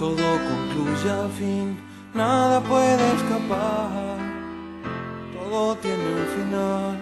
todo 0.00 0.16
concluye 0.16 1.10
al 1.10 1.30
fin, 1.32 1.78
nada 2.14 2.58
puede 2.62 3.06
escapar. 3.16 4.16
Todo 5.34 5.76
tiene 5.76 5.98
un 5.98 6.26
final, 6.26 6.98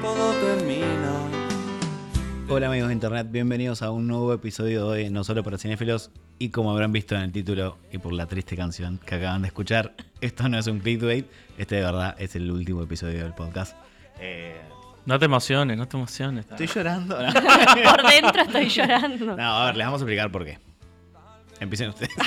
todo 0.00 0.32
termina. 0.34 1.12
Hola 2.48 2.68
amigos 2.68 2.86
de 2.90 2.94
internet, 2.94 3.26
bienvenidos 3.32 3.82
a 3.82 3.90
un 3.90 4.06
nuevo 4.06 4.32
episodio 4.32 4.92
de 4.92 5.10
No 5.10 5.24
Solo 5.24 5.42
para 5.42 5.58
Cinéfilos 5.58 6.12
y 6.38 6.50
como 6.50 6.70
habrán 6.70 6.92
visto 6.92 7.16
en 7.16 7.22
el 7.22 7.32
título 7.32 7.78
y 7.90 7.98
por 7.98 8.12
la 8.12 8.26
triste 8.26 8.56
canción 8.56 9.00
que 9.04 9.16
acaban 9.16 9.42
de 9.42 9.48
escuchar, 9.48 9.94
esto 10.20 10.48
no 10.48 10.56
es 10.56 10.68
un 10.68 10.78
clickbait, 10.78 11.26
este 11.58 11.74
de 11.74 11.82
verdad 11.82 12.14
es 12.16 12.36
el 12.36 12.48
último 12.48 12.80
episodio 12.80 13.24
del 13.24 13.34
podcast. 13.34 13.76
Eh, 14.20 14.56
No 15.04 15.18
te 15.18 15.24
emociones, 15.24 15.76
no 15.76 15.88
te 15.88 15.96
emociones. 15.96 16.46
estoy 16.48 16.68
llorando. 16.68 17.20
¿no? 17.20 17.32
Por 17.32 18.08
dentro 18.08 18.42
estoy 18.42 18.68
llorando. 18.68 19.36
No, 19.36 19.42
a 19.42 19.66
ver, 19.66 19.76
les 19.78 19.84
vamos 19.84 20.00
a 20.00 20.04
explicar 20.04 20.30
por 20.30 20.44
qué. 20.44 20.67
Empiecen 21.60 21.88
ustedes. 21.90 22.10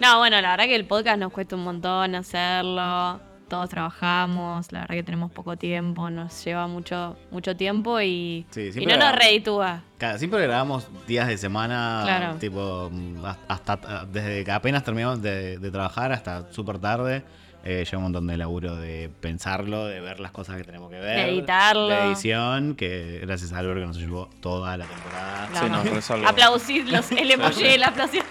No, 0.00 0.18
bueno, 0.18 0.40
la 0.40 0.50
verdad 0.50 0.64
que 0.64 0.74
el 0.74 0.86
podcast 0.86 1.18
nos 1.18 1.32
cuesta 1.32 1.54
un 1.56 1.64
montón 1.64 2.14
hacerlo. 2.16 3.20
Todos 3.48 3.68
trabajamos, 3.68 4.72
la 4.72 4.80
verdad 4.80 4.94
que 4.96 5.02
tenemos 5.02 5.30
poco 5.30 5.56
tiempo, 5.56 6.10
nos 6.10 6.44
lleva 6.44 6.66
mucho, 6.66 7.16
mucho 7.30 7.54
tiempo 7.56 8.00
y, 8.00 8.44
Sí, 8.50 8.70
y 8.74 8.86
no 8.86 8.96
nos 8.96 9.14
reditúa. 9.14 9.82
Siempre 10.16 10.42
grabamos 10.42 10.88
días 11.06 11.28
de 11.28 11.38
semana, 11.38 12.00
Claro. 12.04 12.34
tipo, 12.38 12.88
mm, 12.90 13.24
hasta 13.48 14.04
desde 14.10 14.44
que 14.44 14.50
apenas 14.50 14.82
terminamos 14.82 15.22
de, 15.22 15.58
de 15.58 15.70
trabajar 15.70 16.10
hasta 16.12 16.50
súper 16.52 16.78
tarde. 16.78 17.22
Eh, 17.66 17.84
lleva 17.84 17.96
un 17.96 18.02
montón 18.04 18.26
de 18.26 18.36
laburo 18.36 18.76
de 18.76 19.10
pensarlo, 19.20 19.86
de 19.86 19.98
ver 20.00 20.20
las 20.20 20.32
cosas 20.32 20.56
que 20.58 20.64
tenemos 20.64 20.90
que 20.90 20.98
ver. 20.98 21.16
De 21.16 21.28
editarlo. 21.32 21.88
De 21.88 21.96
edición, 22.08 22.74
que 22.74 23.20
gracias 23.22 23.52
a 23.54 23.58
Álvaro 23.60 23.80
que 23.80 23.86
nos 23.86 23.96
llevó 23.96 24.28
toda 24.42 24.76
la 24.76 24.84
temporada. 24.84 25.48
La 25.54 25.60
Sí, 25.60 25.66
no, 25.70 25.74
amo. 25.76 25.84
por 25.88 25.98
eso 25.98 26.14
algo- 26.14 26.28
Aplausidlos, 26.28 27.10
el 27.12 27.30
emoji 27.30 27.62
de 27.62 27.78
la 27.78 27.86
aplausión. 27.88 28.26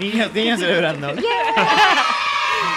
Niños, 0.00 0.34
niños 0.34 0.58
celebrando. 0.60 1.12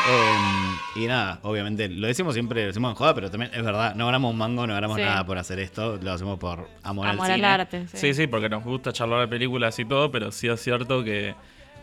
Eh, 0.10 0.76
y 1.02 1.08
nada, 1.08 1.40
obviamente, 1.44 1.88
lo 1.88 2.08
decimos 2.08 2.34
siempre, 2.34 2.62
lo 2.62 2.68
decimos 2.68 2.92
en 2.92 2.96
joda, 2.96 3.16
pero 3.16 3.32
también 3.32 3.52
es 3.54 3.64
verdad, 3.64 3.96
no 3.96 4.06
ganamos 4.06 4.32
un 4.32 4.38
mango, 4.38 4.68
no 4.68 4.74
ganamos 4.74 4.98
Sí. 4.98 5.04
nada 5.04 5.26
por 5.26 5.38
hacer 5.38 5.60
esto, 5.60 5.98
lo 6.02 6.12
hacemos 6.12 6.38
por 6.40 6.68
amor, 6.84 7.08
Amor 7.08 7.26
al 7.26 7.32
al 7.32 7.36
cine. 7.38 7.48
arte. 7.48 7.88
Sí. 7.88 7.98
Sí, 7.98 8.14
sí, 8.14 8.28
porque 8.28 8.50
nos 8.50 8.64
gusta 8.64 8.92
charlar 8.92 9.22
de 9.22 9.28
películas 9.30 9.78
y 9.80 9.86
todo, 9.86 10.12
pero 10.12 10.32
sí 10.32 10.48
es 10.50 10.62
cierto 10.62 11.04
que, 11.04 11.36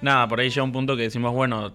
nada, 0.02 0.28
por 0.28 0.38
ahí 0.40 0.50
llega 0.50 0.62
un 0.62 0.72
punto 0.72 0.96
que 0.96 1.02
decimos, 1.04 1.32
bueno, 1.32 1.72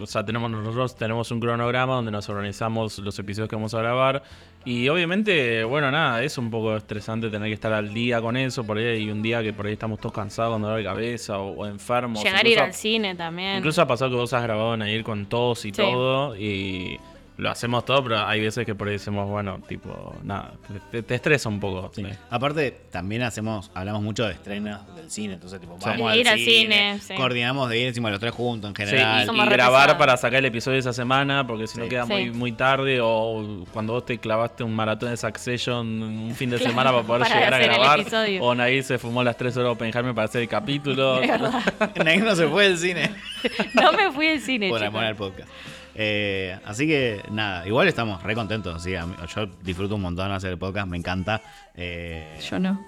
o 0.00 0.06
sea, 0.06 0.24
tenemos 0.24 0.50
nosotros 0.50 0.96
tenemos 0.96 1.30
un 1.30 1.40
cronograma 1.40 1.94
donde 1.94 2.10
nos 2.10 2.28
organizamos 2.28 2.98
los 2.98 3.18
episodios 3.18 3.48
que 3.48 3.56
vamos 3.56 3.74
a 3.74 3.78
grabar 3.78 4.22
y 4.64 4.88
obviamente, 4.88 5.64
bueno, 5.64 5.90
nada, 5.90 6.22
es 6.22 6.38
un 6.38 6.50
poco 6.50 6.76
estresante 6.76 7.28
tener 7.30 7.48
que 7.48 7.54
estar 7.54 7.72
al 7.72 7.92
día 7.92 8.20
con 8.20 8.36
eso, 8.36 8.64
por 8.64 8.78
ahí 8.78 8.84
hay 8.84 9.10
un 9.10 9.20
día 9.22 9.42
que 9.42 9.52
por 9.52 9.66
ahí 9.66 9.72
estamos 9.72 9.98
todos 9.98 10.12
cansados, 10.14 10.52
con 10.54 10.62
dolor 10.62 10.78
de 10.78 10.84
cabeza 10.84 11.38
o, 11.38 11.50
o 11.62 11.66
enfermos. 11.66 12.22
Llegar 12.22 12.44
a 12.46 12.48
ir 12.48 12.60
al 12.60 12.72
cine 12.74 13.14
también. 13.16 13.56
Incluso 13.58 13.82
ha 13.82 13.86
pasado 13.86 14.10
que 14.12 14.16
vos 14.16 14.32
has 14.32 14.42
grabado 14.42 14.74
en 14.74 14.82
ir 14.82 15.02
con 15.02 15.26
todos 15.26 15.64
y 15.64 15.70
Sí. 15.70 15.82
todo 15.82 16.36
y 16.36 17.00
lo 17.42 17.50
hacemos 17.50 17.84
todo, 17.84 18.02
pero 18.04 18.26
hay 18.26 18.40
veces 18.40 18.64
que 18.64 18.74
por 18.74 18.88
ahí 18.88 18.94
decimos, 18.94 19.28
bueno, 19.28 19.58
tipo, 19.68 20.14
nada, 20.22 20.52
te, 20.90 21.02
te 21.02 21.14
estresa 21.14 21.48
un 21.48 21.60
poco. 21.60 21.90
Sí. 21.94 22.02
sí. 22.04 22.10
Aparte, 22.30 22.70
también 22.90 23.22
hacemos, 23.22 23.70
hablamos 23.74 24.02
mucho 24.02 24.24
de 24.26 24.32
estrenos 24.32 24.80
del 24.96 25.10
cine, 25.10 25.34
entonces 25.34 25.60
tipo, 25.60 25.76
Sí. 25.78 25.84
vamos 25.86 26.16
ir 26.16 26.28
al 26.28 26.38
cine, 26.38 26.50
cine, 26.62 26.98
sí. 27.00 27.14
coordinamos 27.14 27.68
de 27.68 27.78
ir 27.78 27.86
encima 27.88 28.10
los 28.10 28.20
tres 28.20 28.32
juntos 28.32 28.70
en 28.70 28.76
Sí, 28.76 28.82
general. 28.90 29.28
y, 29.34 29.40
y 29.40 29.46
grabar 29.46 29.98
para 29.98 30.16
sacar 30.16 30.38
el 30.38 30.46
episodio 30.46 30.74
de 30.76 30.80
esa 30.80 30.92
semana, 30.92 31.46
porque 31.46 31.66
si 31.66 31.78
no 31.78 31.88
queda 31.88 32.06
Sí. 32.06 32.12
muy, 32.12 32.30
muy 32.30 32.52
tarde, 32.52 33.00
o 33.02 33.64
cuando 33.72 33.92
vos 33.94 34.06
te 34.06 34.18
clavaste 34.18 34.62
un 34.64 34.74
maratón 34.74 35.10
de 35.10 35.16
Succession 35.16 35.86
un 36.02 36.34
fin 36.34 36.48
de 36.50 36.56
Claro, 36.56 36.70
semana 36.70 36.90
para 36.92 37.02
poder 37.04 37.22
para 37.22 37.34
llegar 37.34 37.54
a 37.54 37.58
grabar, 37.58 38.04
o 38.40 38.54
Nair 38.54 38.84
se 38.84 38.98
fumó 38.98 39.22
las 39.24 39.36
3 39.36 39.56
horas 39.56 39.66
de 39.66 39.72
Oppenheimer 39.72 40.14
para 40.14 40.26
hacer 40.26 40.42
el 40.42 40.48
capítulo. 40.48 41.20
Nadie 42.04 42.18
no 42.18 42.34
se 42.36 42.46
fue 42.48 42.68
del 42.68 42.78
cine 42.78 43.10
No 43.74 43.92
me 43.92 44.12
fui 44.12 44.28
al 44.28 44.40
cine, 44.40 44.68
por 44.68 44.82
amor 44.84 45.04
al 45.04 45.16
podcast. 45.16 45.48
Eh, 45.94 46.58
así 46.64 46.86
que 46.86 47.22
nada, 47.30 47.66
igual 47.66 47.86
estamos 47.88 48.22
re 48.22 48.34
contentos. 48.34 48.82
Sí, 48.82 48.94
mí- 49.06 49.14
yo 49.34 49.46
disfruto 49.62 49.94
un 49.96 50.02
montón 50.02 50.30
hacer 50.32 50.50
el 50.50 50.58
podcast, 50.58 50.88
me 50.88 50.96
encanta. 50.96 51.42
Eh, 51.74 52.38
Yo 52.50 52.58
no. 52.58 52.84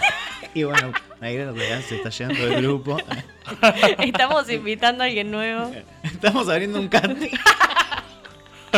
y 0.54 0.64
bueno, 0.64 0.92
Nair 1.20 1.40
en 1.40 1.54
realidad 1.56 1.80
se 1.86 1.96
está 1.96 2.08
yendo 2.10 2.34
del 2.46 2.62
grupo. 2.62 2.96
Estamos 3.98 4.50
invitando 4.50 5.02
a 5.02 5.06
alguien 5.06 5.30
nuevo. 5.30 5.70
Estamos 6.02 6.48
abriendo 6.48 6.80
un 6.80 6.88
canti. 6.88 7.30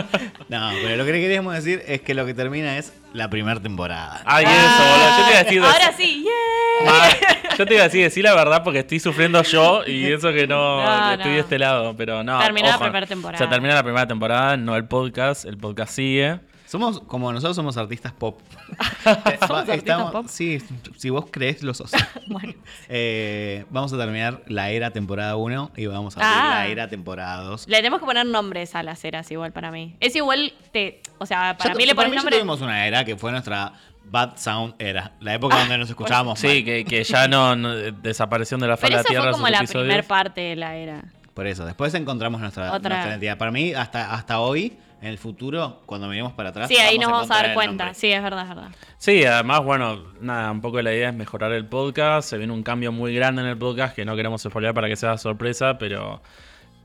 No, 0.49 0.71
pero 0.83 0.97
lo 0.97 1.05
que 1.05 1.13
queríamos 1.13 1.55
decir 1.55 1.83
es 1.87 2.01
que 2.01 2.15
lo 2.15 2.25
que 2.25 2.33
termina 2.35 2.79
es 2.79 2.93
la 3.13 3.29
primera 3.29 3.61
temporada. 3.61 4.23
Ay, 4.25 4.45
eso, 4.45 4.55
boludo. 4.55 5.19
Yo 5.19 5.25
te 5.25 5.31
iba 5.31 5.39
a 5.39 5.45
decir. 5.45 5.63
Ahora 5.63 5.93
sí, 5.97 6.23
¡yeah! 6.25 6.91
Ah, 6.91 7.11
yo 7.59 7.67
te 7.67 7.75
iba 7.75 7.83
a 7.83 7.87
decir, 7.87 8.03
decir 8.03 8.25
la 8.25 8.35
verdad 8.35 8.63
porque 8.63 8.79
estoy 8.81 9.01
sufriendo 9.01 9.43
yo 9.43 9.83
y 9.87 10.11
eso 10.13 10.33
que 10.33 10.47
no, 10.47 10.83
No, 10.85 11.13
estoy 11.13 11.27
no. 11.29 11.35
de 11.35 11.41
este 11.41 11.59
lado, 11.59 11.95
pero 11.97 12.23
no. 12.25 12.39
Terminó 12.41 12.69
la 12.69 12.77
ojo, 12.77 12.85
primera 12.85 13.07
temporada. 13.07 13.37
O 13.37 13.39
sea, 13.39 13.51
termina 13.51 13.75
la 13.75 13.83
primera 13.83 14.07
temporada, 14.07 14.57
no 14.57 14.77
el 14.77 14.85
podcast, 14.87 15.45
el 15.45 15.59
podcast 15.59 15.93
sigue. 15.93 16.39
Somos 16.69 17.01
como 17.01 17.33
nosotros 17.33 17.57
somos 17.57 17.77
artistas 17.79 18.13
pop. 18.13 18.39
¿Somos 19.47 19.69
artistas 19.69 20.11
pop? 20.13 20.27
Sí, 20.29 20.59
si 20.97 21.09
vos 21.11 21.27
crees, 21.31 21.63
lo 21.63 21.73
sos. 21.75 21.91
Bueno, 22.29 22.53
Eh, 22.89 23.65
vamos 23.71 23.91
a 23.93 23.97
terminar 23.97 24.43
la 24.49 24.71
era 24.71 24.91
temporada 24.91 25.37
1 25.37 25.71
y 25.77 25.87
vamos 25.87 26.17
a 26.17 26.21
abrir 26.21 26.43
Ah. 26.53 26.55
la 26.59 26.67
era 26.69 26.89
temporada 26.89 27.43
2. 27.43 27.67
le 27.69 27.77
tenemos 27.79 28.01
que 28.01 28.07
poner 28.07 28.27
nombres 28.27 28.75
a 28.75 28.83
las 28.83 29.03
eras 29.05 29.31
igual 29.31 29.53
para 29.53 29.71
mí. 29.71 29.97
Es 30.01 30.15
igual, 30.15 30.53
te, 30.73 31.01
o 31.19 31.25
sea, 31.27 31.57
para 31.57 31.71
Ya 31.73 31.77
mí 31.77 31.87
le 31.87 31.95
para 31.95 32.09
pones 32.09 32.17
ya 32.21 32.23
nombre. 32.23 32.37
tuvimos 32.39 32.61
una 32.61 32.87
era 32.87 33.05
que 33.05 33.17
fue 33.17 33.31
nuestra 33.33 33.73
Bad 34.11 34.37
Sound 34.37 34.75
era. 34.79 35.13
La 35.21 35.35
época 35.35 35.59
donde 35.59 35.79
nos 35.79 35.89
escuchábamos. 35.89 36.39
Sí, 36.39 36.65
que, 36.65 36.85
que 36.85 37.03
ya 37.05 37.29
no, 37.29 37.57
no- 37.57 37.75
desaparecieron 37.75 38.61
de 38.61 38.69
la 38.69 38.77
faz 38.77 38.91
de 38.91 38.97
la 38.97 39.05
tierra 39.05 39.23
fue 39.25 39.33
como 39.33 39.49
la 39.49 39.59
episodios. 39.59 39.85
primera 39.87 40.07
parte 40.07 40.41
de 40.43 40.57
la 40.57 40.77
era. 40.77 41.05
Por 41.35 41.47
eso, 41.47 41.65
después 41.65 41.95
encontramos 41.95 42.41
nuestra, 42.41 42.73
Otra. 42.73 42.91
nuestra 42.91 43.11
identidad. 43.13 43.39
Para 43.39 43.51
mí, 43.53 43.73
hasta, 43.73 44.13
hasta 44.13 44.41
hoy, 44.41 44.77
en 45.01 45.09
el 45.09 45.19
futuro, 45.19 45.83
cuando 45.87 46.09
miremos 46.09 46.33
para 46.33 46.51
atrás. 46.51 46.69
Sí, 46.69 46.77
ahí 46.77 46.99
nos 46.99 47.11
vamos 47.11 47.31
a 47.31 47.43
dar 47.43 47.55
cuenta. 47.55 47.95
Sí, 47.95 48.11
es 48.11 48.23
verdad, 48.23 48.43
es 48.43 48.49
verdad. 48.49 48.71
Sí, 48.99 49.25
además, 49.25 49.63
bueno, 49.63 50.03
nada, 50.21 50.51
un 50.51 50.61
poco 50.61 50.83
la 50.83 50.93
idea 50.93 51.11
es 51.11 51.15
mejorar 51.15 51.53
el 51.53 51.67
podcast. 51.67 52.29
Se 52.29 52.39
viene 52.39 52.53
un 52.53 52.63
cambio 52.63 52.91
muy 52.91 53.15
grande 53.15 53.43
en 53.43 53.49
el 53.49 53.57
podcast 53.57 53.95
que 53.95 54.05
no 54.05 54.17
queremos 54.17 54.43
spoilear 54.43 54.75
para 54.75 54.89
que 54.89 54.97
sea 54.97 55.17
sorpresa, 55.19 55.79
pero, 55.79 56.21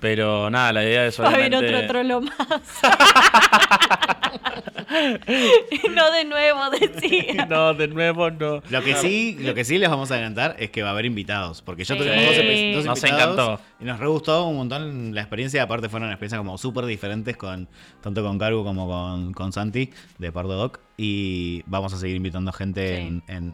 pero 0.03 0.49
nada, 0.49 0.73
la 0.73 0.83
idea 0.83 1.05
es 1.05 1.17
Va 1.17 1.25
a 1.25 1.27
haber 1.29 1.45
obviamente... 1.55 1.75
otro 1.77 1.87
trolo 1.87 2.19
más. 2.21 2.33
no 5.95 6.11
de 6.11 6.25
nuevo, 6.25 6.59
decía. 6.71 7.45
no, 7.45 7.73
de 7.73 7.87
nuevo 7.87 8.29
no. 8.31 8.61
Lo 8.69 8.83
que 8.83 8.95
sí, 8.95 9.37
lo 9.39 9.53
que 9.53 9.63
sí 9.63 9.77
les 9.77 9.89
vamos 9.89 10.11
a 10.11 10.15
adelantar 10.15 10.57
es 10.59 10.71
que 10.71 10.83
va 10.83 10.89
a 10.89 10.91
haber 10.91 11.05
invitados. 11.05 11.61
Porque 11.61 11.85
ya 11.85 11.95
Sí. 11.95 12.01
tuvimos 12.01 12.25
dos, 12.25 12.35
epi- 12.35 12.73
dos 12.75 12.85
Nos 12.85 12.97
invitados 13.03 13.33
encantó. 13.39 13.61
Y 13.79 13.85
nos 13.85 13.97
re 13.99 14.07
gustó 14.07 14.45
un 14.45 14.57
montón 14.57 15.15
la 15.15 15.21
experiencia. 15.21 15.63
Aparte 15.63 15.87
fueron 15.87 16.09
experiencias 16.09 16.39
como 16.39 16.57
súper 16.57 16.85
diferentes 16.85 17.37
con 17.37 17.69
tanto 18.01 18.21
con 18.23 18.37
Cargo 18.37 18.65
como 18.65 18.87
con, 18.89 19.31
con 19.33 19.53
Santi 19.53 19.89
de 20.17 20.31
Pardo 20.33 20.55
Doc. 20.57 20.81
Y 20.97 21.63
vamos 21.65 21.93
a 21.93 21.97
seguir 21.97 22.17
invitando 22.17 22.51
gente 22.51 22.97
Sí. 22.97 23.01
en, 23.03 23.23
en, 23.29 23.53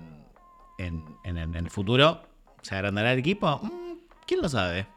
en- 0.79 1.03
en- 1.25 1.37
en 1.37 1.55
el 1.55 1.69
futuro. 1.69 2.23
¿Se 2.63 2.73
agrandará 2.73 3.13
el 3.13 3.19
equipo? 3.19 3.59
Mm, 3.61 3.99
¿Quién 4.25 4.41
lo 4.41 4.49
sabe? 4.49 4.87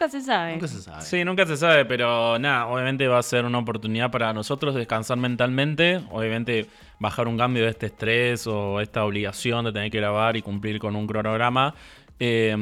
Nunca 0.00 0.12
se 0.12 0.20
sabe. 0.20 0.52
Nunca 0.52 0.68
se 0.68 0.80
sabe. 0.80 1.02
Sí, 1.02 1.24
nunca 1.24 1.44
se 1.44 1.56
sabe, 1.56 1.84
pero 1.84 2.38
nada, 2.38 2.68
obviamente 2.68 3.08
va 3.08 3.18
a 3.18 3.22
ser 3.22 3.44
una 3.44 3.58
oportunidad 3.58 4.12
para 4.12 4.32
nosotros 4.32 4.76
descansar 4.76 5.18
mentalmente, 5.18 6.00
obviamente 6.12 6.66
bajar 7.00 7.26
un 7.26 7.36
cambio 7.36 7.64
de 7.64 7.70
este 7.70 7.86
estrés 7.86 8.46
o 8.46 8.80
esta 8.80 9.04
obligación 9.04 9.64
de 9.64 9.72
tener 9.72 9.90
que 9.90 9.98
grabar 9.98 10.36
y 10.36 10.42
cumplir 10.42 10.78
con 10.78 10.94
un 10.94 11.08
cronograma. 11.08 11.74
Eh, 12.20 12.56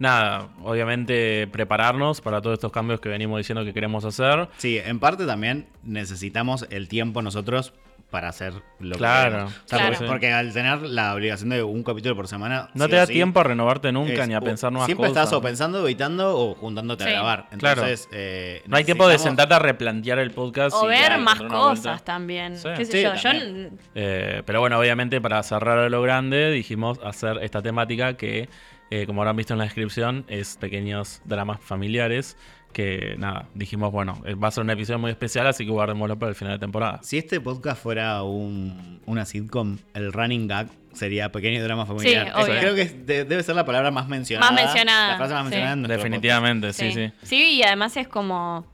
nada, 0.00 0.48
obviamente 0.64 1.46
prepararnos 1.46 2.20
para 2.20 2.42
todos 2.42 2.54
estos 2.54 2.72
cambios 2.72 3.00
que 3.00 3.08
venimos 3.08 3.38
diciendo 3.38 3.64
que 3.64 3.72
queremos 3.72 4.04
hacer. 4.04 4.48
Sí, 4.56 4.78
en 4.78 4.98
parte 4.98 5.26
también 5.26 5.68
necesitamos 5.84 6.66
el 6.70 6.88
tiempo 6.88 7.22
nosotros 7.22 7.72
para 8.10 8.28
hacer 8.28 8.54
lo 8.78 8.96
Claro, 8.96 9.38
que. 9.38 9.42
O 9.44 9.48
sea, 9.66 9.78
claro. 9.78 9.92
porque, 9.94 10.06
porque 10.06 10.32
al 10.32 10.52
tener 10.52 10.80
la 10.82 11.12
obligación 11.14 11.50
de 11.50 11.62
un 11.62 11.82
capítulo 11.82 12.14
por 12.14 12.28
semana. 12.28 12.70
No 12.74 12.84
sí 12.84 12.90
te 12.90 12.96
da 12.96 13.06
sí, 13.06 13.12
tiempo 13.14 13.40
a 13.40 13.42
renovarte 13.42 13.90
nunca 13.92 14.22
es- 14.22 14.28
ni 14.28 14.34
a 14.34 14.40
pensar 14.40 14.70
nuevas 14.72 14.86
Siempre 14.86 15.08
cosas. 15.08 15.24
estás 15.24 15.36
o 15.36 15.42
pensando, 15.42 15.84
editando 15.86 16.38
o 16.38 16.54
juntándote 16.54 17.04
a 17.04 17.10
grabar. 17.10 17.48
Claro. 17.58 17.82
Entonces, 17.82 18.08
eh, 18.12 18.62
No 18.66 18.76
hay 18.76 18.84
tiempo 18.84 19.08
de 19.08 19.18
sentarte 19.18 19.54
a 19.54 19.58
replantear 19.58 20.18
el 20.20 20.30
podcast. 20.30 20.76
O 20.76 20.84
y 20.84 20.88
ver 20.88 21.10
ya, 21.12 21.18
más 21.18 21.40
cosas 21.42 22.04
también. 22.04 22.56
Sí. 22.56 22.68
¿Qué 22.76 22.84
sé 22.84 22.92
Sí, 22.92 23.02
yo? 23.02 23.14
Yo 23.14 23.22
también. 23.22 23.78
Eh, 23.94 24.42
pero 24.46 24.60
bueno, 24.60 24.78
obviamente 24.78 25.20
para 25.20 25.42
cerrar 25.42 25.78
a 25.78 25.88
lo 25.88 26.00
grande 26.00 26.50
dijimos 26.52 26.98
hacer 27.04 27.38
esta 27.42 27.60
temática 27.60 28.16
que, 28.16 28.48
eh, 28.90 29.04
como 29.06 29.22
habrán 29.22 29.36
visto 29.36 29.52
en 29.52 29.58
la 29.58 29.64
descripción, 29.64 30.24
es 30.28 30.56
pequeños 30.58 31.20
dramas 31.24 31.58
familiares. 31.60 32.36
Que 32.76 33.14
nada, 33.16 33.46
dijimos, 33.54 33.90
bueno, 33.90 34.20
eh, 34.26 34.34
va 34.34 34.48
a 34.48 34.50
ser 34.50 34.62
un 34.62 34.68
episodio 34.68 34.98
muy 34.98 35.10
especial, 35.10 35.46
así 35.46 35.64
que 35.64 35.70
guardémoslo 35.70 36.18
para 36.18 36.28
el 36.28 36.36
final 36.36 36.52
de 36.52 36.58
temporada. 36.58 37.00
Si 37.02 37.16
este 37.16 37.40
podcast 37.40 37.82
fuera 37.82 38.22
un, 38.22 39.00
una 39.06 39.24
sitcom, 39.24 39.78
el 39.94 40.12
running 40.12 40.46
gag 40.46 40.68
sería 40.92 41.32
pequeño 41.32 41.64
drama 41.64 41.86
familiar. 41.86 42.34
Sí, 42.44 42.50
creo 42.60 42.74
que 42.74 42.82
es- 42.82 43.06
de- 43.06 43.24
debe 43.24 43.42
ser 43.42 43.54
la 43.54 43.64
palabra 43.64 43.90
más 43.90 44.08
mencionada. 44.08 44.52
Más 44.52 44.62
mencionada, 44.62 45.12
La 45.12 45.16
frase 45.16 45.32
más 45.32 45.42
sí. 45.44 45.44
mencionada 45.46 45.72
en 45.72 45.80
nuestro 45.80 45.96
Definitivamente, 45.96 46.72
sí, 46.74 46.92
sí. 46.92 47.12
Sí, 47.22 47.44
y 47.56 47.62
además 47.62 47.96
es 47.96 48.08
como. 48.08 48.66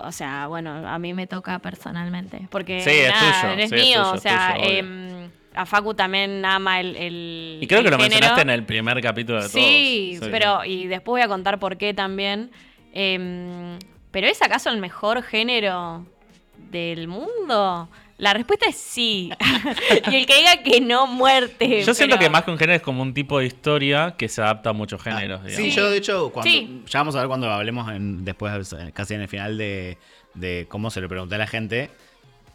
O 0.00 0.12
sea, 0.12 0.46
bueno, 0.46 0.86
a 0.86 0.98
mí 0.98 1.14
me 1.14 1.26
toca 1.26 1.58
personalmente. 1.60 2.46
Porque 2.50 2.82
Sí, 2.82 2.90
es 2.90 3.08
nada, 3.10 3.40
tuyo, 3.52 3.62
es 3.64 3.70
sí, 3.70 3.74
es 3.76 3.82
mío. 3.86 4.02
tuyo, 4.02 4.12
o 4.12 4.18
sea, 4.18 4.54
tuyo, 4.54 4.68
em, 4.70 5.30
a 5.54 5.64
Facu 5.64 5.94
también 5.94 6.44
ama 6.44 6.78
el, 6.80 6.94
el 6.94 7.58
Y 7.62 7.66
creo 7.66 7.82
que 7.82 7.90
lo 7.90 7.96
género. 7.96 8.10
mencionaste 8.10 8.42
en 8.42 8.50
el 8.50 8.64
primer 8.64 9.00
capítulo 9.00 9.42
de 9.42 9.48
Sí, 9.48 10.16
todos. 10.18 10.30
pero 10.30 10.64
y 10.66 10.86
después 10.88 11.12
voy 11.14 11.22
a 11.22 11.28
contar 11.28 11.58
por 11.58 11.78
qué 11.78 11.94
también. 11.94 12.50
Em, 12.92 13.78
pero 14.10 14.26
¿es 14.26 14.40
acaso 14.42 14.70
el 14.70 14.78
mejor 14.78 15.22
género 15.22 16.06
del 16.70 17.08
mundo? 17.08 17.88
La 18.16 18.34
respuesta 18.34 18.66
es 18.68 18.76
sí. 18.76 19.30
y 20.10 20.16
el 20.16 20.26
que 20.26 20.34
diga 20.36 20.62
que 20.64 20.80
no, 20.80 21.06
muerte. 21.06 21.84
Yo 21.84 21.94
siento 21.94 22.18
que 22.18 22.28
más 22.28 22.42
que 22.42 22.50
un 22.50 22.58
género 22.58 22.76
es 22.76 22.82
como 22.82 23.02
un 23.02 23.14
tipo 23.14 23.38
de 23.38 23.46
historia 23.46 24.14
que 24.18 24.28
se 24.28 24.42
adapta 24.42 24.70
a 24.70 24.72
muchos 24.72 25.00
géneros. 25.02 25.40
Ah, 25.44 25.48
Sí, 25.48 25.56
digamos. 25.56 25.74
yo 25.76 25.90
de 25.90 25.96
hecho, 25.98 26.30
cuando, 26.32 26.50
Sí. 26.50 26.82
ya 26.86 26.98
vamos 27.00 27.14
a 27.14 27.20
ver 27.20 27.28
cuando 27.28 27.48
hablemos 27.50 27.90
en- 27.92 28.24
después, 28.24 28.74
casi 28.92 29.14
en 29.14 29.20
el 29.20 29.28
final 29.28 29.56
de, 29.56 29.98
de 30.34 30.66
cómo 30.68 30.90
se 30.90 31.00
le 31.00 31.08
pregunté 31.08 31.36
a 31.36 31.38
la 31.38 31.46
gente, 31.46 31.90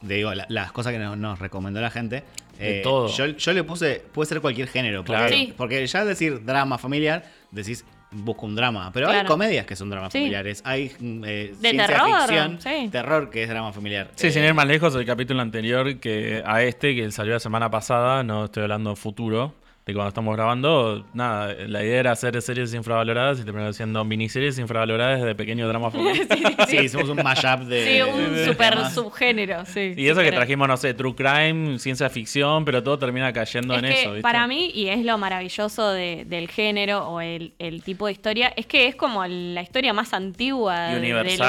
de, 0.02 0.16
digo, 0.16 0.34
la- 0.34 0.46
las 0.50 0.74
cosas 0.74 0.92
que 0.92 1.00
nos, 1.00 1.16
nos 1.18 1.40
recomendó 1.40 1.80
la 1.80 1.92
gente. 1.92 2.24
De 2.60 2.80
eh, 2.80 2.84
todo. 2.84 3.08
Yo, 3.08 3.28
yo 3.28 3.54
le 3.54 3.64
puse, 3.64 4.04
puede 4.12 4.28
ser 4.28 4.42
cualquier 4.42 4.68
género, 4.68 5.06
porque, 5.06 5.18
Claro. 5.22 5.34
Sí. 5.36 5.54
porque 5.56 5.88
ya 5.88 6.04
decir 6.04 6.44
drama 6.44 6.78
familiar, 6.78 7.24
decís, 7.52 7.86
busco 8.14 8.46
un 8.46 8.56
drama, 8.56 8.92
pero 8.94 9.10
hay 9.10 9.26
comedias 9.26 9.66
que 9.66 9.76
son 9.76 9.90
dramas 9.90 10.12
Sí. 10.14 10.20
familiares, 10.20 10.62
hay 10.66 10.92
mm, 11.00 11.24
eh, 11.26 11.28
De 11.60 11.70
ciencia 11.70 11.88
terror, 11.88 12.10
ficción, 12.28 12.60
sí. 12.62 12.90
terror 12.92 13.30
que 13.30 13.44
es 13.44 13.50
drama 13.50 13.74
familiar. 13.74 14.10
Sí, 14.16 14.28
Eh, 14.28 14.32
sin 14.32 14.44
ir 14.44 14.54
más 14.54 14.68
lejos, 14.68 14.96
el 14.96 15.06
capítulo 15.06 15.42
anterior 15.42 15.98
que 16.00 16.42
a 16.46 16.62
este, 16.64 16.96
que 16.96 17.12
salió 17.12 17.34
la 17.34 17.40
semana 17.40 17.70
pasada, 17.70 18.24
no 18.24 18.46
estoy 18.46 18.64
hablando 18.64 18.96
futuro, 18.96 19.54
de 19.86 19.94
cuando 19.94 20.08
estamos 20.08 20.34
grabando, 20.36 21.06
nada, 21.14 21.54
la 21.68 21.84
idea 21.84 22.00
era 22.00 22.12
hacer 22.14 22.42
series 22.42 22.74
infravaloradas 22.74 23.42
y 23.42 23.44
terminó 23.44 23.74
siendo 23.74 24.06
miniseries 24.06 24.58
infravaloradas 24.58 25.22
de 25.22 25.36
pequeños 25.36 25.68
dramas 25.68 25.92
familiares. 25.94 26.28
Sí, 26.70 26.78
hicimos 26.78 27.10
un 27.10 27.18
mashup 27.22 27.64
de... 27.68 27.86
Sí, 27.86 28.02
un 28.02 28.34
de 28.34 28.46
super 28.46 28.76
temas. 28.76 28.94
subgénero, 28.94 29.66
sí. 29.66 29.94
Y 29.98 30.08
eso 30.08 30.22
que 30.22 30.32
trajimos, 30.32 30.70
no 30.70 30.78
sé, 30.78 30.94
true 30.94 31.14
crime, 31.16 31.80
ciencia 31.80 32.10
ficción, 32.10 32.64
pero 32.64 32.82
todo 32.82 32.98
termina 32.98 33.34
cayendo 33.34 33.74
Es 33.76 33.84
en 33.84 33.90
que 33.90 34.00
eso, 34.02 34.10
¿viste? 34.12 34.22
para 34.22 34.48
mí, 34.48 34.72
y 34.74 34.88
es 34.88 35.04
lo 35.04 35.18
maravilloso 35.18 35.92
de- 35.92 36.24
del 36.28 36.48
género 36.48 37.08
o 37.10 37.20
el, 37.20 37.54
el 37.60 37.84
tipo 37.84 38.06
de 38.06 38.14
historia, 38.14 38.54
es 38.56 38.66
que 38.66 38.88
es 38.88 38.96
como 38.96 39.26
la 39.28 39.62
historia 39.62 39.92
más 39.92 40.14
antigua 40.14 40.92
del 40.92 41.00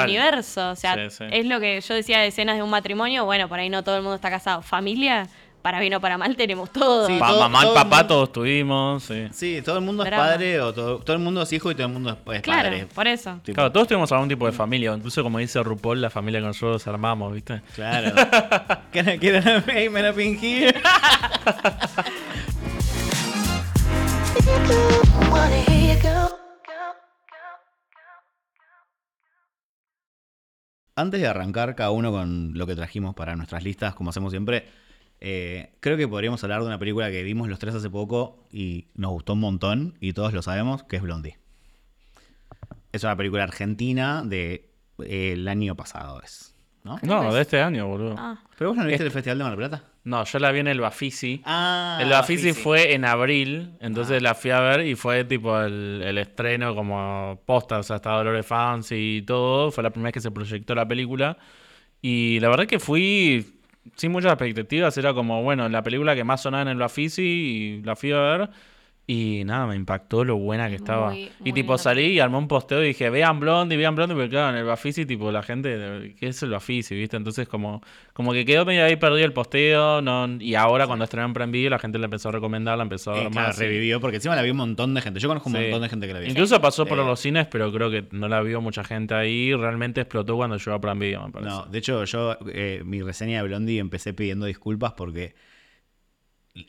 universo. 0.03 0.69
O 0.71 0.75
sea, 0.75 0.95
Sí, 1.09 1.17
sí. 1.17 1.23
es 1.31 1.45
lo 1.45 1.59
que 1.59 1.79
yo 1.81 1.93
decía 1.93 2.19
de 2.19 2.27
escenas 2.27 2.57
de 2.57 2.63
un 2.63 2.69
matrimonio. 2.69 3.23
Bueno, 3.25 3.47
por 3.47 3.59
ahí 3.59 3.69
no 3.69 3.83
todo 3.83 3.95
el 3.97 4.01
mundo 4.01 4.15
está 4.15 4.29
casado. 4.29 4.61
Familia, 4.61 5.27
para 5.65 5.79
bien 5.79 5.95
o 5.95 5.99
para 5.99 6.15
mal, 6.15 6.35
tenemos 6.35 6.69
todo. 6.71 7.07
Sí, 7.07 7.17
Pa- 7.19 7.29
todo- 7.29 7.39
mamá 7.39 7.61
y 7.61 7.63
todo 7.63 7.73
papá 7.73 7.95
mundo- 7.97 8.07
todos 8.07 8.31
tuvimos, 8.33 9.01
sí. 9.03 9.27
Sí, 9.31 9.61
todo 9.65 9.79
el 9.79 9.83
mundo 9.83 10.03
es 10.03 10.09
Drama. 10.11 10.23
padre, 10.25 10.61
o 10.61 10.71
todo, 10.71 10.99
todo 10.99 11.15
el 11.15 11.23
mundo 11.23 11.41
es 11.41 11.51
hijo 11.53 11.71
y 11.71 11.73
todo 11.73 11.87
el 11.87 11.93
mundo 11.93 12.11
es, 12.11 12.35
es 12.35 12.41
claro, 12.43 12.69
padre. 12.69 12.85
por 12.93 13.07
eso. 13.07 13.39
Tipo, 13.43 13.55
Claro, 13.55 13.71
todos 13.71 13.87
tuvimos 13.87 14.11
algún 14.11 14.29
tipo 14.29 14.45
de 14.45 14.51
familia, 14.51 14.93
incluso 14.93 15.23
como 15.23 15.39
dice 15.39 15.63
RuPaul, 15.63 15.99
la 15.99 16.11
familia 16.11 16.39
que 16.39 16.45
nosotros 16.45 16.85
armamos, 16.85 17.33
¿viste? 17.33 17.63
Claro. 17.73 18.13
Can 18.93 19.09
I 19.09 19.17
get 19.17 19.43
a 19.43 19.61
payment 19.65 20.13
up 20.15 20.19
in 20.21 20.37
here? 20.37 20.71
Antes 30.95 31.19
de 31.19 31.27
arrancar 31.27 31.75
cada 31.75 31.91
uno 31.91 32.11
con 32.11 32.53
lo 32.57 32.65
que 32.65 32.75
trajimos 32.75 33.15
para 33.15 33.35
nuestras 33.35 33.63
listas, 33.63 33.95
como 33.95 34.11
hacemos 34.11 34.31
siempre, 34.31 34.67
eh, 35.27 35.71
creo 35.79 35.97
que 35.97 36.07
podríamos 36.07 36.43
hablar 36.43 36.61
de 36.61 36.67
una 36.67 36.77
película 36.77 37.09
que 37.09 37.23
vimos 37.23 37.47
los 37.49 37.57
tres 37.57 37.73
hace 37.73 37.89
poco 37.89 38.45
y 38.51 38.85
nos 38.93 39.09
gustó 39.09 39.33
un 39.33 39.39
montón 39.39 39.97
y 39.99 40.13
todos 40.13 40.33
lo 40.33 40.43
sabemos, 40.43 40.83
que 40.83 40.97
es 40.97 41.01
Blondie. 41.01 41.39
Es 42.91 43.03
una 43.03 43.15
película 43.17 43.43
argentina 43.43 44.21
de 44.23 44.69
eh, 45.03 45.31
el 45.33 45.47
año 45.47 45.75
pasado, 45.75 46.21
es. 46.21 46.53
¿No? 46.83 46.99
No, 47.01 47.33
de 47.33 47.41
este 47.41 47.59
año, 47.59 47.87
boludo. 47.87 48.13
Ah, 48.15 48.39
¿Pero 48.55 48.69
vos 48.69 48.77
no 48.77 48.83
viste 48.83 48.93
Este- 48.97 49.05
el 49.07 49.11
Festival 49.11 49.39
de 49.39 49.43
Mar 49.43 49.57
del 49.57 49.67
Plata? 49.67 49.83
No, 50.03 50.23
yo 50.23 50.37
la 50.37 50.51
vi 50.51 50.59
en 50.59 50.67
el 50.67 50.79
Bafisi. 50.79 51.41
Ah, 51.43 51.97
el 51.99 52.09
Bafisi 52.11 52.53
fue 52.53 52.93
en 52.93 53.05
abril, 53.05 53.71
entonces 53.79 54.21
la 54.21 54.35
fui 54.35 54.51
a 54.51 54.59
ver 54.59 54.85
y 54.85 54.93
fue 54.93 55.23
tipo 55.23 55.59
el, 55.59 56.03
el 56.05 56.19
estreno 56.19 56.75
como 56.75 57.41
posta, 57.47 57.79
o 57.79 57.83
sea, 57.83 57.95
estaba 57.95 58.17
Dolores 58.17 58.45
Fans 58.45 58.91
y 58.91 59.23
todo. 59.23 59.71
Fue 59.71 59.83
la 59.83 59.89
primera 59.89 60.09
vez 60.09 60.13
que 60.13 60.21
se 60.21 60.29
proyectó 60.29 60.75
la 60.75 60.87
película. 60.87 61.35
Y 62.03 62.39
la 62.39 62.49
verdad 62.49 62.67
que 62.67 62.77
fui 62.79 63.54
sin 63.95 64.11
muchas 64.11 64.31
expectativas, 64.33 64.97
era 64.97 65.13
como, 65.13 65.43
bueno, 65.43 65.69
la 65.69 65.83
película 65.83 66.15
que 66.15 66.23
más 66.23 66.41
sonaba 66.41 66.63
en 66.63 66.69
el 66.69 66.77
Bafisi 66.77 67.21
y 67.21 67.81
la 67.83 67.95
fui 67.95 68.11
a 68.11 68.19
ver. 68.19 68.49
Y 69.07 69.43
nada, 69.45 69.67
me 69.67 69.75
impactó 69.75 70.23
lo 70.25 70.35
buena 70.37 70.67
que 70.67 70.73
estaba. 70.75 71.11
Muy, 71.11 71.25
y 71.25 71.29
muy 71.43 71.53
tipo 71.53 71.77
salí 71.77 72.05
y 72.07 72.19
armé 72.19 72.37
un 72.39 72.47
posteo 72.47 72.83
y 72.83 72.87
dije, 72.87 73.11
vean 73.11 73.39
Blondie, 73.39 73.77
vean 73.77 73.93
Blondie, 73.93 74.15
porque 74.15 74.29
claro, 74.31 74.49
en 74.49 74.55
el 74.55 74.65
Bafisi, 74.65 75.05
tipo, 75.05 75.31
la 75.31 75.43
gente, 75.43 76.15
¿qué 76.19 76.27
es 76.29 76.41
el 76.41 76.49
Bafisi, 76.49 76.95
viste? 76.95 77.15
Entonces 77.15 77.47
como, 77.47 77.83
como 78.13 78.33
que 78.33 78.45
quedó 78.45 78.65
medio 78.65 78.83
ahí 78.83 78.95
perdido 78.95 79.23
el 79.25 79.31
posteo, 79.31 80.01
no, 80.01 80.27
y 80.39 80.55
ahora 80.55 80.87
cuando 80.87 81.03
estrenaron 81.05 81.33
Prime 81.35 81.51
Video 81.51 81.69
la 81.69 81.77
gente 81.77 81.99
la 81.99 82.05
empezó 82.05 82.29
a 82.29 82.31
recomendar, 82.31 82.77
la 82.77 82.83
empezó 82.83 83.11
a 83.11 83.17
Eh, 83.19 83.23
ver 83.25 83.31
claro, 83.31 83.53
revivió, 83.59 84.01
porque 84.01 84.15
encima 84.15 84.35
la 84.35 84.41
vio 84.41 84.53
un 84.53 84.57
montón 84.57 84.95
de 84.95 85.01
gente. 85.01 85.19
Yo 85.19 85.27
conozco 85.27 85.49
un 85.49 85.55
Sí. 85.55 85.61
montón 85.61 85.81
de 85.83 85.89
gente 85.89 86.07
que 86.07 86.13
la 86.13 86.19
vio. 86.21 86.29
Incluso 86.29 86.59
pasó 86.59 86.87
por 86.87 86.97
Eh, 86.97 87.05
los 87.05 87.19
cines, 87.19 87.45
pero 87.45 87.71
creo 87.71 87.91
que 87.91 88.05
no 88.11 88.27
la 88.27 88.41
vio 88.41 88.59
mucha 88.59 88.83
gente 88.83 89.13
ahí. 89.13 89.53
Realmente 89.53 90.01
explotó 90.01 90.35
cuando 90.35 90.57
llegó 90.57 90.73
a 90.73 90.81
Prime 90.81 91.05
Video, 91.05 91.25
me 91.27 91.31
parece. 91.31 91.51
No, 91.51 91.65
de 91.67 91.77
hecho, 91.77 92.03
yo, 92.05 92.37
eh, 92.51 92.81
mi 92.83 93.03
reseña 93.03 93.37
de 93.43 93.47
Blondie 93.47 93.77
empecé 93.77 94.13
pidiendo 94.15 94.47
disculpas 94.47 94.93
porque 94.93 95.35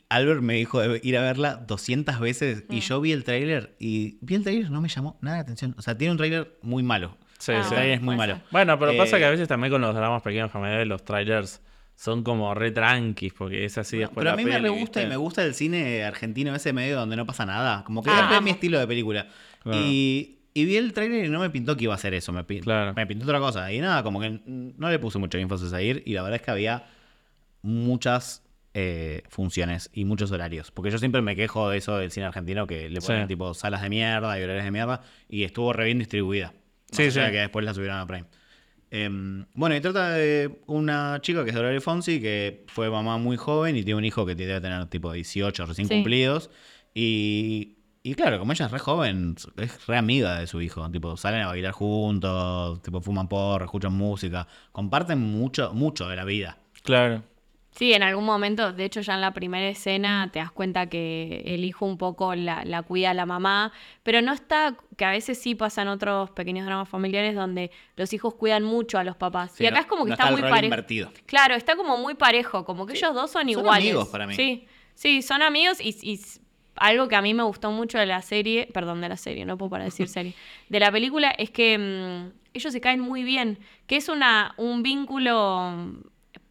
Albert 0.09 0.41
me 0.41 0.55
dijo 0.55 0.81
de 0.81 0.99
ir 1.03 1.17
a 1.17 1.21
verla 1.21 1.55
200 1.55 2.19
veces 2.19 2.65
Mm. 2.67 2.73
y 2.73 2.79
yo 2.81 2.99
vi 3.01 3.11
el 3.13 3.23
tráiler 3.23 3.75
y 3.79 4.17
vi 4.21 4.35
el 4.35 4.43
tráiler 4.43 4.69
no 4.69 4.81
me 4.81 4.89
llamó 4.89 5.17
nada 5.21 5.37
la 5.37 5.41
atención. 5.43 5.75
O 5.77 5.81
sea, 5.81 5.97
tiene 5.97 6.11
un 6.11 6.17
tráiler 6.17 6.57
muy 6.61 6.83
malo. 6.83 7.17
Sí, 7.39 7.53
Ah, 7.55 7.63
sí. 7.63 7.75
es 7.75 8.01
muy 8.01 8.15
malo. 8.17 8.35
ser. 8.35 8.43
Bueno, 8.51 8.77
pero 8.79 8.97
pasa 8.97 9.15
Eh, 9.15 9.19
que 9.19 9.25
a 9.25 9.29
veces 9.29 9.47
también 9.47 9.71
con 9.71 9.79
los 9.81 9.93
dramas 9.95 10.21
pequeños 10.23 10.51
familiares, 10.51 10.87
los 10.87 11.05
trailers 11.05 11.61
son 11.95 12.23
como 12.23 12.53
re 12.53 12.71
tranquis, 12.71 13.31
porque 13.33 13.63
es 13.65 13.77
así 13.77 13.97
después 13.99 14.17
Pero 14.23 14.31
a 14.31 14.35
mí 14.35 14.43
me 14.43 14.51
peli, 14.51 14.63
re 14.63 14.69
gusta 14.69 15.01
y 15.01 15.07
me 15.07 15.15
gusta 15.17 15.43
el 15.43 15.53
cine 15.55 16.03
argentino 16.03 16.53
ese 16.53 16.73
medio 16.73 16.97
donde 16.97 17.15
no 17.15 17.25
pasa 17.25 17.45
nada. 17.45 17.83
Como 17.85 18.03
que 18.03 18.09
Ah, 18.11 18.31
es 18.35 18.41
mi 18.41 18.49
estilo 18.51 18.77
de 18.79 18.87
película. 18.87 19.27
Claro. 19.63 19.79
Y, 19.81 20.39
y 20.53 20.65
vi 20.65 20.77
el 20.77 20.93
tráiler 20.93 21.25
y 21.25 21.29
no 21.29 21.39
me 21.39 21.49
pintó 21.49 21.77
que 21.77 21.85
iba 21.85 21.93
a 21.95 21.97
ser 21.97 22.13
eso. 22.13 22.31
Me, 22.33 22.43
pi- 22.43 22.59
Claro. 22.59 22.93
me 22.95 23.05
pintó 23.07 23.23
otra 23.25 23.39
cosa. 23.39 23.71
Y 23.71 23.79
nada, 23.79 24.03
como 24.03 24.19
que 24.19 24.29
mm, 24.31 24.73
no 24.77 24.89
le 24.89 24.99
puse 24.99 25.17
mucho 25.17 25.37
énfasis 25.37 25.71
a 25.73 25.81
ir. 25.81 26.03
Y 26.05 26.13
la 26.13 26.23
verdad 26.23 26.35
es 26.37 26.41
que 26.41 26.51
había 26.51 26.85
muchas 27.61 28.43
eh, 28.79 29.23
funciones 29.29 29.89
y 29.91 30.05
muchos 30.05 30.31
horarios. 30.31 30.69
Porque 30.69 30.91
yo 30.91 30.99
siempre 30.99 31.23
me 31.23 31.35
quejo 31.35 31.67
de 31.69 31.77
eso 31.79 31.97
del 31.97 32.11
cine 32.11 32.27
argentino, 32.27 32.67
que 32.67 32.89
le 32.91 33.01
ponen 33.01 33.23
Sí. 33.23 33.27
tipo 33.29 33.55
salas 33.55 33.81
de 33.81 33.89
mierda 33.89 34.39
y 34.39 34.43
horarios 34.43 34.65
de 34.65 34.71
mierda. 34.71 35.01
Y 35.27 35.43
estuvo 35.45 35.73
re 35.73 35.85
bien 35.85 35.97
distribuida. 35.97 36.53
Sí, 36.91 37.09
sí. 37.09 37.19
de 37.19 37.31
que 37.31 37.37
después 37.39 37.65
la 37.65 37.73
subieron 37.73 37.97
a 37.97 38.05
Prime. 38.05 38.25
Em, 38.91 39.45
bueno, 39.55 39.75
y 39.75 39.81
trata 39.81 40.11
de 40.11 40.61
una 40.67 41.19
chica 41.21 41.43
que 41.43 41.49
es 41.49 41.55
Dolores 41.55 41.83
Fonsi, 41.83 42.21
que 42.21 42.65
fue 42.67 42.89
mamá 42.91 43.17
muy 43.17 43.35
joven 43.35 43.75
y 43.75 43.83
tiene 43.83 43.97
un 43.97 44.05
hijo 44.05 44.25
que 44.27 44.35
debe 44.35 44.61
tener 44.61 44.85
tipo 44.85 45.11
18 45.11 45.65
recién 45.65 45.87
Sí. 45.87 45.95
cumplidos. 45.95 46.49
Y, 46.93 47.79
y 48.03 48.13
claro, 48.13 48.37
como 48.39 48.51
ella 48.53 48.67
es 48.67 48.71
re 48.71 48.79
joven, 48.79 49.35
es 49.57 49.87
re 49.87 49.97
amiga 49.97 50.39
de 50.39 50.45
su 50.47 50.61
hijo. 50.61 50.89
Tipo, 50.91 51.17
salen 51.17 51.41
a 51.41 51.47
bailar 51.47 51.73
juntos, 51.73 52.81
tipo, 52.83 53.01
fuman 53.01 53.27
porro, 53.27 53.65
escuchan 53.65 53.93
música. 53.93 54.47
Comparten 54.71 55.19
mucho, 55.19 55.73
mucho 55.73 56.07
de 56.07 56.15
la 56.15 56.25
vida. 56.25 56.59
Claro. 56.83 57.23
Sí, 57.77 57.93
en 57.93 58.01
algún 58.01 58.25
momento, 58.25 58.73
de 58.73 58.85
hecho 58.85 59.01
ya 59.01 59.13
en 59.13 59.21
la 59.21 59.33
primera 59.33 59.67
escena 59.67 60.31
te 60.33 60.39
das 60.39 60.51
cuenta 60.51 60.87
que 60.89 61.43
el 61.45 61.63
hijo 61.63 61.85
un 61.85 61.99
poco 61.99 62.33
la, 62.33 62.65
la 62.65 62.81
cuida 62.81 63.11
a 63.11 63.13
la 63.13 63.27
mamá, 63.27 63.71
pero 64.01 64.19
no 64.23 64.33
está, 64.33 64.75
que 64.95 65.05
a 65.05 65.11
veces 65.11 65.39
sí 65.39 65.53
pasan 65.53 65.87
otros 65.87 66.31
pequeños 66.31 66.65
dramas 66.65 66.89
familiares 66.89 67.35
donde 67.35 67.69
los 67.95 68.11
hijos 68.13 68.33
cuidan 68.33 68.63
mucho 68.63 68.97
a 68.97 69.03
los 69.03 69.15
papás. 69.15 69.51
Sí, 69.51 69.63
y 69.63 69.67
acá 69.67 69.75
no- 69.75 69.81
es 69.81 69.85
como 69.85 70.05
que 70.05 70.09
no 70.09 70.13
está, 70.15 70.23
está 70.23 70.29
el 70.29 70.33
muy 70.33 70.41
rol 70.41 70.49
parejo. 70.49 70.65
invertido. 70.65 71.11
Claro, 71.27 71.53
está 71.53 71.75
como 71.75 71.97
muy 71.97 72.15
parejo, 72.15 72.65
como 72.65 72.87
que 72.87 72.93
ellos 72.93 73.13
dos 73.13 73.29
son, 73.29 73.43
Son 73.43 73.49
iguales. 73.49 73.85
amigos 73.89 74.07
para 74.07 74.25
mí. 74.25 74.33
Sí, 74.33 74.65
sí, 74.95 75.21
son 75.21 75.43
amigos 75.43 75.79
y, 75.79 76.19
algo 76.77 77.07
que 77.07 77.15
a 77.15 77.21
mí 77.21 77.35
me 77.35 77.43
gustó 77.43 77.69
mucho 77.69 77.99
de 77.99 78.07
la 78.07 78.23
serie, 78.23 78.69
perdón, 78.73 79.01
de 79.01 79.09
la 79.09 79.17
serie, 79.17 79.45
no 79.45 79.55
puedo 79.55 79.69
para 79.69 79.83
decir 79.83 80.07
serie, 80.07 80.33
de 80.69 80.79
la 80.79 80.91
película 80.91 81.29
es 81.29 81.51
que 81.51 81.77
mm, 81.77 82.37
ellos 82.55 82.73
se 82.73 82.81
caen 82.81 83.01
muy 83.01 83.21
bien, 83.21 83.59
que 83.85 83.97
es 83.97 84.09
una, 84.09 84.55
un 84.57 84.81
vínculo 84.81 86.01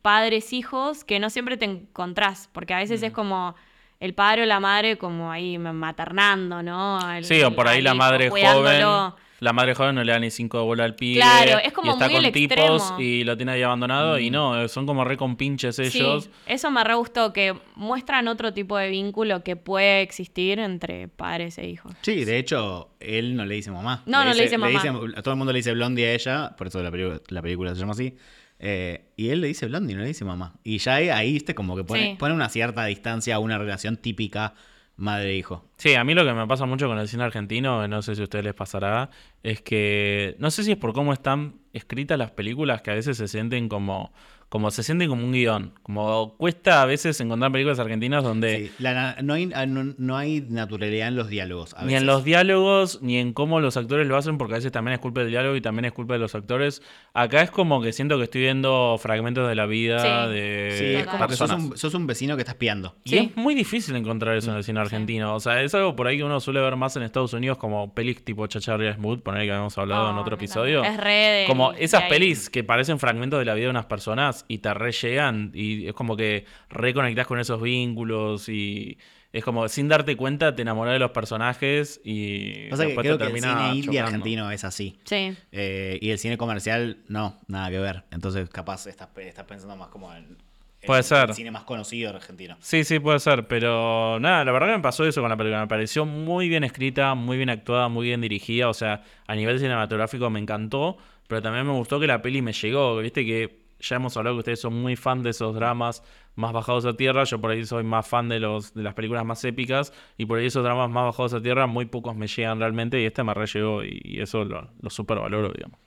mm, 0.07 0.13
padres-hijos 0.13 1.05
que 1.05 1.19
no 1.19 1.31
siempre 1.31 1.57
te 1.57 1.65
encontrás, 1.65 2.49
porque 2.53 2.75
a 2.75 2.79
Mm. 2.79 2.81
veces 2.81 3.03
es 3.03 3.13
como 3.13 3.55
el 4.01 4.15
padre 4.15 4.43
o 4.43 4.47
la 4.47 4.61
madre 4.61 4.97
como 4.99 5.31
ahí 5.33 5.59
maternando, 5.59 6.63
¿no? 6.63 6.99
Sí, 7.23 7.43
o 7.43 7.55
por 7.55 7.67
ahí 7.69 7.83
la 7.83 7.95
madre 7.95 8.29
joven. 8.31 9.13
La 9.39 9.53
madre 9.53 9.75
joven 9.75 9.95
no 9.95 10.03
le 10.03 10.13
da 10.13 10.19
ni 10.19 10.31
cinco 10.31 10.57
de 10.57 10.65
bola 10.65 10.85
al 10.85 10.95
pibe. 10.95 11.17
Claro, 11.21 11.59
es 11.63 11.71
como 11.75 11.91
y 11.91 11.93
está 11.93 12.07
muy 12.07 12.15
con 12.15 12.25
el 12.25 12.33
tipos 12.33 12.57
extremo. 12.83 13.01
y 13.01 13.23
lo 13.23 13.37
tiene 13.37 13.53
ahí 13.53 13.63
abandonado. 13.63 14.17
Mm. 14.17 14.21
Y 14.21 14.31
no, 14.31 14.67
son 14.69 14.87
como 14.87 15.05
re 15.05 15.19
compinches 15.19 15.79
ellos. 15.79 16.25
Sí, 16.25 16.31
eso 16.47 16.71
me 16.71 16.83
re 16.83 16.95
gustó, 16.95 17.35
que 17.35 17.55
muestran 17.75 18.29
otro 18.29 18.55
tipo 18.55 18.79
de 18.79 18.89
vínculo 18.89 19.43
que 19.45 19.55
puede 19.57 20.01
existir 20.01 20.59
entre 20.59 21.09
padres 21.09 21.59
e 21.59 21.67
hijos. 21.69 21.93
Sí, 22.01 22.25
de 22.25 22.39
hecho, 22.39 22.89
él 22.99 23.37
no 23.37 23.45
le 23.45 23.57
dice 23.57 23.71
mamá. 23.71 24.03
No, 24.07 24.25
no 24.25 24.33
le 24.33 24.43
dice 24.43 24.57
mamá. 24.57 24.81
a 25.17 25.21
todo 25.23 25.33
el 25.35 25.39
mundo 25.39 25.53
le 25.53 25.59
dice 25.59 25.73
Blondie 25.75 26.07
a 26.07 26.15
ella, 26.15 26.57
por 26.57 26.69
eso 26.69 26.83
la, 26.83 26.91
la 27.29 27.43
película 27.43 27.75
se 27.75 27.81
llama 27.81 27.93
así. 27.93 28.15
Eh, 28.59 29.13
y 29.17 29.29
él 29.31 29.41
le 29.41 29.49
dice 29.49 29.67
Blondie, 29.67 29.95
no 29.95 30.03
le 30.03 30.09
dice 30.09 30.25
mamá. 30.25 30.55
Y 30.65 30.79
ya 30.79 30.95
ahí, 30.95 31.33
viste, 31.33 31.55
como 31.55 31.77
que 31.77 31.85
pone, 31.85 32.11
Sí. 32.13 32.17
pone 32.19 32.35
una 32.35 32.49
cierta 32.49 32.85
distancia 32.87 33.35
a 33.37 33.39
una 33.39 33.59
relación 33.59 33.97
típica 33.97 34.55
madre-hijo. 34.97 35.69
Sí, 35.77 35.95
a 35.95 36.05
mí 36.05 36.15
lo 36.15 36.25
que 36.25 36.33
me 36.33 36.47
pasa 36.47 36.65
mucho 36.65 36.87
con 36.89 36.99
el 36.99 37.07
cine 37.09 37.25
argentino, 37.25 37.87
no 37.87 38.01
sé 38.03 38.15
si 38.15 38.23
a 38.23 38.25
ustedes 38.25 38.45
les 38.47 38.55
pasará, 38.55 39.11
es 39.43 39.61
que 39.61 40.37
no 40.39 40.51
sé 40.51 40.65
si 40.65 40.73
es 40.73 40.79
por 40.79 40.95
cómo 40.95 41.13
están 41.13 41.57
escritas 41.75 42.17
las 42.19 42.31
películas 42.31 42.81
que 42.81 42.91
a 42.93 42.95
veces 42.95 43.19
se 43.19 43.29
sienten 43.29 43.69
como, 43.69 44.13
como 44.49 44.71
se 44.71 44.83
sienten 44.85 45.09
como 45.09 45.25
un 45.25 45.33
guion. 45.33 45.73
Como 45.83 46.37
cuesta 46.37 46.81
a 46.83 46.87
veces 46.87 47.21
encontrar 47.21 47.51
películas 47.51 47.79
argentinas 47.81 48.23
donde 48.23 48.67
Sí, 48.69 48.73
la 48.79 49.17
no, 49.23 49.35
hay, 49.35 49.51
ah, 49.55 49.67
no, 49.67 49.93
no 49.99 50.17
hay 50.17 50.41
naturalidad 50.49 51.09
en 51.09 51.17
los 51.17 51.29
diálogos. 51.29 51.75
a 51.75 51.81
ni 51.81 51.87
veces. 51.87 52.01
en 52.03 52.07
los 52.07 52.25
diálogos, 52.25 53.03
ni 53.03 53.19
en 53.19 53.33
cómo 53.33 53.61
los 53.61 53.77
actores 53.77 54.07
lo 54.07 54.17
hacen, 54.17 54.39
porque 54.39 54.55
a 54.55 54.57
veces 54.59 54.71
también 54.73 54.95
es 54.95 55.01
culpa 55.01 55.21
del 55.21 55.31
diálogo 55.31 55.57
y 55.57 55.61
también 55.61 55.87
es 55.87 55.93
culpa 55.93 56.15
de 56.15 56.21
los 56.21 56.35
actores. 56.37 56.81
Acá 57.13 57.43
es 57.43 57.51
como 57.51 57.83
que 57.83 57.93
siento 57.93 58.19
que 58.19 58.25
estoy 58.25 58.43
viendo 58.43 58.97
fragmentos 59.01 59.49
de 59.49 59.55
la 59.57 59.67
vida 59.67 60.27
Sí. 60.29 60.33
de 60.35 60.75
Sí, 60.79 60.85
es 61.01 61.07
como 61.07 61.27
que 61.27 61.35
sos 61.37 61.49
personas. 61.51 61.65
un, 61.73 61.77
sos 61.79 61.95
un 61.95 62.07
vecino 62.07 62.37
que 62.37 62.43
estás 62.43 62.55
piando. 62.55 62.95
Y 63.05 63.11
Sí. 63.11 63.19
es 63.19 63.37
muy 63.37 63.55
difícil 63.55 63.97
encontrar 63.97 64.37
eso 64.37 64.51
en 64.53 64.57
el 64.59 64.65
cine 64.65 64.79
argentino. 64.81 65.35
O 65.35 65.41
sea, 65.41 65.61
es 65.63 65.75
algo 65.75 65.97
por 65.97 66.07
ahí 66.07 66.19
que 66.19 66.25
uno 66.25 66.39
suele 66.39 66.61
ver 66.61 66.77
más 66.77 66.97
en 66.97 67.03
Estados 67.03 67.33
Unidos 67.33 67.59
como 67.59 67.93
pelis 67.95 68.25
tipo 68.25 68.47
Chacharria 68.47 68.95
Smooth, 68.95 69.23
poner 69.23 69.43
que 69.45 69.51
habíamos 69.51 69.77
hablado 69.77 70.11
en 70.11 70.17
otro 70.19 70.37
me 70.37 70.45
episodio. 70.45 70.85
Es 70.85 70.97
re 70.97 71.11
de- 71.13 71.45
Como 71.49 71.73
esas 71.73 72.05
ahí. 72.05 72.11
pelis 72.11 72.49
que 72.49 72.63
parecen 72.63 72.99
fragmentos 72.99 73.39
de 73.41 73.45
la 73.45 73.55
vida 73.55 73.65
de 73.65 73.71
unas 73.71 73.87
personas 73.87 74.36
y 74.49 74.59
te 74.59 74.75
re 74.75 74.93
llegan 74.93 75.51
y 75.55 75.87
es 75.87 75.95
como 75.95 76.17
que 76.17 76.45
reconectás 76.69 77.27
con 77.27 77.39
esos 77.39 77.61
vínculos 77.63 78.49
y 78.49 78.99
es 79.33 79.45
como 79.45 79.69
sin 79.69 79.89
darte 79.89 80.17
cuenta 80.17 80.55
te 80.55 80.63
enamorás 80.63 80.95
de 80.95 80.99
los 80.99 81.11
personajes 81.11 82.01
y 82.05 82.69
Pasa 82.71 82.83
que 82.85 82.87
después 82.89 83.05
creo 83.05 83.19
te 83.19 83.25
que 83.25 83.31
el 83.31 83.33
termina 83.43 83.59
cine 83.59 83.69
indie 83.71 83.83
chocando. 83.85 84.07
argentino 84.07 84.51
es 84.51 84.65
así. 84.65 84.99
Sí. 85.05 85.37
Eh, 85.53 85.99
y 86.01 86.11
el 86.11 86.19
cine 86.19 86.39
comercial, 86.39 86.99
no, 87.09 87.39
nada 87.49 87.71
que 87.71 87.79
ver. 87.79 88.05
Entonces, 88.13 88.49
capaz 88.49 88.87
estás, 88.87 89.09
estás 89.19 89.45
pensando 89.45 89.77
más 89.77 89.89
como 89.89 90.13
en, 90.15 90.25
en 90.25 90.87
Puede 90.87 91.01
el 91.01 91.05
ser. 91.05 91.35
cine 91.35 91.51
más 91.51 91.65
conocido 91.65 92.11
argentino. 92.15 92.57
Sí, 92.61 92.85
sí, 92.85 92.99
puede 92.99 93.19
ser, 93.19 93.47
pero 93.49 94.19
nada, 94.21 94.45
la 94.45 94.53
verdad 94.53 94.69
que 94.69 94.77
me 94.77 94.83
pasó 94.83 95.05
eso 95.05 95.21
con 95.21 95.29
la 95.29 95.37
película. 95.37 95.61
Me 95.61 95.67
pareció 95.69 96.07
muy 96.07 96.49
bien 96.49 96.65
escrita, 96.65 97.15
muy 97.15 97.37
bien 97.37 97.51
actuada, 97.51 97.89
muy 97.89 98.07
bien 98.07 98.21
dirigida. 98.23 98.69
O 98.71 98.75
sea, 98.75 99.03
a 99.27 99.35
nivel 99.35 99.59
cinematográfico 99.59 100.31
me 100.31 100.39
encantó, 100.41 100.97
pero 101.27 101.43
también 101.43 101.67
me 101.67 101.73
gustó 101.73 101.99
que 102.01 102.07
la 102.07 102.23
peli 102.23 102.41
me 102.41 102.53
llegó. 102.55 102.97
Viste 102.99 103.27
que 103.27 103.66
ya 103.81 103.97
hemos 103.97 104.17
hablado 104.17 104.37
que 104.37 104.41
ustedes 104.41 104.61
son 104.61 104.75
muy 104.81 104.97
fan 104.97 105.23
de 105.23 105.31
esos 105.31 105.55
dramas 105.55 106.03
más 106.35 106.53
bajados 106.53 106.85
a 106.87 106.95
tierra. 106.97 107.25
Yo 107.25 107.41
por 107.41 107.51
ahí 107.51 107.65
soy 107.65 107.85
más 107.85 108.07
fan 108.07 108.29
de, 108.29 108.41
los, 108.41 108.75
de 108.75 108.83
las 108.83 108.95
películas 108.95 109.25
más 109.25 109.43
épicas 109.45 109.93
y 110.17 110.27
por 110.27 110.39
ahí 110.39 110.47
esos 110.47 110.63
dramas 110.65 110.91
más 110.91 111.05
bajados 111.05 111.35
a 111.35 111.41
tierra 111.43 111.67
muy 111.67 111.87
pocos 111.87 112.15
me 112.17 112.27
llegan 112.27 112.59
realmente 112.59 113.01
y 113.01 113.05
este 113.05 113.23
me 113.25 113.35
re 113.35 113.47
llegó 113.47 113.85
y, 113.85 114.01
y 114.05 114.21
eso 114.21 114.45
lo, 114.45 114.69
lo 114.81 114.91
super 114.91 115.19
valoro, 115.19 115.53
digamos. 115.53 115.79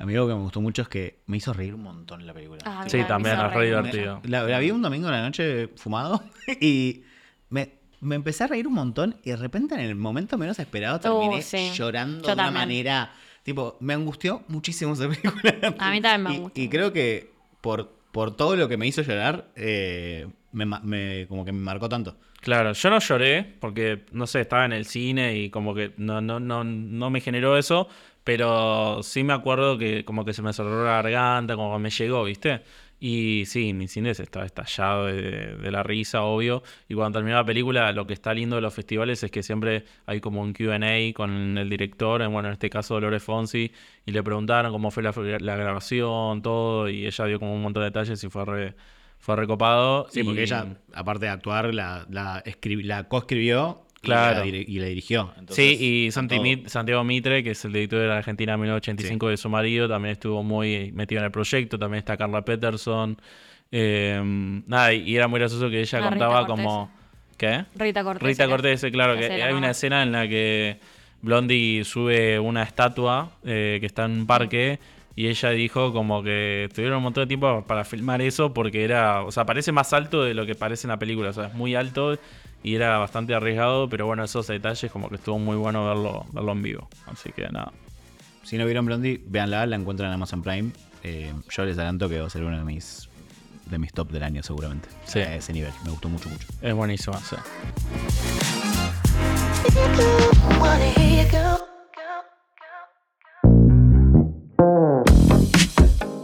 A 0.00 0.06
mí 0.06 0.14
algo 0.14 0.28
que 0.28 0.34
me 0.34 0.40
gustó 0.40 0.60
mucho 0.60 0.82
es 0.82 0.88
que 0.88 1.18
me 1.26 1.38
hizo 1.38 1.52
reír 1.52 1.74
un 1.74 1.82
montón 1.82 2.24
la 2.24 2.32
película. 2.32 2.60
Ah, 2.64 2.84
Sí, 2.86 3.02
también 3.08 3.38
es 3.40 3.52
re 3.52 3.66
divertido. 3.66 4.20
La, 4.24 4.44
la 4.44 4.58
vi 4.60 4.70
un 4.70 4.80
domingo 4.80 5.08
en 5.08 5.12
la 5.14 5.22
noche 5.22 5.68
fumado 5.76 6.22
y 6.60 7.02
me, 7.50 7.74
me 8.00 8.14
empecé 8.14 8.44
a 8.44 8.46
reír 8.46 8.68
un 8.68 8.74
montón 8.74 9.16
y 9.24 9.30
de 9.30 9.36
repente 9.36 9.74
en 9.74 9.80
el 9.80 9.96
momento 9.96 10.38
menos 10.38 10.58
esperado 10.60 11.00
terminé 11.00 11.38
Uh, 11.38 11.42
sí. 11.42 11.70
llorando 11.74 12.20
Yo 12.28 12.28
de 12.28 12.32
una 12.34 12.50
manera... 12.52 13.12
Tipo, 13.42 13.76
me 13.80 13.94
angustió 13.94 14.42
muchísimo 14.48 14.92
esa 14.92 15.08
película. 15.08 15.54
A 15.78 15.90
mí 15.90 16.00
también 16.00 16.22
me 16.22 16.30
angustió 16.36 16.62
Y, 16.64 16.68
creo 16.68 16.92
que 16.92 17.30
por, 17.60 17.90
por 18.12 18.36
todo 18.36 18.56
lo 18.56 18.68
que 18.68 18.76
me 18.76 18.86
hizo 18.86 19.02
llorar, 19.02 19.48
eh, 19.56 20.26
me, 20.52 20.66
me- 20.66 21.26
como 21.28 21.44
que 21.44 21.52
me 21.52 21.60
marcó 21.60 21.88
tanto. 21.88 22.16
Claro, 22.40 22.72
yo 22.72 22.90
no 22.90 22.98
lloré 23.00 23.56
porque, 23.60 24.04
no 24.12 24.26
sé, 24.26 24.40
estaba 24.42 24.64
en 24.64 24.72
el 24.72 24.84
cine 24.86 25.36
y 25.36 25.50
como 25.50 25.74
que 25.74 25.92
no, 25.96 26.20
no, 26.20 26.38
no, 26.38 26.62
no 26.62 27.10
me 27.10 27.20
generó 27.20 27.56
eso, 27.58 27.88
pero 28.22 29.02
sí 29.02 29.24
me 29.24 29.32
acuerdo 29.32 29.76
que 29.78 30.04
como 30.04 30.24
que 30.24 30.32
se 30.32 30.42
me 30.42 30.52
cerró 30.52 30.84
la 30.84 31.02
garganta, 31.02 31.56
como 31.56 31.72
que 31.76 31.82
me 31.82 31.90
llegó, 31.90 32.22
¿viste? 32.24 32.62
Y 33.00 33.44
sí, 33.46 33.72
mi 33.74 33.86
cine 33.86 34.12
se 34.14 34.24
estaba 34.24 34.44
estallado 34.44 35.06
de, 35.06 35.56
de 35.56 35.70
la 35.70 35.82
risa, 35.82 36.22
obvio. 36.22 36.62
Y 36.88 36.94
cuando 36.94 37.18
terminó 37.18 37.36
la 37.36 37.44
película, 37.44 37.92
lo 37.92 38.06
que 38.06 38.14
está 38.14 38.34
lindo 38.34 38.56
de 38.56 38.62
los 38.62 38.74
festivales 38.74 39.22
es 39.22 39.30
que 39.30 39.42
siempre 39.42 39.84
hay 40.06 40.20
como 40.20 40.40
un 40.40 40.52
QA 40.52 40.78
con 41.14 41.58
el 41.58 41.70
director, 41.70 42.22
en, 42.22 42.32
bueno, 42.32 42.48
en 42.48 42.54
este 42.54 42.68
caso 42.68 42.94
Dolores 42.94 43.22
Fonsi, 43.22 43.70
y 44.04 44.10
le 44.10 44.22
preguntaron 44.22 44.72
cómo 44.72 44.90
fue 44.90 45.02
la, 45.02 45.12
la 45.40 45.56
grabación, 45.56 46.42
todo, 46.42 46.88
y 46.88 47.06
ella 47.06 47.24
dio 47.26 47.38
como 47.38 47.54
un 47.54 47.62
montón 47.62 47.82
de 47.82 47.90
detalles 47.90 48.22
y 48.24 48.28
fue 48.28 48.44
re, 48.44 48.74
fue 49.18 49.36
recopado. 49.36 50.08
Sí, 50.10 50.24
porque 50.24 50.42
ella, 50.42 50.66
aparte 50.92 51.26
de 51.26 51.30
actuar, 51.30 51.72
la, 51.74 52.04
la, 52.10 52.42
la 52.64 53.08
coescribió 53.08 53.82
y 54.00 54.06
Claro. 54.06 54.40
la 54.40 54.46
y, 54.46 54.78
la 54.78 54.86
dirigió. 54.86 55.32
Entonces, 55.38 55.78
sí, 55.78 56.04
y 56.06 56.10
Santi 56.12 56.36
todo. 56.36 56.44
Mit- 56.44 56.66
Santiago 56.68 57.04
Mitre, 57.04 57.42
que 57.42 57.50
es 57.50 57.64
el 57.64 57.72
director 57.72 58.00
de 58.00 58.06
la 58.06 58.18
Argentina 58.18 58.56
1985 58.56 59.28
de 59.28 59.36
su 59.36 59.48
marido, 59.48 59.88
también 59.88 60.12
estuvo 60.12 60.42
muy 60.42 60.92
metido 60.92 61.20
en 61.20 61.24
el 61.26 61.30
proyecto. 61.32 61.78
También 61.78 61.98
está 61.98 62.16
Carla 62.16 62.42
Peterson. 62.42 63.16
Eh, 63.72 64.20
nada, 64.66 64.92
y 64.94 65.14
era 65.16 65.28
muy 65.28 65.40
gracioso 65.40 65.68
que 65.68 65.80
ella 65.80 65.98
Ah, 66.02 66.08
contaba 66.08 66.46
como. 66.46 66.90
¿Qué? 67.36 67.64
Rita 67.76 68.02
Cortés. 68.02 68.26
Rita. 68.26 68.48
Cortés, 68.48 68.84
claro, 68.90 69.16
que 69.16 69.26
hay 69.42 69.52
una 69.52 69.70
escena 69.70 70.02
en 70.02 70.10
la 70.12 70.26
que 70.26 70.78
Blondie 71.22 71.84
sube 71.84 72.38
una 72.40 72.62
estatua 72.64 73.32
eh, 73.44 73.78
que 73.80 73.86
está 73.86 74.06
en 74.06 74.12
un 74.12 74.26
parque 74.26 74.78
y 75.14 75.26
ella 75.28 75.50
dijo 75.50 75.92
como 75.92 76.22
que 76.22 76.68
tuvieron 76.74 76.98
un 76.98 77.02
montón 77.04 77.22
de 77.24 77.28
tiempo 77.28 77.64
para 77.66 77.84
filmar 77.84 78.22
eso 78.22 78.52
porque 78.54 78.82
era, 78.84 79.22
o 79.22 79.30
sea, 79.32 79.44
parece 79.44 79.70
más 79.72 79.92
alto 79.92 80.24
de 80.24 80.34
lo 80.34 80.46
que 80.46 80.54
parece 80.56 80.86
en 80.86 80.90
la 80.90 80.98
película, 80.98 81.30
o 81.30 81.32
sea, 81.32 81.46
es 81.46 81.54
muy 81.54 81.74
alto 81.76 82.18
y 82.62 82.74
era 82.74 82.98
bastante 82.98 83.34
arriesgado, 83.34 83.88
pero 83.88 84.06
bueno, 84.06 84.24
esos 84.24 84.46
detalles 84.46 84.90
como 84.90 85.08
que 85.08 85.16
estuvo 85.16 85.38
muy 85.38 85.56
bueno 85.56 85.86
verlo, 85.86 86.26
verlo 86.32 86.52
en 86.52 86.62
vivo, 86.62 86.88
así 87.06 87.32
que 87.32 87.48
nada. 87.48 87.72
Si 88.42 88.56
no 88.56 88.64
vieron 88.64 88.86
Blondie, 88.86 89.20
véanla, 89.26 89.66
la 89.66 89.76
encuentran 89.76 90.08
en 90.08 90.14
Amazon 90.14 90.42
Prime. 90.42 90.70
Eh, 91.02 91.32
yo 91.50 91.64
les 91.64 91.76
adelanto 91.76 92.08
que 92.08 92.20
va 92.20 92.26
a 92.26 92.30
ser 92.30 92.42
uno 92.44 92.56
de 92.56 92.64
mis 92.64 93.08
de 93.66 93.78
mis 93.78 93.92
top 93.92 94.10
del 94.10 94.22
año 94.22 94.42
seguramente. 94.42 94.88
Sí. 95.04 95.20
A 95.20 95.34
ese 95.34 95.52
nivel. 95.52 95.72
Me 95.84 95.90
gustó 95.90 96.08
mucho, 96.08 96.28
mucho. 96.28 96.46
Es 96.62 96.74
buenísimo, 96.74 97.18
sí. 97.18 97.36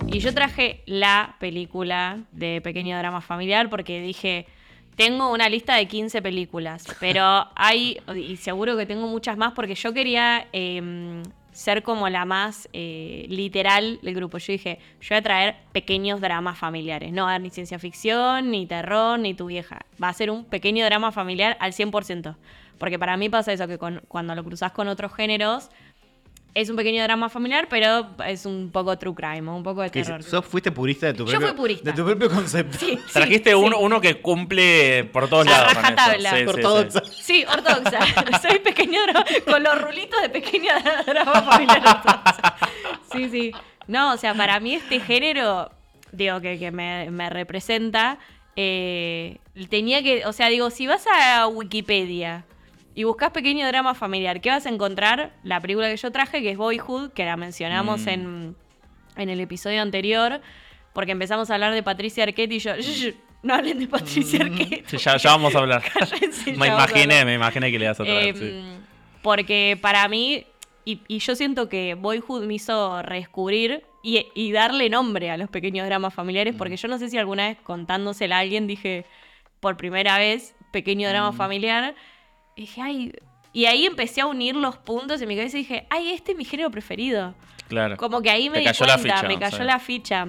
Y 0.07 0.21
yo 0.21 0.33
traje 0.33 0.83
la 0.87 1.37
película 1.41 2.21
de 2.33 2.61
Pequeño 2.63 2.97
Drama 2.97 3.21
Familiar 3.21 3.69
porque 3.69 4.01
dije, 4.01 4.47
tengo 4.97 5.31
una 5.33 5.49
lista 5.49 5.77
de 5.77 5.87
15 5.87 6.23
películas, 6.23 6.85
pero 7.01 7.49
hay, 7.55 7.99
y 8.15 8.37
seguro 8.37 8.77
que 8.77 8.87
tengo 8.87 9.07
muchas 9.09 9.37
más 9.37 9.53
porque 9.53 9.75
yo 9.75 9.93
quería 9.93 10.47
eh, 10.53 11.23
ser 11.53 11.83
como 11.83 12.09
la 12.09 12.25
más 12.25 12.69
eh, 12.73 13.27
literal 13.29 13.99
del 14.03 14.15
grupo. 14.15 14.39
Yo 14.39 14.53
dije, 14.53 14.79
yo 15.01 15.09
voy 15.11 15.19
a 15.19 15.23
traer 15.23 15.57
pequeños 15.73 16.21
dramas 16.21 16.59
familiares. 16.59 17.13
No 17.13 17.23
va 17.25 17.29
a 17.31 17.35
haber 17.35 17.43
ni 17.43 17.51
ciencia 17.51 17.79
ficción, 17.79 18.51
ni 18.51 18.67
terror, 18.67 19.19
ni 19.19 19.35
tu 19.35 19.47
vieja. 19.47 19.81
Va 20.03 20.09
a 20.09 20.13
ser 20.13 20.31
un 20.31 20.45
pequeño 20.45 20.85
drama 20.85 21.13
familiar 21.13 21.57
al 21.61 21.73
100%. 21.73 22.35
Porque 22.79 22.99
para 22.99 23.17
mí 23.17 23.29
pasa 23.29 23.53
eso, 23.53 23.69
que 23.69 23.79
con- 23.79 24.03
cuando 24.09 24.35
lo 24.35 24.43
cruzas 24.43 24.73
con 24.73 24.89
otros 24.89 25.15
géneros, 25.15 25.71
es 26.55 26.71
un 26.71 26.77
pequeño 26.77 27.03
drama 27.03 27.29
familiar, 27.29 27.67
pero 27.69 28.07
es 28.27 28.47
un 28.47 28.71
poco 28.71 28.97
true 28.97 29.15
crime, 29.15 29.51
un 29.51 29.63
poco 29.65 29.83
de 29.83 29.91
¿Qué 29.91 30.03
terror. 30.05 30.23
¿Sos, 30.23 30.45
fuiste 30.45 30.71
purista 30.71 31.07
de 31.09 31.15
tu 31.15 31.25
Yo 31.27 31.33
propio, 31.33 31.49
fui 31.49 31.57
purista. 31.57 31.91
De 31.91 31.97
tu 31.97 32.05
propio 32.05 32.31
concepto. 32.31 32.79
Sí, 32.79 32.99
Trajiste 33.13 33.51
sí. 33.51 33.57
uno, 33.57 33.79
uno 33.79 34.01
que 34.01 34.21
cumple 34.21 35.05
por 35.13 35.29
todos 35.29 35.47
A 35.49 35.51
lados. 35.51 35.73
eso. 35.73 35.81
rajatabla. 35.81 36.31
Sí, 36.31 36.37
sí, 36.37 36.43
sí. 36.43 36.49
Ortodoxa. 36.49 37.03
Sí, 37.05 37.45
ortodoxa. 37.53 37.99
Soy 38.41 38.59
pequeño 38.61 39.03
drama, 39.03 39.25
con 39.45 39.63
los 39.63 39.83
rulitos 39.83 40.23
de 40.23 40.29
pequeño 40.29 40.71
drama 41.07 41.43
familiar 41.43 41.83
ortodoxa. 41.87 42.57
Sí, 43.13 43.29
sí. 43.29 43.53
No, 43.89 44.13
o 44.15 44.17
sea, 44.17 44.35
para 44.35 44.61
mí 44.61 44.75
este 44.75 45.01
género, 45.01 45.71
digo, 46.13 46.41
que, 46.41 46.59
que 46.59 46.71
me, 46.71 47.11
me 47.11 47.31
representa, 47.31 48.19
eh, 48.57 49.39
tenía 49.69 50.03
que, 50.03 50.25
o 50.25 50.33
sea, 50.33 50.49
digo, 50.49 50.71
si 50.71 50.87
vas 50.87 51.05
a 51.13 51.49
Wikipedia 51.49 52.45
y 52.95 53.05
buscas 53.05 53.31
pequeño 53.31 53.67
drama 53.67 53.95
familiar, 53.95 54.41
¿qué 54.41 54.51
vas 54.51 54.67
a 54.67 54.69
encontrar? 54.69 55.33
La 55.43 55.61
película 55.61 55.89
que 55.91 55.97
yo 55.97 56.11
traje, 56.13 56.43
que 56.43 56.51
es 56.51 56.57
Boyhood, 56.57 57.11
que 57.13 57.25
la 57.25 57.37
mencionamos 57.37 58.03
Mm. 58.03 58.09
en, 58.09 58.57
en 59.17 59.29
el 59.29 59.41
episodio 59.41 59.83
anterior, 59.83 60.41
porque 60.93 61.13
empezamos 61.13 61.51
a 61.51 61.55
hablar 61.55 61.75
de 61.75 61.83
Patricia 61.83 62.23
Arquette 62.25 62.53
y 62.53 62.59
yo, 62.61 62.77
"Shh, 62.79 63.15
no 63.43 63.55
hablen 63.55 63.79
de 63.79 63.89
Patricia 63.89 64.41
Arquette. 64.45 64.89
Sí, 64.89 64.97
ya, 64.97 65.17
ya 65.17 65.31
vamos 65.31 65.55
a 65.55 65.59
hablar. 65.59 65.83
Cállense, 65.93 66.53
me 66.57 66.67
imaginé, 66.69 67.03
hablar. 67.15 67.27
me 67.27 67.35
imaginé 67.35 67.71
que 67.71 67.79
le 67.79 67.85
ibas 67.85 68.01
a 68.01 68.05
traer. 68.05 68.29
Eh, 68.29 68.39
sí. 68.39 68.63
Porque 69.23 69.79
para 69.81 70.07
mí, 70.09 70.47
y, 70.85 71.01
y 71.09 71.19
yo 71.19 71.35
siento 71.35 71.69
que 71.69 71.95
Boyhood 71.95 72.45
me 72.45 72.55
hizo 72.55 73.03
redescubrir 73.03 73.83
y, 74.03 74.27
y 74.35 74.53
darle 74.53 74.89
nombre 74.91 75.31
a 75.31 75.37
los 75.37 75.49
pequeños 75.51 75.87
dramas 75.87 76.13
familiares, 76.15 76.55
porque 76.57 76.77
yo 76.77 76.89
no 76.89 76.99
sé 76.99 77.09
si 77.09 77.17
alguna 77.19 77.49
vez 77.49 77.59
contándosela 77.63 78.37
a 78.37 78.41
alguien 78.41 78.67
dije 78.67 79.05
por 79.61 79.77
primera 79.79 80.19
vez 80.19 80.55
pequeño 80.73 81.09
drama 81.09 81.33
familiar, 81.33 81.95
y 82.57 82.63
dije, 82.63 82.81
ay. 82.83 83.13
Y 83.53 83.67
ahí 83.67 83.87
empecé 83.87 84.21
a 84.21 84.27
unir 84.27 84.57
los 84.57 84.77
puntos 84.79 85.21
en 85.23 85.29
mi 85.29 85.37
cabeza 85.37 85.57
y 85.59 85.61
dije, 85.61 85.87
ay, 85.91 86.11
este 86.13 86.33
es 86.33 86.39
mi 86.39 86.45
género 86.45 86.71
preferido. 86.71 87.35
Claro. 87.69 87.97
Como 87.97 88.21
que 88.21 88.31
ahí 88.31 88.49
me 88.51 88.55
Te 88.55 88.61
di 88.61 88.67
cayó 88.67 88.87
la 88.87 88.95
cuenta, 88.97 89.17
ficha, 89.17 89.29
me 89.29 89.39
cayó 89.39 89.57
sí. 89.59 89.65
la 89.65 89.79
ficha. 89.79 90.29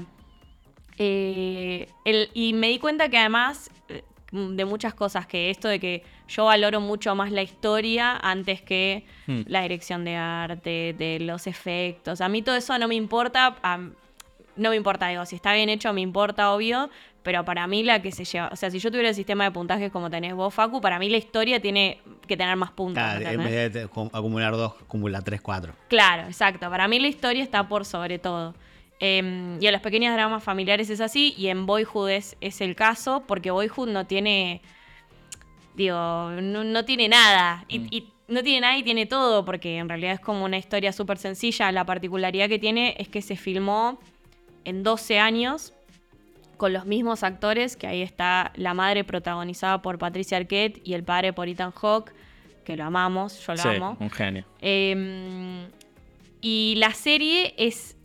Eh, 0.97 1.89
el- 2.05 2.29
y 2.33 2.53
me 2.53 2.67
di 2.69 2.79
cuenta 2.79 3.09
que 3.09 3.17
además 3.17 3.69
eh, 3.89 4.03
de 4.31 4.65
muchas 4.65 4.93
cosas, 4.93 5.27
que 5.27 5.49
esto 5.49 5.67
de 5.67 5.79
que 5.79 6.03
yo 6.27 6.45
valoro 6.45 6.79
mucho 6.81 7.13
más 7.15 7.31
la 7.31 7.41
historia 7.41 8.17
antes 8.17 8.61
que 8.61 9.05
Hmm. 9.27 9.41
la 9.47 9.61
dirección 9.63 10.05
de 10.05 10.15
arte, 10.15 10.93
de 10.97 11.19
los 11.19 11.47
efectos. 11.47 12.21
A 12.21 12.29
mí 12.29 12.41
todo 12.41 12.55
eso 12.55 12.77
no 12.77 12.87
me 12.87 12.95
importa. 12.95 13.55
No 14.55 14.69
me 14.69 14.75
importa, 14.75 15.07
digo, 15.07 15.25
si 15.25 15.35
está 15.35 15.53
bien 15.53 15.69
hecho 15.69 15.91
me 15.93 16.01
importa, 16.01 16.53
obvio, 16.53 16.89
pero 17.23 17.43
para 17.43 17.65
mí 17.65 17.83
la 17.83 18.01
que 18.01 18.11
se 18.11 18.23
lleva, 18.23 18.49
o 18.51 18.55
sea, 18.55 18.69
si 18.69 18.79
yo 18.79 18.91
tuviera 18.91 19.09
el 19.09 19.15
sistema 19.15 19.45
de 19.45 19.51
puntajes 19.51 19.91
como 19.91 20.09
tenés 20.09 20.35
vos, 20.35 20.53
Facu, 20.53 20.79
para 20.79 20.99
mí 20.99 21.09
la 21.09 21.17
historia 21.17 21.59
tiene 21.59 21.99
que 22.27 22.37
tener 22.37 22.55
más 22.55 22.71
puntos. 22.71 23.03
Ah, 23.03 23.19
en 23.19 23.43
vez 23.43 23.73
de 23.73 23.83
acumular 23.83 24.53
dos, 24.53 24.73
acumula 24.81 25.21
tres, 25.21 25.41
cuatro. 25.41 25.73
Claro, 25.87 26.23
exacto. 26.27 26.69
Para 26.69 26.87
mí 26.87 26.99
la 26.99 27.07
historia 27.07 27.43
está 27.43 27.67
por 27.67 27.83
sobre 27.83 28.19
todo. 28.19 28.53
Eh, 28.99 29.57
y 29.59 29.65
en 29.65 29.71
los 29.73 29.81
pequeños 29.81 30.13
dramas 30.13 30.43
familiares 30.43 30.89
es 30.89 31.01
así, 31.01 31.33
y 31.37 31.47
en 31.47 31.65
Boyhood 31.65 32.09
es, 32.09 32.37
es 32.41 32.61
el 32.61 32.75
caso, 32.75 33.23
porque 33.25 33.51
Boyhood 33.51 33.89
no 33.89 34.05
tiene. 34.05 34.61
Digo, 35.73 35.95
no, 35.95 36.63
no 36.63 36.85
tiene 36.85 37.09
nada. 37.09 37.65
Y, 37.67 37.87
y 37.95 38.13
no 38.27 38.43
tiene 38.43 38.61
nada 38.61 38.77
y 38.77 38.83
tiene 38.83 39.05
todo, 39.05 39.45
porque 39.45 39.77
en 39.77 39.89
realidad 39.89 40.13
es 40.13 40.19
como 40.19 40.45
una 40.45 40.57
historia 40.57 40.93
súper 40.93 41.17
sencilla. 41.17 41.71
La 41.71 41.85
particularidad 41.85 42.47
que 42.47 42.59
tiene 42.59 42.95
es 42.97 43.07
que 43.09 43.21
se 43.21 43.35
filmó 43.35 43.99
en 44.65 44.83
12 44.83 45.19
años 45.19 45.73
con 46.57 46.71
los 46.73 46.85
mismos 46.85 47.23
actores, 47.23 47.75
que 47.75 47.85
ahí 47.87 48.01
está 48.01 48.51
la 48.55 48.73
madre 48.73 49.03
protagonizada 49.03 49.81
por 49.81 49.97
Patricia 49.97 50.37
Arquette 50.37 50.81
y 50.83 50.93
el 50.93 51.03
padre 51.03 51.33
por 51.33 51.47
Ethan 51.49 51.71
Hawke, 51.71 52.11
que 52.63 52.75
lo 52.77 52.83
amamos, 52.85 53.45
yo 53.45 53.53
lo 53.53 53.61
Sí, 53.61 53.67
amo. 53.67 53.97
un 53.99 54.09
genio. 54.09 54.45
Eh, 54.61 55.67
y 56.41 56.75
la 56.77 56.91
serie 56.91 57.53
es, 57.57 57.97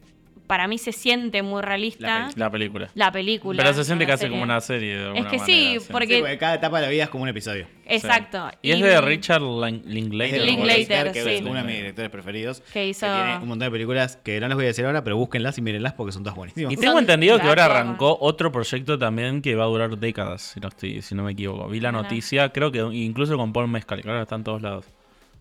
para 0.51 0.67
mí 0.67 0.79
se 0.79 0.91
siente 0.91 1.43
muy 1.45 1.63
realista. 1.63 2.29
La 2.35 2.51
película. 2.51 2.91
La 2.97 3.13
película. 3.13 3.63
Pero 3.63 3.73
se 3.73 3.85
siente 3.85 4.05
casi 4.05 4.23
serie. 4.23 4.33
como 4.33 4.43
una 4.43 4.61
serie. 4.61 4.97
de 4.97 5.07
Es 5.11 5.15
que 5.15 5.21
manera, 5.39 5.45
sí, 5.47 5.79
porque- 5.93 6.15
Sí, 6.17 6.21
porque 6.23 6.39
cada 6.39 6.55
etapa 6.57 6.81
de 6.81 6.87
la 6.87 6.91
vida 6.91 7.05
es 7.05 7.09
como 7.09 7.23
un 7.23 7.29
episodio. 7.29 7.69
Exacto. 7.87 8.51
Y 8.61 8.73
es 8.73 8.81
de 8.81 9.01
Richard 9.01 9.43
Lin- 9.43 9.83
Linklater. 9.85 10.41
Linklater, 10.43 11.13
que 11.13 11.23
sí. 11.23 11.31
es 11.35 11.43
uno 11.43 11.55
de 11.55 11.63
mis 11.63 11.77
directores 11.77 12.11
preferidos. 12.11 12.63
Que 12.73 12.89
hizo- 12.89 13.07
tiene 13.07 13.35
un 13.37 13.41
montón 13.47 13.61
de 13.61 13.71
películas 13.71 14.17
que 14.17 14.41
no 14.41 14.49
les 14.49 14.57
voy 14.57 14.65
a 14.65 14.69
decir 14.69 14.85
ahora, 14.87 15.05
pero 15.05 15.17
búsquenlas 15.17 15.57
y 15.57 15.63
mírenlas 15.63 15.93
porque 15.93 16.11
son 16.11 16.25
todas 16.25 16.35
buenísimas. 16.37 16.73
Y 16.73 16.75
Son 16.75 16.85
tengo 16.85 16.99
entendido 16.99 17.39
que 17.39 17.47
ahora 17.47 17.67
arrancó 17.67 18.19
otro 18.21 18.51
proyecto 18.51 18.99
también 18.99 19.43
que 19.43 19.55
va 19.55 19.63
a 19.63 19.69
durar 19.69 19.97
décadas, 19.99 20.43
si 20.43 20.59
no, 20.59 20.67
estoy, 20.67 21.01
si 21.01 21.15
no 21.15 21.23
me 21.23 21.31
equivoco. 21.31 21.69
Vi 21.69 21.79
la 21.79 21.93
noticia, 21.93 22.49
creo 22.49 22.73
que 22.73 22.81
incluso 22.81 23.37
con 23.37 23.53
Paul 23.53 23.69
Mescal, 23.69 24.03
que 24.03 24.09
ahora 24.09 24.23
está 24.23 24.35
en 24.35 24.43
todos 24.43 24.63
lados. 24.63 24.87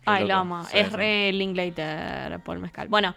Ay, 0.05 0.27
lo 0.27 0.35
amo. 0.35 0.63
Sí, 0.65 0.77
es 0.77 0.87
sí. 0.87 0.95
re 0.95 1.31
Linklater, 1.33 2.39
Paul 2.45 2.59
Mezcal. 2.59 2.87
Bueno, 2.87 3.15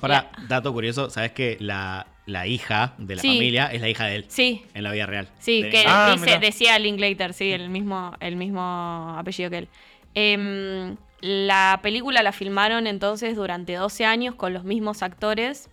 Para, 0.00 0.30
dato 0.48 0.72
curioso, 0.72 1.10
¿sabes 1.10 1.32
que 1.32 1.56
la, 1.60 2.06
la 2.26 2.46
hija 2.46 2.94
de 2.98 3.16
la 3.16 3.22
Sí. 3.22 3.28
familia 3.28 3.66
es 3.66 3.80
la 3.80 3.88
hija 3.88 4.06
de 4.06 4.16
él? 4.16 4.24
sí. 4.28 4.64
En 4.74 4.82
la 4.84 4.92
vida 4.92 5.06
real. 5.06 5.28
Sí, 5.38 5.62
De- 5.62 5.70
que 5.70 5.84
Ah, 5.86 6.14
dice, 6.18 6.38
decía 6.38 6.78
Linklater, 6.78 7.32
sí, 7.34 7.52
el 7.52 7.70
mismo, 7.70 8.12
el 8.20 8.36
mismo 8.36 9.14
apellido 9.18 9.50
que 9.50 9.58
él. 9.58 9.68
Em, 10.14 10.96
la 11.20 11.80
película 11.82 12.22
la 12.22 12.32
filmaron 12.32 12.86
entonces 12.86 13.36
durante 13.36 13.74
12 13.74 14.04
años 14.04 14.34
con 14.34 14.52
los 14.52 14.64
mismos 14.64 15.02
actores. 15.02 15.70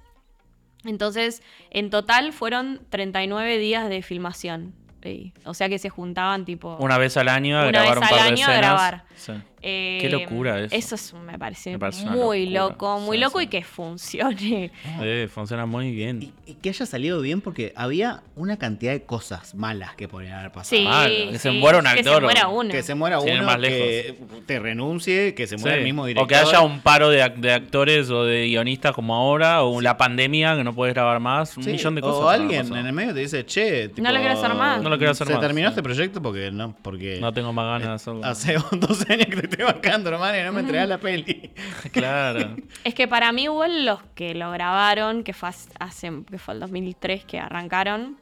Entonces, 0.86 1.42
en 1.72 1.90
total 1.90 2.34
fueron 2.34 2.82
39 2.90 3.58
días 3.58 3.88
de 3.90 4.02
filmación. 4.02 4.74
Sí, 5.02 5.34
O 5.46 5.54
sea 5.54 5.68
que 5.68 5.80
se 5.80 5.90
juntaban 5.90 6.46
tipo... 6.46 6.78
Una 6.80 6.98
vez 6.98 7.18
al 7.18 7.28
año 7.28 7.58
a 7.60 7.66
grabar 7.66 7.90
vez 7.90 7.98
un 7.98 8.02
par 8.10 8.14
al 8.14 8.16
de 8.20 8.22
año 8.32 8.48
a 8.48 8.52
escenas. 8.52 8.58
grabar. 8.58 9.04
Sí. 9.16 9.34
Eh, 9.64 9.98
Qué 10.02 10.10
locura 10.10 10.60
eso. 10.60 10.76
Eso 10.76 10.96
es- 10.96 11.14
me 11.14 11.40
parece, 11.40 11.72
Me 11.72 11.80
parece 11.80 12.04
una 12.04 12.12
muy 12.16 12.48
loco, 12.48 13.00
muy 13.00 13.18
Sí, 13.18 13.24
loco 13.24 13.40
sí. 13.40 13.46
y 13.46 13.48
que 13.48 13.64
funcione. 13.64 14.72
Sí, 15.02 15.28
funciona 15.34 15.66
muy 15.66 15.92
bien. 15.92 16.22
Y, 16.22 16.52
y 16.52 16.54
que 16.56 16.70
haya 16.70 16.86
salido 16.86 17.22
bien 17.22 17.42
porque 17.42 17.74
había 17.76 18.22
una 18.36 18.58
cantidad 18.58 18.92
de 18.92 19.04
cosas 19.04 19.56
malas 19.56 19.96
que 19.96 20.08
podrían 20.08 20.40
haber 20.40 20.52
pasado. 20.52 21.08
Sí, 21.08 21.30
que 21.32 21.40
se 21.40 21.52
sí, 21.52 21.58
muera 21.58 21.78
un 21.80 21.84
Que 21.86 21.90
actor 21.90 22.04
se 22.14 22.18
o- 22.18 22.22
muera 22.22 22.48
uno. 22.48 22.70
Que 22.70 22.84
se 22.84 22.96
muera 22.96 23.20
uno, 23.20 23.44
más 23.44 23.58
que 23.58 24.16
te 24.46 24.60
renuncie, 24.60 25.34
que 25.34 25.48
se 25.48 25.58
muera 25.58 25.76
Sí. 25.76 25.80
el 25.80 25.86
mismo 25.86 26.06
director. 26.06 26.26
O 26.26 26.28
que 26.28 26.36
haya 26.36 26.62
un 26.62 26.82
paro 26.82 27.10
de, 27.10 27.24
ac- 27.24 27.36
de 27.36 27.54
actores 27.54 28.10
o 28.10 28.24
de 28.26 28.46
guionistas 28.48 28.94
como 28.94 29.16
ahora, 29.16 29.64
o 29.64 29.82
la 29.82 29.98
pandemia 29.98 30.56
que 30.56 30.64
no 30.64 30.74
puedes 30.74 30.94
grabar 30.94 31.20
más, 31.20 31.56
un 31.58 31.64
Sí, 31.64 31.72
millón 31.72 31.96
de 31.96 32.02
cosas. 32.02 32.24
O 32.24 32.30
alguien 32.30 32.68
en 32.74 32.86
el 32.86 32.94
medio 32.94 33.14
te 33.14 33.22
dice, 33.22 33.46
che, 33.46 33.90
tipo, 33.90 34.08
lo 34.08 34.20
quiero 34.20 34.34
hacer 34.34 34.54
más. 34.54 34.82
No 34.82 34.90
lo 34.90 34.98
quiero 34.98 35.12
hacer 35.12 35.28
se 35.28 35.34
más, 35.34 35.42
terminó 35.42 35.68
sí. 35.68 35.72
este 35.72 35.84
proyecto 35.84 36.22
porque 36.22 36.52
no, 36.52 36.76
porque 36.82 37.20
No 37.20 37.32
tengo 37.34 37.54
más 37.54 37.66
ganas 37.66 37.88
de 37.88 37.94
hacerlo. 37.94 38.26
hace 38.26 38.56
12 38.72 39.14
años 39.14 39.28
que 39.28 39.48
te 39.48 39.53
estoy 39.54 39.66
bancando, 39.66 40.10
hermano, 40.10 40.38
y 40.38 40.44
no 40.44 40.52
me 40.52 40.62
entregas 40.62 40.88
la 40.88 40.98
peli. 40.98 41.52
Claro. 41.92 42.56
Es 42.84 42.94
que 42.94 43.08
para 43.08 43.32
mí 43.32 43.44
igual 43.44 43.86
los 43.86 44.02
que 44.16 44.34
lo 44.34 44.52
grabaron, 44.52 45.24
que 45.24 45.34
fue 45.34 45.50
hace, 45.50 46.12
que 46.30 46.38
fue 46.38 46.54
el 46.56 46.60
2003 46.60 47.26
que 47.26 47.40
arrancaron, 47.40 48.18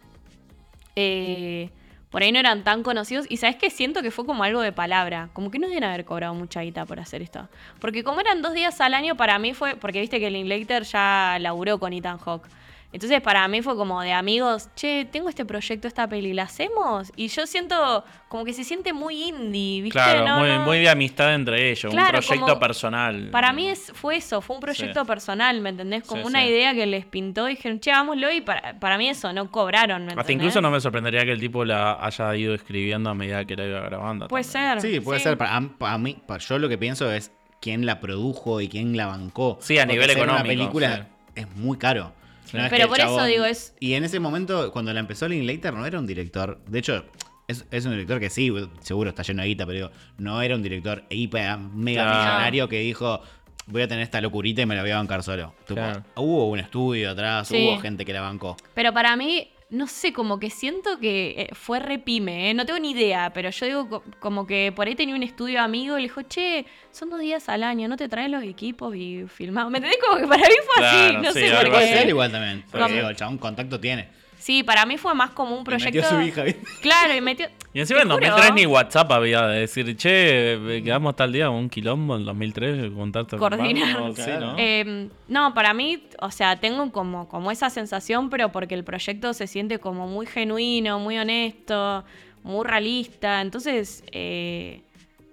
eh, 0.95 1.69
por 2.09 2.21
ahí 2.21 2.31
no 2.31 2.39
eran 2.39 2.63
tan 2.63 2.83
conocidos. 2.83 3.25
Y 3.29 3.38
sabes 3.38 3.55
que 3.55 3.69
siento 3.69 4.01
que 4.01 4.11
fue 4.11 4.25
como 4.25 4.43
algo 4.43 4.61
de 4.61 4.73
palabra. 4.73 5.29
Como 5.33 5.50
que 5.50 5.59
no 5.59 5.67
deben 5.67 5.85
haber 5.85 6.03
cobrado 6.03 6.33
mucha 6.35 6.61
guita 6.61 6.85
por 6.85 7.00
hacer 7.00 7.21
esto. 7.21 7.47
Porque 7.79 8.03
como 8.03 8.19
eran 8.19 8.41
dos 8.41 8.53
días 8.53 8.81
al 8.81 8.93
año, 8.93 9.15
para 9.15 9.39
mí 9.39 9.53
fue. 9.53 9.77
Porque 9.77 10.01
viste 10.01 10.20
que 10.20 10.29
Linklater 10.29 10.83
ya 10.83 11.37
laburó 11.39 11.79
con 11.79 11.94
Ethan 11.94 12.17
Hawke. 12.17 12.50
Entonces 12.94 13.22
para 13.22 13.48
mí 13.48 13.62
fue 13.62 13.75
como 13.77 14.01
de 14.01 14.12
amigos, 14.12 14.70
che, 14.75 15.06
tengo 15.06 15.30
este 15.30 15.46
proyecto, 15.46 15.88
esta 15.88 16.08
peli, 16.10 16.34
¿la 16.34 16.44
hacemos? 16.44 17.12
Y 17.16 17.30
yo 17.30 17.48
siento 17.48 18.04
como 18.27 18.44
que 18.44 18.51
se 18.54 18.66
siente 18.66 18.92
muy 18.92 19.24
indie, 19.30 19.82
¿viste? 19.82 19.98
Claro, 19.98 20.25
No, 20.27 20.40
muy, 20.40 20.50
no. 20.50 20.60
muy 20.62 20.80
de 20.80 20.90
amistad 20.90 21.34
entre 21.34 21.72
ellos, 21.72 21.86
un 21.86 21.92
Claro, 21.92 22.20
proyecto 22.20 22.46
como- 22.48 22.60
personal. 22.60 23.30
Para 23.32 23.54
mí 23.54 23.68
es, 23.70 23.92
fue 23.96 24.18
eso, 24.18 24.42
fue 24.42 24.58
un 24.58 24.62
proyecto 24.62 25.01
Sí. 25.01 25.08
personal, 25.08 25.62
¿me 25.62 25.70
entendés? 25.70 26.04
Como 26.04 26.24
Sí, 26.24 26.27
una 26.27 26.42
sí. 26.42 26.48
idea 26.50 26.74
que 26.74 26.86
les 26.86 27.06
pintó 27.06 27.48
y 27.48 27.56
dijeron, 27.56 27.80
che, 27.80 27.92
hagámoslo 27.94 28.30
y 28.32 28.42
para, 28.42 28.77
para 28.80 28.98
mí 28.98 29.08
eso, 29.08 29.32
no 29.32 29.50
cobraron, 29.50 30.01
¿me 30.01 30.08
Hasta 30.10 30.22
entendés? 30.22 30.36
incluso 30.44 30.62
no 30.62 30.70
me 30.70 30.82
sorprendería 30.82 31.24
que 31.24 31.32
el 31.32 31.40
tipo 31.40 31.64
la 31.64 31.94
haya 32.06 32.36
ido 32.36 32.54
escribiendo 32.54 33.10
a 33.10 33.14
medida 33.14 33.46
que 33.46 33.56
la 33.56 33.66
iba 33.68 33.80
grabando. 33.82 34.27
Puede 34.27 34.44
también. 34.44 34.82
ser. 34.82 34.92
Sí, 34.92 35.00
puede 35.00 35.22
ser. 35.22 35.38
Para, 35.38 35.62
para 35.77 35.98
mí, 35.98 36.18
para 36.27 36.44
yo 36.44 36.60
lo 36.60 36.68
que 36.68 36.77
pienso 36.77 37.10
es 37.12 37.32
quién 37.62 37.86
la 37.86 38.01
produjo 38.01 38.60
y 38.60 38.68
quién 38.68 38.98
la 38.98 39.08
bancó. 39.08 39.58
Sí, 39.62 39.77
a 39.77 39.84
Porque 39.84 39.94
nivel 39.94 40.10
hacer 40.10 40.18
económico, 40.24 40.44
Una 40.44 40.48
película 40.50 41.08
es 41.36 41.56
muy 41.56 41.77
caro. 41.77 42.14
No 42.53 42.64
es 42.64 42.70
Pero 42.70 42.83
que 42.83 42.87
por 42.90 43.00
eso 43.00 43.25
digo, 43.25 43.46
es- 43.46 43.75
Y 43.79 43.94
en 43.94 44.03
ese 44.03 44.20
momento, 44.20 44.72
cuando 44.72 44.92
la 44.94 45.00
empezó 45.00 45.27
Linklater, 45.27 45.74
no 45.74 45.85
era 45.85 46.00
un 46.00 46.07
director. 46.07 46.59
De 46.68 46.79
hecho, 46.79 47.05
es, 47.48 47.66
es 47.72 47.85
un 47.85 47.92
director 47.92 48.20
que 48.20 48.29
sí, 48.29 48.51
seguro 48.81 49.09
está 49.09 49.24
lleno 49.24 49.42
de 49.42 49.48
guita, 49.50 49.66
pero 49.66 49.87
digo, 49.87 49.92
no 50.18 50.42
era 50.42 50.55
un 50.55 50.61
director 50.64 51.03
hiper, 51.09 51.57
mega 51.57 52.03
Claro. 52.03 52.20
millonario 52.20 52.70
que 52.70 52.79
dijo. 52.79 53.22
Voy 53.68 53.83
a 53.83 53.87
tener 53.87 54.03
esta 54.03 54.20
locurita 54.20 54.64
y 54.64 54.66
me 54.66 54.75
la 54.75 54.81
voy 54.81 54.92
a 54.92 54.98
bancar 54.98 55.22
solo. 55.24 55.53
Tipo. 55.68 55.81
Hubo 56.16 56.50
un 56.50 56.59
estudio 56.59 57.11
atrás, 57.11 57.48
Sí. 57.48 57.55
hubo 57.70 57.79
gente 57.79 58.03
que 58.03 58.11
la 58.11 58.22
bancó. 58.22 58.57
Pero 58.74 58.92
para 58.92 59.16
mí, 59.16 59.50
no 59.72 59.88
sé, 59.88 60.14
como 60.14 60.40
que 60.40 60.50
siento 60.50 61.00
que 61.00 61.31
eh, 61.38 61.50
fue 61.53 61.79
repime, 61.79 62.50
¿eh? 62.50 62.53
no 62.53 62.66
tengo 62.66 62.77
ni 62.79 62.92
idea, 62.92 63.31
pero 63.34 63.50
yo 63.50 63.66
digo 63.66 63.90
co- 63.90 64.03
como 64.20 64.46
que 64.46 64.72
por 64.75 64.86
ahí 64.88 64.96
tenía 64.96 65.16
un 65.16 65.24
estudio 65.24 65.62
amigo 65.62 65.98
y 65.98 66.01
le 66.01 66.07
dijo, 66.10 66.22
che, 66.24 66.66
son 66.92 67.10
dos 67.10 67.20
días 67.22 67.48
al 67.50 67.64
año, 67.64 67.88
¿no 67.88 67.96
te 67.98 68.07
traen 68.10 68.31
los 68.31 68.44
equipos 68.44 68.96
y 68.96 69.24
filmamos? 69.27 69.72
¿Me 69.72 69.77
entendés? 69.79 70.00
Como 70.05 70.20
que 70.22 70.27
para 70.27 70.42
mí 70.48 70.53
fue 70.75 70.86
así, 70.86 71.16
no 71.18 71.31
sí, 71.31 71.40
sé 71.40 71.51
por 71.55 71.70
Puede 71.70 71.84
así. 71.86 71.94
ser 71.94 72.03
qué. 72.03 72.10
igual 72.10 72.31
también. 72.31 72.64
Porque 72.70 72.84
Como- 72.84 72.96
digo, 72.96 73.10
el 73.10 73.16
chabón 73.16 73.38
contacto 73.38 73.79
tiene. 73.79 74.10
Sí, 74.42 74.64
para 74.64 74.88
mí 74.88 74.98
fue 74.98 75.14
más 75.14 75.30
como 75.32 75.54
un 75.56 75.62
Y 75.62 75.66
proyecto... 75.66 75.94
metió 76.01 76.04
a 76.04 76.10
su 76.10 76.22
hija, 76.27 76.44
¿viste? 76.44 76.62
Claro, 76.82 77.16
y 77.16 77.22
metió... 77.22 77.48
Y 77.74 77.80
encima 77.80 78.01
en 78.01 78.08
Te 78.10 78.14
juro. 78.16 78.27
2003 78.27 78.54
ni 78.56 78.66
WhatsApp 78.66 79.12
había 79.14 79.48
de 79.48 79.60
decir, 79.62 79.96
che, 79.96 80.54
eh, 80.56 80.82
quedamos 80.84 81.16
tal 81.16 81.32
día 81.32 81.50
un 81.50 81.70
quilombo 81.70 82.18
en 82.18 82.25
2003, 82.25 82.92
contacto. 82.92 83.38
Coordinar. 83.38 84.14
sí, 84.16 84.32
¿no? 84.40 84.56
Eh, 84.58 85.08
no, 85.30 85.54
para 85.54 85.74
mí, 85.74 86.04
o 86.20 86.32
sea, 86.32 86.60
tengo 86.60 86.92
como, 86.92 87.30
como 87.30 87.50
esa 87.50 87.70
sensación, 87.70 88.30
pero 88.30 88.51
porque 88.51 88.75
el 88.75 88.84
proyecto 88.84 89.34
se 89.34 89.48
siente 89.48 89.80
como 89.80 90.08
muy 90.08 90.25
genuino, 90.25 91.00
muy 91.00 91.18
honesto, 91.18 92.04
muy 92.44 92.66
realista. 92.68 93.40
Entonces, 93.40 94.04
eh, 94.12 94.82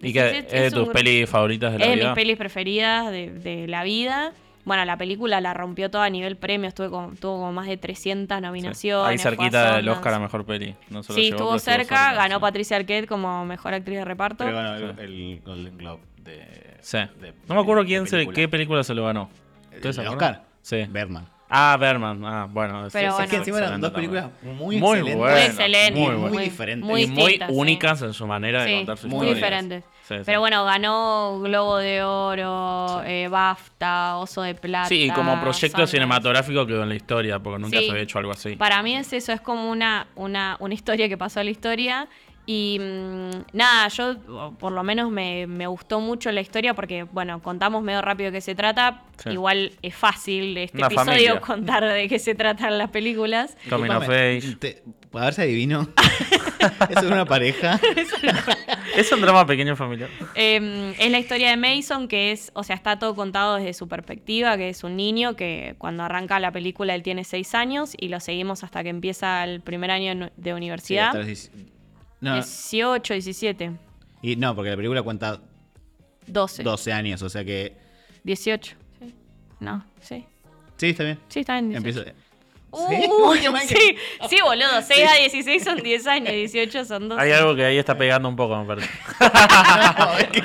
y 0.01 0.13
que 0.13 0.39
es, 0.39 0.49
de 0.53 0.71
tus 0.71 0.87
un- 0.87 0.93
pelis 0.93 1.29
favoritas 1.29 1.73
de 1.73 1.79
la 1.81 1.85
es 1.87 1.91
de 1.91 1.97
vida. 1.97 2.09
mis 2.11 2.15
pelis 2.15 2.37
preferidas 2.37 3.11
de, 3.11 3.31
de 3.31 3.67
la 3.67 3.83
vida. 3.83 4.33
Bueno, 4.69 4.85
la 4.85 4.97
película 4.97 5.41
la 5.41 5.53
rompió 5.55 5.91
todo 5.91 6.03
a 6.03 6.11
nivel 6.11 6.37
premios, 6.37 6.75
tuvo 6.75 6.91
como, 6.91 7.09
tuvo 7.17 7.33
como 7.39 7.53
más 7.53 7.67
de 7.67 7.77
300 7.77 8.37
Sí. 8.39 8.43
nominaciones. 8.43 9.09
Ahí 9.11 9.19
fue 9.19 9.29
a 9.31 9.35
cerquita 9.35 9.77
del. 9.77 9.89
Oscar 9.89 10.15
a 10.15 10.19
mejor 10.21 10.45
peli. 10.45 10.77
No 10.91 11.03
se 11.03 11.13
Sí, 11.15 11.23
llevó, 11.23 11.37
estuvo 11.37 11.59
cerca, 11.59 12.13
ganó 12.13 12.37
sí. 12.37 12.41
Patricia 12.43 12.77
Arquette 12.77 13.09
como 13.09 13.45
mejor 13.47 13.75
actriz 13.75 13.97
de 13.99 14.05
reparto. 14.05 14.45
Pero 14.45 14.53
bueno, 14.55 14.75
el, 14.77 14.99
el 15.01 15.41
Golden 15.45 15.77
Globe 15.79 16.03
de. 16.23 16.77
Sí. 16.81 16.99
de- 17.21 17.33
no 17.49 17.55
me 17.57 17.61
acuerdo 17.63 17.83
de 17.83 17.89
quién 17.89 18.07
se, 18.07 18.13
película. 18.17 18.35
qué 18.37 18.49
película 18.49 18.85
se 18.85 18.95
lo 18.95 19.05
ganó. 19.07 19.31
¿El 19.71 19.77
¿Ustedes 19.79 19.97
se 19.97 20.03
de 20.03 20.09
acuerdan? 20.09 20.35
Oscar? 20.35 20.49
Sí. 20.63 20.85
Berman. 20.89 21.27
Ah, 21.51 21.79
Berman. 21.81 22.23
Ah, 22.27 22.47
bueno. 22.51 22.87
Pero 22.93 23.11
sí, 23.11 23.15
bueno. 23.17 23.25
Es 23.25 23.31
que 23.31 23.37
encima 23.37 23.59
eran 23.59 23.81
dos 23.81 23.91
películas 23.93 24.27
muy, 24.43 24.77
Muy 24.79 24.99
excelentes. 24.99 25.17
buenas, 25.17 25.39
muy 25.39 25.47
excelente. 25.47 26.01
muy 26.01 26.11
muy 26.11 26.17
buenas. 26.29 26.45
diferentes. 26.45 26.87
muy 26.87 27.03
y 27.03 27.07
muy 27.07 27.33
sí. 27.33 27.41
únicas 27.49 28.03
en 28.03 28.13
su 28.13 28.27
manera 28.27 28.65
de 28.65 28.69
Sí, 28.69 28.77
contar 28.77 28.99
sus 28.99 29.11
muy 29.11 29.29
historias. 29.29 29.51
Diferentes. 30.09 30.09
Sí, 30.09 30.15
sí. 30.17 30.23
Pero 30.27 30.41
bueno, 30.41 30.65
ganó 30.65 31.39
Globo 31.41 31.77
de 31.79 32.03
Oro, 32.03 33.03
eh, 33.05 33.29
BAFTA, 33.29 34.17
Oso 34.19 34.43
de 34.43 34.55
Plata. 34.55 34.89
Sí, 34.89 35.05
y 35.05 35.11
como 35.11 35.41
proyecto 35.41 35.69
Sundance. 35.77 35.93
cinematográfico 35.93 36.67
quedó 36.67 36.83
en 36.83 36.89
la 36.89 36.95
historia, 36.97 37.39
porque 37.39 37.61
nunca 37.61 37.79
Sí. 37.79 37.85
se 37.87 37.91
había 37.91 38.03
hecho 38.03 38.19
algo 38.19 38.33
así. 38.33 38.57
Para 38.57 38.83
mí 38.83 38.97
es 38.97 39.13
eso, 39.13 39.33
es 39.33 39.41
como 39.41 39.71
una, 39.71 40.07
una, 40.17 40.57
una 40.61 40.75
historia 40.75 41.09
que 41.09 41.17
pasó 41.19 41.41
a 41.41 41.45
la 41.45 41.51
historia. 41.51 42.09
Y 42.51 42.79
mm, 42.81 43.31
nada, 43.53 43.89
yo 43.89 44.17
por 44.59 44.73
lo 44.73 44.83
menos 44.83 45.11
me, 45.11 45.47
me 45.47 45.67
gustó 45.67 46.01
mucho 46.01 46.33
la 46.33 46.41
historia 46.41 46.73
porque, 46.73 47.03
bueno, 47.03 47.43
contamos 47.43 47.83
medio 47.83 48.01
rápido 48.01 48.31
de 48.31 48.39
qué 48.39 48.41
se 48.41 48.55
trata. 48.55 49.03
Sí. 49.23 49.29
Igual 49.33 49.73
es 49.83 49.95
fácil 49.95 50.57
este 50.57 50.79
Una 50.79 50.87
episodio 50.87 51.05
familia. 51.11 51.41
contar 51.47 51.85
de 51.85 52.09
qué 52.09 52.19
se 52.19 52.35
tratan 52.35 52.79
las 52.79 52.89
películas. 52.89 53.55
Coming 53.69 53.91
of 53.91 54.05
Age. 54.09 54.57
te- 54.59 54.83
a 55.19 55.25
ver 55.27 55.35
si 55.35 55.43
adivino. 55.43 55.89
es 56.91 57.03
una 57.05 57.25
pareja. 57.25 57.81
Es 58.97 59.13
un 59.13 59.21
drama 59.21 59.47
pequeño 59.47 59.77
familiar. 59.77 60.11
Eh, 60.35 60.95
es 60.99 61.11
la 61.11 61.19
historia 61.19 61.51
de 61.51 61.57
Mason, 61.57 62.09
que 62.09 62.33
es, 62.33 62.51
o 62.55 62.65
sea, 62.65 62.75
está 62.75 62.99
todo 62.99 63.15
contado 63.15 63.57
desde 63.57 63.75
su 63.75 63.89
perspectiva, 63.89 64.57
que 64.57 64.69
es 64.69 64.83
un 64.83 64.97
niño 64.97 65.37
que 65.37 65.77
cuando 65.79 66.03
arranca 66.03 66.41
la 66.41 66.51
película 66.51 66.95
él 66.95 67.03
tiene 67.03 67.25
seis 67.25 67.55
años 67.55 67.93
y 67.99 68.09
lo 68.09 68.21
seguimos 68.21 68.65
hasta 68.65 68.83
que 68.83 68.89
empieza 68.89 69.45
el 69.45 69.61
primer 69.61 69.91
año 69.91 70.31
de 70.37 70.51
Sí, 70.51 70.51
universidad. 70.51 71.09
hasta 71.17 71.23
los 71.23 71.51
no, 72.21 72.35
18, 72.35 73.15
17, 73.15 73.73
y 74.23 74.35
no, 74.37 74.55
porque 74.57 74.71
la 74.71 74.77
película 74.77 75.03
cuenta 75.03 75.41
12, 76.27 76.65
12 76.65 76.93
años, 76.93 77.23
o 77.23 77.29
sea 77.29 77.45
que. 77.45 77.77
18. 78.25 78.77
Sí. 78.99 79.15
No, 79.61 79.85
sí. 80.01 80.25
Sí, 80.77 80.87
está 80.91 81.05
bien. 81.05 81.19
Sí, 81.29 81.41
está 81.41 81.59
en 81.59 81.71
18. 81.71 82.13
Uh, 82.71 83.33
Michael. 83.33 83.67
sí, 83.67 83.97
sí, 84.29 84.37
boludo. 84.43 84.83
6 84.83 85.07
a 85.11 85.15
16 85.17 85.65
son 85.65 85.83
10 85.83 86.07
años, 86.07 86.33
18 86.33 86.85
son 86.85 87.09
12. 87.09 87.23
Hay 87.23 87.33
algo 87.33 87.55
que 87.57 87.65
ahí 87.65 87.79
está 87.79 87.97
pegando 87.97 88.29
un 88.29 88.37
poco, 88.37 88.57
me 88.57 88.67
parece. 88.67 88.89
No, 89.21 90.19
es 90.19 90.27
que 90.29 90.43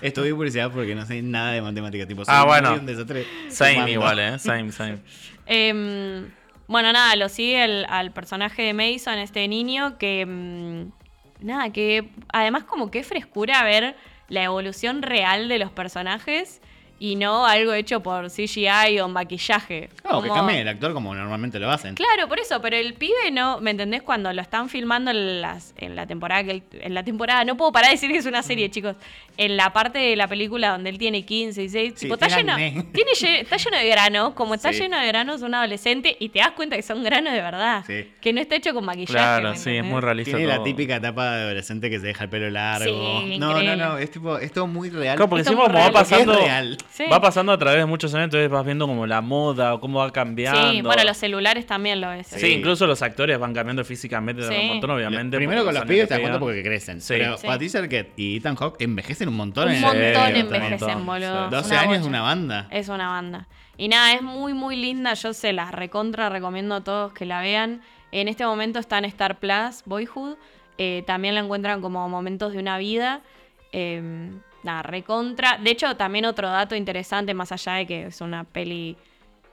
Estuve 0.00 0.32
publicidad 0.32 0.70
porque 0.70 0.94
no 0.94 1.04
sé 1.06 1.20
nada 1.22 1.52
de 1.52 1.60
matemáticas. 1.62 2.06
Tipo, 2.06 2.22
Ah, 2.28 2.44
bueno. 2.44 2.74
un 2.74 2.86
desastre 2.86 3.26
Same 3.48 3.72
sumando. 3.72 3.92
igual, 3.92 4.18
¿eh? 4.20 4.38
Same, 4.38 4.70
same. 4.72 4.98
Em, 5.46 6.30
bueno, 6.68 6.92
nada, 6.92 7.16
lo 7.16 7.28
sigue 7.28 7.64
el- 7.64 7.86
al 7.88 8.12
personaje 8.12 8.62
de 8.62 8.74
Mason, 8.74 9.18
este 9.18 9.46
niño, 9.48 9.98
que. 9.98 10.24
mm, 10.26 11.46
nada, 11.46 11.70
que 11.72 12.10
además, 12.32 12.64
como 12.64 12.90
que 12.90 13.02
frescura 13.02 13.62
ver 13.64 13.96
la 14.28 14.44
evolución 14.44 15.02
real 15.02 15.48
de 15.48 15.58
los 15.58 15.70
personajes 15.72 16.60
y 17.00 17.16
no 17.16 17.46
algo 17.46 17.72
hecho 17.74 18.00
por 18.02 18.28
CGI 18.30 18.98
o 19.00 19.08
maquillaje. 19.08 19.88
Claro, 20.02 20.22
que 20.22 20.28
cambie 20.28 20.60
el 20.60 20.68
actor 20.68 20.92
como 20.92 21.14
normalmente 21.14 21.58
lo 21.58 21.70
hacen. 21.70 21.94
Claro, 21.94 22.28
por 22.28 22.40
eso, 22.40 22.60
pero 22.60 22.76
el 22.76 22.94
pibe 22.94 23.30
no, 23.32 23.60
¿me 23.60 23.70
entendés? 23.70 24.02
Cuando 24.02 24.32
lo 24.32 24.42
están 24.42 24.68
filmando 24.68 25.10
en, 25.10 25.40
las, 25.40 25.74
en 25.76 25.94
la 25.96 26.06
temporada 26.06 26.42
que 26.44 26.50
él- 26.50 26.62
en 26.72 26.94
la 26.94 27.04
temporada, 27.04 27.44
no 27.44 27.56
puedo 27.56 27.70
parar 27.72 27.90
de 27.90 27.94
decir 27.96 28.10
que 28.10 28.18
es 28.18 28.26
una 28.26 28.40
Mm. 28.40 28.44
serie, 28.44 28.70
chicos. 28.70 28.96
En 29.36 29.56
la 29.56 29.72
parte 29.72 29.98
de 30.00 30.16
la 30.16 30.26
película 30.26 30.70
donde 30.70 30.90
él 30.90 30.98
tiene 30.98 31.24
15, 31.24 31.60
16, 31.60 31.92
Sí, 31.94 32.00
tipo, 32.06 32.14
está 32.14 32.26
lleno, 32.28 32.56
tiene 32.92 33.12
está 33.40 33.56
lleno 33.56 33.76
de 33.76 33.88
granos, 33.88 34.34
como 34.34 34.54
está 34.54 34.72
Sí. 34.72 34.80
lleno 34.80 34.98
de 34.98 35.06
granos 35.06 35.42
un 35.42 35.54
adolescente 35.54 36.16
y 36.18 36.30
te 36.30 36.40
das 36.40 36.50
cuenta 36.52 36.74
que 36.76 36.82
son 36.82 37.04
granos 37.04 37.32
de 37.32 37.40
verdad, 37.40 37.84
Sí. 37.86 38.10
que 38.20 38.32
no 38.32 38.40
está 38.40 38.56
hecho 38.56 38.74
con 38.74 38.84
maquillaje. 38.84 39.12
Claro, 39.12 39.50
¿me 39.50 39.56
sí, 39.56 39.76
es 39.76 39.84
muy 39.84 40.00
realista. 40.00 40.36
Tiene 40.36 40.52
la 40.52 40.62
típica 40.64 40.96
etapa 40.96 41.36
de 41.36 41.42
adolescente 41.44 41.88
que 41.90 42.00
se 42.00 42.06
deja 42.08 42.24
el 42.24 42.30
pelo 42.30 42.50
largo. 42.50 42.84
Sí, 42.84 43.38
no, 43.38 43.52
no, 43.52 43.60
increíble. 43.60 43.76
no, 43.76 43.98
es 43.98 44.10
tipo, 44.10 44.38
es 44.38 44.50
todo 44.52 44.66
muy 44.66 44.90
real. 44.90 45.16
Claro, 45.16 45.28
porque 45.30 45.40
encima 45.42 45.58
muy 45.62 45.66
como 45.68 45.78
va 45.78 45.86
es 45.86 45.92
pasando, 45.92 46.34
real. 46.36 46.78
Sí. 46.90 47.04
va 47.12 47.20
pasando 47.20 47.52
a 47.52 47.58
través 47.58 47.78
de 47.80 47.86
muchos 47.86 48.12
años, 48.14 48.24
entonces 48.24 48.48
vas 48.50 48.64
viendo 48.64 48.86
como 48.86 49.06
la 49.06 49.20
moda 49.20 49.74
o 49.74 49.80
cómo 49.80 49.98
va 50.00 50.10
cambiando. 50.10 50.70
Sí, 50.72 50.82
bueno, 50.82 51.04
los 51.04 51.16
celulares 51.16 51.66
también 51.66 52.00
lo 52.00 52.08
ves. 52.10 52.26
Sí, 52.26 52.40
Sí. 52.40 52.46
incluso 52.54 52.86
los 52.86 53.00
actores 53.02 53.38
van 53.38 53.54
cambiando 53.54 53.84
físicamente 53.84 54.42
Sí. 54.42 54.54
un 54.62 54.68
montón, 54.68 54.90
obviamente. 54.90 55.36
Primero 55.36 55.64
con 55.64 55.74
los 55.74 55.84
pibes 55.84 56.08
te 56.08 56.14
das 56.14 56.20
cuenta 56.20 56.38
porque 56.40 56.62
crecen. 56.62 57.00
Sí. 57.00 57.14
Pero 57.18 57.36
Sí. 57.38 57.46
Patricia 57.46 57.80
Arquette 57.80 58.12
y 58.16 58.36
Ethan 58.38 58.56
Hawke 58.56 58.80
envejecen 58.82 59.28
un 59.28 59.36
montón 59.36 59.68
Un 59.68 59.74
en 59.74 59.80
montón 59.82 60.02
el 60.02 60.16
un 60.46 60.54
envejecen, 60.54 61.06
boludo. 61.06 61.44
sí. 61.48 61.50
12 61.54 61.70
Una 61.74 61.80
años 61.82 61.98
es 61.98 62.06
una 62.06 62.22
banda. 62.22 62.68
Es 62.70 62.88
una 62.88 63.08
banda. 63.10 63.48
Y 63.76 63.88
nada, 63.88 64.14
es 64.14 64.22
muy, 64.22 64.54
muy 64.54 64.74
linda. 64.76 65.14
Yo 65.14 65.32
se 65.34 65.52
las 65.52 65.72
recontra 65.72 66.28
recomiendo 66.30 66.74
a 66.74 66.82
todos 66.82 67.12
que 67.12 67.26
la 67.26 67.40
vean. 67.40 67.80
En 68.10 68.26
este 68.26 68.44
momento 68.44 68.78
está 68.78 68.98
en 68.98 69.04
Star 69.04 69.38
Plus, 69.38 69.82
Boyhood. 69.84 70.36
Eh, 70.78 71.04
también 71.06 71.34
la 71.34 71.40
encuentran 71.42 71.80
como 71.80 72.08
momentos 72.08 72.52
de 72.52 72.58
una 72.58 72.78
vida. 72.78 73.20
Eh, 73.72 74.30
nada, 74.62 74.82
recontra. 74.82 75.58
De 75.62 75.70
hecho, 75.70 75.96
también 75.96 76.24
otro 76.24 76.48
dato 76.48 76.74
interesante, 76.74 77.34
más 77.34 77.52
allá 77.52 77.74
de 77.74 77.86
que 77.86 78.06
es 78.06 78.20
una 78.20 78.44
peli 78.44 78.96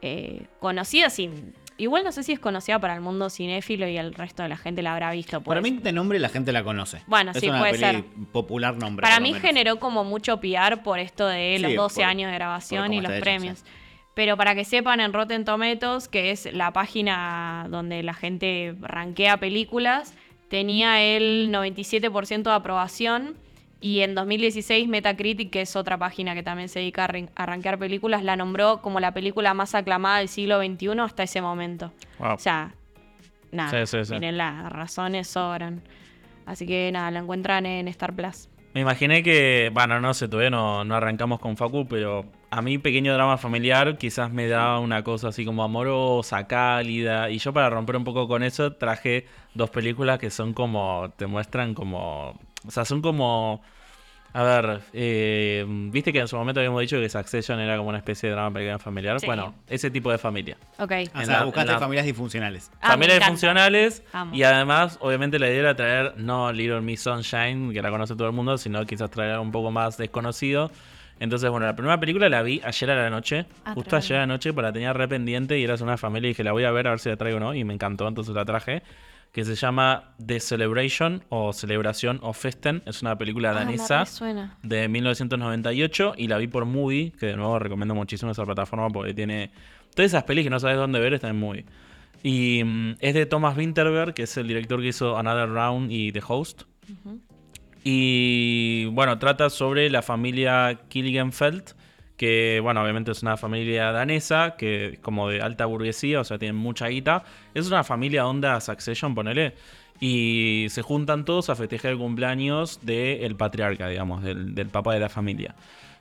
eh, 0.01 0.47
conocida, 0.59 1.09
sin. 1.09 1.53
Igual 1.77 2.05
no 2.05 2.13
sé 2.13 2.23
si 2.23 2.31
es 2.31 2.39
conocida 2.39 2.79
para 2.79 2.95
el 2.95 3.01
mundo 3.01 3.29
cinéfilo 3.29 3.85
y 3.85 3.97
el 3.97 4.13
resto 4.13 4.43
de 4.43 4.47
la 4.49 4.55
gente 4.55 4.81
la 4.81 4.93
habrá 4.93 5.11
visto. 5.11 5.41
Para 5.41 5.59
pues. 5.59 5.73
mí, 5.73 5.79
de 5.79 5.91
nombre 5.91 6.19
la 6.19 6.29
gente 6.29 6.53
la 6.53 6.63
conoce. 6.63 7.01
Bueno, 7.05 7.31
es 7.31 7.39
sí, 7.41 7.49
una 7.49 7.59
puede 7.59 7.71
peli 7.73 7.83
ser. 7.83 8.03
popular 8.31 8.77
nombre. 8.77 9.03
Para 9.03 9.19
mí 9.19 9.33
generó 9.33 9.77
como 9.77 10.05
mucho 10.05 10.39
PR 10.39 10.77
por 10.83 10.99
esto 10.99 11.27
de 11.27 11.59
los 11.59 11.71
Sí, 11.71 11.75
12 11.75 11.95
por- 11.95 12.03
años 12.05 12.31
de 12.31 12.35
grabación 12.37 12.93
y 12.93 13.01
los 13.01 13.11
premios. 13.19 13.59
sí. 13.59 13.65
Pero 14.13 14.37
para 14.37 14.55
que 14.55 14.63
sepan, 14.63 15.01
en 15.01 15.11
Rotten 15.11 15.43
Tomatoes, 15.43 16.07
que 16.07 16.31
es 16.31 16.45
la 16.53 16.71
página 16.71 17.67
donde 17.69 18.01
la 18.03 18.13
gente 18.13 18.73
rankea 18.79 19.35
películas, 19.35 20.13
tenía 20.47 21.01
el 21.03 21.49
97% 21.51 22.43
de 22.43 22.55
aprobación. 22.55 23.35
Y 23.85 24.01
en 24.01 24.15
2016 24.15 24.87
Metacritic, 24.87 25.51
que 25.51 25.61
es 25.61 25.75
otra 25.75 25.95
página 25.99 26.33
que 26.33 26.41
también 26.41 26.69
se 26.69 26.79
dedica 26.79 27.03
a 27.03 27.07
ran- 27.07 27.29
a 27.35 27.45
rankear 27.45 27.77
películas, 27.77 28.23
la 28.23 28.35
nombró 28.35 28.81
como 28.81 28.99
la 28.99 29.13
película 29.13 29.53
más 29.53 29.75
aclamada 29.75 30.17
del 30.17 30.27
siglo 30.27 30.59
XXI 30.59 30.99
hasta 31.01 31.21
ese 31.21 31.39
momento. 31.39 31.91
Wow. 32.17 32.33
O 32.33 32.39
sea, 32.39 32.73
nada, 33.51 33.69
Sí, 33.85 33.97
sí, 33.97 34.03
sí. 34.05 34.13
miren, 34.15 34.37
las 34.37 34.71
razones 34.71 35.27
sobran. 35.27 35.83
Así 36.47 36.65
que 36.65 36.89
nada, 36.91 37.11
la 37.11 37.19
encuentran 37.19 37.67
en 37.67 37.87
Star 37.89 38.15
Plus. 38.15 38.49
Me 38.73 38.81
imaginé 38.81 39.21
que, 39.21 39.69
bueno, 39.71 40.01
no 40.01 40.15
sé, 40.15 40.27
todavía 40.27 40.49
no, 40.49 40.83
no 40.83 40.95
arrancamos 40.95 41.39
con 41.39 41.55
Facu, 41.55 41.87
pero 41.87 42.25
a 42.49 42.63
mí 42.63 42.79
pequeño 42.79 43.13
drama 43.13 43.37
familiar 43.37 43.97
quizás 43.99 44.31
me 44.31 44.47
da 44.47 44.79
una 44.79 45.03
cosa 45.03 45.27
así 45.27 45.45
como 45.45 45.63
amorosa, 45.63 46.47
cálida, 46.47 47.29
y 47.29 47.37
yo 47.37 47.53
para 47.53 47.69
romper 47.69 47.97
un 47.97 48.03
poco 48.03 48.27
con 48.27 48.41
eso 48.41 48.73
traje 48.73 49.27
dos 49.53 49.69
películas 49.69 50.17
que 50.17 50.31
son 50.31 50.53
como, 50.53 51.11
te 51.17 51.27
muestran 51.27 51.73
como, 51.75 52.31
o 52.67 52.71
sea, 52.71 52.83
son 52.83 53.01
como, 53.01 53.61
a 54.37 54.43
ver, 54.43 54.81
eh, 54.91 55.65
viste 55.67 56.11
que 56.11 56.19
en 56.19 56.27
su 56.27 56.35
momento 56.35 56.59
habíamos 56.59 56.81
dicho 56.81 56.99
que 56.99 57.07
Succession 57.07 57.57
era 57.59 57.77
como 57.77 57.87
una 57.89 57.99
especie 57.99 58.27
de 58.27 58.35
drama 58.35 58.53
pequeño 58.53 58.77
familiar, 58.79 59.19
Sí. 59.19 59.25
bueno, 59.25 59.55
ese 59.69 59.89
tipo 59.89 60.11
de 60.11 60.17
familia. 60.17 60.57
Ok. 60.77 60.91
O 60.91 60.93
en 60.95 61.25
sea, 61.25 61.39
la- 61.39 61.43
buscaste 61.45 61.71
la- 61.71 61.79
familias 61.79 62.05
disfuncionales. 62.05 62.69
Ah, 62.81 62.89
Familias 62.91 63.17
encanta. 63.17 63.31
funcionales 63.31 64.03
Amo. 64.11 64.35
y 64.35 64.43
además, 64.43 64.97
obviamente, 65.01 65.39
la 65.39 65.47
idea 65.47 65.59
era 65.59 65.75
traer 65.75 66.13
no 66.17 66.51
Little 66.51 66.81
Miss 66.81 67.01
Sunshine, 67.01 67.71
que 67.73 67.81
la 67.81 67.89
conoce 67.89 68.15
todo 68.15 68.27
el 68.27 68.33
mundo, 68.33 68.57
sino 68.57 68.85
quizás 68.85 69.09
traer 69.09 69.31
algo 69.31 69.43
un 69.43 69.51
poco 69.53 69.71
más 69.71 69.97
desconocido. 69.97 70.69
Entonces, 71.17 71.49
bueno, 71.49 71.65
la 71.65 71.75
primera 71.77 71.97
película 71.97 72.27
la 72.27 72.41
vi 72.41 72.59
ayer 72.65 72.91
a 72.91 72.95
la 72.95 73.09
noche, 73.09 73.45
Ah, 73.63 73.71
justo 73.73 73.89
tremendo. 73.91 73.95
ayer 74.05 74.17
a 74.17 74.19
la 74.19 74.27
noche, 74.27 74.51
porque 74.51 74.67
la 74.67 74.73
tenía 74.73 74.91
re 74.91 75.07
pendiente 75.07 75.57
y 75.57 75.63
era 75.63 75.75
una 75.75 75.95
familia 75.95 76.27
y 76.27 76.31
dije, 76.31 76.43
la 76.43 76.51
voy 76.51 76.65
a 76.65 76.71
ver 76.71 76.87
a 76.87 76.89
ver 76.89 76.99
si 76.99 77.07
la 77.07 77.15
traigo 77.15 77.37
o 77.37 77.39
no, 77.39 77.53
y 77.55 77.63
me 77.63 77.73
encantó, 77.73 78.05
entonces 78.05 78.35
la 78.35 78.43
traje, 78.43 78.83
que 79.35 79.43
se 79.43 79.55
llama 79.55 80.13
The 80.25 80.39
Celebration 80.39 81.21
o 81.27 81.51
Celebración 81.51 82.19
o 82.21 82.31
Festen, 82.31 82.81
es 82.85 83.01
una 83.01 83.17
película 83.17 83.51
Ah, 83.51 83.55
danesa 83.55 84.05
de 84.63 84.87
1998 84.87 86.13
y 86.15 86.29
la 86.29 86.37
vi 86.37 86.47
por 86.47 86.63
Movie, 86.63 87.11
que 87.19 87.25
de 87.25 87.35
nuevo 87.35 87.59
recomiendo 87.59 87.93
muchísimo 87.93 88.31
esa 88.31 88.45
plataforma 88.45 88.87
porque 88.89 89.13
tiene 89.13 89.51
todas 89.93 90.11
esas 90.11 90.23
pelis 90.23 90.45
que 90.45 90.49
no 90.49 90.57
sabes 90.57 90.77
dónde 90.77 91.01
ver, 91.01 91.15
están 91.15 91.31
en 91.31 91.39
Movie. 91.41 91.65
Y 92.23 92.63
mm, 92.63 92.95
es 93.01 93.13
de 93.13 93.25
Thomas 93.25 93.57
Winterberg, 93.57 94.13
que 94.13 94.23
es 94.23 94.37
el 94.37 94.47
director 94.47 94.79
que 94.79 94.87
hizo 94.87 95.17
Another 95.17 95.49
Round 95.49 95.91
y 95.91 96.13
The 96.13 96.21
Host. 96.25 96.61
Y 97.83 98.85
bueno, 98.85 99.19
trata 99.19 99.49
sobre 99.49 99.89
la 99.89 100.01
familia 100.01 100.79
Killigenfeld, 100.87 101.73
que 102.17 102.59
bueno, 102.61 102.81
obviamente 102.81 103.11
es 103.11 103.21
una 103.21 103.37
familia 103.37 103.91
danesa, 103.91 104.55
que 104.57 104.99
como 105.01 105.29
de 105.29 105.41
alta 105.41 105.65
burguesía, 105.65 106.21
o 106.21 106.23
sea, 106.23 106.37
tienen 106.37 106.55
mucha 106.55 106.87
guita. 106.87 107.23
Es 107.53 107.67
una 107.67 107.83
familia 107.83 108.25
onda 108.25 108.59
Succession, 108.61 109.15
ponele. 109.15 109.55
Y 109.99 110.67
se 110.69 110.81
juntan 110.81 111.23
todos 111.23 111.49
a 111.49 111.55
festejar 111.55 111.91
el 111.91 111.97
cumpleaños 111.97 112.79
del 112.81 113.35
patriarca, 113.35 113.87
digamos, 113.87 114.23
del, 114.23 114.53
del 114.53 114.67
papá 114.67 114.93
de 114.93 114.99
la 114.99 115.09
familia. 115.09 115.55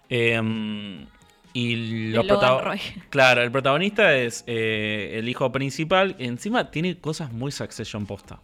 Em, 0.09 1.07
y 1.53 2.11
los. 2.11 2.27
Claro, 3.11 3.43
el 3.43 3.51
protagonista 3.51 4.17
es 4.17 4.45
eh, 4.47 5.13
el 5.15 5.29
hijo 5.29 5.51
principal. 5.53 6.17
Encima 6.19 6.71
tiene 6.71 6.99
cosas 6.99 7.33
muy 7.33 7.53
Succession 7.53 8.07
posta. 8.07 8.41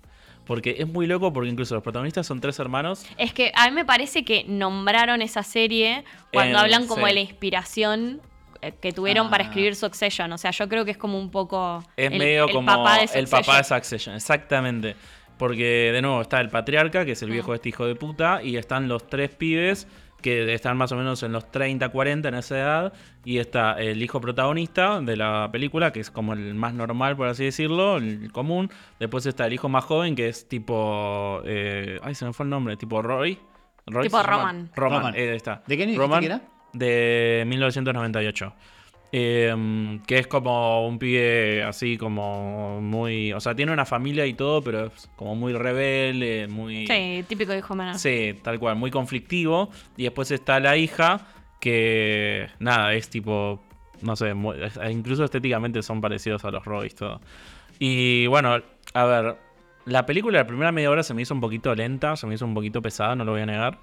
Porque 0.50 0.74
es 0.80 0.88
muy 0.88 1.06
loco 1.06 1.32
porque 1.32 1.48
incluso 1.48 1.74
los 1.76 1.84
protagonistas 1.84 2.26
son 2.26 2.40
tres 2.40 2.58
hermanos. 2.58 3.06
Es 3.18 3.32
que 3.32 3.52
a 3.54 3.68
mí 3.68 3.72
me 3.72 3.84
parece 3.84 4.24
que 4.24 4.42
nombraron 4.48 5.22
esa 5.22 5.44
serie 5.44 6.02
cuando 6.32 6.58
Eh, 6.58 6.60
hablan 6.60 6.88
como 6.88 7.02
sí. 7.02 7.06
de 7.10 7.14
la 7.14 7.20
inspiración 7.20 8.20
eh, 8.60 8.72
que 8.82 8.90
tuvieron 8.90 9.30
para 9.30 9.44
Ah. 9.44 9.46
escribir 9.46 9.76
Succession. 9.76 10.32
O 10.32 10.38
sea, 10.38 10.50
yo 10.50 10.68
creo 10.68 10.84
que 10.84 10.90
es 10.90 10.96
como 10.96 11.20
un 11.20 11.30
poco 11.30 11.84
Es 11.96 12.10
el, 12.10 12.18
medio 12.18 12.46
el 12.46 12.52
como 12.52 12.66
papá 12.66 12.98
de 12.98 13.04
el 13.14 13.28
papá 13.28 13.58
de 13.58 13.62
Succession. 13.62 13.78
Succession, 13.80 14.16
exactamente. 14.16 14.96
Porque 15.38 15.92
de 15.92 16.02
nuevo 16.02 16.20
está 16.20 16.40
el 16.40 16.48
patriarca, 16.50 17.04
que 17.04 17.12
es 17.12 17.22
el 17.22 17.30
viejo 17.30 17.52
de 17.52 17.56
este 17.58 17.68
hijo 17.68 17.86
de 17.86 17.94
puta, 17.94 18.42
y 18.42 18.56
están 18.56 18.88
los 18.88 19.06
tres 19.06 19.30
pibes 19.30 19.86
que 20.20 20.52
están 20.54 20.76
más 20.76 20.92
o 20.92 20.96
menos 20.96 21.22
en 21.22 21.32
los 21.32 21.50
30, 21.50 21.88
40 21.88 22.28
en 22.28 22.34
esa 22.34 22.58
edad, 22.58 22.92
y 23.24 23.38
está 23.38 23.72
el 23.80 24.02
hijo 24.02 24.20
protagonista 24.20 25.00
de 25.00 25.16
la 25.16 25.48
película, 25.50 25.92
que 25.92 26.00
es 26.00 26.10
como 26.10 26.32
el 26.32 26.54
más 26.54 26.74
normal, 26.74 27.16
por 27.16 27.28
así 27.28 27.44
decirlo, 27.44 27.96
el 27.96 28.30
común. 28.32 28.70
Después 28.98 29.26
está 29.26 29.46
el 29.46 29.52
hijo 29.52 29.68
más 29.68 29.84
joven, 29.84 30.14
que 30.14 30.28
es 30.28 30.48
tipo... 30.48 31.40
eh, 31.44 31.98
ay, 32.02 32.14
se 32.14 32.24
me 32.24 32.32
fue 32.32 32.44
el 32.44 32.50
nombre, 32.50 32.76
tipo 32.76 33.02
Roy. 33.02 33.38
Roy 33.86 34.04
Tipo? 34.06 34.22
Roman. 34.22 34.70
Roman, 34.76 34.98
Roman. 35.00 35.14
eh, 35.16 35.34
está. 35.34 35.62
¿De 35.66 35.76
qué 35.76 35.82
año 35.84 35.98
Roman, 35.98 36.20
que 36.20 36.26
era? 36.26 36.42
De 36.72 37.44
1998. 37.46 38.52
Eh, 39.12 39.98
que 40.06 40.18
es 40.18 40.26
como 40.28 40.86
un 40.86 40.98
pibe 40.98 41.62
así 41.64 41.96
como 41.98 42.80
muy... 42.80 43.32
O 43.32 43.40
sea, 43.40 43.54
tiene 43.54 43.72
una 43.72 43.84
familia 43.84 44.24
y 44.26 44.34
todo, 44.34 44.62
pero 44.62 44.86
es 44.86 45.10
como 45.16 45.34
muy 45.34 45.52
rebelde, 45.52 46.46
muy... 46.48 46.86
Sí, 46.86 47.24
típico 47.28 47.54
hijo 47.54 47.74
menor. 47.74 47.98
Sí, 47.98 48.34
tal 48.42 48.58
cual, 48.60 48.76
muy 48.76 48.90
conflictivo. 48.90 49.70
Y 49.96 50.04
después 50.04 50.30
está 50.30 50.60
la 50.60 50.76
hija, 50.76 51.26
que 51.60 52.48
nada, 52.60 52.94
es 52.94 53.08
tipo, 53.10 53.60
no 54.02 54.14
sé, 54.16 54.34
muy- 54.34 54.62
es- 54.62 54.78
incluso 54.90 55.24
estéticamente 55.24 55.82
son 55.82 56.00
parecidos 56.00 56.44
a 56.44 56.50
los 56.50 56.64
Royce, 56.64 56.96
todo. 56.96 57.20
Y 57.78 58.26
bueno, 58.28 58.60
a 58.94 59.04
ver, 59.04 59.36
la 59.86 60.06
película, 60.06 60.38
la 60.38 60.46
primera 60.46 60.70
media 60.72 60.90
hora 60.90 61.02
se 61.02 61.14
me 61.14 61.22
hizo 61.22 61.34
un 61.34 61.40
poquito 61.40 61.74
lenta, 61.74 62.14
se 62.16 62.26
me 62.26 62.34
hizo 62.34 62.44
un 62.44 62.54
poquito 62.54 62.80
pesada, 62.80 63.14
no 63.16 63.24
lo 63.24 63.32
voy 63.32 63.40
a 63.42 63.46
negar. 63.46 63.78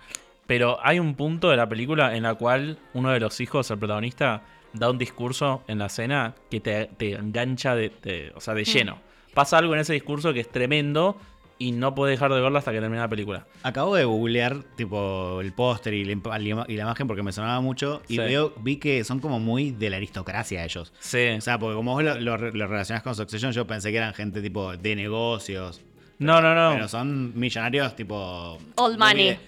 Pero 0.46 0.78
hay 0.82 1.00
un 1.00 1.16
punto 1.16 1.50
de 1.50 1.58
la 1.58 1.68
película 1.68 2.16
en 2.16 2.24
la 2.24 2.36
cual 2.36 2.78
uno 2.94 3.10
de 3.12 3.20
los 3.20 3.42
hijos, 3.42 3.70
el 3.70 3.78
protagonista, 3.80 4.44
da 4.80 4.90
un 4.90 4.98
discurso 4.98 5.64
en 5.68 5.80
la 5.80 5.88
escena 5.88 6.36
que 6.50 6.60
te, 6.60 6.90
te 6.98 7.14
engancha 7.14 7.76
de, 7.76 7.92
de- 8.04 8.32
o 8.36 8.42
sea, 8.42 8.54
de 8.54 8.64
lleno. 8.66 9.00
Pasa 9.34 9.58
algo 9.58 9.74
en 9.74 9.82
ese 9.82 9.94
discurso 9.94 10.34
que 10.34 10.40
es 10.40 10.50
tremendo 10.52 11.18
y 11.60 11.72
no 11.72 11.96
podés 11.96 12.14
dejar 12.20 12.32
de 12.34 12.40
verla 12.40 12.60
hasta 12.60 12.72
que 12.72 12.80
termine 12.80 13.00
la 13.02 13.08
película. 13.08 13.48
Acabo 13.64 13.96
de 13.96 14.06
googlear 14.06 14.64
tipo 14.76 15.42
el 15.42 15.54
póster 15.54 15.94
y, 15.96 16.06
la 16.06 16.14
imp- 16.14 16.66
y 16.70 16.76
la 16.76 16.84
imagen 16.84 17.08
porque 17.08 17.24
me 17.24 17.32
sonaba 17.32 17.60
mucho 17.62 18.02
y 18.08 18.14
Sí. 18.14 18.20
veo, 18.20 18.54
vi 18.58 18.78
que 18.78 19.04
son 19.04 19.20
como 19.20 19.40
muy 19.40 19.72
de 19.72 19.90
la 19.90 19.98
aristocracia 19.98 20.64
ellos. 20.64 20.94
Sí. 21.00 21.30
O 21.38 21.42
sea, 21.42 21.58
porque 21.58 21.76
como 21.76 21.94
vos 21.94 22.04
lo, 22.04 22.20
lo, 22.20 22.38
lo 22.38 22.68
relacionás 22.68 23.02
con 23.04 23.16
Succession, 23.16 23.52
yo 23.54 23.66
pensé 23.66 23.92
que 23.92 23.98
eran 23.98 24.14
gente 24.14 24.42
tipo 24.42 24.76
de 24.78 24.96
negocios. 24.96 25.82
No, 26.20 26.42
no, 26.42 26.56
no. 26.56 26.74
Pero 26.76 26.88
son 26.88 27.38
millonarios 27.40 27.96
tipo... 27.96 28.58
Old 28.76 28.98
money. 28.98 29.30
de- 29.30 29.40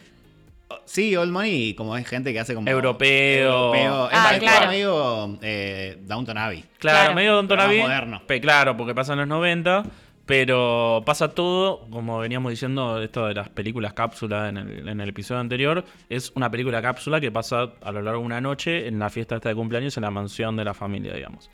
Sí, 0.86 1.16
old 1.16 1.32
money, 1.32 1.70
y 1.70 1.74
como 1.74 1.96
es 1.98 2.08
gente 2.08 2.32
que 2.34 2.40
hace 2.40 2.54
como... 2.56 2.68
Europeo. 2.70 3.74
Europeo. 3.76 4.10
Es 4.12 4.18
Ah, 4.18 4.36
claro. 4.40 4.68
medio 4.68 5.38
eh, 5.42 5.98
Downton 6.02 6.38
Abbey. 6.38 6.62
Claro, 6.78 6.98
Claro. 7.00 7.16
medio 7.16 7.38
más 7.42 7.48
Tonavi. 7.48 7.80
moderno. 7.80 8.22
Pe- 8.28 8.42
Claro, 8.42 8.76
porque 8.78 8.94
pasa 8.96 9.14
en 9.14 9.20
los 9.20 9.28
90. 9.28 9.84
Pero 10.26 11.02
pasa 11.08 11.30
todo, 11.30 11.88
como 11.90 12.20
veníamos 12.20 12.52
diciendo, 12.52 13.02
esto 13.02 13.26
de 13.26 13.34
las 13.34 13.50
películas 13.50 13.94
cápsula 13.94 14.50
en 14.50 14.58
el, 14.58 14.88
en 14.88 15.02
el 15.02 15.10
episodio 15.10 15.42
anterior, 15.42 15.84
es 16.08 16.32
una 16.36 16.52
película 16.52 16.84
cápsula 16.84 17.20
que 17.20 17.32
pasa 17.32 17.72
a 17.82 17.92
lo 17.92 18.04
largo 18.04 18.20
de 18.20 18.26
una 18.28 18.40
noche 18.40 18.88
en 18.88 19.00
la 19.00 19.10
fiesta 19.10 19.38
esta 19.38 19.50
de 19.50 19.56
cumpleaños 19.56 19.98
en 19.98 20.04
la 20.04 20.12
mansión 20.12 20.56
de 20.56 20.66
la 20.66 20.76
familia, 20.76 21.16
digamos. 21.16 21.50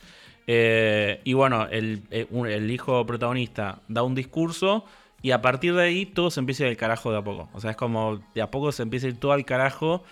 Eh, 0.46 1.22
y 1.24 1.32
bueno, 1.32 1.68
el, 1.72 2.02
eh, 2.12 2.28
el 2.50 2.70
hijo 2.70 3.06
protagonista 3.06 3.80
da 3.88 4.04
un 4.04 4.14
discurso 4.14 4.84
y 5.26 5.32
a 5.32 5.42
partir 5.42 5.74
de 5.74 5.82
ahí 5.82 6.06
todo 6.06 6.30
se 6.30 6.40
empieza 6.40 6.64
a 6.64 6.68
ir 6.68 6.74
al 6.74 6.78
carajo 6.78 7.12
de 7.12 7.18
a 7.18 7.24
poco. 7.24 7.50
O 7.54 7.60
sea, 7.60 7.72
es 7.72 7.78
como 7.78 8.22
de 8.36 8.44
a 8.44 8.52
poco 8.52 8.72
se 8.72 8.84
empieza 8.84 9.08
a 9.08 9.10
ir 9.10 9.20
todo 9.20 9.32
al 9.32 9.44
carajo 9.44 10.04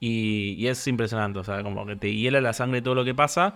y, 0.00 0.66
es 0.66 0.86
impresionante. 0.86 1.40
O 1.40 1.44
sea, 1.44 1.62
como 1.62 1.84
que 1.84 1.94
te 1.94 2.14
hiela 2.14 2.40
la 2.40 2.54
sangre 2.54 2.80
todo 2.80 2.94
lo 2.94 3.04
que 3.04 3.14
pasa. 3.14 3.54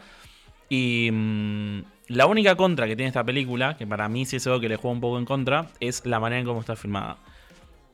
Y 0.68 1.08
mm, 1.10 1.84
la 2.08 2.26
única 2.26 2.54
contra 2.56 2.86
que 2.86 2.96
tiene 2.96 3.08
esta 3.08 3.24
película, 3.24 3.78
que 3.78 3.86
para 3.86 4.10
mí 4.10 4.26
sí 4.26 4.36
es 4.36 4.46
algo 4.46 4.60
que 4.60 4.68
le 4.68 4.76
juega 4.76 4.92
un 4.92 5.00
poco 5.00 5.18
en 5.18 5.24
contra, 5.24 5.68
es 5.80 6.04
la 6.04 6.20
manera 6.20 6.40
en 6.40 6.46
cómo 6.46 6.60
está 6.60 6.76
filmada. 6.76 7.16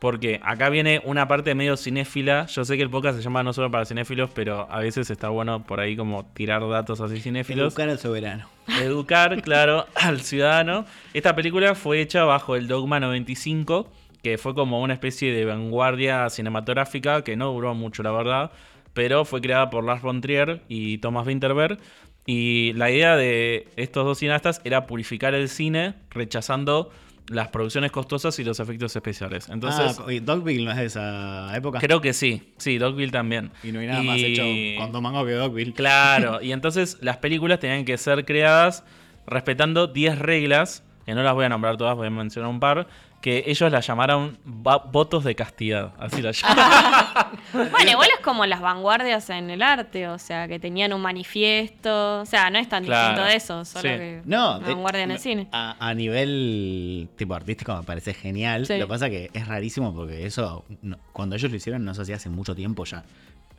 Porque 0.03 0.41
acá 0.43 0.69
viene 0.69 1.01
una 1.05 1.29
parte 1.29 1.55
medio 1.55 1.77
cinéfila. 1.77 2.47
Yo 2.47 2.65
sé 2.65 2.77
que 2.77 2.83
el 2.83 2.91
podcast 2.91 3.19
se 3.19 3.23
llama 3.23 3.45
no 3.45 3.53
solo 3.53 3.71
para 3.71 3.85
cinéfilos, 3.85 4.31
pero 4.35 4.67
a 4.69 4.81
veces 4.81 5.09
está 5.11 5.29
bueno 5.29 5.65
por 5.65 5.79
ahí 5.79 5.95
como 5.95 6.27
tirar 6.35 6.69
datos 6.69 7.01
así 7.01 7.21
cinéfilos. 7.21 7.73
Educar 7.73 7.88
al 7.88 8.01
soberano. 8.01 8.49
Educar, 8.81 9.41
claro, 9.45 9.87
al 9.95 10.21
ciudadano. 10.23 10.87
Esta 11.15 11.37
película 11.37 11.77
fue 11.77 12.01
hecha 12.01 12.25
bajo 12.25 12.57
el 12.57 12.67
Dogma 12.67 12.99
95, 12.99 13.93
que 14.25 14.38
fue 14.38 14.57
como 14.57 14.83
una 14.83 14.95
especie 14.95 15.33
de 15.33 15.45
vanguardia 15.45 16.29
cinematográfica 16.31 17.23
que 17.23 17.37
no 17.37 17.53
duró 17.53 17.73
mucho, 17.77 18.03
la 18.03 18.11
verdad, 18.11 18.51
pero 18.95 19.25
fue 19.25 19.41
creada 19.41 19.71
por 19.71 19.85
Lars 19.85 20.03
von 20.03 20.21
Trier 20.21 20.62
y 20.67 20.99
Thomas 20.99 21.29
Winterberg. 21.29 21.79
Y 22.27 22.73
la 22.73 22.91
idea 22.91 23.15
de 23.15 23.69
estos 23.77 24.05
dos 24.05 24.19
cineastas 24.19 24.62
era 24.65 24.85
purificar 24.88 25.33
el 25.35 25.49
cine 25.49 25.95
rechazando 26.11 26.91
las 27.33 27.49
producciones 27.49 27.90
costosas 27.90 28.38
y 28.38 28.45
los 28.45 28.61
efectos 28.61 28.95
especiales. 28.95 29.49
Entonces, 29.49 29.99
ah, 29.99 30.12
y 30.12 30.21
Dogville 30.21 30.64
no 30.64 30.71
es 30.71 30.77
de 30.77 30.85
esa 30.85 31.57
época. 31.57 31.79
creo 31.79 32.01
que 32.01 32.12
sí. 32.12 32.53
Sí, 32.59 32.79
Dogville 32.79 33.11
también. 33.11 33.51
Y 33.62 33.73
no 33.73 33.81
hay 33.81 33.87
nada 33.87 34.03
más 34.03 34.18
hecho 34.18 34.42
con 34.79 34.92
Domango 34.92 35.25
que 35.25 35.33
Dogville. 35.33 35.73
Claro, 35.75 36.40
y 36.42 36.53
entonces 36.53 36.99
las 37.01 37.18
películas 37.18 37.59
tenían 37.61 37.85
que 37.85 37.97
ser 37.99 38.25
creadas 38.25 38.85
respetando 39.27 39.87
10 39.87 40.18
reglas, 40.18 40.85
que 41.07 41.14
no 41.14 41.23
las 41.23 41.35
voy 41.35 41.45
a 41.45 41.49
nombrar 41.49 41.77
todas, 41.77 41.97
voy 41.97 42.09
a 42.09 42.11
mencionar 42.11 42.51
un 42.51 42.61
par, 42.61 42.87
que 43.23 43.45
ellos 43.47 43.71
las 43.73 43.87
llamaron 43.87 44.37
votos 44.45 45.25
de 45.25 45.35
castidad, 45.35 45.93
así 45.99 46.21
las 46.21 46.39
llamaron. 46.43 47.39
Bueno, 47.71 47.91
igual 47.91 48.09
es 48.19 48.21
como 48.25 48.45
las 48.45 48.61
vanguardias 48.61 49.31
en 49.31 49.49
el 49.49 49.63
arte, 49.63 50.09
o 50.09 50.19
sea, 50.19 50.49
que 50.49 50.59
tenían 50.59 50.93
un 50.93 51.01
manifiesto. 51.01 52.21
O 52.21 52.27
sea, 52.27 52.51
no 52.51 52.59
es 52.59 52.69
tan 52.69 52.85
Claro, 52.85 53.09
distinto 53.09 53.29
de 53.31 53.37
eso, 53.37 53.65
solo 53.65 53.83
sí. 53.83 53.89
que 53.97 54.23
No, 54.25 54.59
de- 54.59 54.75
vanguardia 54.75 55.05
en 55.05 55.13
el 55.13 55.19
cine. 55.19 55.49
A, 55.53 55.77
a 55.79 55.95
nivel 55.95 57.09
tipo 57.17 57.35
artístico 57.35 57.75
me 57.77 57.83
parece 57.85 58.13
genial. 58.13 58.67
Sí. 58.67 58.75
Lo 58.79 58.87
que 58.87 58.89
pasa 58.91 59.09
que 59.09 59.31
es 59.33 59.47
rarísimo 59.47 59.95
porque 59.95 60.27
eso, 60.27 60.65
no- 60.83 60.99
cuando 61.13 61.37
ellos 61.37 61.51
lo 61.51 61.57
hicieron, 61.57 61.85
no 61.85 61.95
se 61.95 62.03
hacía 62.03 62.17
hace 62.17 62.29
mucho 62.29 62.55
tiempo 62.55 62.85
ya. 62.85 63.05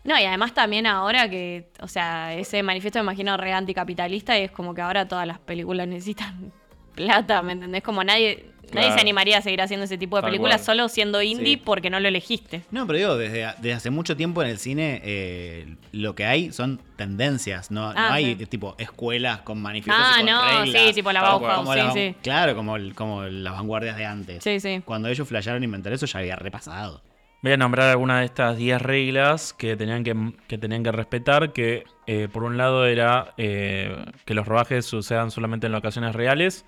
No, 0.03 0.19
y 0.19 0.23
además 0.25 0.53
también 0.53 0.85
ahora 0.85 1.29
que, 1.29 1.69
o 1.79 1.87
sea, 1.87 2.33
ese 2.33 2.61
manifiesto 2.61 2.99
me 2.99 3.03
imagino 3.03 3.37
re 3.37 3.53
anticapitalista 3.53 4.37
y 4.37 4.41
es 4.43 4.51
como 4.51 4.73
que 4.73 4.81
ahora 4.81 5.07
todas 5.07 5.25
las 5.25 5.39
películas 5.39 5.87
necesitan 5.87 6.51
plata, 6.95 7.41
¿me 7.41 7.53
entendés? 7.53 7.83
Como 7.83 8.03
nadie, 8.03 8.45
nadie 8.73 8.91
se 8.93 8.99
animaría 8.99 9.37
a 9.37 9.41
seguir 9.41 9.61
haciendo 9.61 9.83
ese 9.85 9.97
tipo 9.97 10.15
de 10.15 10.21
Tal 10.23 10.29
películas 10.31 10.61
cual. 10.63 10.77
solo 10.77 10.89
siendo 10.89 11.21
indie 11.21 11.55
Sí. 11.55 11.61
porque 11.63 11.89
no 11.89 11.99
lo 11.99 12.07
elegiste. 12.07 12.61
No, 12.71 12.85
pero 12.87 12.97
digo, 12.97 13.17
desde, 13.17 13.45
desde 13.57 13.73
hace 13.73 13.89
mucho 13.89 14.15
tiempo 14.17 14.41
en 14.43 14.49
el 14.49 14.57
cine 14.57 15.01
eh, 15.03 15.75
lo 15.91 16.15
que 16.15 16.25
hay 16.25 16.51
son 16.51 16.79
tendencias, 16.95 17.69
no, 17.71 17.93
no 17.93 17.99
Ah, 17.99 18.13
hay 18.13 18.35
sí. 18.35 18.45
tipo 18.45 18.75
escuelas 18.77 19.41
con 19.41 19.61
manifiestos 19.61 20.03
Ah, 20.05 20.15
y 20.15 20.25
con 20.25 20.31
no, 20.31 20.63
reglas. 20.63 20.83
sí, 20.87 20.93
tipo 20.93 21.11
la 21.11 21.21
Bauhaus, 21.21 21.69
sí, 21.69 21.75
la- 21.75 21.91
sí. 21.93 22.15
Claro, 22.23 22.55
como, 22.55 22.75
el- 22.77 22.95
como 22.95 23.23
las 23.23 23.53
vanguardias 23.53 23.97
de 23.97 24.05
antes. 24.05 24.43
Sí, 24.43 24.59
sí. 24.59 24.81
Cuando 24.85 25.07
ellos 25.09 25.27
flashearon 25.27 25.63
inventar 25.63 25.93
eso 25.93 26.05
ya 26.05 26.19
había 26.19 26.35
repasado. 26.35 27.01
Voy 27.41 27.51
a 27.51 27.57
nombrar 27.57 27.89
algunas 27.89 28.19
de 28.19 28.25
estas 28.25 28.55
10 28.55 28.81
reglas 28.81 29.51
que 29.51 29.75
tenían 29.75 30.05
que, 30.05 30.15
que 30.47 30.57
tenían 30.57 30.81
que 30.81 30.93
respetar, 30.93 31.51
que 31.51 31.83
eh, 32.07 32.29
por 32.31 32.43
un 32.43 32.55
lado 32.57 32.85
era 32.85 33.33
eh, 33.37 33.97
que 34.23 34.33
los 34.33 34.47
rodajes 34.47 34.85
sucedan 34.85 35.29
solamente 35.29 35.67
en 35.67 35.73
locaciones 35.73 36.15
reales, 36.15 36.63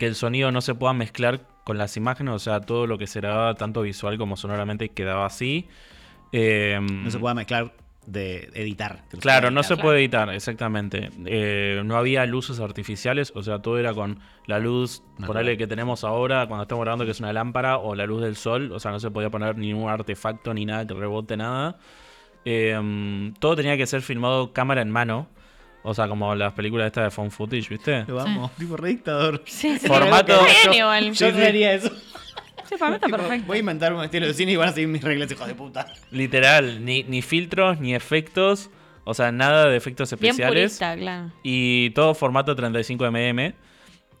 que 0.00 0.06
el 0.06 0.16
sonido 0.16 0.50
no 0.50 0.60
se 0.62 0.74
pueda 0.74 0.92
mezclar 0.94 1.42
con 1.62 1.78
las 1.78 1.96
imágenes, 1.96 2.34
o 2.34 2.38
sea, 2.40 2.60
todo 2.60 2.88
lo 2.88 2.98
que 2.98 3.06
se 3.06 3.20
grababa 3.20 3.54
tanto 3.54 3.82
visual 3.82 4.18
como 4.18 4.36
sonoramente 4.36 4.88
quedaba 4.88 5.26
así. 5.26 5.68
Eh, 6.32 6.78
No 6.80 7.10
se 7.10 7.18
puede 7.18 7.34
mezclar 7.34 7.72
de 8.06 8.48
editar. 8.54 9.04
Claro, 9.20 9.50
no 9.50 9.62
se 9.62 9.76
puede 9.76 9.98
editar, 10.00 10.30
exactamente. 10.30 11.10
Eh, 11.26 11.82
no 11.84 11.96
había 11.96 12.24
luces 12.26 12.58
artificiales, 12.60 13.30
o 13.36 13.42
sea, 13.42 13.60
todo 13.60 13.78
era 13.78 13.92
con 13.92 14.18
la 14.46 14.58
luz, 14.58 15.02
Natural. 15.18 15.26
ponele 15.26 15.58
que 15.58 15.66
tenemos 15.66 16.02
ahora 16.02 16.46
cuando 16.48 16.62
estamos 16.62 16.82
grabando 16.82 17.04
que 17.04 17.10
es 17.10 17.20
una 17.20 17.32
lámpara 17.32 17.76
o 17.76 17.94
la 17.94 18.06
luz 18.06 18.22
del 18.22 18.36
sol, 18.36 18.72
o 18.72 18.80
sea, 18.80 18.90
no 18.90 18.98
se 19.00 19.10
podía 19.10 19.28
poner 19.30 19.56
ningún 19.58 19.90
artefacto 19.90 20.54
ni 20.54 20.64
nada 20.64 20.86
que 20.86 20.94
rebote 20.94 21.36
nada. 21.36 21.78
Eh, 22.46 23.32
todo 23.38 23.54
tenía 23.54 23.76
que 23.76 23.86
ser 23.86 24.00
filmado 24.00 24.54
cámara 24.54 24.80
en 24.80 24.90
mano, 24.90 25.28
o 25.82 25.94
sea, 25.94 26.08
como 26.08 26.34
las 26.34 26.52
películas 26.52 26.86
estas 26.86 27.04
de 27.04 27.10
phone 27.10 27.30
footage, 27.30 27.68
¿viste? 27.68 28.02
Vamos, 28.04 28.52
tipo 28.56 28.76
re 28.76 28.88
dictador. 28.90 29.42
Sí, 29.46 29.78
sí. 29.78 29.86
Formato- 29.86 30.44
bien 30.44 30.56
yo-. 31.12 31.12
Yo 31.12 31.32
no 31.32 31.44
haría 31.44 31.72
eso. 31.74 31.90
Sí, 32.68 32.76
para 32.78 32.90
mí 32.90 32.94
está 32.96 33.06
Tipo, 33.08 33.18
perfecto. 33.18 33.46
Voy 33.48 33.56
a 33.56 33.60
inventar 33.60 33.92
un 33.92 34.04
estilo 34.04 34.28
de 34.28 34.34
cine 34.34 34.52
y 34.52 34.56
van 34.56 34.68
a 34.68 34.72
seguir 34.72 34.86
mis 34.86 35.02
reglas, 35.02 35.28
hijos 35.32 35.48
de 35.48 35.56
puta. 35.56 35.86
Literal, 36.12 36.84
ni, 36.84 37.02
ni 37.02 37.20
filtros, 37.20 37.80
ni 37.80 37.96
efectos, 37.96 38.70
o 39.02 39.12
sea, 39.12 39.32
nada 39.32 39.66
de 39.68 39.76
efectos 39.76 40.10
Bien 40.20 40.30
especiales. 40.30 40.54
purista, 40.78 40.96
claro. 40.96 41.32
Y 41.42 41.90
todo 41.90 42.14
formato 42.14 42.54
35 42.54 43.10
mm. 43.10 43.40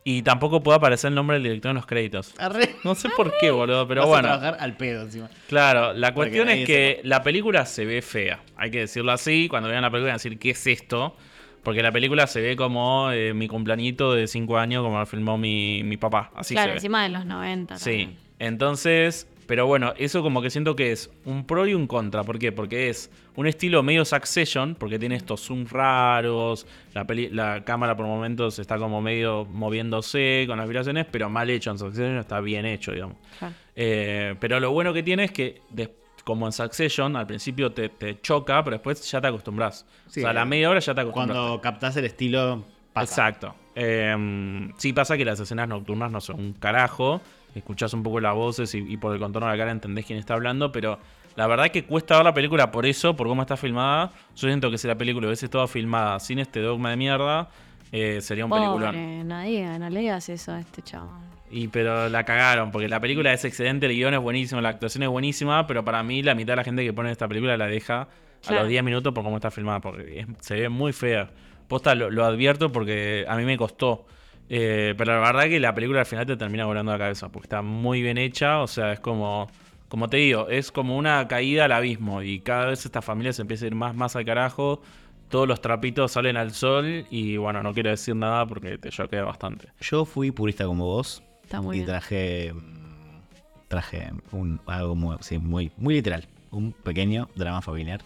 Y 0.02 0.22
tampoco 0.22 0.64
puede 0.64 0.78
aparecer 0.78 1.10
el 1.10 1.14
nombre 1.14 1.34
del 1.34 1.44
director 1.44 1.70
en 1.70 1.76
los 1.76 1.86
créditos. 1.86 2.34
Arre. 2.38 2.74
No 2.82 2.96
sé 2.96 3.08
por 3.10 3.32
qué, 3.38 3.52
boludo, 3.52 3.86
pero 3.86 4.00
Vas 4.00 4.06
a 4.06 4.10
bueno. 4.10 4.28
trabajar 4.28 4.56
al 4.58 4.76
pedo 4.76 5.02
encima. 5.02 5.30
Claro, 5.48 5.92
la 5.92 6.12
cuestión 6.12 6.48
es 6.48 6.66
que 6.66 7.00
la 7.04 7.22
película 7.22 7.66
se 7.66 7.84
ve 7.84 8.02
fea. 8.02 8.40
Hay 8.56 8.72
que 8.72 8.80
decirlo 8.80 9.12
así. 9.12 9.46
Cuando 9.48 9.68
vean 9.68 9.82
la 9.82 9.90
película 9.90 10.08
van 10.08 10.14
a 10.14 10.16
decir, 10.16 10.38
¿qué 10.40 10.50
es 10.50 10.66
esto? 10.66 11.16
Porque 11.62 11.82
la 11.82 11.92
película 11.92 12.26
se 12.26 12.40
ve 12.40 12.56
como 12.56 13.10
eh, 13.12 13.34
mi 13.34 13.46
cumpleañito 13.48 14.14
de 14.14 14.26
5 14.26 14.56
años, 14.58 14.82
como 14.82 14.98
lo 14.98 15.06
filmó 15.06 15.36
mi, 15.38 15.82
mi 15.84 15.96
papá. 15.96 16.30
Así 16.34 16.54
claro, 16.54 16.68
se 16.68 16.70
ve. 16.72 16.76
encima 16.78 17.02
de 17.02 17.10
los 17.10 17.26
90. 17.26 17.76
Sí. 17.76 17.84
también. 17.84 18.16
Entonces, 18.38 19.28
pero 19.46 19.66
bueno, 19.66 19.92
eso 19.98 20.22
como 20.22 20.40
que 20.42 20.48
siento 20.50 20.74
que 20.76 20.92
es 20.92 21.10
un 21.24 21.46
pro 21.46 21.66
y 21.66 21.74
un 21.74 21.86
contra. 21.86 22.24
¿Por 22.24 22.38
qué? 22.38 22.52
Porque 22.52 22.88
es 22.88 23.10
un 23.36 23.46
estilo 23.46 23.82
medio 23.82 24.04
Succession, 24.04 24.74
porque 24.74 24.98
tiene 24.98 25.16
estos 25.16 25.40
zooms 25.42 25.70
raros, 25.70 26.66
la, 26.94 27.06
peli- 27.06 27.28
la 27.30 27.64
cámara 27.64 27.96
por 27.96 28.06
momentos 28.06 28.58
está 28.58 28.78
como 28.78 29.02
medio 29.02 29.44
moviéndose 29.44 30.44
con 30.46 30.56
las 30.58 30.66
vibraciones, 30.68 31.06
pero 31.10 31.28
mal 31.28 31.50
hecho. 31.50 31.70
En 31.70 31.78
Succession 31.78 32.16
está 32.18 32.40
bien 32.40 32.64
hecho, 32.64 32.92
digamos. 32.92 33.16
Claro. 33.38 33.54
Eh, 33.76 34.34
pero 34.40 34.60
lo 34.60 34.70
bueno 34.72 34.92
que 34.92 35.02
tiene 35.02 35.24
es 35.24 35.32
que, 35.32 35.60
des- 35.70 35.90
como 36.24 36.46
en 36.46 36.52
Succession, 36.52 37.16
al 37.16 37.26
principio 37.26 37.72
te, 37.72 37.88
te 37.88 38.20
choca, 38.20 38.62
pero 38.64 38.76
después 38.76 39.08
ya 39.10 39.20
te 39.20 39.28
acostumbras. 39.28 39.86
Sí, 40.06 40.20
o 40.20 40.22
sea, 40.22 40.30
a 40.30 40.34
la 40.34 40.44
media 40.44 40.70
hora 40.70 40.80
ya 40.80 40.94
te 40.94 41.00
acostumbras. 41.00 41.36
Cuando 41.36 41.60
captás 41.60 41.96
el 41.96 42.04
estilo, 42.04 42.64
pasa. 42.92 43.28
Exacto. 43.28 43.54
Eh, 43.74 44.70
sí 44.76 44.92
pasa 44.92 45.16
que 45.16 45.24
las 45.24 45.40
escenas 45.40 45.68
nocturnas 45.68 46.10
no 46.10 46.20
son 46.20 46.40
un 46.40 46.52
carajo. 46.52 47.20
Escuchás 47.54 47.92
un 47.94 48.02
poco 48.02 48.20
las 48.20 48.34
voces 48.34 48.74
y, 48.74 48.78
y 48.78 48.96
por 48.96 49.12
el 49.12 49.20
contorno 49.20 49.48
de 49.48 49.54
la 49.56 49.58
cara 49.58 49.72
entendés 49.72 50.06
quién 50.06 50.18
está 50.18 50.34
hablando, 50.34 50.70
pero 50.70 50.98
la 51.36 51.46
verdad 51.46 51.66
es 51.66 51.72
que 51.72 51.84
cuesta 51.84 52.16
ver 52.16 52.24
la 52.24 52.34
película 52.34 52.70
por 52.70 52.86
eso, 52.86 53.16
por 53.16 53.26
cómo 53.26 53.42
está 53.42 53.56
filmada. 53.56 54.12
Yo 54.36 54.48
siento 54.48 54.70
que 54.70 54.78
si 54.78 54.86
la 54.86 54.96
película 54.96 55.26
hubiese 55.26 55.46
estado 55.46 55.66
filmada 55.66 56.20
sin 56.20 56.38
este 56.38 56.60
dogma 56.60 56.90
de 56.90 56.96
mierda, 56.96 57.48
eh, 57.92 58.20
sería 58.20 58.44
un 58.44 58.50
peliculón. 58.50 58.90
Pobre, 58.94 59.24
no 59.24 59.40
digas, 59.42 59.78
no 59.80 59.90
le 59.90 60.00
digas 60.00 60.28
eso 60.28 60.52
a 60.52 60.60
este 60.60 60.82
chavo. 60.82 61.10
Y 61.50 61.68
pero 61.68 62.08
la 62.08 62.24
cagaron, 62.24 62.70
porque 62.70 62.88
la 62.88 63.00
película 63.00 63.32
es 63.32 63.44
excelente, 63.44 63.86
el 63.86 63.92
guion 63.92 64.14
es 64.14 64.20
buenísimo, 64.20 64.60
la 64.60 64.68
actuación 64.68 65.02
es 65.02 65.08
buenísima, 65.08 65.66
pero 65.66 65.84
para 65.84 66.02
mí 66.02 66.22
la 66.22 66.34
mitad 66.36 66.52
de 66.52 66.56
la 66.58 66.64
gente 66.64 66.84
que 66.84 66.92
pone 66.92 67.10
esta 67.10 67.26
película 67.26 67.56
la 67.56 67.66
deja 67.66 68.02
a 68.02 68.08
los 68.60 68.68
10 68.68 68.82
minutos 68.84 69.12
por 69.12 69.24
cómo 69.24 69.36
está 69.36 69.50
filmada, 69.50 69.80
porque 69.80 70.20
es- 70.20 70.26
se 70.40 70.54
ve 70.54 70.68
muy 70.68 70.92
fea. 70.92 71.30
Posta, 71.66 71.94
lo, 71.94 72.08
lo 72.10 72.24
advierto 72.24 72.70
porque 72.70 73.24
a 73.28 73.36
mí 73.36 73.44
me 73.44 73.56
costó. 73.56 74.06
Eh, 74.48 74.94
pero 74.96 75.12
la 75.14 75.20
verdad 75.20 75.44
que 75.48 75.60
la 75.60 75.74
película 75.74 76.00
al 76.00 76.06
final 76.06 76.26
te 76.26 76.36
termina 76.36 76.64
volando 76.66 76.90
la 76.92 76.98
cabeza, 76.98 77.28
porque 77.30 77.46
está 77.46 77.62
muy 77.62 78.00
bien 78.02 78.18
hecha, 78.18 78.60
o 78.60 78.66
sea, 78.66 78.92
es 78.92 79.00
como, 79.00 79.48
como 79.88 80.08
te 80.08 80.16
digo, 80.18 80.48
es 80.48 80.72
como 80.72 80.96
una 80.96 81.26
caída 81.28 81.66
al 81.66 81.72
abismo, 81.72 82.22
y 82.22 82.40
cada 82.40 82.66
vez 82.66 82.84
esta 82.84 83.02
familia 83.02 83.32
se 83.32 83.42
empieza 83.42 83.64
a 83.64 83.68
ir 83.68 83.74
más, 83.76 83.94
más 83.94 84.16
al 84.16 84.24
carajo, 84.24 84.82
todos 85.28 85.46
los 85.46 85.60
trapitos 85.60 86.10
salen 86.12 86.36
al 86.36 86.50
sol, 86.52 87.06
y 87.10 87.36
bueno, 87.36 87.62
no 87.62 87.72
quiero 87.74 87.90
decir 87.90 88.16
nada 88.16 88.44
porque 88.46 88.76
te 88.78 88.88
choquea 88.90 89.22
bastante. 89.22 89.68
Yo 89.80 90.04
fui 90.04 90.32
purista 90.32 90.64
como 90.64 90.84
vos 90.86 91.22
Está 91.50 91.60
muy 91.60 91.78
y 91.78 91.80
bien. 91.80 91.86
traje 91.86 92.52
mm, 92.52 93.66
traje 93.66 94.12
un, 94.30 94.60
algo 94.66 94.94
muy, 94.94 95.16
sí, 95.18 95.38
muy, 95.38 95.72
muy 95.78 95.94
literal. 95.94 96.28
Un 96.52 96.72
pequeño 96.72 97.28
drama 97.34 97.60
familiar 97.60 98.02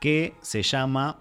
que 0.00 0.32
se 0.40 0.62
llama 0.62 1.18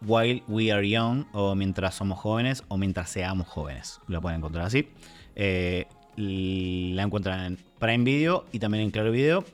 While 0.00 0.42
We 0.48 0.72
Are 0.72 0.88
Young 0.88 1.26
o 1.34 1.54
Mientras 1.54 1.96
Somos 1.96 2.18
Jóvenes 2.18 2.64
o 2.68 2.78
Mientras 2.78 3.10
Seamos 3.10 3.48
Jóvenes. 3.48 4.00
Lo 4.08 4.22
pueden 4.22 4.38
encontrar 4.38 4.64
así. 4.64 4.88
Eh, 5.36 5.88
la 6.16 7.02
encuentran 7.02 7.44
en 7.44 7.58
Prime 7.78 8.04
Video 8.04 8.46
y 8.50 8.58
también 8.58 8.84
en 8.84 8.90
Claro 8.92 9.10
Video. 9.10 9.44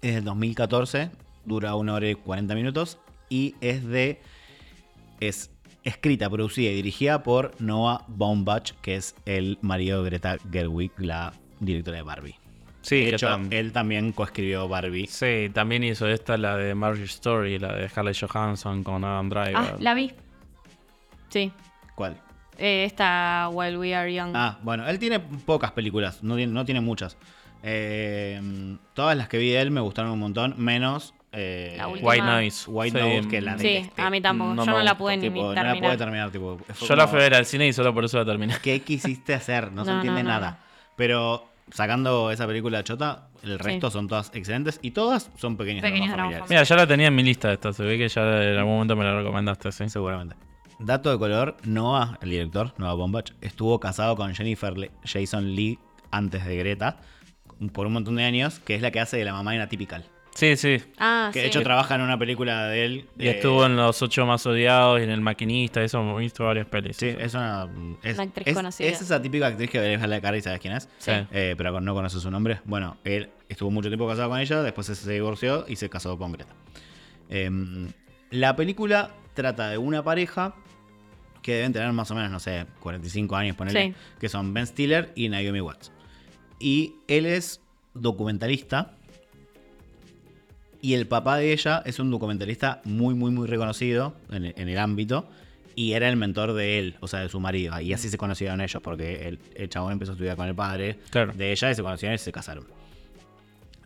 Es 0.00 0.14
del 0.14 0.24
2014, 0.24 1.10
dura 1.44 1.74
una 1.74 1.92
hora 1.92 2.08
y 2.08 2.14
40 2.14 2.54
minutos 2.54 2.98
y 3.28 3.56
es 3.60 3.84
de. 3.84 4.22
Es 5.20 5.50
escrita, 5.84 6.28
producida 6.30 6.70
y 6.70 6.74
dirigida 6.74 7.22
por 7.22 7.52
Noah 7.60 8.04
Baumbach, 8.08 8.72
que 8.82 8.96
es 8.96 9.14
el 9.26 9.58
marido 9.62 10.02
de 10.02 10.10
Greta 10.10 10.36
Gerwig, 10.52 10.92
la 10.98 11.32
directora 11.60 11.96
de 11.98 12.02
Barbie. 12.02 12.34
Sí, 12.82 13.04
de 13.04 13.14
hecho, 13.14 13.28
tam- 13.28 13.52
él 13.52 13.72
también 13.72 14.12
coescribió 14.12 14.66
Barbie. 14.68 15.06
sí, 15.06 15.50
también 15.52 15.84
hizo 15.84 16.06
esta, 16.08 16.36
la 16.38 16.56
de 16.56 16.74
Marriage 16.74 17.04
Story, 17.12 17.58
la 17.58 17.74
de 17.74 17.90
Harley 17.94 18.14
Johansson 18.18 18.82
con 18.82 19.04
Adam 19.04 19.28
Driver. 19.28 19.56
Ah, 19.56 19.76
la 19.78 19.92
vi. 19.94 20.12
Sí. 21.28 21.52
¿Cuál? 21.94 22.16
Eh, 22.58 22.84
esta 22.84 23.48
While 23.52 23.78
We 23.78 23.94
Are 23.94 24.12
Young. 24.12 24.32
Ah, 24.34 24.58
bueno, 24.62 24.86
él 24.88 24.98
tiene 24.98 25.20
pocas 25.20 25.72
películas, 25.72 26.22
no 26.22 26.36
tiene, 26.36 26.52
no 26.52 26.64
tiene 26.64 26.80
muchas. 26.80 27.16
Eh, 27.62 28.40
todas 28.94 29.16
las 29.16 29.28
que 29.28 29.38
vi 29.38 29.50
de 29.50 29.60
él 29.60 29.70
me 29.70 29.80
gustaron 29.80 30.12
un 30.12 30.18
montón, 30.18 30.54
menos 30.56 31.14
eh, 31.32 31.74
La 31.76 31.88
última. 31.88 32.08
White 32.10 32.24
Noise. 32.24 32.70
White 32.70 32.98
Sí, 32.98 33.04
Noise, 33.04 33.28
que 33.28 33.40
la 33.40 33.58
sí, 33.58 33.90
a 33.96 34.10
mí 34.10 34.20
tampoco. 34.20 34.54
No 34.54 34.64
Yo 34.64 34.70
no 34.72 34.82
la 34.82 34.96
pude 34.98 35.16
ni, 35.16 35.22
Tipo, 35.28 35.34
ni 35.36 35.42
no 35.42 35.52
la 35.54 35.62
terminar. 35.62 35.90
pude 35.90 35.96
terminar. 35.98 36.30
Tipo, 36.30 36.58
Yo 36.86 36.96
la 36.96 37.06
fui 37.08 37.18
a 37.18 37.22
ver 37.22 37.34
al 37.34 37.46
cine 37.46 37.68
y 37.68 37.72
solo 37.72 37.94
por 37.94 38.04
eso 38.04 38.18
la 38.18 38.24
terminé. 38.24 38.54
¿Qué 38.62 38.80
quisiste 38.82 39.34
hacer? 39.34 39.72
No 39.72 39.84
se 39.84 39.90
entiende 39.92 40.22
no, 40.22 40.28
no, 40.28 40.34
nada. 40.34 40.58
Pero 40.96 41.46
sacando 41.72 42.30
esa 42.30 42.46
película 42.46 42.82
chota, 42.84 43.28
el 43.42 43.58
resto 43.58 43.90
son 43.90 44.08
todas 44.08 44.30
excelentes 44.34 44.80
y 44.82 44.90
todas 44.90 45.30
son 45.36 45.56
dramas 45.56 45.80
dramas 45.82 46.10
familiares. 46.10 46.50
Mira, 46.50 46.62
ya 46.64 46.76
la 46.76 46.86
tenía 46.86 47.06
en 47.08 47.14
mi 47.14 47.22
lista 47.22 47.52
esta, 47.52 47.72
se 47.72 47.84
ve 47.84 47.96
que 47.96 48.08
ya 48.08 48.22
en 48.42 48.58
algún 48.58 48.74
momento 48.74 48.96
me 48.96 49.04
la 49.04 49.16
recomendaste, 49.16 49.70
sí. 49.72 49.88
Seguramente. 49.88 50.34
Dato 50.80 51.10
de 51.10 51.18
color, 51.18 51.56
Noah, 51.64 52.18
el 52.22 52.30
director, 52.30 52.72
Noah 52.78 52.94
Bombach, 52.94 53.32
estuvo 53.42 53.78
casado 53.80 54.16
con 54.16 54.34
Jennifer 54.34 54.76
Le- 54.78 54.90
Jason 55.04 55.54
Lee 55.54 55.78
antes 56.10 56.44
de 56.44 56.56
Greta 56.56 56.96
por 57.72 57.86
un 57.86 57.92
montón 57.92 58.16
de 58.16 58.24
años, 58.24 58.60
que 58.60 58.74
es 58.74 58.80
la 58.82 58.90
que 58.90 58.98
hace 58.98 59.18
de 59.18 59.24
la 59.26 59.32
mamá 59.34 59.54
en 59.54 59.60
Atypical. 59.60 60.04
Sí, 60.34 60.56
sí. 60.56 60.78
Ah, 60.98 61.30
Que 61.32 61.40
sí. 61.40 61.42
de 61.42 61.46
hecho 61.48 61.62
trabaja 61.62 61.96
en 61.96 62.00
una 62.02 62.18
película 62.18 62.66
de 62.66 62.84
él. 62.84 63.08
Y 63.18 63.26
eh, 63.26 63.30
estuvo 63.32 63.66
en 63.66 63.76
Los 63.76 64.00
Ocho 64.00 64.24
Más 64.26 64.46
Odiados 64.46 65.00
y 65.00 65.02
en 65.02 65.10
El 65.10 65.20
Maquinista, 65.20 65.82
eso, 65.82 66.00
hemos 66.00 66.18
visto 66.18 66.44
varias 66.44 66.66
pelis. 66.66 66.96
Sí, 66.96 67.08
es 67.18 67.34
una. 67.34 67.68
Es, 68.02 68.14
Una 68.14 68.22
actriz 68.24 68.46
es- 68.46 68.54
conocida. 68.54 68.88
es 68.88 69.00
esa 69.02 69.20
típica 69.20 69.48
actriz 69.48 69.68
que 69.70 69.80
ves 69.80 70.00
a 70.02 70.06
la 70.06 70.20
cara 70.20 70.36
y 70.36 70.40
sabes 70.40 70.60
quién 70.60 70.74
es. 70.74 70.88
Sí. 70.98 71.10
Eh, 71.32 71.54
pero 71.58 71.80
no 71.80 71.94
conoce 71.94 72.20
su 72.20 72.30
nombre. 72.30 72.60
Bueno, 72.64 72.96
él 73.04 73.28
estuvo 73.48 73.70
mucho 73.70 73.88
tiempo 73.88 74.06
casado 74.08 74.30
con 74.30 74.38
ella, 74.40 74.62
después 74.62 74.86
se 74.86 75.12
divorció 75.12 75.64
y 75.68 75.76
se 75.76 75.90
casó 75.90 76.16
con 76.16 76.32
Greta. 76.32 76.54
Em, 77.28 77.88
la 78.30 78.56
película 78.56 79.10
trata 79.34 79.68
de 79.70 79.78
una 79.78 80.02
pareja 80.02 80.54
que 81.42 81.54
deben 81.54 81.72
tener 81.72 81.92
más 81.92 82.10
o 82.10 82.14
menos, 82.14 82.30
no 82.30 82.38
sé, 82.40 82.66
45 82.80 83.34
años, 83.36 83.56
ponele, 83.56 83.82
Sí. 83.88 83.94
que 84.20 84.28
son 84.28 84.52
Ben 84.54 84.66
Stiller 84.66 85.10
y 85.14 85.28
Naomi 85.28 85.60
Watts. 85.60 85.90
Y 86.58 86.94
él 87.08 87.26
es 87.26 87.60
documentalista. 87.94 88.92
Y 90.82 90.94
el 90.94 91.06
papá 91.06 91.36
de 91.36 91.52
ella 91.52 91.82
es 91.84 91.98
un 91.98 92.10
documentalista 92.10 92.80
muy, 92.84 93.14
muy, 93.14 93.30
muy 93.30 93.46
reconocido 93.46 94.14
en, 94.30 94.46
en 94.56 94.68
el 94.68 94.78
ámbito. 94.78 95.28
Y 95.76 95.92
era 95.92 96.08
el 96.08 96.16
mentor 96.16 96.52
de 96.54 96.78
él, 96.78 96.96
o 97.00 97.06
sea, 97.08 97.20
de 97.20 97.28
su 97.28 97.38
marido. 97.40 97.78
Y 97.80 97.92
así 97.92 98.08
se 98.08 98.18
conocieron 98.18 98.60
ellos, 98.60 98.82
porque 98.82 99.28
el, 99.28 99.38
el 99.54 99.68
chabón 99.68 99.92
empezó 99.92 100.12
a 100.12 100.14
estudiar 100.14 100.36
con 100.36 100.48
el 100.48 100.54
padre 100.54 100.98
Claro. 101.10 101.32
de 101.32 101.52
ella 101.52 101.70
y 101.70 101.74
se 101.74 101.82
conocieron 101.82 102.14
y 102.14 102.18
se 102.18 102.32
casaron. 102.32 102.66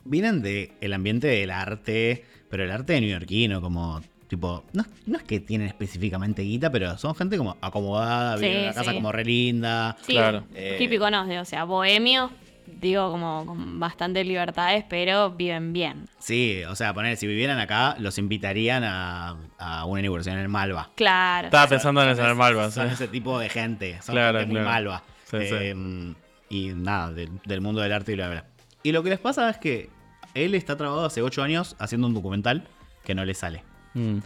Vienen 0.05 0.43
del 0.43 0.93
ambiente 0.93 1.27
del 1.29 1.51
arte, 1.51 2.25
pero 2.51 2.65
el 2.65 2.71
arte 2.71 3.01
neoyorquino, 3.01 3.61
como 3.61 4.01
tipo. 4.29 4.65
No, 4.73 4.85
no 5.07 5.17
es 5.19 5.25
que 5.25 5.41
tienen 5.41 5.67
específicamente 5.67 6.43
guita, 6.43 6.71
pero 6.71 6.97
son 6.99 7.15
gente 7.15 7.39
como 7.39 7.57
acomodada, 7.61 8.37
Sí, 8.37 8.45
viven 8.45 8.57
en 8.59 8.65
una 8.65 8.75
casa 8.75 8.93
como 8.93 9.13
re 9.13 9.25
linda. 9.25 9.97
Sí, 10.03 10.13
Claro. 10.13 10.45
Eh, 10.55 10.77
típico, 10.79 11.11
¿no? 11.11 11.23
O 11.41 11.45
sea, 11.45 11.65
bohemio, 11.65 12.31
digo, 12.67 13.11
como 13.11 13.45
con 13.47 13.79
bastantes 13.81 14.27
libertades, 14.27 14.85
pero 14.89 15.31
viven 15.31 15.73
bien. 15.73 16.07
Sí, 16.19 16.63
o 16.69 16.75
sea, 16.75 16.93
poner, 16.95 17.17
si 17.17 17.27
vivieran 17.27 17.59
acá, 17.59 17.97
los 17.99 18.19
invitarían 18.19 18.85
a, 18.85 19.37
a 19.59 19.85
una 19.87 20.01
inauguración 20.01 20.39
en 20.39 20.51
Malva. 20.51 20.91
Claro. 20.95 21.47
Estaba 21.47 21.67
pensando 21.69 22.03
en 22.03 22.11
ese 22.11 22.35
Malva, 22.35 22.69
sí. 22.69 22.75
Son 22.75 22.89
ese 22.89 23.09
tipo 23.09 23.39
de 23.39 23.49
gente. 23.49 24.01
Son 24.03 24.15
Claro, 24.15 24.39
gente 24.39 24.53
muy 24.53 24.63
claro. 24.63 24.71
malva. 24.71 25.03
Sí, 25.25 25.39
sí. 25.41 25.55
Eh, 25.55 26.15
Y 26.51 26.69
nada, 26.75 27.13
del, 27.13 27.31
del 27.45 27.61
mundo 27.61 27.81
del 27.81 27.93
arte 27.93 28.13
y 28.13 28.15
bla, 28.17 28.29
bla. 28.29 28.45
Y 28.83 28.93
lo 28.93 29.03
que 29.03 29.11
les 29.11 29.19
pasa 29.19 29.49
es 29.51 29.59
que 29.59 29.89
él 30.35 30.55
está 30.55 30.77
trabajado 30.77 31.07
hace 31.07 31.23
8 31.23 31.43
años 31.43 31.75
haciendo 31.79 32.07
un 32.07 32.15
documental 32.15 32.69
que 33.05 33.15
no 33.15 33.25
le 33.25 33.35
sale. 33.35 33.65
Mm. 33.95 34.19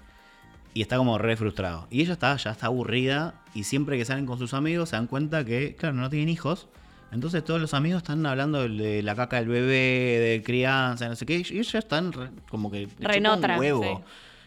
Y 0.75 0.83
está 0.83 0.97
como 0.97 1.17
re 1.19 1.37
frustrado. 1.37 1.87
Y 1.91 2.03
ella 2.03 2.13
está, 2.13 2.37
ya 2.37 2.51
está 2.51 2.67
aburrida. 2.67 3.35
Y 3.55 3.65
siempre 3.65 3.97
que 3.99 4.05
salen 4.05 4.27
con 4.27 4.39
sus 4.39 4.55
amigos 4.55 4.91
se 4.91 4.97
dan 4.97 5.07
cuenta 5.07 5.45
que, 5.45 5.75
claro, 5.77 5.95
no 5.97 6.11
tienen 6.11 6.29
hijos. 6.29 6.69
Entonces 7.11 7.43
todos 7.45 7.61
los 7.61 7.73
amigos 7.75 8.03
están 8.03 8.25
hablando 8.27 8.69
de 8.69 9.03
la 9.03 9.15
caca 9.15 9.37
del 9.39 9.49
bebé, 9.49 10.19
de 10.21 10.43
crianza, 10.45 11.09
no 11.09 11.17
sé 11.17 11.25
qué. 11.25 11.37
Y 11.39 11.59
ellos 11.59 11.75
están 11.75 12.13
re- 12.13 12.31
como 12.51 12.71
que 12.71 12.87
un 12.87 13.61
huevo. 13.61 13.83
sí. 13.83 14.05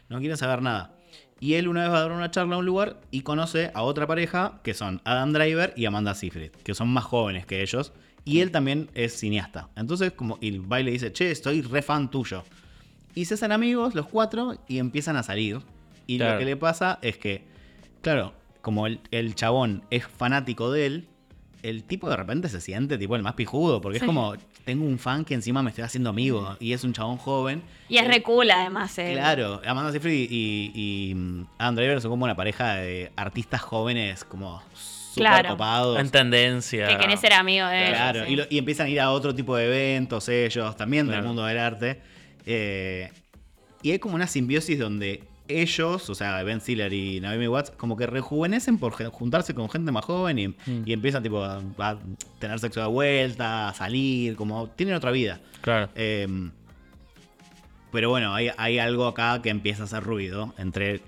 No 0.10 0.20
quieren 0.20 0.38
saber 0.38 0.62
nada. 0.62 0.94
Y 1.40 1.56
él 1.56 1.68
una 1.68 1.82
vez 1.84 1.92
va 1.92 1.98
a 1.98 2.02
dar 2.02 2.12
una 2.12 2.30
charla 2.30 2.56
a 2.56 2.60
un 2.60 2.66
lugar 2.66 3.00
y 3.10 3.22
conoce 3.22 3.72
a 3.74 3.82
otra 3.82 4.06
pareja 4.06 4.60
que 4.64 4.74
son 4.76 5.02
Adam 5.06 5.34
Driver 5.34 5.74
y 5.76 5.86
Amanda 5.86 6.14
Seyfried, 6.14 6.52
que 6.52 6.76
son 6.76 6.90
más 6.90 7.04
jóvenes 7.06 7.46
que 7.48 7.62
ellos. 7.64 7.94
Y 8.26 8.42
él 8.42 8.52
también 8.52 8.90
es 8.94 9.18
cineasta. 9.20 9.70
Entonces, 9.76 10.12
como 10.12 10.38
y 10.42 10.60
va 10.60 10.80
y 10.80 10.84
le 10.84 10.92
dice, 10.92 11.12
che, 11.12 11.32
estoy 11.32 11.64
re 11.64 11.82
fan 11.82 12.12
tuyo. 12.12 12.44
Y 13.16 13.26
se 13.26 13.34
hacen 13.34 13.52
amigos 13.52 13.96
los 13.96 14.06
cuatro 14.06 14.56
y 14.68 14.78
empiezan 14.78 15.16
a 15.16 15.24
salir. 15.24 15.62
Y 16.06 16.18
Claro. 16.18 16.34
lo 16.34 16.40
que 16.40 16.46
le 16.46 16.58
pasa 16.58 17.00
es 17.02 17.18
que, 17.18 17.44
claro, 18.02 18.34
como 18.62 18.86
el, 18.86 19.00
el 19.10 19.34
chabón 19.34 19.84
es 19.90 20.06
fanático 20.06 20.72
de 20.72 20.86
él, 20.86 21.08
el 21.64 21.84
tipo 21.84 22.10
de 22.10 22.16
repente 22.16 22.50
se 22.50 22.60
siente 22.62 22.98
tipo 22.98 23.16
el 23.16 23.22
más 23.24 23.34
pijudo, 23.36 23.82
porque 23.82 24.00
Sí. 24.00 24.06
es 24.06 24.08
como, 24.08 24.34
tengo 24.66 24.86
un 24.86 24.98
fan 25.00 25.24
que 25.26 25.34
encima 25.34 25.62
me 25.62 25.70
estoy 25.70 25.84
haciendo 25.84 26.10
amigo 26.10 26.58
y 26.60 26.74
es 26.74 26.84
un 26.84 26.94
chabón 26.94 27.18
joven. 27.18 27.62
Y 27.90 27.98
es 27.98 28.08
re 28.08 28.24
cool, 28.24 28.50
además. 28.52 28.98
eh. 28.98 29.12
Claro, 29.14 29.62
Amanda 29.66 29.92
Seyfried 29.92 30.28
y, 30.32 30.72
y, 30.74 31.16
mm, 31.16 31.46
Adam 31.60 31.76
Driver 31.76 32.02
son 32.02 32.12
como 32.12 32.26
una 32.26 32.36
pareja 32.36 32.76
de 32.76 33.12
artistas 33.16 33.62
jóvenes 33.62 34.24
como 34.24 34.62
súper 34.74 35.24
Claro. 35.24 35.50
copados. 35.50 36.00
En 36.00 36.10
tendencia. 36.10 36.88
Que 36.88 36.98
querés 36.98 37.20
ser 37.20 37.34
amigo 37.34 37.68
de 37.68 37.84
ellos. 37.84 37.96
Claro, 37.98 38.26
sí. 38.26 38.32
y, 38.34 38.36
lo- 38.38 38.46
y 38.50 38.58
empiezan 38.58 38.88
a 38.88 38.90
ir 38.90 39.00
a 39.02 39.12
otro 39.12 39.36
tipo 39.36 39.56
de 39.56 39.66
eventos 39.66 40.30
ellos, 40.30 40.76
también 40.78 41.08
del 41.08 41.22
mundo 41.22 41.46
del 41.46 41.58
arte. 41.60 42.02
Eh, 42.46 43.12
y 43.84 43.92
hay 43.92 44.00
como 44.00 44.16
una 44.16 44.28
simbiosis 44.28 44.80
donde 44.80 45.24
ellos, 45.60 46.10
o 46.10 46.16
sea, 46.16 46.42
Ben 46.44 46.62
Stiller 46.62 46.94
y 46.94 47.20
Naomi 47.20 47.48
Watts, 47.48 47.72
como 47.72 47.98
que 47.98 48.06
rejuvenecen 48.08 48.78
por 48.78 48.94
juntarse 49.12 49.54
con 49.54 49.70
gente 49.70 49.92
más 49.92 50.06
joven 50.06 50.40
y, 50.40 50.48
Mm. 50.48 50.84
y 50.86 50.94
empiezan 50.94 51.24
tipo 51.24 51.44
a, 51.44 51.62
a 51.80 51.98
tener 52.40 52.60
sexo 52.60 52.80
de 52.82 52.88
vuelta, 52.88 53.70
a 53.70 53.74
salir, 53.74 54.36
como 54.36 54.68
tienen 54.70 54.96
otra 54.96 55.12
vida. 55.12 55.40
Claro. 55.62 55.90
Eh, 55.96 56.28
pero 57.92 58.10
bueno, 58.10 58.34
hay, 58.34 58.50
hay 58.58 58.80
algo 58.80 59.06
acá 59.08 59.42
que 59.42 59.50
empieza 59.50 59.82
a 59.84 59.86
hacer 59.86 60.04
ruido 60.04 60.54
entre 60.58 61.02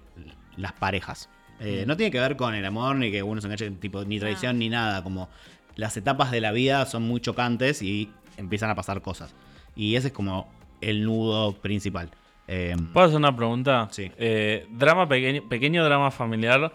las 0.57 0.73
parejas. 0.73 1.29
Eh, 1.59 1.85
no 1.87 1.95
tiene 1.95 2.11
que 2.11 2.19
ver 2.19 2.35
con 2.35 2.53
el 2.55 2.65
amor, 2.65 2.97
ni 2.97 3.09
que 3.11 3.23
uno 3.23 3.39
se 3.39 3.47
enganche, 3.47 3.71
tipo, 3.71 4.03
ni 4.03 4.19
traición, 4.19 4.59
ni 4.59 4.67
nada. 4.69 5.01
Como 5.03 5.29
las 5.75 5.95
etapas 5.95 6.29
de 6.31 6.41
la 6.41 6.51
vida 6.51 6.85
son 6.85 7.03
muy 7.03 7.21
chocantes 7.21 7.81
y 7.81 8.11
empiezan 8.37 8.69
a 8.69 8.75
pasar 8.75 9.01
cosas. 9.01 9.33
Y 9.75 9.95
ese 9.95 10.07
es 10.07 10.13
como 10.13 10.51
el 10.81 11.05
nudo 11.05 11.53
principal. 11.53 12.09
Eh, 12.47 12.75
¿Puedo 12.93 13.07
hacer 13.07 13.17
una 13.17 13.35
pregunta? 13.35 13.87
Sí. 13.91 14.11
Eh, 14.17 14.67
drama 14.69 15.07
pequeño, 15.07 15.47
pequeño 15.47 15.83
drama 15.85 16.11
familiar, 16.11 16.71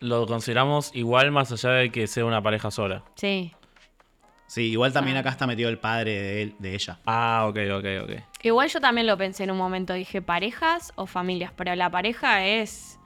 ¿lo 0.00 0.26
consideramos 0.26 0.90
igual 0.94 1.30
más 1.30 1.52
allá 1.52 1.70
de 1.72 1.90
que 1.90 2.06
sea 2.06 2.24
una 2.24 2.42
pareja 2.42 2.70
sola? 2.70 3.04
Sí. 3.16 3.52
sí, 4.46 4.70
igual 4.70 4.92
también 4.92 5.16
acá 5.18 5.28
está 5.30 5.46
metido 5.46 5.68
el 5.68 5.78
padre 5.78 6.12
de, 6.20 6.42
él- 6.42 6.54
de 6.58 6.74
ella. 6.74 6.98
Ah, 7.06 7.44
ok, 7.48 7.58
ok, 7.78 7.84
ok. 8.04 8.10
Igual 8.42 8.68
yo 8.70 8.80
también 8.80 9.06
lo 9.06 9.16
pensé 9.18 9.44
en 9.44 9.50
un 9.50 9.58
momento. 9.58 9.92
Dije 9.92 10.22
parejas 10.22 10.92
o 10.96 11.06
familias. 11.06 11.52
Pero 11.54 11.74
la 11.76 11.90
pareja 11.90 12.46
es 12.46 12.98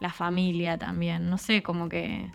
la 0.00 0.10
familia 0.12 0.78
también. 0.78 1.28
No 1.28 1.36
sé, 1.36 1.62
como 1.64 1.88
que. 1.88 2.30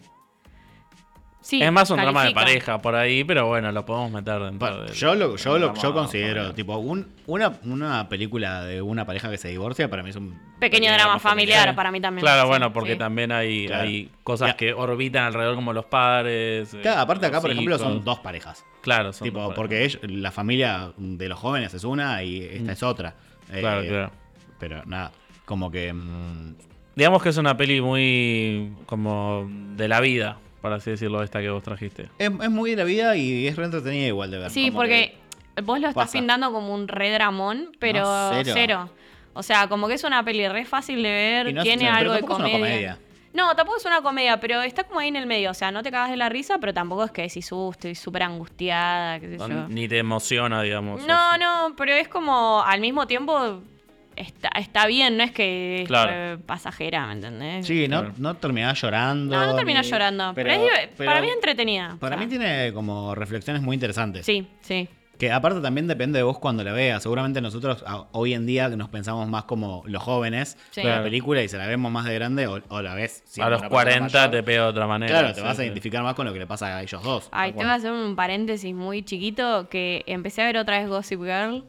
Sí, 1.43 1.61
es 1.61 1.71
más 1.73 1.89
un 1.89 1.97
drama 1.97 2.23
de 2.23 2.31
pareja 2.31 2.81
por 2.81 2.95
ahí, 2.95 3.25
pero 3.25 3.47
bueno, 3.47 3.69
lo 3.73 3.85
podemos 3.85 4.11
meter 4.11 4.39
dentro 4.41 4.59
Bueno, 4.59 4.83
del- 4.85 4.93
yo 4.93 5.13
lo, 5.13 5.35
yo 5.35 5.53
lo 5.59 5.65
drama 5.67 5.81
yo 5.81 5.93
considero, 5.93 6.29
familiar. 6.35 6.53
tipo, 6.55 6.77
un- 6.77 7.07
una, 7.27 7.53
una 7.65 8.07
película 8.07 8.63
de 8.63 8.81
una 8.81 9.05
pareja 9.05 9.29
que 9.29 9.37
se 9.37 9.49
divorcia 9.49 9.89
para 9.89 10.03
mí 10.03 10.09
es 10.11 10.15
un 10.15 10.39
Pequeño 10.59 10.91
drama 10.93 11.19
familiar 11.19 11.75
para 11.75 11.91
mí 11.91 11.99
también. 11.99 12.23
Claro, 12.23 12.43
sí, 12.43 12.47
bueno, 12.47 12.71
porque 12.71 12.93
sí. 12.93 12.97
también 12.97 13.33
hay, 13.33 13.67
Claro. 13.67 13.83
hay 13.83 14.09
cosas 14.23 14.51
Ya. 14.51 14.55
que 14.55 14.73
orbitan 14.73 15.25
alrededor 15.25 15.55
como 15.55 15.73
los 15.73 15.83
padres. 15.85 16.73
eh, 16.73 16.79
Claro, 16.81 17.01
aparte 17.01 17.25
acá, 17.25 17.41
por 17.41 17.51
ejemplo, 17.51 17.77
son 17.77 18.05
dos 18.05 18.19
parejas. 18.19 18.63
Claro, 18.81 19.11
son 19.11 19.25
tipo, 19.25 19.39
dos 19.39 19.47
parejas. 19.49 19.57
porque 19.57 19.83
ellos- 19.83 19.99
la 20.03 20.31
familia 20.31 20.93
de 20.97 21.27
los 21.27 21.37
jóvenes 21.37 21.73
es 21.73 21.83
una 21.83 22.23
y 22.23 22.41
esta 22.41 22.71
es 22.71 22.83
otra. 22.83 23.15
Eh, 23.51 23.59
Claro, 23.59 23.81
claro. 23.85 24.11
Pero 24.59 24.81
nada, 24.85 25.11
como 25.43 25.69
que... 25.69 25.91
mm, 25.91 26.55
Digamos 26.95 27.23
que 27.23 27.29
es 27.29 27.37
una 27.37 27.57
peli 27.57 27.81
muy 27.81 28.71
como 28.85 29.49
de 29.75 29.87
la 29.87 29.99
vida, 29.99 30.37
por 30.63 30.71
así 30.73 30.89
decirlo, 30.91 31.21
esta 31.21 31.41
que 31.41 31.49
vos 31.49 31.61
trajiste. 31.61 32.09
es, 32.17 32.31
es 32.41 32.49
muy 32.49 32.71
de 32.71 32.77
la 32.77 32.83
vida 32.85 33.15
y 33.17 33.45
es 33.47 33.55
re 33.57 33.65
entretenida 33.65 34.07
igual 34.07 34.31
de 34.31 34.39
ver. 34.39 34.49
Sí, 34.49 34.71
porque 34.71 35.15
vos 35.61 35.77
lo 35.79 35.89
estás 35.89 36.05
Pasa. 36.05 36.17
pintando 36.17 36.51
como 36.53 36.73
un 36.73 36.87
re 36.87 37.11
dramón, 37.11 37.69
pero 37.79 37.99
No, 38.01 38.29
cero. 38.31 38.51
cero. 38.55 38.89
O 39.33 39.43
sea, 39.43 39.67
como 39.67 39.87
que 39.89 39.95
es 39.95 40.03
una 40.05 40.23
peli 40.23 40.47
re 40.47 40.63
fácil 40.63 41.03
de 41.03 41.09
ver, 41.09 41.53
no- 41.53 41.63
tiene 41.63 41.83
pero 41.85 41.95
algo 41.97 42.13
de 42.13 42.19
tampoco 42.21 42.33
es 42.33 42.39
una 42.45 42.51
comedia. 42.51 42.95
comedia. 42.95 42.99
No, 43.33 43.55
tampoco 43.55 43.77
es 43.79 43.85
una 43.85 44.01
comedia, 44.01 44.39
pero 44.39 44.61
está 44.61 44.83
como 44.85 44.99
ahí 44.99 45.07
en 45.09 45.15
el 45.15 45.25
medio. 45.25 45.49
O 45.51 45.53
sea, 45.55 45.71
no 45.71 45.81
te 45.83 45.91
cagas 45.91 46.11
de 46.11 46.17
la 46.17 46.29
risa, 46.29 46.59
pero 46.59 46.73
tampoco 46.73 47.03
es 47.03 47.11
que 47.11 47.23
decís, 47.23 47.51
uh, 47.51 47.71
estoy 47.71 47.95
súper 47.95 48.23
angustiada, 48.23 49.19
qué 49.19 49.27
sé 49.31 49.37
yo. 49.39 49.67
Ni 49.67 49.87
te 49.87 49.97
emociona, 49.97 50.61
digamos. 50.61 51.05
No, 51.05 51.37
no, 51.39 51.75
pero 51.75 51.93
es 51.93 52.07
como 52.07 52.63
al 52.63 52.79
mismo 52.79 53.05
tiempo 53.07 53.61
está, 54.15 54.49
está 54.59 54.87
bien, 54.87 55.17
no 55.17 55.23
es 55.23 55.31
que 55.31 55.83
Claro. 55.87 56.39
pasajera, 56.45 57.05
¿me 57.07 57.13
entendés? 57.13 57.65
Sí, 57.65 57.87
no, 57.87 57.99
Claro. 58.01 58.15
no 58.17 58.33
terminás 58.35 58.79
llorando. 58.81 59.35
No, 59.35 59.45
no 59.47 59.55
terminas 59.55 59.85
ni- 59.85 59.91
llorando. 59.91 60.31
Pero, 60.35 60.51
es 60.51 60.59
div- 60.59 60.89
pero 60.97 61.09
para 61.09 61.21
mí 61.21 61.27
es 61.27 61.33
entretenida. 61.35 61.97
Para 61.99 62.15
o 62.15 62.19
sea, 62.19 62.25
mí 62.27 62.29
tiene 62.29 62.71
como 62.73 63.15
reflexiones 63.15 63.61
muy 63.61 63.73
interesantes. 63.75 64.25
Sí, 64.25 64.47
sí. 64.61 64.87
Que 65.17 65.31
aparte 65.31 65.61
también 65.61 65.87
depende 65.87 66.17
de 66.17 66.23
vos 66.23 66.39
cuando 66.39 66.63
la 66.63 66.73
veas. 66.73 67.03
Seguramente 67.03 67.39
nosotros 67.39 67.83
a- 67.87 68.07
hoy 68.13 68.33
en 68.33 68.47
día 68.47 68.69
que 68.69 68.75
nos 68.75 68.89
pensamos 68.89 69.29
más 69.29 69.43
como 69.43 69.83
los 69.85 70.01
jóvenes 70.01 70.57
Sí. 70.71 70.81
de 70.81 70.89
la 70.89 71.03
película 71.03 71.41
y 71.43 71.47
se 71.47 71.57
la 71.57 71.67
vemos 71.67 71.91
más 71.91 72.05
de 72.05 72.15
grande 72.15 72.47
o, 72.47 72.59
o 72.67 72.81
la 72.81 72.95
ves 72.95 73.21
A 73.39 73.47
los 73.49 73.61
una 73.61 73.69
persona 73.69 73.69
40 73.69 74.17
mayor. 74.17 74.31
te 74.31 74.43
pega 74.43 74.63
de 74.63 74.67
otra 74.69 74.87
manera. 74.87 75.11
Claro, 75.19 75.27
te 75.33 75.39
sí, 75.39 75.45
vas 75.45 75.59
a 75.59 75.63
identificar 75.63 76.01
más 76.03 76.15
con 76.15 76.25
lo 76.25 76.33
que 76.33 76.39
le 76.39 76.47
pasa 76.47 76.75
a 76.77 76.81
ellos 76.81 77.01
dos. 77.03 77.29
Ay, 77.31 77.51
te 77.51 77.59
voy 77.59 77.67
a 77.67 77.75
hacer 77.75 77.91
un 77.91 78.15
paréntesis 78.15 78.73
muy 78.73 79.03
chiquito 79.03 79.69
que 79.69 80.03
empecé 80.07 80.41
a 80.41 80.45
ver 80.45 80.57
otra 80.57 80.79
vez 80.79 80.89
Gossip 80.89 81.21
Girl. 81.21 81.63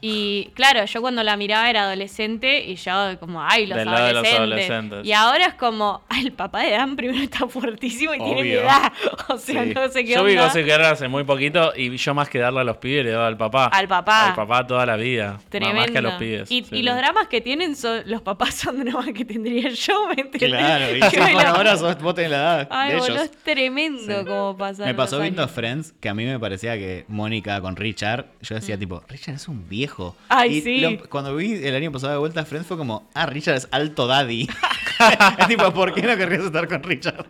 Y 0.00 0.50
claro, 0.54 0.84
yo 0.84 1.00
cuando 1.00 1.22
la 1.22 1.36
miraba 1.36 1.70
era 1.70 1.84
adolescente 1.84 2.62
y 2.66 2.74
yo 2.76 2.92
como, 3.20 3.42
ay, 3.42 3.66
los, 3.66 3.78
Del 3.78 3.86
lado 3.90 4.06
de 4.06 4.12
los 4.12 4.26
adolescentes. 4.26 4.70
adolescentes. 4.70 5.06
Y 5.06 5.12
ahora 5.12 5.46
es 5.46 5.54
como, 5.54 6.02
ay, 6.10 6.26
el 6.26 6.32
papá 6.32 6.60
de 6.60 6.72
Dan 6.72 6.94
primero 6.94 7.22
está 7.22 7.46
fuertísimo 7.48 8.12
y 8.14 8.18
tiene 8.18 8.42
mi 8.42 8.50
Obvio. 8.50 8.60
edad. 8.62 8.92
O 9.28 9.38
sea, 9.38 9.64
Sí. 9.64 9.72
no 9.74 9.88
sé 9.88 10.04
qué 10.04 10.12
Yo 10.12 10.24
vi 10.24 10.32
onda. 10.32 10.44
Gossip 10.48 10.64
Girl 10.66 10.84
hace 10.84 11.08
muy 11.08 11.24
poquito 11.24 11.72
y 11.74 11.96
yo 11.96 12.12
más 12.14 12.28
que 12.28 12.38
darle 12.38 12.60
a 12.60 12.64
los 12.64 12.76
pibes 12.76 13.04
le 13.04 13.12
daba 13.12 13.26
al 13.28 13.36
papá. 13.38 13.66
Al 13.66 13.88
papá. 13.88 14.28
Al 14.28 14.34
papá 14.34 14.66
toda 14.66 14.84
la 14.84 14.96
vida. 14.96 15.38
Tremendo. 15.48 15.80
Más 15.80 15.90
que 15.90 15.98
a 15.98 16.02
los 16.02 16.14
pibes. 16.14 16.50
Y, 16.50 16.64
Sí, 16.64 16.68
y 16.70 16.76
sí. 16.78 16.82
los 16.82 16.96
dramas 16.96 17.28
que 17.28 17.40
tienen 17.40 17.74
son, 17.74 18.02
los 18.04 18.20
papás 18.20 18.54
son 18.56 18.84
dramas 18.84 19.06
que 19.14 19.24
tendría 19.24 19.70
yo, 19.70 20.08
¿me 20.08 20.20
entendés? 20.20 20.50
Claro, 20.50 20.94
y 20.96 21.00
Que 21.10 21.20
me 21.20 21.32
la- 21.32 21.50
ahora 21.50 21.76
sos, 21.78 21.98
vos 22.02 22.14
tenés 22.14 22.32
la 22.32 22.36
edad 22.36 22.68
Ay, 22.70 22.90
de 22.92 22.96
boludo, 22.98 23.14
ellos. 23.16 23.24
es 23.30 23.36
tremendo 23.42 24.24
como 24.26 24.56
pasa. 24.58 24.84
Me 24.84 24.94
pasó 24.94 25.18
viendo 25.20 25.46
Friends 25.48 25.94
que 25.98 26.08
a 26.10 26.14
mí 26.14 26.24
me 26.26 26.38
parecía 26.38 26.76
que 26.76 27.06
Mónica 27.08 27.60
con 27.62 27.76
Richard, 27.76 28.26
yo 28.42 28.54
Mm. 28.56 28.58
decía 28.60 28.78
tipo, 28.78 29.02
Richard 29.08 29.36
es 29.36 29.48
un 29.48 29.66
viejo. 29.84 30.16
Ay, 30.28 30.56
Y 30.56 30.60
sí. 30.62 30.80
lo- 30.80 31.08
cuando 31.08 31.34
vi 31.36 31.52
el 31.54 31.74
año 31.74 31.92
pasado 31.92 32.12
de 32.12 32.18
vuelta 32.18 32.40
a 32.40 32.44
Friends 32.44 32.66
fue 32.66 32.76
como, 32.76 33.08
ah, 33.14 33.26
Richard 33.26 33.56
es 33.56 33.68
alto 33.70 34.06
daddy. 34.06 34.48
es 35.38 35.46
tipo, 35.48 35.72
¿por 35.72 35.92
qué 35.94 36.02
no 36.02 36.16
querrías 36.16 36.44
estar 36.44 36.66
con 36.68 36.82
Richard? 36.82 37.26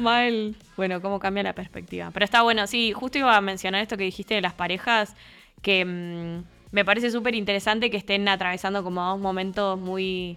Mal. 0.00 0.54
Bueno, 0.76 1.00
cómo 1.00 1.18
cambia 1.18 1.42
la 1.42 1.52
perspectiva. 1.54 2.10
Pero 2.12 2.24
está 2.24 2.42
bueno, 2.42 2.66
sí, 2.66 2.92
justo 2.92 3.18
iba 3.18 3.36
a 3.36 3.40
mencionar 3.40 3.82
esto 3.82 3.96
que 3.96 4.04
dijiste 4.04 4.34
de 4.34 4.40
las 4.40 4.52
parejas, 4.54 5.14
que 5.62 5.84
mm, 5.84 6.44
me 6.74 6.84
parece 6.84 7.10
súper 7.10 7.34
interesante 7.34 7.90
que 7.90 7.96
estén 7.96 8.28
atravesando 8.28 8.82
como 8.82 9.02
dos 9.02 9.20
momentos 9.20 9.78
muy, 9.78 10.36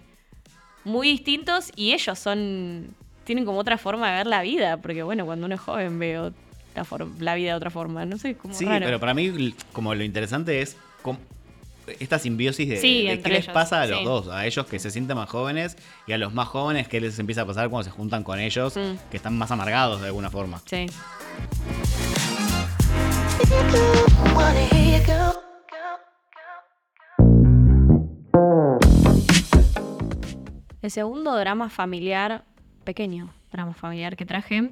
muy 0.84 1.08
distintos 1.10 1.72
y 1.76 1.92
ellos 1.92 2.18
son, 2.18 2.94
tienen 3.24 3.44
como 3.44 3.58
otra 3.58 3.76
forma 3.78 4.10
de 4.10 4.16
ver 4.18 4.26
la 4.26 4.42
vida, 4.42 4.76
porque 4.78 5.02
bueno, 5.02 5.26
cuando 5.26 5.46
uno 5.46 5.54
es 5.56 5.60
joven 5.60 5.98
veo 5.98 6.32
la, 6.74 6.86
la 7.18 7.34
vida 7.34 7.50
de 7.50 7.56
otra 7.56 7.70
forma, 7.70 8.04
no 8.06 8.16
sé, 8.18 8.36
como 8.36 8.54
Sí, 8.54 8.64
raro. 8.64 8.86
pero 8.86 9.00
para 9.00 9.12
mí 9.14 9.52
como 9.72 9.94
lo 9.94 10.04
interesante 10.04 10.62
es 10.62 10.74
cómo- 10.74 10.87
esta 12.00 12.18
simbiosis 12.18 12.68
de, 12.68 12.76
Sí, 12.76 13.06
de 13.06 13.20
qué 13.20 13.28
les 13.30 13.44
ellos, 13.44 13.54
pasa 13.54 13.80
a 13.82 13.86
los 13.86 13.98
sí. 14.00 14.04
dos, 14.04 14.28
a 14.28 14.44
ellos 14.46 14.66
que 14.66 14.78
se 14.78 14.90
sienten 14.90 15.16
más 15.16 15.30
jóvenes 15.30 15.76
y 16.06 16.12
a 16.12 16.18
los 16.18 16.34
más 16.34 16.48
jóvenes 16.48 16.86
qué 16.88 17.00
les 17.00 17.18
empieza 17.18 17.42
a 17.42 17.46
pasar 17.46 17.70
cuando 17.70 17.84
se 17.84 17.90
juntan 17.90 18.24
con 18.24 18.38
ellos, 18.40 18.76
Mm. 18.76 19.10
que 19.10 19.16
están 19.16 19.38
más 19.38 19.50
amargados 19.50 20.00
de 20.02 20.08
alguna 20.08 20.28
forma. 20.30 20.60
Sí. 20.66 20.86
El 30.80 30.90
segundo 30.90 31.36
drama 31.36 31.68
familiar, 31.70 32.44
pequeño 32.84 33.30
drama 33.50 33.74
familiar 33.74 34.16
que 34.16 34.24
traje, 34.26 34.70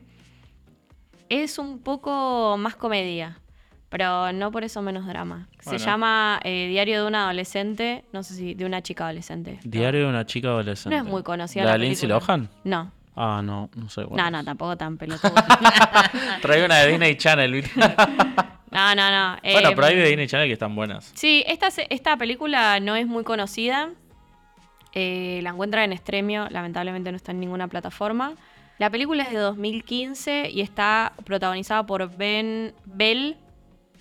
es 1.29 1.59
un 1.59 1.81
poco 1.81 2.57
más 2.59 2.77
comedia, 2.77 3.41
pero 3.89 4.33
no 4.33 4.51
por 4.51 4.65
eso 4.65 4.83
menos 4.83 5.07
drama. 5.07 5.49
Se 5.61 5.71
Bueno. 5.71 5.85
llama 5.85 6.41
eh, 6.45 6.67
Diario 6.69 7.03
de 7.03 7.07
una 7.09 7.25
adolescente, 7.25 8.05
no 8.13 8.23
sé 8.23 8.35
si 8.35 8.55
de 8.55 8.65
una 8.65 8.83
chica 8.83 9.05
adolescente. 9.05 9.59
Diario 9.65 10.01
de 10.03 10.07
una 10.07 10.27
chica 10.27 10.49
adolescente. 10.49 10.97
No 10.97 11.05
es 11.05 11.09
muy 11.09 11.23
conocida 11.23 11.65
¿La 11.65 11.73
la 11.73 11.79
de 11.79 11.85
Lindsay. 11.85 12.09
Lohan? 12.09 12.49
No, 12.65 12.93
Ah, 13.19 13.41
no, 13.43 13.71
no 13.75 13.89
sé. 13.89 14.05
cuál 14.05 14.19
no, 14.21 14.27
es. 14.27 14.33
no, 14.33 14.45
tampoco 14.45 14.77
tan 14.77 14.99
pelotudo. 14.99 15.33
Traigo 16.43 16.67
una 16.67 16.81
de 16.81 16.89
Disney 16.91 17.17
Channel, 17.17 17.51
¿viste? 17.53 17.71
no, 18.71 18.95
no, 18.95 19.11
no. 19.11 19.37
bueno, 19.43 19.69
eh, 19.71 19.73
pero 19.75 19.87
hay 19.87 19.97
de 19.97 20.07
Disney 20.09 20.27
Channel 20.27 20.49
que 20.49 20.53
están 20.53 20.75
buenas. 20.75 21.13
Sí, 21.15 21.43
esta, 21.47 21.69
esta 21.89 22.17
película 22.19 22.79
no 22.81 22.95
es 22.95 23.07
muy 23.07 23.25
conocida. 23.25 23.89
Eh, 24.93 25.41
la 25.43 25.51
encuentran 25.51 25.91
en 25.93 25.99
Stremio, 25.99 26.47
lamentablemente 26.51 27.11
no 27.11 27.17
está 27.17 27.33
en 27.33 27.41
ninguna 27.41 27.69
plataforma. 27.69 28.33
La 28.79 28.91
película 28.91 29.23
es 29.23 29.31
de 29.31 29.39
2015 29.39 30.51
y 30.51 30.61
está 30.61 31.13
protagonizada 31.25 31.87
por 31.87 32.15
Ben 32.17 32.75
Bell 32.85 33.37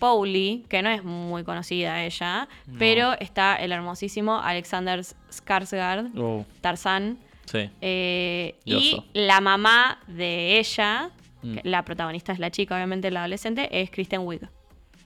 Powley, 0.05 0.63
que 0.69 0.81
no 0.83 0.89
es 0.89 1.03
muy 1.03 1.43
conocida 1.43 2.03
ella, 2.03 2.47
No. 2.67 2.75
pero 2.77 3.13
está 3.19 3.55
el 3.55 3.71
hermosísimo 3.71 4.39
Alexander 4.39 4.99
Skarsgård, 4.99 6.11
Oh, 6.17 6.45
Tarzán, 6.61 7.17
sí. 7.45 7.69
eh, 7.81 8.53
y 8.65 9.03
la 9.13 9.41
mamá 9.41 9.97
de 10.07 10.59
ella, 10.59 11.09
Mm. 11.41 11.53
que 11.55 11.61
la 11.69 11.83
protagonista 11.83 12.31
es 12.33 12.39
la 12.39 12.51
chica, 12.51 12.75
obviamente 12.75 13.09
la 13.09 13.21
adolescente, 13.21 13.67
es 13.81 13.89
Kristen 13.89 14.21
Wiig. 14.21 14.47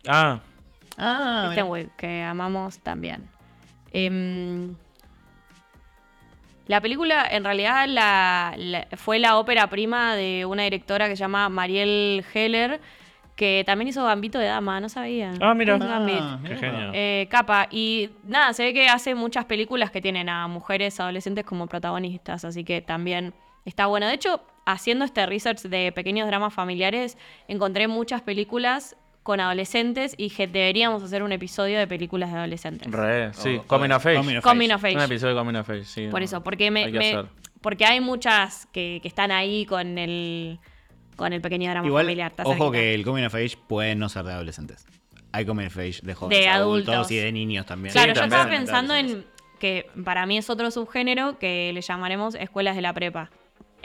Ah, 0.08 0.40
Ah, 0.98 1.44
Kristen. 1.48 1.68
Wiig, 1.72 1.90
que 1.96 2.22
amamos 2.24 2.80
también. 2.80 3.30
Em, 3.94 4.76
la 6.68 6.82
película, 6.82 7.26
en 7.32 7.44
realidad, 7.46 7.88
la- 7.88 8.54
la- 8.58 8.88
fue 8.98 9.18
la 9.18 9.38
ópera 9.40 9.68
prima 9.70 10.16
de 10.16 10.46
una 10.46 10.64
directora 10.64 11.08
que 11.08 11.16
se 11.16 11.22
llama 11.22 11.48
Marielle 11.50 12.24
Heller, 12.34 12.80
que 13.40 13.64
también 13.66 13.88
hizo 13.88 14.04
Gambito 14.04 14.38
de 14.38 14.48
Dama, 14.48 14.82
no 14.82 14.90
sabía. 14.90 15.32
Ah, 15.40 15.54
mira. 15.54 15.80
Ah, 15.82 16.38
qué 16.44 16.50
mira. 16.50 16.58
genio. 16.60 16.92
Eh, 16.94 17.26
capa. 17.32 17.70
Y 17.72 18.10
nada, 18.26 18.52
se 18.52 18.64
ve 18.66 18.74
que 18.74 18.90
hace 18.90 19.16
muchas 19.16 19.46
películas 19.46 19.92
que 19.92 20.02
tienen 20.02 20.28
a 20.28 20.46
mujeres 20.50 21.00
adolescentes 21.00 21.46
como 21.46 21.66
protagonistas, 21.68 22.44
así 22.44 22.66
que 22.66 22.82
también 22.82 23.34
está 23.64 23.86
bueno. 23.86 24.08
De 24.08 24.14
hecho, 24.16 24.42
haciendo 24.66 25.06
este 25.06 25.26
research 25.26 25.62
de 25.62 25.94
pequeños 25.94 26.28
dramas 26.28 26.54
familiares, 26.54 27.18
encontré 27.48 27.88
muchas 27.88 28.22
películas 28.22 28.98
con 29.24 29.40
adolescentes 29.40 30.16
y 30.18 30.32
que 30.32 30.46
deberíamos 30.48 31.02
hacer 31.02 31.24
un 31.24 31.32
episodio 31.32 31.80
de 31.80 31.88
películas 31.88 32.34
de 32.34 32.40
adolescentes. 32.40 32.92
Re, 32.92 33.34
sí. 33.34 33.56
O- 33.56 33.64
Coming 33.68 33.92
of 33.92 34.06
Age. 34.06 34.18
Coming 34.18 34.36
of 34.38 34.44
Coming 34.44 34.66
Age. 34.72 34.76
of 34.76 34.84
Age. 34.84 34.96
Un 34.98 35.02
episodio 35.04 35.34
de 35.36 35.40
Coming 35.40 35.56
of 35.60 35.70
Age, 35.70 35.86
sí. 35.86 36.08
Por 36.12 36.20
no, 36.20 36.26
eso, 36.26 36.44
porque 36.44 36.72
me, 36.72 36.84
hay 36.84 36.92
me- 36.92 37.24
porque 37.62 37.86
hay 37.86 38.02
muchas 38.02 38.66
que, 38.74 39.00
que 39.02 39.08
están 39.08 39.32
ahí 39.32 39.66
con 39.66 39.98
el 39.98 40.60
con 41.20 41.34
el 41.34 41.42
pequeño 41.42 41.70
drama 41.70 41.86
Igual, 41.88 42.06
familiar. 42.06 42.34
ojo 42.44 42.50
cerquita. 42.54 42.72
que 42.72 42.94
el 42.96 43.04
Coming 43.06 43.26
of 43.26 43.36
Age 43.36 43.58
puede 43.68 43.94
no 43.96 44.10
ser 44.10 44.24
de 44.26 44.34
adolescentes. 44.34 44.88
Hay 45.32 45.46
Coming 45.46 45.68
of 45.68 45.78
Age 45.78 46.00
de 46.02 46.14
jóvenes 46.16 46.40
De 46.44 46.48
adultos, 46.50 46.94
adultos. 46.96 47.12
y 47.12 47.18
de 47.18 47.32
niños 47.32 47.66
también. 47.68 47.92
Claro, 47.94 48.14
Sí, 48.14 48.16
yo 48.16 48.22
también. 48.22 48.40
estaba 48.42 48.58
pensando 48.58 48.96
en 48.96 49.26
que 49.60 49.86
para 50.04 50.26
mí 50.26 50.38
es 50.38 50.50
otro 50.50 50.72
subgénero 50.72 51.38
que 51.38 51.72
le 51.74 51.82
llamaremos 51.82 52.34
escuelas 52.36 52.76
de 52.76 52.82
la 52.82 52.94
prepa. 52.94 53.30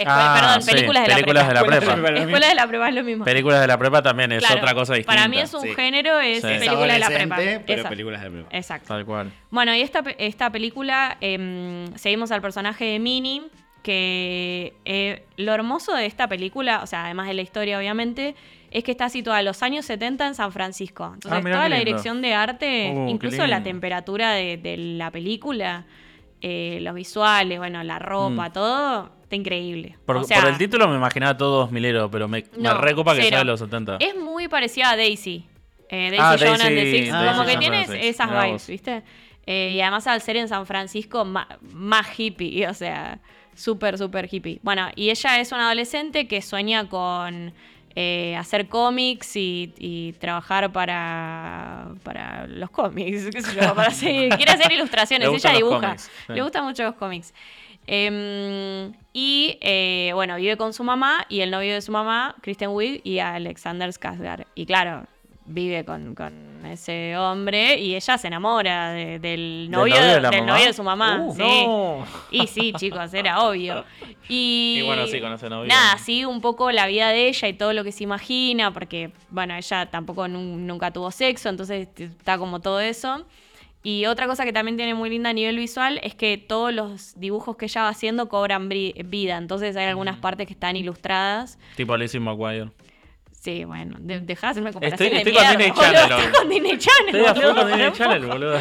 Ah, 0.06 0.36
perdón, 0.40 0.62
sí, 0.62 0.72
películas 0.72 1.02
de 1.04 1.08
la 1.08 1.14
películas 1.14 1.44
prepa. 1.44 1.48
de 1.48 1.54
la 1.54 1.60
Escuelas 1.60 1.80
de 1.80 1.86
prepa. 1.86 1.96
la 1.96 2.02
prepa. 2.08 2.24
Escuela 2.24 2.48
de 2.48 2.54
la 2.56 2.66
prepa 2.66 2.88
es 2.88 2.94
lo 2.96 3.04
mismo. 3.04 3.24
Películas 3.24 3.60
de 3.60 3.66
la 3.68 3.78
prepa 3.78 4.02
también 4.02 4.32
es 4.32 4.38
Claro, 4.40 4.56
otra 4.60 4.74
cosa 4.74 4.94
distinta. 4.94 5.14
Para 5.14 5.28
mí 5.28 5.38
es 5.38 5.54
un 5.54 5.60
Sí. 5.62 5.74
género, 5.74 6.18
es 6.18 6.40
Sí. 6.40 6.48
Es 6.48 6.58
película 6.64 6.94
de 6.94 6.98
la 6.98 7.06
prepa. 7.06 7.34
adolescente, 7.36 7.64
pero 7.66 7.88
películas 7.88 8.22
de 8.22 8.30
prepa. 8.30 8.48
Exacto. 8.50 8.88
Tal 8.88 9.04
cual. 9.04 9.30
Bueno, 9.50 9.72
y 9.74 9.80
esta, 9.82 10.02
esta 10.18 10.50
película 10.50 11.16
em, 11.20 11.94
seguimos 11.96 12.32
al 12.32 12.40
personaje 12.42 12.84
de 12.86 12.98
Minnie, 12.98 13.42
que 13.84 14.72
eh, 14.84 15.24
lo 15.36 15.52
hermoso 15.52 15.94
de 15.94 16.06
esta 16.06 16.26
película, 16.26 16.80
o 16.82 16.86
sea, 16.86 17.04
además 17.04 17.28
de 17.28 17.34
la 17.34 17.42
historia 17.42 17.78
obviamente, 17.78 18.34
es 18.70 18.82
que 18.82 18.90
está 18.90 19.08
situada 19.08 19.38
en 19.38 19.44
los 19.44 19.62
años 19.62 19.84
70 19.84 20.26
en 20.26 20.34
San 20.34 20.50
Francisco. 20.50 21.12
Entonces, 21.14 21.40
Ah, 21.46 21.48
toda 21.48 21.68
la 21.68 21.76
lindo. 21.76 21.84
dirección 21.90 22.22
de 22.22 22.34
arte, 22.34 22.92
Uh, 22.92 23.08
incluso 23.08 23.46
la 23.46 23.62
temperatura 23.62 24.32
de, 24.32 24.56
de 24.56 24.76
la 24.76 25.10
película, 25.12 25.84
eh, 26.40 26.78
los 26.82 26.94
visuales, 26.94 27.58
bueno, 27.58 27.84
la 27.84 27.98
ropa, 28.00 28.48
Mm. 28.48 28.52
todo, 28.52 29.10
está 29.22 29.36
increíble. 29.36 29.96
Por, 30.06 30.16
O 30.16 30.24
sea, 30.24 30.40
por 30.40 30.50
el 30.50 30.58
título 30.58 30.88
me 30.88 30.96
imaginaba 30.96 31.36
todo 31.36 31.58
2000 31.60 32.08
pero 32.10 32.26
me, 32.26 32.42
me 32.56 32.62
no, 32.62 32.78
recopa 32.78 33.14
que 33.14 33.22
sea 33.22 33.38
de 33.38 33.44
los 33.44 33.60
70. 33.60 33.98
Es 34.00 34.16
muy 34.16 34.48
parecida 34.48 34.90
a 34.90 34.96
Daisy. 34.96 35.46
Eh, 35.90 36.10
Daisy 36.10 36.16
Ah, 36.18 36.36
Jones 36.38 36.62
Daisy- 36.64 36.90
Six. 36.90 37.12
Daisy 37.12 37.28
como 37.32 37.44
que 37.44 37.52
Jones 37.54 37.58
tiene 37.60 37.76
and 37.76 37.86
the 37.86 37.92
Six. 38.02 38.04
esas 38.06 38.30
vibes. 38.44 38.66
¿viste? 38.66 39.02
Eh, 39.46 39.72
y 39.74 39.80
además 39.82 40.06
al 40.06 40.20
ser 40.22 40.36
en 40.38 40.48
San 40.48 40.64
Francisco, 40.66 41.24
más 41.24 42.18
hippie, 42.18 42.66
o 42.68 42.74
sea, 42.74 43.20
súper, 43.54 43.98
súper 43.98 44.28
hippie. 44.32 44.58
Bueno, 44.62 44.88
y 44.96 45.10
ella 45.10 45.40
es 45.40 45.52
una 45.52 45.66
adolescente 45.66 46.26
que 46.28 46.42
sueña 46.42 46.88
con 46.88 47.52
eh, 47.96 48.34
hacer 48.36 48.68
cómics 48.68 49.36
y, 49.36 49.72
y 49.78 50.12
trabajar 50.14 50.72
para, 50.72 51.88
para 52.02 52.46
los 52.48 52.70
cómics, 52.70 53.28
qué 53.32 53.40
sé 53.42 53.54
yo, 53.54 53.60
para 53.74 53.88
hacer- 53.88 54.30
quiere 54.36 54.52
hacer 54.52 54.72
ilustraciones, 54.72 55.28
ella 55.28 55.52
dibuja, 55.52 55.80
cómics, 55.80 56.10
sí. 56.26 56.32
le 56.32 56.42
gustan 56.42 56.64
mucho 56.64 56.82
los 56.82 56.94
cómics. 56.96 57.32
Em, 57.86 58.92
y 59.12 59.58
eh, 59.60 60.10
bueno, 60.14 60.36
vive 60.36 60.56
con 60.56 60.72
su 60.72 60.82
mamá 60.84 61.26
y 61.28 61.40
el 61.40 61.50
novio 61.50 61.74
de 61.74 61.82
su 61.82 61.92
mamá, 61.92 62.34
Kristen 62.40 62.70
Wiig 62.70 63.00
y 63.04 63.18
Alexander 63.18 63.88
Skarsgård. 63.90 64.46
Y 64.54 64.66
claro, 64.66 65.04
vive 65.46 65.84
con, 65.84 66.14
con 66.14 66.32
ese 66.66 67.16
hombre 67.16 67.78
y 67.78 67.94
ella 67.94 68.18
se 68.18 68.26
enamora 68.28 68.90
de- 68.90 69.18
del 69.18 69.20
¿Del 69.20 69.70
novio, 69.70 69.94
de 69.96 70.20
del 70.20 70.46
novio 70.46 70.66
de 70.66 70.72
su 70.72 70.82
mamá. 70.82 71.20
Uh, 71.20 71.32
sí. 71.34 71.42
no. 71.66 72.06
Y 72.30 72.46
sí, 72.46 72.72
chicos, 72.74 73.12
era 73.14 73.42
obvio. 73.42 73.84
Y, 74.28 74.78
Y 74.80 74.82
bueno, 74.86 75.06
sí, 75.06 75.20
con 75.20 75.32
ese 75.32 75.48
novio. 75.50 75.68
Nada, 75.68 75.98
sí, 75.98 76.24
un 76.24 76.40
poco 76.40 76.70
la 76.72 76.86
vida 76.86 77.08
de 77.10 77.28
ella 77.28 77.48
y 77.48 77.52
todo 77.52 77.72
lo 77.72 77.84
que 77.84 77.92
se 77.92 78.04
imagina, 78.04 78.72
porque, 78.72 79.10
bueno, 79.30 79.54
ella 79.54 79.86
tampoco 79.90 80.26
nun- 80.28 80.66
nunca 80.66 80.90
tuvo 80.92 81.10
sexo, 81.10 81.48
entonces 81.48 81.88
está 81.96 82.38
como 82.38 82.60
todo 82.60 82.80
eso. 82.80 83.24
Y 83.86 84.06
otra 84.06 84.26
cosa 84.26 84.46
que 84.46 84.52
también 84.54 84.78
tiene 84.78 84.94
muy 84.94 85.10
linda 85.10 85.28
a 85.28 85.32
nivel 85.34 85.58
visual 85.58 86.00
es 86.02 86.14
que 86.14 86.38
todos 86.38 86.72
los 86.72 87.20
dibujos 87.20 87.56
que 87.56 87.66
ella 87.66 87.82
va 87.82 87.88
haciendo 87.90 88.30
cobran 88.30 88.70
vida. 88.70 89.36
Entonces 89.36 89.76
hay 89.76 89.84
algunas 89.84 90.16
partes 90.16 90.46
que 90.46 90.54
están 90.54 90.74
ilustradas. 90.76 91.58
Tipo 91.76 91.94
Lizzie 91.94 92.18
McGuire. 92.18 92.70
Sí, 93.44 93.62
bueno, 93.66 93.96
de, 94.00 94.20
dejá 94.20 94.46
de 94.46 94.50
hacerme 94.52 94.72
comparación 94.72 95.06
Estoy- 95.12 95.22
de 95.22 95.30
estoy 95.30 95.32
con 95.34 95.42
mierda, 95.42 95.58
Disney 95.58 95.70
boludo, 95.70 95.82
Channel, 95.92 96.18
Estoy 96.24 96.32
con 96.40 96.48
Disney 96.48 96.78
Channel, 96.78 97.14
Estoy 97.14 97.26
a 97.26 97.34
full 97.34 97.42
boludo, 97.44 97.60
con 97.60 97.66
Disney 97.68 97.92
Channel, 97.92 98.26
boludo. 98.26 98.60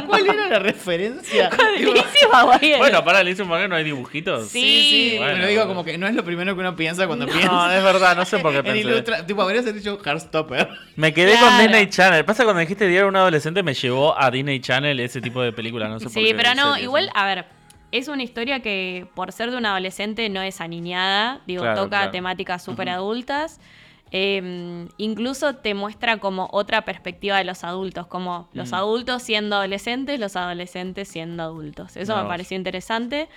¿Cuál 0.08 0.26
era 0.26 0.48
la 0.48 0.58
referencia? 0.60 1.50
Lizzie 1.78 2.28
McGuire. 2.32 2.78
bueno, 2.78 3.04
para 3.04 3.22
Lizzie 3.22 3.44
McGuire 3.44 3.68
no 3.68 3.76
hay 3.76 3.84
dibujitos. 3.84 4.48
Sí. 4.48 5.16
Bueno, 5.18 5.34
Pero 5.34 5.46
digo 5.48 5.66
como 5.66 5.84
que 5.84 5.98
no 5.98 6.06
es 6.06 6.14
lo 6.14 6.24
primero 6.24 6.54
que 6.54 6.60
uno 6.60 6.74
piensa 6.74 7.06
cuando 7.06 7.26
piensa. 7.26 7.48
No, 7.48 7.70
es 7.70 7.84
verdad, 7.84 8.16
no 8.16 8.24
sé 8.24 8.38
por 8.38 8.52
qué 8.52 8.58
En 8.60 8.64
pensé. 8.64 8.80
ilustra, 8.80 9.26
tipo, 9.26 9.42
habrías 9.42 9.66
dicho 9.74 9.98
Heartstopper. 10.02 10.70
Me 10.96 11.12
quedé 11.12 11.32
Claro. 11.32 11.46
con 11.48 11.58
Disney 11.58 11.90
Channel. 11.90 12.24
Pasa 12.24 12.44
cuando 12.44 12.60
dijiste 12.60 12.88
Diario 12.88 13.08
un 13.08 13.16
adolescente 13.16 13.62
me 13.62 13.74
llevó 13.74 14.18
a 14.18 14.30
Disney 14.30 14.58
Channel 14.60 14.98
ese 15.00 15.20
tipo 15.20 15.42
de 15.42 15.52
película, 15.52 15.86
no 15.88 15.98
sé 15.98 16.04
por 16.06 16.14
Sí, 16.14 16.24
qué. 16.24 16.34
pero 16.34 16.54
no, 16.54 16.78
igual, 16.78 17.10
a 17.14 17.26
ver, 17.26 17.44
es 17.92 18.08
una 18.08 18.22
historia 18.22 18.60
que 18.60 19.06
por 19.14 19.32
ser 19.32 19.50
de 19.50 19.58
un 19.58 19.66
adolescente 19.66 20.30
no 20.30 20.40
es 20.40 20.62
aniñada, 20.62 21.42
digo, 21.46 21.60
Claro, 21.60 21.82
toca 21.82 21.88
claro. 21.98 22.10
temáticas 22.10 22.64
súper 22.64 22.88
adultas. 22.88 23.60
Eh, 24.16 24.86
incluso 24.96 25.56
te 25.56 25.74
muestra 25.74 26.18
como 26.18 26.48
otra 26.52 26.82
perspectiva 26.84 27.36
de 27.36 27.42
los 27.42 27.64
adultos, 27.64 28.06
como 28.06 28.48
los 28.52 28.70
Mm. 28.70 28.74
adultos 28.76 29.22
siendo 29.24 29.56
adolescentes, 29.56 30.20
los 30.20 30.36
adolescentes 30.36 31.08
siendo 31.08 31.42
adultos. 31.42 31.96
Eso 31.96 32.16
me 32.22 32.28
pareció 32.28 32.56
interesante. 32.56 33.28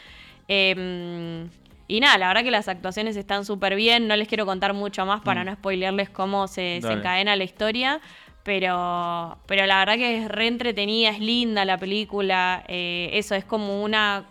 Eh, 0.48 1.48
y 1.88 2.00
nada, 2.00 2.18
la 2.18 2.28
verdad 2.28 2.44
que 2.44 2.52
las 2.52 2.68
actuaciones 2.68 3.16
están 3.16 3.44
súper 3.46 3.76
bien. 3.76 4.08
No 4.08 4.16
les 4.16 4.28
quiero 4.28 4.46
contar 4.46 4.74
mucho 4.74 5.06
más 5.06 5.22
para 5.22 5.44
no 5.44 5.54
spoilearles 5.54 6.10
cómo 6.10 6.48
se, 6.48 6.80
se 6.82 6.88
Mm. 6.88 6.98
Encadena 7.00 7.36
la 7.36 7.44
historia. 7.44 8.00
Pero, 8.44 9.38
pero 9.46 9.66
la 9.66 9.80
verdad 9.80 9.96
que 9.96 10.18
es 10.24 10.28
re 10.30 10.48
entretenida, 10.48 11.10
es 11.10 11.20
linda 11.20 11.66
la 11.66 11.78
película. 11.78 12.64
eh, 12.68 13.10
eso 13.14 13.36
es 13.36 13.44
como 13.46 13.84
una. 13.84 14.26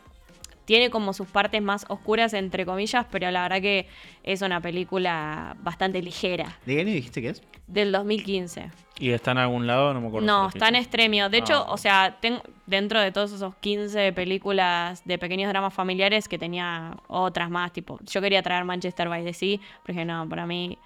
Tiene 0.67 0.91
como 0.91 1.13
sus 1.15 1.29
partes 1.29 1.63
más 1.63 1.87
oscuras, 1.89 2.35
entre 2.35 2.67
comillas, 2.67 3.07
pero 3.11 3.31
la 3.31 3.43
verdad 3.43 3.63
que 3.63 3.89
es 4.23 4.43
una 4.43 4.61
película 4.61 5.57
bastante 5.63 6.03
ligera. 6.03 6.59
¿De 6.67 6.75
qué 6.75 6.81
año 6.83 6.93
dijiste 6.93 7.23
que 7.23 7.31
es? 7.31 7.43
Del 7.67 7.93
2015. 7.93 8.71
¿Y 8.99 9.11
está 9.11 9.31
en 9.31 9.39
algún 9.39 9.67
lado? 9.67 9.95
No 9.95 10.01
me 10.01 10.09
acuerdo. 10.09 10.27
No, 10.27 10.49
está 10.49 10.69
en 10.69 10.75
extremio. 10.77 11.29
De 11.29 11.39
hecho, 11.39 11.55
Ah. 11.69 11.73
o 11.73 11.77
sea, 11.77 12.17
ten- 12.21 12.41
dentro 12.67 13.01
de 13.01 13.13
todos 13.13 13.33
esos 13.33 13.55
15 13.57 14.13
películas 14.13 15.03
de 15.05 15.19
pequeños 15.19 15.49
dramas 15.51 15.73
familiares 15.73 16.29
que 16.29 16.39
tenía 16.39 16.97
otras 17.09 17.49
más, 17.49 17.73
tipo, 17.73 17.99
yo 18.05 18.21
quería 18.21 18.43
traer 18.43 18.65
Manchester 18.65 19.09
by 19.09 19.25
the 19.25 19.33
Sea, 19.33 19.59
porque 19.85 20.05
no, 20.05 20.29
para 20.29 20.47
mí, 20.47 20.79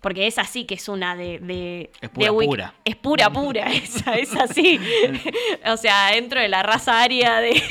porque 0.00 0.26
esa 0.26 0.44
sí 0.44 0.64
que 0.64 0.74
es 0.74 0.88
una 0.88 1.14
de... 1.14 1.38
de 1.40 1.90
Es 2.00 2.08
pura, 2.08 2.24
de 2.26 2.30
Wiki- 2.32 2.46
pura. 2.48 2.74
Es 2.84 2.96
pura, 2.96 3.30
pura, 3.30 3.66
esa, 3.72 4.14
es 4.14 4.34
así. 4.34 4.80
o 5.66 5.76
sea, 5.76 6.12
dentro 6.12 6.40
de 6.40 6.48
la 6.48 6.62
raza 6.62 7.02
aria 7.02 7.36
de, 7.40 7.62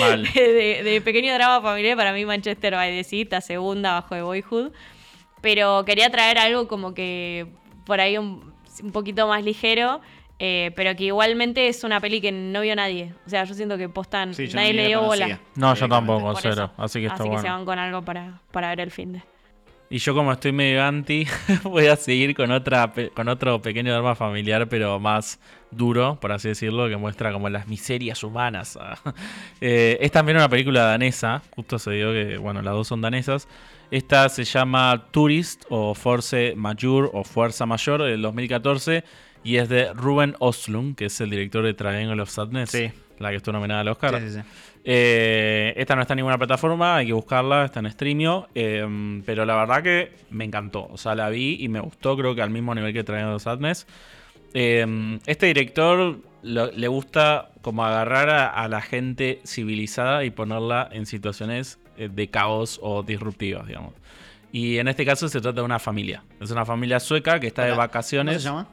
Mal. 0.00 0.22
de, 0.34 0.52
de- 0.52 0.82
de 0.82 1.00
pequeño 1.00 1.34
drama 1.34 1.60
familiar, 1.60 1.96
para 1.96 2.12
mí 2.12 2.24
Manchester 2.24 2.74
by 2.74 2.90
the 2.90 3.04
Sea 3.04 3.22
está 3.22 3.40
segunda 3.40 3.92
bajo 3.94 4.14
de 4.14 4.22
Boyhood. 4.22 4.72
Pero 5.40 5.84
quería 5.84 6.08
traer 6.10 6.38
algo 6.38 6.68
como 6.68 6.94
que 6.94 7.46
por 7.84 8.00
ahí 8.00 8.16
un, 8.16 8.52
un 8.82 8.92
poquito 8.92 9.26
más 9.26 9.42
ligero, 9.44 10.00
eh, 10.38 10.70
pero 10.76 10.94
que 10.96 11.04
igualmente 11.04 11.66
es 11.68 11.82
una 11.84 12.00
peli 12.00 12.20
que 12.20 12.30
no 12.32 12.60
vio 12.60 12.74
nadie. 12.76 13.12
O 13.26 13.28
sea, 13.28 13.44
yo 13.44 13.52
siento 13.54 13.76
que 13.76 13.88
postan, 13.88 14.34
Sí, 14.34 14.46
nadie 14.54 14.72
le 14.72 14.86
dio 14.86 15.00
conocía. 15.00 15.26
bola. 15.26 15.40
No, 15.56 15.74
yo 15.74 15.88
tampoco, 15.88 16.34
cero. 16.40 16.52
eso. 16.54 16.70
Así 16.78 17.00
que 17.00 17.06
está 17.06 17.16
Así 17.16 17.24
que 17.24 17.36
se 17.36 17.42
bueno. 17.42 17.56
van 17.56 17.64
con 17.64 17.78
algo 17.78 18.02
para, 18.02 18.40
para 18.52 18.68
ver 18.70 18.80
el 18.80 18.90
fin 18.92 19.12
de. 19.14 19.22
Y 19.92 19.98
yo 19.98 20.14
como 20.14 20.32
estoy 20.32 20.52
medio 20.52 20.82
anti, 20.82 21.26
voy 21.64 21.88
a 21.88 21.96
seguir 21.96 22.34
con 22.34 22.50
otra 22.50 22.94
con 23.14 23.28
otro 23.28 23.60
pequeño 23.60 23.92
drama 23.92 24.14
familiar, 24.14 24.66
pero 24.66 24.98
más 24.98 25.38
duro, 25.70 26.18
por 26.18 26.32
así 26.32 26.48
decirlo, 26.48 26.88
que 26.88 26.96
muestra 26.96 27.30
como 27.30 27.50
las 27.50 27.68
miserias 27.68 28.24
humanas. 28.24 28.78
Eh, 29.60 29.98
es 30.00 30.10
también 30.10 30.38
una 30.38 30.48
película 30.48 30.84
danesa, 30.84 31.42
justo 31.54 31.78
se 31.78 31.90
dio 31.92 32.10
que, 32.10 32.38
bueno, 32.38 32.62
las 32.62 32.72
dos 32.72 32.88
son 32.88 33.02
danesas. 33.02 33.46
Esta 33.90 34.28
se 34.30 34.44
llama 34.44 35.08
Tourist 35.10 35.64
o 35.68 35.94
Force 35.94 36.54
Majeure 36.56 37.10
o 37.12 37.22
Fuerza 37.22 37.66
Mayor 37.66 38.02
del 38.02 38.22
2014 38.22 39.04
y 39.44 39.56
es 39.56 39.68
de 39.68 39.92
Ruben 39.92 40.36
Oslund, 40.38 40.96
que 40.96 41.04
es 41.04 41.20
el 41.20 41.28
director 41.28 41.64
de 41.64 41.74
Triangle 41.74 42.22
of 42.22 42.30
Sadness, 42.30 42.70
Sí. 42.70 42.90
La 43.22 43.30
que 43.30 43.36
estuvo 43.36 43.52
nominada 43.54 43.80
al 43.80 43.88
Oscar. 43.88 44.20
Sí, 44.20 44.28
sí, 44.28 44.34
sí. 44.34 44.40
Eh, 44.84 45.72
esta 45.76 45.94
no 45.96 46.02
está 46.02 46.14
en 46.14 46.18
ninguna 46.18 46.38
plataforma, 46.38 46.96
hay 46.96 47.06
que 47.06 47.12
buscarla, 47.12 47.64
está 47.64 47.80
en 47.80 47.90
Streamio. 47.90 48.48
eh, 48.54 49.22
pero 49.24 49.44
la 49.44 49.54
verdad 49.56 49.82
que 49.82 50.12
me 50.30 50.44
encantó. 50.44 50.86
O 50.90 50.96
sea, 50.98 51.14
la 51.14 51.28
vi 51.30 51.56
y 51.60 51.68
me 51.68 51.80
gustó, 51.80 52.16
creo 52.16 52.34
que 52.34 52.42
al 52.42 52.50
mismo 52.50 52.74
nivel 52.74 52.92
que 52.92 53.04
Triangle 53.04 53.34
of 53.36 53.42
Sadness. 53.42 53.86
Eh, 54.54 55.18
este 55.26 55.46
director 55.46 56.18
lo- 56.42 56.70
le 56.72 56.88
gusta 56.88 57.50
como 57.62 57.84
agarrar 57.84 58.28
a, 58.28 58.48
a 58.48 58.68
la 58.68 58.80
gente 58.82 59.40
civilizada 59.46 60.24
y 60.24 60.30
ponerla 60.30 60.88
en 60.92 61.06
situaciones 61.06 61.78
eh, 61.96 62.08
de 62.12 62.28
caos 62.28 62.78
o 62.82 63.02
disruptivas, 63.02 63.66
digamos. 63.66 63.94
Y 64.50 64.76
en 64.78 64.88
este 64.88 65.06
caso 65.06 65.28
se 65.28 65.40
trata 65.40 65.60
de 65.60 65.64
una 65.64 65.78
familia. 65.78 66.22
Es 66.40 66.50
una 66.50 66.66
familia 66.66 67.00
sueca 67.00 67.40
que 67.40 67.46
está 67.46 67.64
de 67.64 67.70
vacaciones. 67.78 68.34
¿Cómo 68.34 68.40
se 68.42 68.48
llama? 68.48 68.68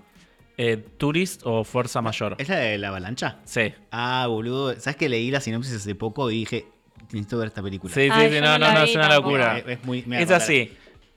Eh, 0.62 0.76
Tourist 0.98 1.42
o 1.46 1.64
Fuerza 1.64 2.02
Mayor. 2.02 2.36
¿Es 2.38 2.50
la 2.50 2.58
de 2.58 2.78
la 2.78 2.90
avalancha? 2.90 3.38
Sí. 3.46 3.74
Ah, 3.92 4.26
boludo. 4.28 4.78
¿Sabes 4.78 4.98
que 4.98 5.08
leí 5.08 5.32
la 5.32 5.40
sinopsis 5.40 5.74
hace 5.78 5.96
poco 5.96 6.30
y 6.30 6.40
dije, 6.40 6.66
necesito 7.14 7.38
ver 7.38 7.48
esta 7.48 7.64
película? 7.64 7.94
Sí, 7.94 8.02
sí, 8.02 8.10
Ay, 8.12 8.30
sí, 8.30 8.42
no, 8.42 8.60
no 8.60 8.74
no, 8.74 8.84
es 8.84 8.94
una 8.94 9.16
locura. 9.16 9.58
Es, 9.58 9.66
es 9.66 9.86
muy, 9.86 10.04
me 10.06 10.18
así. 10.18 10.74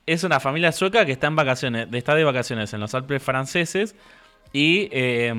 Es 0.06 0.22
una 0.22 0.38
familia 0.38 0.70
sueca 0.70 1.04
que 1.04 1.10
está 1.10 1.26
en 1.26 1.34
vacaciones, 1.34 1.88
está 1.92 2.14
de 2.14 2.22
vacaciones 2.22 2.72
en 2.72 2.78
los 2.78 2.94
Alpes 2.94 3.20
franceses. 3.20 3.96
Y 4.52 4.88
eh, 4.92 5.32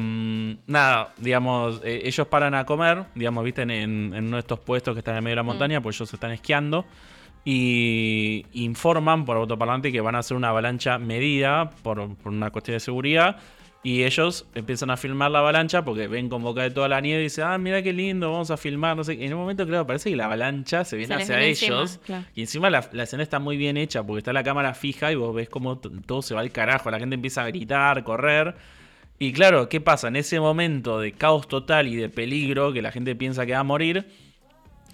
nada, 0.68 1.14
digamos, 1.16 1.80
eh, 1.86 2.02
ellos 2.04 2.28
paran 2.28 2.56
a 2.56 2.66
comer, 2.66 3.06
digamos, 3.16 3.46
viste, 3.46 3.62
en, 3.62 3.72
en 3.72 4.26
uno 4.26 4.36
de 4.36 4.42
estos 4.42 4.60
puestos 4.60 4.96
que 4.96 5.00
están 5.00 5.16
en 5.16 5.24
medio 5.24 5.36
de 5.36 5.38
la 5.38 5.44
montaña, 5.44 5.80
pues 5.80 5.96
ellos 5.96 6.14
están 6.14 6.32
esquiando. 6.32 6.86
Y 7.46 8.46
informan 8.52 9.24
por 9.24 9.38
autoparlante 9.38 9.94
que 9.94 10.02
van 10.02 10.16
a 10.16 10.20
hacer 10.20 10.36
una 10.36 10.50
avalancha 10.50 10.98
medida 10.98 11.70
por, 11.84 12.18
por 12.18 12.34
una 12.34 12.50
cuestión 12.50 12.76
de 12.76 12.82
seguridad. 12.82 13.38
Y 13.86 14.04
ellos 14.06 14.46
empiezan 14.56 14.92
a 14.92 14.98
filmar 14.98 15.30
la 15.30 15.40
avalancha 15.40 15.84
porque 15.84 16.08
ven 16.08 16.30
como 16.30 16.56
cae 16.56 16.72
toda 16.72 16.88
la 16.88 17.02
nieve 17.02 17.20
y 17.20 17.24
dicen, 17.26 17.44
ah, 17.44 17.58
mira 17.58 17.82
qué 17.84 17.92
lindo, 17.92 18.32
vamos 18.32 18.50
a 18.50 18.56
filmar. 18.56 18.96
No 18.96 19.04
sé. 19.04 19.16
Y 19.16 19.26
en 19.26 19.34
un 19.34 19.42
momento, 19.42 19.68
claro, 19.68 19.86
parece 19.86 20.10
que 20.10 20.16
la 20.16 20.26
avalancha 20.26 20.86
se 20.86 20.96
viene 20.96 21.18
Se 21.18 21.24
hacia 21.24 21.44
encima, 21.46 21.76
ellos. 21.76 22.00
claro. 22.06 22.24
Y 22.34 22.42
encima 22.42 22.70
la, 22.70 22.90
la 22.94 23.04
escena 23.04 23.24
está 23.24 23.40
muy 23.40 23.58
bien 23.58 23.76
hecha 23.76 24.02
porque 24.02 24.20
está 24.20 24.32
la 24.32 24.44
cámara 24.44 24.74
fija 24.74 25.12
y 25.12 25.16
vos 25.16 25.36
ves 25.36 25.50
cómo 25.50 25.80
todo 25.80 26.22
se 26.22 26.34
va 26.34 26.40
al 26.40 26.52
carajo. 26.54 26.90
La 26.92 27.00
gente 27.00 27.16
empieza 27.16 27.44
a 27.44 27.48
gritar, 27.48 28.04
correr. 28.06 28.56
Y 29.20 29.34
claro, 29.34 29.68
¿qué 29.68 29.82
pasa? 29.82 30.08
En 30.08 30.16
ese 30.16 30.40
momento 30.40 31.00
de 31.02 31.12
caos 31.12 31.50
total 31.50 31.88
y 31.90 31.96
de 31.98 32.08
peligro 32.10 32.72
que 32.72 32.82
la 32.82 32.92
gente 32.92 33.16
piensa 33.18 33.46
que 33.46 33.52
va 33.52 33.60
a 33.60 33.64
morir, 33.64 34.06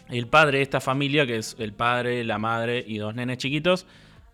el 0.10 0.28
padre 0.28 0.58
de 0.58 0.64
esta 0.64 0.82
familia, 0.82 1.28
que 1.28 1.38
es 1.38 1.56
el 1.60 1.74
padre, 1.74 2.24
la 2.24 2.40
madre 2.40 2.84
y 2.88 2.98
dos 2.98 3.14
nenes 3.14 3.38
chiquitos, 3.38 3.86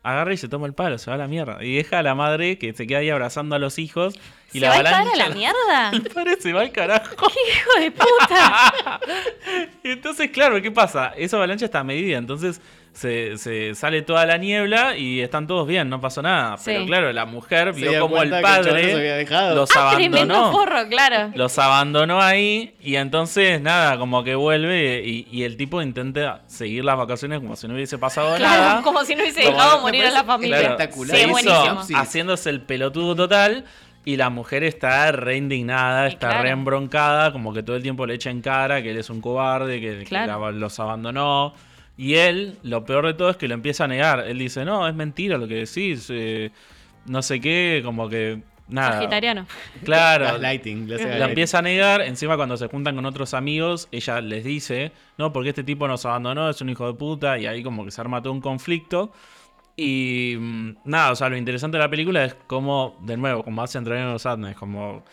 agarra 0.06 0.34
y 0.34 0.38
se 0.38 0.48
toma 0.48 0.68
el 0.68 0.74
palo, 0.74 0.98
se 0.98 1.10
va 1.10 1.16
a 1.16 1.18
la 1.18 1.28
mierda. 1.28 1.64
Y 1.64 1.76
deja 1.76 2.00
a 2.00 2.04
la 2.04 2.14
madre 2.14 2.58
que 2.58 2.74
se 2.74 2.86
queda 2.86 3.00
ahí 3.00 3.10
abrazando 3.10 3.56
a 3.56 3.60
los 3.60 3.80
hijos. 3.80 4.16
Y 4.54 4.60
¿Se 4.60 4.66
la 4.66 4.70
va 4.70 4.78
el 4.78 4.84
padre 4.84 5.10
a 5.14 5.28
la 5.28 5.30
mierda? 5.34 5.90
El 5.94 6.04
padre 6.04 6.38
se 6.40 6.54
va 6.54 6.62
al 6.62 6.72
carajo. 6.72 7.16
¡Hijo 7.48 7.82
de 7.82 7.92
puta! 7.92 9.00
Entonces, 9.84 10.30
claro, 10.30 10.62
¿qué 10.62 10.72
pasa? 10.72 11.14
Esa 11.18 11.38
avalancha 11.38 11.66
está 11.66 11.84
medida, 11.84 12.18
entonces 12.18 12.62
se, 12.96 13.38
se 13.38 13.76
sale 13.76 14.02
toda 14.02 14.26
la 14.26 14.38
niebla 14.38 14.98
y 14.98 15.20
están 15.20 15.48
todos 15.48 15.68
bien, 15.68 15.90
no 15.90 16.00
pasó 16.02 16.22
nada. 16.22 16.58
Sí. 16.58 16.64
Pero 16.68 16.86
claro, 16.86 17.14
la 17.14 17.26
mujer 17.26 17.74
Se 17.74 17.82
vio 17.82 18.00
como 18.02 18.22
el 18.22 18.30
padre 18.42 19.26
los 19.54 19.70
Ah, 19.76 19.92
abandonó. 19.92 20.66
claro. 20.90 21.32
Los 21.36 21.60
abandonó 21.60 22.22
ahí 22.22 22.74
y 22.82 22.96
entonces 22.96 23.62
nada, 23.62 23.98
como 23.98 24.24
que 24.24 24.36
vuelve 24.36 25.04
y, 25.06 25.28
y 25.32 25.44
el 25.44 25.58
tipo 25.58 25.82
intenta 25.82 26.42
seguir 26.48 26.86
las 26.86 26.98
vacaciones 26.98 27.40
como 27.40 27.56
si 27.56 27.68
no 27.68 27.74
hubiese 27.76 27.98
pasado 27.98 28.36
Claro, 28.38 28.62
nada. 28.64 28.82
como 28.84 29.04
si 29.04 29.14
no 29.16 29.22
hubiese 29.24 29.42
dejado 29.42 29.82
morir 29.82 30.06
a 30.06 30.12
la 30.12 30.24
familia. 30.24 30.58
Claro, 30.60 30.74
espectacular. 30.76 31.18
Sí, 31.18 31.24
se 31.24 31.30
hizo 31.42 31.98
haciéndose 32.00 32.50
el 32.50 32.62
pelotudo 32.62 33.16
total 33.16 33.66
y 34.06 34.18
la 34.18 34.30
mujer 34.30 34.64
está 34.64 35.12
re 35.12 35.36
indignada, 35.36 36.06
Y 36.08 36.14
está 36.14 36.28
claro. 36.30 36.44
re 36.44 36.50
embroncada, 36.52 37.32
como 37.32 37.54
que 37.54 37.62
todo 37.64 37.76
el 37.76 37.82
tiempo 37.84 38.06
le 38.06 38.14
echa 38.14 38.30
en 38.30 38.42
cara 38.42 38.82
que 38.82 38.92
él 38.92 38.98
es 38.98 39.10
un 39.10 39.20
cobarde, 39.20 39.82
que, 39.82 39.98
que 40.00 40.06
Claro. 40.06 40.40
la- 40.46 40.52
los 40.52 40.80
abandonó. 40.80 41.54
Y 41.98 42.16
él, 42.16 42.58
lo 42.64 42.86
peor 42.86 43.06
de 43.06 43.14
todo 43.14 43.30
es 43.30 43.38
que 43.38 43.48
lo 43.48 43.54
empieza 43.54 43.86
a 43.86 43.88
negar. 43.88 44.26
Él 44.28 44.38
dice, 44.38 44.66
no, 44.66 44.88
es 44.88 44.96
mentira 44.96 45.38
lo 45.38 45.48
que 45.48 45.56
decís, 45.56 46.08
eh, 46.10 46.52
no 47.06 47.22
sé 47.22 47.40
qué, 47.40 47.82
como 47.84 48.10
que 48.10 48.42
nada. 48.68 48.94
Sagitariano. 48.94 49.48
Claro, 49.84 50.26
hace 50.36 50.40
la 51.20 51.26
empieza 51.26 51.60
a 51.60 51.62
negar, 51.62 52.02
encima 52.02 52.36
cuando 52.36 52.58
se 52.58 52.68
juntan 52.68 52.96
con 52.96 53.06
otros 53.06 53.34
amigos, 53.34 53.88
ella 53.92 54.20
les 54.22 54.44
dice, 54.44 54.92
no, 55.18 55.32
porque 55.32 55.50
este 55.50 55.64
tipo 55.64 55.88
nos 55.88 56.06
abandonó, 56.06 56.50
es 56.50 56.60
un 56.62 56.70
hijo 56.70 56.88
de 56.88 56.94
puta, 56.94 57.38
y 57.38 57.46
ahí 57.46 57.64
como 57.64 57.86
que 57.86 57.92
se 57.92 58.02
arma 58.02 58.22
todo 58.22 58.34
un 58.34 58.42
conflicto. 58.42 59.12
Y 59.78 60.36
mm, 60.40 60.78
nada, 60.86 61.12
o 61.12 61.16
sea, 61.16 61.30
lo 61.30 61.38
interesante 61.38 61.78
de 61.78 61.84
la 61.84 61.90
película 61.90 62.26
es 62.26 62.36
cómo, 62.48 62.98
de 63.02 63.18
nuevo, 63.18 63.44
como 63.44 63.62
hacen 63.62 63.84
Triangle 63.84 64.16
of 64.16 64.22
Sadness, 64.22 64.56
como 64.56 65.04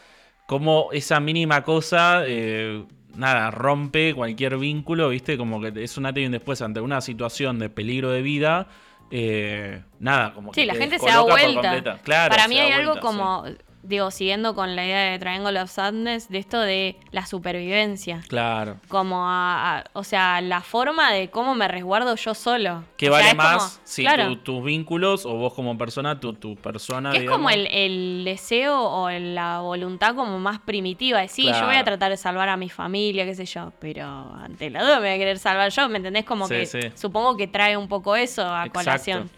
cómo 0.46 0.88
esa 0.92 1.20
mínima 1.20 1.62
cosa, 1.62 2.24
eh, 2.26 2.84
nada, 3.16 3.50
rompe 3.50 4.14
cualquier 4.14 4.56
vínculo, 4.58 5.08
¿viste? 5.08 5.36
Como 5.36 5.60
que 5.60 5.72
es 5.82 5.96
un 5.98 6.06
antes 6.06 6.22
y 6.22 6.26
un 6.26 6.32
después 6.32 6.60
ante 6.62 6.80
una 6.80 7.00
situación 7.00 7.58
de 7.58 7.68
peligro 7.70 8.10
de 8.10 8.22
vida. 8.22 8.66
eh, 9.10 9.82
nada, 10.00 10.32
como 10.32 10.52
que 10.52 10.60
Sí, 10.62 10.66
la 10.66 10.72
te 10.72 10.78
gente 10.80 10.98
se 10.98 11.06
da 11.06 11.20
vuelta. 11.20 11.98
Claro, 12.02 12.34
Para 12.34 12.48
mí 12.48 12.58
hay 12.58 12.72
algo 12.72 12.98
como, 13.00 13.44
digo, 13.82 14.10
siguiendo 14.10 14.54
con 14.54 14.76
la 14.76 14.84
idea 14.84 15.10
de 15.10 15.18
Triangle 15.18 15.60
of 15.60 15.70
Sadness, 15.70 16.28
de 16.28 16.38
esto 16.38 16.60
de 16.60 16.96
la 17.10 17.26
supervivencia. 17.26 18.20
Claro. 18.28 18.76
Como, 18.88 19.28
a- 19.28 19.78
a- 19.78 19.84
o 19.92 20.04
sea, 20.04 20.40
la 20.40 20.60
forma 20.60 21.12
de 21.12 21.30
cómo 21.30 21.54
me 21.54 21.68
resguardo 21.68 22.14
yo 22.16 22.34
solo. 22.34 22.84
¿Qué 22.96 23.10
O 23.10 23.12
sea, 23.14 23.22
vale 23.34 23.36
como- 23.36 23.42
más 23.42 23.80
si 23.84 24.02
claro, 24.02 24.28
tu- 24.28 24.36
tus 24.36 24.64
vínculos 24.64 25.26
o 25.26 25.34
vos 25.34 25.52
como 25.54 25.76
persona, 25.76 26.18
tu, 26.20 26.32
tu 26.34 26.56
persona? 26.56 27.10
que 27.12 27.18
es 27.24 27.30
como 27.30 27.50
el, 27.50 27.66
el 27.70 28.22
deseo 28.24 28.80
o 28.80 29.10
la 29.10 29.60
voluntad 29.60 30.14
como 30.14 30.38
más 30.38 30.60
primitiva. 30.60 31.20
De 31.20 31.28
sí, 31.28 31.44
yo 31.52 31.66
voy 31.66 31.76
a 31.76 31.84
tratar 31.84 32.10
de 32.10 32.16
salvar 32.16 32.48
a 32.48 32.56
mi 32.56 32.68
familia, 32.70 33.24
qué 33.24 33.34
sé 33.34 33.46
yo, 33.46 33.72
pero 33.80 34.06
ante 34.42 34.70
la 34.70 34.82
duda 34.82 34.96
me 35.00 35.06
voy 35.08 35.14
a 35.16 35.18
querer 35.18 35.38
salvar 35.38 35.70
yo, 35.70 35.88
¿me 35.88 35.98
entendés? 35.98 36.24
Como 36.24 36.46
Sí, 36.46 36.54
que 36.54 36.66
sí. 36.66 36.80
supongo 36.94 37.36
que 37.36 37.46
trae 37.48 37.76
un 37.76 37.88
poco 37.88 38.16
eso 38.16 38.42
a 38.42 38.66
Exacto. 38.66 38.72
colación. 38.80 39.30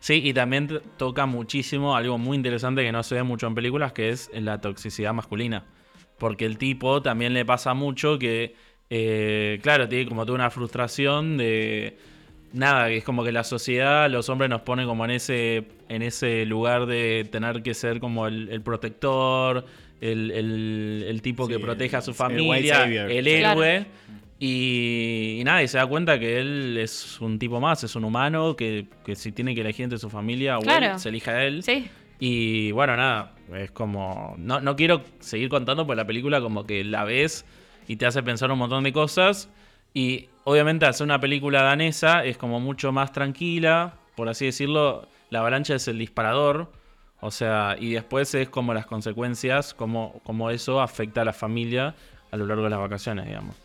Sí, 0.00 0.20
y 0.24 0.32
también 0.32 0.80
toca 0.96 1.26
muchísimo 1.26 1.96
algo 1.96 2.18
muy 2.18 2.36
interesante 2.36 2.82
que 2.82 2.92
no 2.92 3.02
se 3.02 3.16
ve 3.16 3.22
mucho 3.22 3.46
en 3.46 3.54
películas, 3.54 3.92
que 3.92 4.10
es 4.10 4.30
la 4.32 4.60
toxicidad 4.60 5.12
masculina. 5.12 5.64
Porque 6.18 6.46
el 6.46 6.56
tipo 6.58 7.02
también 7.02 7.34
le 7.34 7.44
pasa 7.44 7.74
mucho 7.74 8.18
que, 8.18 8.54
eh, 8.90 9.58
claro, 9.62 9.88
tiene 9.88 10.06
como 10.08 10.24
toda 10.24 10.36
una 10.36 10.50
frustración 10.50 11.36
de... 11.36 11.96
Nada, 12.52 12.88
que 12.88 12.96
es 12.96 13.04
como 13.04 13.24
que 13.24 13.30
la 13.32 13.44
sociedad, 13.44 14.08
los 14.10 14.30
hombres 14.30 14.48
nos 14.48 14.62
pone 14.62 14.86
como 14.86 15.04
en 15.04 15.10
ese, 15.10 15.64
en 15.90 16.00
ese 16.00 16.46
lugar 16.46 16.86
de 16.86 17.28
tener 17.30 17.62
que 17.62 17.74
ser 17.74 18.00
como 18.00 18.26
el, 18.26 18.48
el 18.48 18.62
protector, 18.62 19.66
el, 20.00 20.30
el- 20.30 21.04
el 21.06 21.20
tipo 21.22 21.44
Sí, 21.46 21.52
que 21.52 21.58
protege 21.58 21.96
a 21.96 22.00
su 22.00 22.14
familia, 22.14 22.84
el 22.84 23.26
Claro. 23.40 23.60
Y, 24.40 25.38
y 25.40 25.44
nada, 25.44 25.62
y 25.62 25.68
se 25.68 25.78
da 25.78 25.86
cuenta 25.86 26.18
que 26.18 26.38
él 26.40 26.76
es 26.78 27.20
un 27.20 27.38
tipo 27.38 27.60
más, 27.60 27.82
es 27.84 27.96
un 27.96 28.04
humano, 28.04 28.54
que, 28.54 28.86
que 29.04 29.16
si 29.16 29.32
tiene 29.32 29.54
que 29.54 29.62
elegir 29.62 29.84
entre 29.84 29.98
su 29.98 30.08
familia 30.10 30.58
o 30.58 30.62
Claro. 30.62 30.92
él, 30.94 30.98
se 31.00 31.08
elija 31.08 31.32
a 31.32 31.44
él. 31.44 31.62
Sí, 31.62 31.88
Y 32.20 32.70
bueno, 32.72 32.96
nada, 32.96 33.32
es 33.54 33.70
como... 33.72 34.34
No, 34.38 34.60
no 34.60 34.76
quiero 34.76 35.02
seguir 35.20 35.48
contando, 35.48 35.86
porque 35.86 35.96
la 35.96 36.06
película 36.06 36.40
como 36.40 36.64
que 36.64 36.84
la 36.84 37.04
ves 37.04 37.44
y 37.88 37.96
te 37.96 38.06
hace 38.06 38.22
pensar 38.22 38.50
un 38.52 38.58
montón 38.58 38.84
de 38.84 38.92
cosas. 38.92 39.50
Y 39.94 40.28
obviamente 40.44 40.86
hacer 40.86 41.04
una 41.04 41.18
película 41.20 41.62
danesa 41.62 42.24
es 42.24 42.36
como 42.36 42.60
mucho 42.60 42.92
más 42.92 43.12
tranquila, 43.12 43.94
por 44.16 44.28
así 44.28 44.44
decirlo. 44.46 45.08
La 45.30 45.40
avalancha 45.40 45.74
es 45.74 45.88
el 45.88 45.98
disparador. 45.98 46.70
O 47.20 47.30
sea, 47.32 47.76
y 47.80 47.90
después 47.92 48.32
es 48.34 48.48
como 48.48 48.72
las 48.74 48.86
consecuencias, 48.86 49.74
como, 49.74 50.20
como 50.24 50.50
eso 50.50 50.80
afecta 50.80 51.22
a 51.22 51.24
la 51.24 51.32
familia 51.32 51.94
a 52.30 52.36
lo 52.36 52.46
largo 52.46 52.62
de 52.64 52.70
las 52.70 52.78
vacaciones, 52.78 53.26
digamos. 53.26 53.56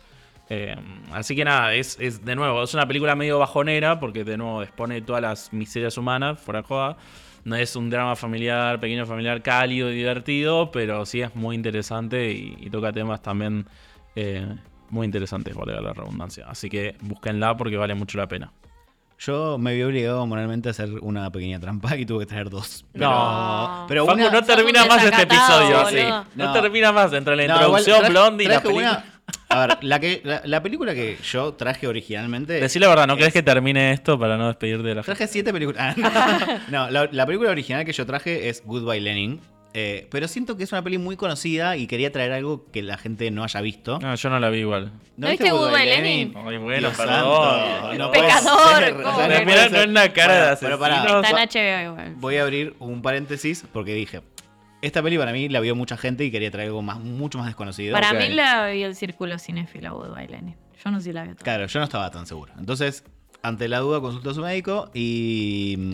Eh, 0.50 0.76
así 1.12 1.34
que 1.34 1.44
nada, 1.44 1.74
es, 1.74 1.96
es 2.00 2.24
de 2.24 2.36
nuevo, 2.36 2.62
es 2.62 2.74
una 2.74 2.86
película 2.86 3.14
medio 3.16 3.38
bajonera 3.38 3.98
porque 3.98 4.24
de 4.24 4.36
nuevo 4.36 4.62
expone 4.62 5.00
todas 5.00 5.22
las 5.22 5.52
miserias 5.52 5.96
humanas, 5.96 6.38
fuera 6.40 6.60
de 6.62 6.66
joda. 6.68 6.96
No 7.44 7.56
es 7.56 7.76
un 7.76 7.90
drama 7.90 8.16
familiar, 8.16 8.80
pequeño 8.80 9.04
familiar, 9.06 9.42
cálido 9.42 9.90
y 9.90 9.94
divertido, 9.96 10.70
pero 10.70 11.04
sí 11.06 11.20
es 11.20 11.34
muy 11.36 11.54
interesante 11.56 12.32
y, 12.32 12.56
y 12.58 12.70
toca 12.70 12.90
temas 12.92 13.20
también 13.22 13.66
eh, 14.16 14.46
muy 14.90 15.04
interesantes, 15.04 15.54
valga 15.54 15.80
la 15.80 15.92
redundancia. 15.92 16.46
Así 16.48 16.68
que 16.70 16.96
búsquenla 17.00 17.56
porque 17.56 17.76
vale 17.76 17.94
mucho 17.94 18.16
la 18.18 18.26
pena. 18.28 18.50
Yo 19.18 19.58
me 19.58 19.74
vi 19.74 19.82
obligado 19.82 20.26
moralmente 20.26 20.68
a 20.68 20.72
hacer 20.72 20.90
una 21.00 21.30
pequeña 21.30 21.60
trampa 21.60 21.96
y 21.96 22.04
tuve 22.04 22.20
que 22.20 22.26
traer 22.26 22.50
dos. 22.50 22.84
Pero, 22.92 23.08
No. 23.10 23.84
pero 23.88 24.06
Facu, 24.06 24.18
una... 24.20 24.30
no 24.30 24.42
termina 24.42 24.84
más 24.86 25.04
este 25.04 25.22
episodio 25.22 25.66
boludo. 25.66 25.86
así. 25.86 26.02
No. 26.34 26.46
No. 26.46 26.52
termina 26.52 26.92
más 26.92 27.12
entre 27.12 27.36
la 27.36 27.46
No, 27.46 27.54
introducción, 27.54 28.08
Blondie 28.10 28.44
y 28.46 28.48
la 28.48 28.60
película. 28.62 28.90
una- 28.90 29.13
A 29.54 29.66
ver, 29.66 29.78
la, 29.82 30.00
que, 30.00 30.20
la, 30.24 30.42
la 30.44 30.62
película 30.62 30.94
que 30.94 31.16
yo 31.22 31.54
traje 31.54 31.86
originalmente... 31.86 32.54
Decí 32.54 32.78
la 32.78 32.88
verdad, 32.88 33.06
¿no 33.06 33.12
es- 33.14 33.18
querés 33.18 33.32
que 33.32 33.42
termine 33.42 33.92
esto 33.92 34.18
para 34.18 34.36
no 34.36 34.48
despedirte 34.48 34.88
de 34.88 34.94
la 34.96 35.02
gente? 35.02 35.16
Traje 35.16 35.32
siete 35.32 35.52
películas. 35.52 35.96
Ah, 36.02 36.60
no, 36.68 36.90
la, 36.90 37.08
la 37.10 37.26
película 37.26 37.50
original 37.50 37.84
que 37.84 37.92
yo 37.92 38.04
traje 38.06 38.48
es 38.48 38.62
Goodbye 38.64 39.00
Lenin. 39.00 39.40
eh, 39.74 40.06
pero 40.10 40.28
siento 40.28 40.56
que 40.56 40.62
es 40.64 40.70
una 40.72 40.82
peli 40.82 40.98
muy 40.98 41.16
conocida 41.16 41.76
y 41.76 41.86
quería 41.86 42.12
traer 42.12 42.32
algo 42.32 42.66
que 42.72 42.82
la 42.82 42.96
gente 42.96 43.30
no 43.30 43.42
haya 43.44 43.60
visto. 43.60 43.98
No, 43.98 44.14
yo 44.14 44.30
no 44.30 44.38
la 44.38 44.48
vi 44.50 44.58
igual. 44.60 44.92
¿No 45.16 45.28
viste 45.28 45.50
Goodbye 45.50 45.84
Lenin? 45.86 46.32
Ay, 46.36 46.56
bueno, 46.58 46.78
Dios 46.88 46.96
perdón. 46.96 47.14
santo, 47.16 47.94
no 47.98 48.10
Pecador, 48.12 48.92
no 48.96 49.26
no 49.26 49.78
es 49.80 49.86
una 49.86 50.12
cara 50.12 50.34
de 50.34 50.40
Bueno, 50.40 50.58
pero 50.60 50.78
pará, 50.78 50.96
asesino. 51.02 51.22
Está 51.22 51.42
en 51.42 51.48
HBO 51.48 51.90
igual. 51.92 52.14
Voy 52.18 52.36
a 52.36 52.42
abrir 52.42 52.74
un 52.78 53.02
paréntesis 53.02 53.64
porque 53.72 53.94
dije, 53.94 54.20
esta 54.86 55.02
peli 55.02 55.16
para 55.16 55.32
mí 55.32 55.48
la 55.48 55.60
vio 55.60 55.74
mucha 55.74 55.96
gente 55.96 56.24
y 56.24 56.30
quería 56.30 56.50
traer 56.50 56.68
algo 56.68 56.82
más, 56.82 57.00
mucho 57.00 57.38
más 57.38 57.46
desconocido. 57.46 57.94
Para 57.94 58.12
mí 58.12 58.28
la 58.28 58.66
vi 58.66 58.82
el 58.82 58.94
círculo 58.94 59.38
cinéfilo 59.38 59.96
Woodbine. 59.96 60.56
Yo 60.84 60.90
no 60.90 60.98
sé 60.98 61.04
si 61.04 61.12
la 61.12 61.22
vi 61.22 61.30
toda. 61.30 61.42
Claro, 61.42 61.66
yo 61.66 61.78
no 61.80 61.84
estaba 61.84 62.10
tan 62.10 62.26
seguro. 62.26 62.52
Entonces, 62.58 63.04
ante 63.42 63.68
la 63.68 63.78
duda, 63.78 64.00
consultó 64.00 64.30
a 64.30 64.34
su 64.34 64.42
médico 64.42 64.90
y 64.92 65.76
mm, 65.78 65.92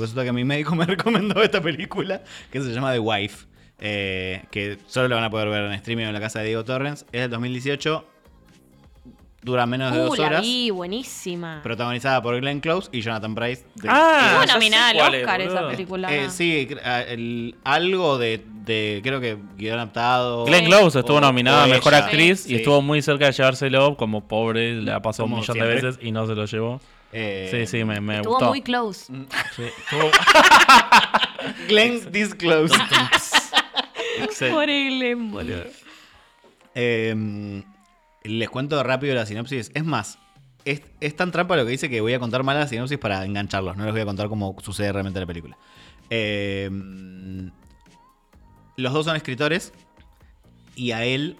resulta 0.00 0.24
que 0.24 0.32
mi 0.32 0.44
médico 0.44 0.74
me 0.76 0.86
recomendó 0.86 1.42
esta 1.42 1.60
película 1.60 2.22
que 2.50 2.60
se 2.60 2.72
llama 2.72 2.92
The 2.92 3.00
Wife, 3.00 3.46
eh, 3.78 4.44
que 4.50 4.78
solo 4.86 5.08
la 5.08 5.16
van 5.16 5.24
a 5.24 5.30
poder 5.30 5.48
ver 5.48 5.64
en 5.64 5.72
streaming 5.72 6.04
en 6.04 6.14
la 6.14 6.20
casa 6.20 6.38
de 6.38 6.46
Diego 6.46 6.64
Torrens. 6.64 7.04
Es 7.12 7.20
del 7.20 7.30
2018, 7.30 8.06
dura 9.42 9.66
menos 9.66 9.92
de 9.92 10.00
Uh, 10.00 10.04
dos 10.06 10.18
la 10.18 10.26
horas, 10.26 10.42
vi, 10.42 10.70
buenísima. 10.70 11.60
protagonizada 11.62 12.22
por 12.22 12.38
Glenn 12.40 12.60
Close 12.60 12.88
y 12.92 13.00
Jonathan 13.00 13.34
Price. 13.34 13.64
de- 13.74 13.88
Ah, 13.90 14.20
Estuvo 14.26 14.40
ya 14.42 14.46
sé 14.46 14.52
nominada 14.54 14.88
al 14.90 14.96
cuál 14.96 15.14
es, 15.14 15.20
Oscar 15.22 15.40
esa 15.40 15.54
boludo. 15.54 15.70
película. 15.70 16.14
Eh, 16.14 16.30
sí, 16.30 16.68
cre- 16.70 17.04
el- 17.08 17.56
algo 17.64 18.18
de, 18.18 18.44
de, 18.64 19.00
creo 19.02 19.20
que 19.20 19.36
guion 19.56 19.74
adaptado. 19.74 20.44
Glenn 20.46 20.66
Close 20.66 21.00
estuvo 21.00 21.16
o- 21.16 21.20
nominada 21.20 21.62
a 21.64 21.66
o 21.66 21.68
Mejor 21.68 21.92
ella, 21.92 22.04
Actriz 22.04 22.40
sí. 22.42 22.52
y 22.52 22.56
estuvo 22.56 22.80
muy 22.82 23.02
cerca 23.02 23.26
de 23.26 23.32
llevárselo, 23.32 23.96
como 23.96 24.28
pobre, 24.28 24.74
le 24.80 24.92
ha 24.92 25.00
pasado 25.02 25.24
un 25.26 25.30
Como 25.32 25.40
millón 25.42 25.54
siempre. 25.56 25.74
de 25.76 25.82
veces 25.82 25.98
y 26.02 26.12
no 26.12 26.26
se 26.26 26.34
lo 26.34 26.44
llevó. 26.46 26.80
Eh, 27.14 27.48
Sí, 27.50 27.66
sí, 27.66 27.84
me, 27.84 28.00
me 28.00 28.16
Estuvo 28.16 28.34
gustó. 28.34 28.48
muy 28.48 28.62
close. 28.62 29.06
Sí, 29.56 29.62
estuvo- 29.62 30.10
Glenn 31.68 32.10
Disclose. 32.12 32.74
Pobre 34.50 34.84
Glenn, 34.88 35.30
boludo. 35.32 35.64
Eh, 36.74 37.62
les 38.24 38.48
cuento 38.50 38.82
rápido 38.82 39.14
la 39.14 39.26
sinopsis. 39.26 39.70
Es 39.74 39.84
más, 39.84 40.18
es, 40.64 40.82
es 41.00 41.16
tan 41.16 41.30
trampa 41.32 41.56
lo 41.56 41.64
que 41.64 41.70
dice 41.72 41.88
que 41.90 42.00
voy 42.00 42.14
a 42.14 42.18
contar 42.18 42.42
mal 42.42 42.58
la 42.58 42.66
sinopsis 42.68 42.98
para 42.98 43.24
engancharlos. 43.24 43.76
No 43.76 43.84
les 43.84 43.92
voy 43.92 44.02
a 44.02 44.04
contar 44.06 44.28
cómo 44.28 44.56
sucede 44.62 44.92
realmente 44.92 45.18
en 45.18 45.22
la 45.22 45.26
película. 45.26 45.58
Eh, 46.10 46.70
los 48.76 48.92
dos 48.92 49.04
son 49.06 49.16
escritores 49.16 49.72
y 50.74 50.92
a 50.92 51.04
él 51.04 51.36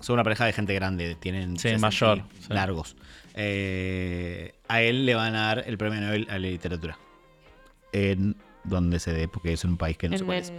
son 0.00 0.14
una 0.14 0.24
pareja 0.24 0.44
de 0.46 0.52
gente 0.52 0.74
grande. 0.74 1.14
Tienen 1.14 1.56
Sí, 1.56 1.68
60 1.70 1.86
mayor, 1.86 2.22
sí. 2.40 2.46
largos. 2.52 2.96
Eh, 3.34 4.54
a 4.68 4.82
él 4.82 5.06
le 5.06 5.14
van 5.14 5.34
a 5.34 5.46
dar 5.46 5.64
el 5.66 5.78
premio 5.78 6.00
Nobel 6.00 6.26
a 6.28 6.34
la 6.34 6.38
literatura. 6.38 6.98
En 7.92 8.36
donde 8.64 8.98
se 9.00 9.12
dé, 9.12 9.28
porque 9.28 9.52
es 9.52 9.64
un 9.64 9.76
país 9.76 9.96
que 9.96 10.08
no 10.08 10.16
En 10.16 10.24
cuál 10.24 10.38
es. 10.38 10.52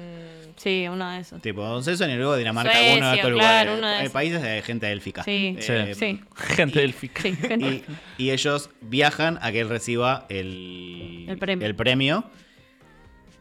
Sí, 0.57 0.85
uno 0.89 1.09
de 1.11 1.19
esos. 1.19 1.41
Tipo, 1.41 1.61
Don 1.63 1.83
Ceso, 1.83 2.07
y 2.07 2.13
luego 2.15 2.35
Dinamarca, 2.35 2.71
Suecia, 2.73 2.97
uno 2.97 3.09
de 3.09 3.15
estos 3.17 3.31
claro, 3.31 3.31
lugares. 3.31 3.77
uno 3.77 3.87
de 3.87 3.95
Eh, 3.95 3.99
esos. 4.01 4.13
países 4.13 4.41
de 4.41 4.61
gente 4.61 4.91
élfica. 4.91 5.23
Sí, 5.23 5.55
Eh, 5.59 5.93
sí. 5.95 6.21
Gente. 6.35 6.91
Sí, 6.93 7.09
gente. 7.35 7.83
Y, 8.17 8.23
y 8.25 8.31
ellos 8.31 8.69
viajan 8.81 9.39
a 9.41 9.51
que 9.51 9.61
él 9.61 9.69
reciba 9.69 10.25
el, 10.29 11.25
El 11.29 11.37
premio. 11.37 11.65
el 11.67 11.75
premio. 11.75 12.23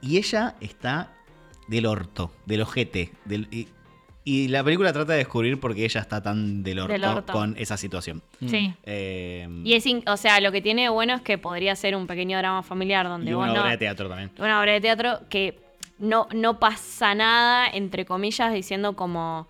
Y 0.02 0.16
ella 0.18 0.54
está 0.60 1.12
del 1.68 1.86
orto, 1.86 2.32
del 2.46 2.62
ojete. 2.62 3.12
Del, 3.26 3.46
y, 3.50 3.68
y 4.24 4.48
la 4.48 4.62
película 4.64 4.92
trata 4.92 5.12
de 5.12 5.18
descubrir 5.18 5.58
por 5.60 5.74
qué 5.74 5.84
ella 5.84 6.00
está 6.00 6.22
tan 6.22 6.62
del 6.62 6.78
orto, 6.80 6.92
Del 6.92 7.04
orto. 7.04 7.32
con 7.32 7.54
esa 7.58 7.76
situación. 7.76 8.22
Sí. 8.46 8.72
Eh, 8.84 9.48
Y 9.64 9.74
es, 9.74 9.86
in- 9.86 10.02
o 10.06 10.16
sea, 10.16 10.40
lo 10.40 10.52
que 10.52 10.60
tiene 10.62 10.82
de 10.82 10.88
bueno 10.88 11.14
es 11.14 11.22
que 11.22 11.38
podría 11.38 11.74
ser 11.76 11.96
un 11.96 12.06
pequeño 12.06 12.38
drama 12.38 12.62
familiar 12.62 13.08
donde 13.08 13.30
y 13.30 13.34
vos 13.34 13.44
una 13.44 13.54
no, 13.54 13.60
obra 13.62 13.70
de 13.72 13.78
teatro 13.78 14.08
también. 14.08 14.30
una 14.38 14.60
obra 14.60 14.72
de 14.72 14.80
teatro 14.80 15.20
que 15.28 15.58
no, 16.00 16.26
no 16.34 16.58
pasa 16.58 17.14
nada, 17.14 17.68
entre 17.72 18.04
comillas, 18.04 18.52
diciendo 18.52 18.96
como, 18.96 19.46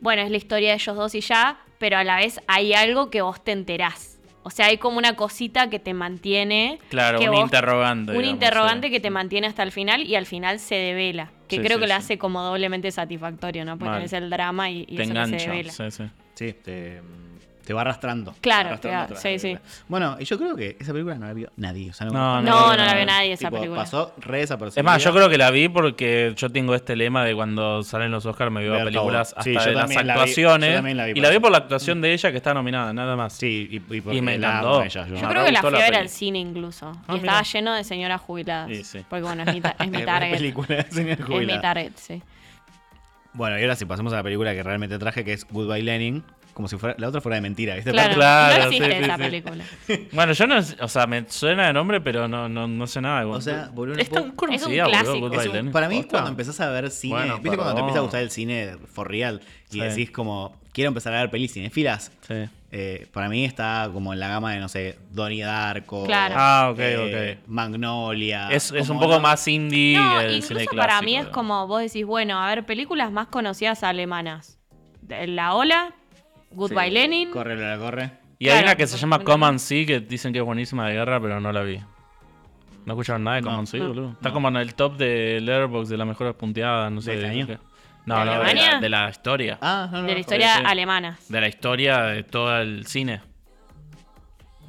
bueno, 0.00 0.22
es 0.22 0.30
la 0.30 0.36
historia 0.38 0.70
de 0.70 0.74
ellos 0.74 0.96
dos 0.96 1.14
y 1.14 1.20
ya, 1.20 1.58
pero 1.78 1.96
a 1.98 2.04
la 2.04 2.16
vez 2.16 2.40
hay 2.48 2.72
algo 2.74 3.10
que 3.10 3.22
vos 3.22 3.42
te 3.44 3.52
enterás. 3.52 4.18
O 4.42 4.48
sea, 4.50 4.66
hay 4.66 4.78
como 4.78 4.96
una 4.96 5.16
cosita 5.16 5.68
que 5.68 5.78
te 5.78 5.92
mantiene. 5.92 6.78
Claro, 6.88 7.18
que 7.18 7.28
un 7.28 7.34
vos- 7.36 7.44
interrogante. 7.44 8.12
Un 8.12 8.18
digamos, 8.18 8.32
interrogante 8.42 8.86
sí. 8.86 8.92
que 8.94 9.00
te 9.00 9.10
mantiene 9.10 9.46
hasta 9.46 9.62
el 9.62 9.70
final 9.70 10.02
y 10.06 10.16
al 10.16 10.24
final 10.24 10.58
se 10.58 10.76
devela. 10.76 11.30
Que 11.46 11.56
Sí, 11.56 11.62
creo 11.62 11.76
sí, 11.76 11.82
que 11.82 11.88
lo 11.88 11.94
hace 11.94 12.18
como 12.18 12.42
doblemente 12.42 12.90
satisfactorio, 12.90 13.66
¿no? 13.66 13.78
Porque 13.78 13.94
tenés 13.96 14.12
el 14.14 14.30
drama 14.30 14.70
y, 14.70 14.86
y 14.88 14.96
Te 14.96 15.02
eso 15.02 15.12
que 15.12 15.18
se 15.18 15.24
engancha. 15.24 15.50
devela. 15.50 15.72
Sí, 15.72 15.90
sí. 15.90 16.04
Sí, 16.34 16.52
te, 16.54 17.02
te 17.64 17.72
va 17.72 17.82
arrastrando. 17.82 18.34
Claro, 18.40 18.68
Te 18.70 18.74
va 18.74 18.80
te 18.80 18.88
arrastrando 18.88 19.14
va- 19.14 19.20
toda 19.20 19.32
la 19.32 19.38
sí, 19.38 19.56
sí. 19.56 19.58
Bueno, 19.88 20.16
y 20.18 20.24
yo 20.24 20.38
creo 20.38 20.56
que 20.56 20.76
esa 20.80 20.92
película 20.92 21.14
no 21.16 21.26
la 21.26 21.32
vio 21.32 21.50
nadie. 21.56 21.90
o 21.90 21.92
sea, 21.92 22.06
No, 22.06 22.12
No, 22.12 22.42
no, 22.42 22.50
no, 22.50 22.76
no, 22.76 22.84
la 22.84 22.94
vio 22.94 23.06
nadie 23.06 23.32
esa 23.32 23.48
tipo, 23.48 23.56
película. 23.60 23.80
Pasó 23.82 24.14
re 24.18 24.38
desapercibida. 24.38 24.80
Es 24.80 24.84
más, 24.84 25.02
yo 25.04 25.12
creo 25.12 25.28
que 25.28 25.38
la 25.38 25.50
vi 25.50 25.68
porque 25.68 26.32
yo 26.36 26.50
tengo 26.50 26.74
este 26.74 26.96
lema 26.96 27.24
de 27.24 27.34
cuando 27.34 27.82
salen 27.82 28.10
los 28.10 28.24
Oscars 28.26 28.50
me 28.50 28.62
veo 28.62 28.72
Ver 28.72 28.84
películas 28.84 29.30
todo. 29.30 29.38
hasta 29.40 29.42
Sí, 29.42 29.50
de 29.50 29.56
las 29.74 29.82
también 29.84 30.06
la 30.06 30.14
vi- 30.14 30.20
actuaciones. 30.20 30.74
la 30.96 31.04
vi 31.06 31.12
y 31.18 31.20
la 31.20 31.30
vi 31.30 31.38
por 31.38 31.50
la 31.50 31.58
actuación 31.58 32.00
de 32.00 32.12
ella 32.12 32.30
que 32.30 32.36
está 32.36 32.54
nominada, 32.54 32.92
nada 32.92 33.16
más. 33.16 33.32
Sí, 33.34 33.68
y, 33.70 33.76
y, 33.96 34.00
porque 34.00 34.18
Y 34.18 34.22
me 34.22 34.38
la 34.38 34.48
encantó. 34.60 34.82
ella, 34.82 35.06
yo. 35.06 35.28
Creo 35.28 35.44
que 35.44 35.52
la 35.52 35.60
fui 35.60 35.74
a 35.74 35.78
ver 35.78 35.94
al 35.96 36.08
cine 36.08 36.38
incluso. 36.38 36.92
Ah, 37.06 37.14
y 37.14 37.16
estaba 37.18 37.42
lleno 37.42 37.74
de 37.74 37.84
señoras 37.84 38.20
jubiladas. 38.20 38.68
Sí, 38.68 38.84
sí. 38.84 39.04
Porque 39.08 39.22
bueno, 39.22 39.42
es 39.44 39.52
mi, 39.54 39.60
ta- 39.60 39.76
es 39.78 39.88
mi 39.90 40.02
target. 40.04 40.32
película 40.36 40.76
de 40.76 40.82
señor 40.90 41.18
Es 41.20 41.46
mi 41.46 41.60
target, 41.60 41.92
sí. 41.96 42.22
Bueno, 43.32 43.58
y 43.58 43.62
ahora 43.62 43.76
sí 43.76 43.84
pasamos 43.84 44.12
a 44.12 44.16
la 44.16 44.22
película 44.22 44.52
que 44.54 44.62
realmente 44.62 44.98
traje, 44.98 45.24
que 45.24 45.32
es 45.32 45.46
Goodbye 45.50 45.82
Lenin. 45.82 46.24
Como 46.52 46.66
si 46.66 46.76
fuera, 46.76 46.96
la 46.98 47.08
otra 47.08 47.20
fuera 47.20 47.36
de 47.36 47.42
mentira, 47.42 47.76
¿viste? 47.76 47.92
Claro, 47.92 48.14
Claro, 48.14 48.56
no 48.58 48.64
existe 48.64 48.84
sí, 48.86 48.92
sí, 48.98 49.04
esa 49.04 49.16
sí. 49.16 49.22
película. 49.22 49.64
Bueno, 50.12 50.32
yo 50.32 50.46
no, 50.48 50.58
o 50.58 50.88
sea, 50.88 51.06
me 51.06 51.24
suena 51.28 51.68
de 51.68 51.72
nombre, 51.72 52.00
pero 52.00 52.26
no, 52.26 52.48
no, 52.48 52.66
no 52.66 52.86
sé 52.88 53.00
nada. 53.00 53.24
O 53.26 53.40
sea, 53.40 53.70
boludo, 53.72 53.96
es 53.98 54.10
tan 54.10 54.32
conocida, 54.32 54.84
boludo. 54.86 55.20
Goodbye 55.30 55.48
Lenin. 55.48 55.72
para 55.72 55.88
mí, 55.88 55.98
¿Posta? 55.98 56.10
cuando 56.10 56.30
empezás 56.30 56.60
a 56.60 56.68
ver 56.70 56.90
cine, 56.90 57.14
Bueno, 57.14 57.38
¿viste 57.38 57.56
cuando 57.56 57.74
te 57.74 57.80
empieza 57.80 57.98
a 58.00 58.02
gustar 58.02 58.20
el 58.22 58.30
cine 58.30 58.76
for 58.92 59.08
real 59.08 59.40
y 59.70 59.74
Sí. 59.74 59.80
decís 59.80 60.10
como, 60.10 60.59
quiero 60.72 60.88
empezar 60.88 61.12
a 61.14 61.20
ver 61.20 61.30
pelis 61.30 61.52
cinéfilas? 61.52 62.12
Sí. 62.26 62.34
Eh, 62.72 63.08
para 63.12 63.28
mí 63.28 63.44
está 63.44 63.90
como 63.92 64.12
en 64.12 64.20
la 64.20 64.28
gama 64.28 64.52
de, 64.52 64.60
no 64.60 64.68
sé, 64.68 64.96
Donnie 65.10 65.42
Darko. 65.42 66.04
Claro. 66.04 66.34
Ah, 66.38 66.68
ok, 66.72 66.78
eh, 66.78 67.38
ok. 67.42 67.48
Magnolia. 67.48 68.48
Es, 68.50 68.70
es 68.70 68.88
un 68.88 68.98
poco 69.00 69.14
no- 69.14 69.20
más 69.20 69.46
indie 69.48 69.96
No, 69.98 70.18
que 70.20 70.24
el 70.26 70.30
incluso 70.36 70.48
cine 70.48 70.60
clásico. 70.66 70.76
para 70.76 71.02
mí 71.02 71.16
es 71.16 71.26
como 71.28 71.66
vos 71.66 71.80
decís, 71.82 72.04
bueno, 72.06 72.38
a 72.40 72.48
ver, 72.54 72.64
películas 72.66 73.10
más 73.10 73.26
conocidas 73.26 73.82
alemanas. 73.82 74.58
La 75.08 75.54
Ola, 75.54 75.92
Goodbye 76.52 76.84
Sí, 76.88 76.90
Lenin. 76.90 77.30
Corre, 77.32 77.56
la 77.56 77.76
corre. 77.78 78.12
Y 78.38 78.48
hay 78.48 78.62
una 78.62 78.76
que 78.76 78.86
se 78.86 78.96
llama 78.96 79.16
bueno. 79.18 79.30
Common 79.32 79.58
Sea 79.58 79.84
que 79.86 80.00
dicen 80.00 80.32
que 80.32 80.38
es 80.38 80.44
buenísima 80.44 80.86
de 80.86 80.94
guerra, 80.94 81.20
pero 81.20 81.40
no 81.40 81.52
la 81.52 81.62
vi. 81.62 81.78
¿No 82.86 82.94
escucharon 82.94 83.24
nada 83.24 83.36
de 83.36 83.42
No, 83.42 83.50
Common 83.50 83.66
Sea, 83.66 83.80
no. 83.80 83.88
boludo? 83.88 84.10
Está 84.12 84.32
como 84.32 84.48
en 84.48 84.56
el 84.56 84.74
top 84.74 84.96
de 84.96 85.40
Letterboxd 85.40 85.90
de 85.90 85.96
las 85.98 86.06
mejores 86.06 86.34
punteadas, 86.34 86.90
no 86.90 87.00
sé. 87.02 87.16
¿De 87.16 87.16
este 87.26 87.28
año? 87.28 87.58
No, 88.06 88.18
¿De 88.18 88.24
no, 88.24 88.42
de 88.44 88.54
la, 88.54 88.80
de 88.80 88.88
la 88.88 89.10
historia. 89.10 89.58
Ah, 89.60 89.88
no, 89.92 90.02
no. 90.02 90.06
de 90.08 90.14
la 90.14 90.20
historia 90.20 90.54
sí. 90.56 90.62
alemana. 90.66 91.18
De 91.28 91.40
la 91.40 91.48
historia 91.48 92.02
de 92.02 92.22
todo 92.24 92.58
el 92.60 92.86
cine. 92.86 93.20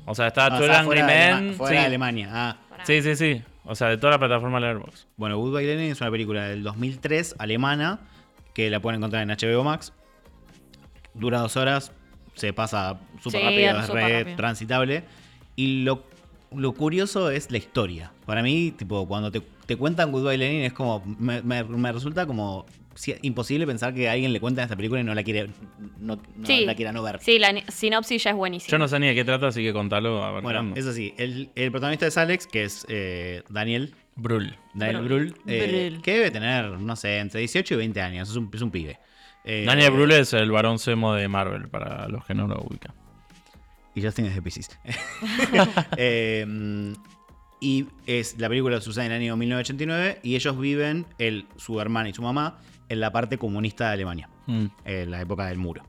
O 0.05 0.15
sea, 0.15 0.27
está 0.27 0.45
Ah, 0.45 0.47
o 0.55 0.57
todo 0.57 0.67
sea, 0.67 0.79
el 0.79 0.85
fuera, 0.85 1.01
Angry 1.03 1.13
de, 1.13 1.41
Men. 1.41 1.53
Fuera 1.55 1.71
sí. 1.75 1.79
de 1.79 1.85
Alemania. 1.85 2.29
Ah. 2.31 2.57
sí, 2.83 3.01
sí, 3.01 3.15
sí. 3.15 3.41
O 3.63 3.75
sea, 3.75 3.87
de 3.89 3.97
toda 3.97 4.11
la 4.11 4.19
plataforma 4.19 4.59
Letterboxd. 4.59 5.05
Bueno, 5.17 5.37
Goodbye 5.37 5.65
Lenin 5.65 5.91
es 5.91 6.01
una 6.01 6.11
película 6.11 6.45
del 6.47 6.63
2003, 6.63 7.35
alemana, 7.39 7.99
que 8.53 8.69
la 8.69 8.79
pueden 8.79 8.99
encontrar 8.99 9.21
en 9.23 9.29
HBO 9.29 9.63
Max. 9.63 9.93
Dura 11.13 11.39
dos 11.39 11.55
horas, 11.57 11.91
se 12.35 12.53
pasa 12.53 12.99
súper 13.21 13.41
Sí, 13.41 13.45
rápido, 13.47 13.79
es 13.79 13.89
re 13.89 14.17
rápido. 14.19 14.35
transitable. 14.35 15.03
Y 15.55 15.83
lo, 15.83 16.03
lo 16.55 16.73
curioso 16.73 17.29
es 17.29 17.51
la 17.51 17.57
historia. 17.59 18.11
Para 18.25 18.41
mí, 18.41 18.71
tipo, 18.71 19.07
cuando 19.07 19.31
te, 19.31 19.41
te 19.65 19.77
cuentan 19.77 20.11
Goodbye 20.11 20.37
Lenin 20.37 20.63
es 20.63 20.73
como, 20.73 21.03
me, 21.05 21.41
me- 21.43 21.63
me 21.63 21.91
resulta 21.91 22.25
como 22.25 22.65
si- 22.95 23.15
imposible 23.21 23.65
pensar 23.67 23.93
que 23.93 24.09
alguien 24.09 24.33
le 24.33 24.39
cuentan 24.39 24.63
esta 24.63 24.75
película 24.75 25.01
y 25.01 25.03
no 25.03 25.13
la 25.15 25.23
quiere 25.23 25.49
no, 25.99 26.15
no 26.15 26.45
Sí. 26.45 26.65
la 26.65 26.75
quiera 26.75 26.91
no 26.91 27.01
ver. 27.03 27.19
Sí, 27.21 27.39
la 27.39 27.53
sinopsis 27.69 28.23
ya 28.23 28.31
es 28.31 28.35
buenísima. 28.35 28.71
Yo 28.71 28.77
no 28.77 28.87
sé 28.87 28.99
ni 28.99 29.07
de 29.07 29.15
qué 29.15 29.23
trata, 29.25 29.47
así 29.47 29.63
que 29.63 29.73
contalo. 29.73 30.23
A 30.23 30.31
ver, 30.31 30.41
Bueno, 30.43 30.59
vamos. 30.59 30.77
es 30.77 30.85
así. 30.85 31.13
El, 31.17 31.49
el 31.55 31.71
protagonista 31.71 32.07
es 32.07 32.17
Alex, 32.17 32.47
que 32.47 32.63
es 32.63 32.85
eh, 32.89 33.43
Daniel. 33.49 33.93
Brul. 34.15 34.55
Daniel 34.73 35.03
Brühl. 35.05 35.25
Brühl, 35.31 35.35
eh, 35.47 35.89
Brühl. 35.89 36.01
que 36.01 36.11
debe 36.13 36.31
tener, 36.31 36.69
no 36.79 36.95
sé, 36.95 37.17
entre 37.19 37.39
18 37.39 37.73
y 37.73 37.77
20 37.77 38.01
años. 38.01 38.29
Es 38.29 38.35
un, 38.35 38.49
es 38.53 38.61
un 38.61 38.71
pibe. 38.71 38.99
Eh, 39.45 39.63
Daniel 39.65 39.91
Brühl 39.91 40.11
es 40.11 40.33
el 40.33 40.51
varón 40.51 40.77
Semo 40.79 41.13
de 41.15 41.27
Marvel, 41.27 41.67
para 41.69 42.07
los 42.09 42.25
que 42.25 42.33
no 42.35 42.47
lo 42.47 42.61
ubican. 42.61 42.93
Y 43.95 44.01
Justin 44.01 44.25
es 44.27 44.35
de 44.35 44.41
Pisces. 44.41 44.69
Eh, 45.97 46.93
y 47.59 47.85
es, 48.07 48.39
la 48.39 48.49
película 48.49 48.81
sucede 48.81 49.05
en 49.05 49.11
el 49.11 49.21
año 49.21 49.37
1989 49.37 50.19
y 50.23 50.35
ellos 50.35 50.57
viven, 50.59 51.05
él, 51.19 51.45
su 51.57 51.79
hermana 51.79 52.09
y 52.09 52.13
su 52.13 52.21
mamá, 52.23 52.59
en 52.91 52.99
la 52.99 53.11
parte 53.11 53.37
comunista 53.37 53.87
de 53.87 53.93
Alemania, 53.93 54.29
Mm. 54.47 54.65
en 54.85 55.11
la 55.11 55.21
época 55.21 55.45
del 55.47 55.57
muro. 55.57 55.83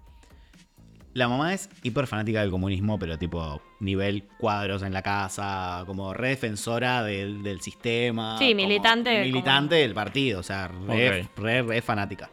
La 1.15 1.29
mamá 1.29 1.53
es 1.53 1.69
hiper 1.83 2.07
fanática 2.07 2.41
del 2.41 2.51
comunismo, 2.51 2.99
pero 2.99 3.19
tipo 3.19 3.61
nivel 3.81 4.25
cuadros 4.39 4.83
en 4.83 4.93
la 4.95 5.03
casa, 5.03 5.83
como 5.87 6.15
re 6.15 6.29
defensora 6.29 7.03
del, 7.03 7.43
del 7.43 7.61
sistema. 7.61 8.39
Sí, 8.39 8.53
como 8.55 8.57
militante 8.67 9.11
del 9.11 9.27
Militante 9.33 9.75
del 9.75 9.93
partido, 9.93 10.41
o 10.41 10.43
sea, 10.43 10.69
re, 10.69 11.29
re, 11.37 11.63
re 11.63 11.83
fanática. 11.83 12.31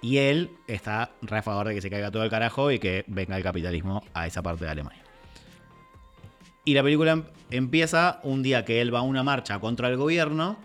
Y 0.00 0.18
él 0.18 0.50
está 0.66 1.10
re 1.22 1.38
a 1.38 1.42
favor 1.42 1.68
de 1.68 1.74
que 1.74 1.82
se 1.82 1.90
caiga 1.90 2.10
todo 2.10 2.24
el 2.24 2.30
carajo 2.30 2.70
y 2.70 2.78
que 2.78 3.04
venga 3.08 3.36
el 3.36 3.42
capitalismo 3.42 4.02
a 4.14 4.26
esa 4.26 4.42
parte 4.42 4.64
de 4.64 4.70
Alemania. 4.70 5.02
Y 6.64 6.72
la 6.74 6.82
película 6.82 7.12
em- 7.12 7.24
empieza 7.50 8.20
un 8.22 8.42
día 8.42 8.64
que 8.64 8.80
él 8.80 8.94
va 8.94 9.00
a 9.00 9.02
una 9.02 9.22
marcha 9.22 9.58
contra 9.58 9.88
el 9.88 9.96
gobierno 9.96 10.56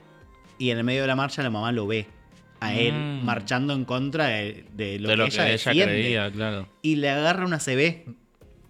y 0.58 0.70
en 0.72 0.78
el 0.78 0.84
medio 0.86 1.02
de 1.02 1.08
la 1.08 1.16
marcha 1.16 1.44
la 1.44 1.50
mamá 1.50 1.72
lo 1.74 1.88
ve 1.88 2.08
a 2.60 2.74
él 2.74 2.94
Mm. 2.94 3.26
marchando 3.26 3.74
en 3.74 3.86
contra 3.86 4.28
de, 4.28 4.66
de 4.74 5.00
lo, 5.00 5.10
de 5.10 5.14
que, 5.14 5.18
lo 5.18 5.26
ella, 5.26 5.46
que 5.46 5.52
ella 5.52 5.52
defiende. 5.52 5.86
creía, 5.94 6.32
claro. 6.32 6.68
Y 6.82 6.96
le 6.98 7.10
agarra 7.10 7.46
una 7.46 7.60
CB 7.60 8.06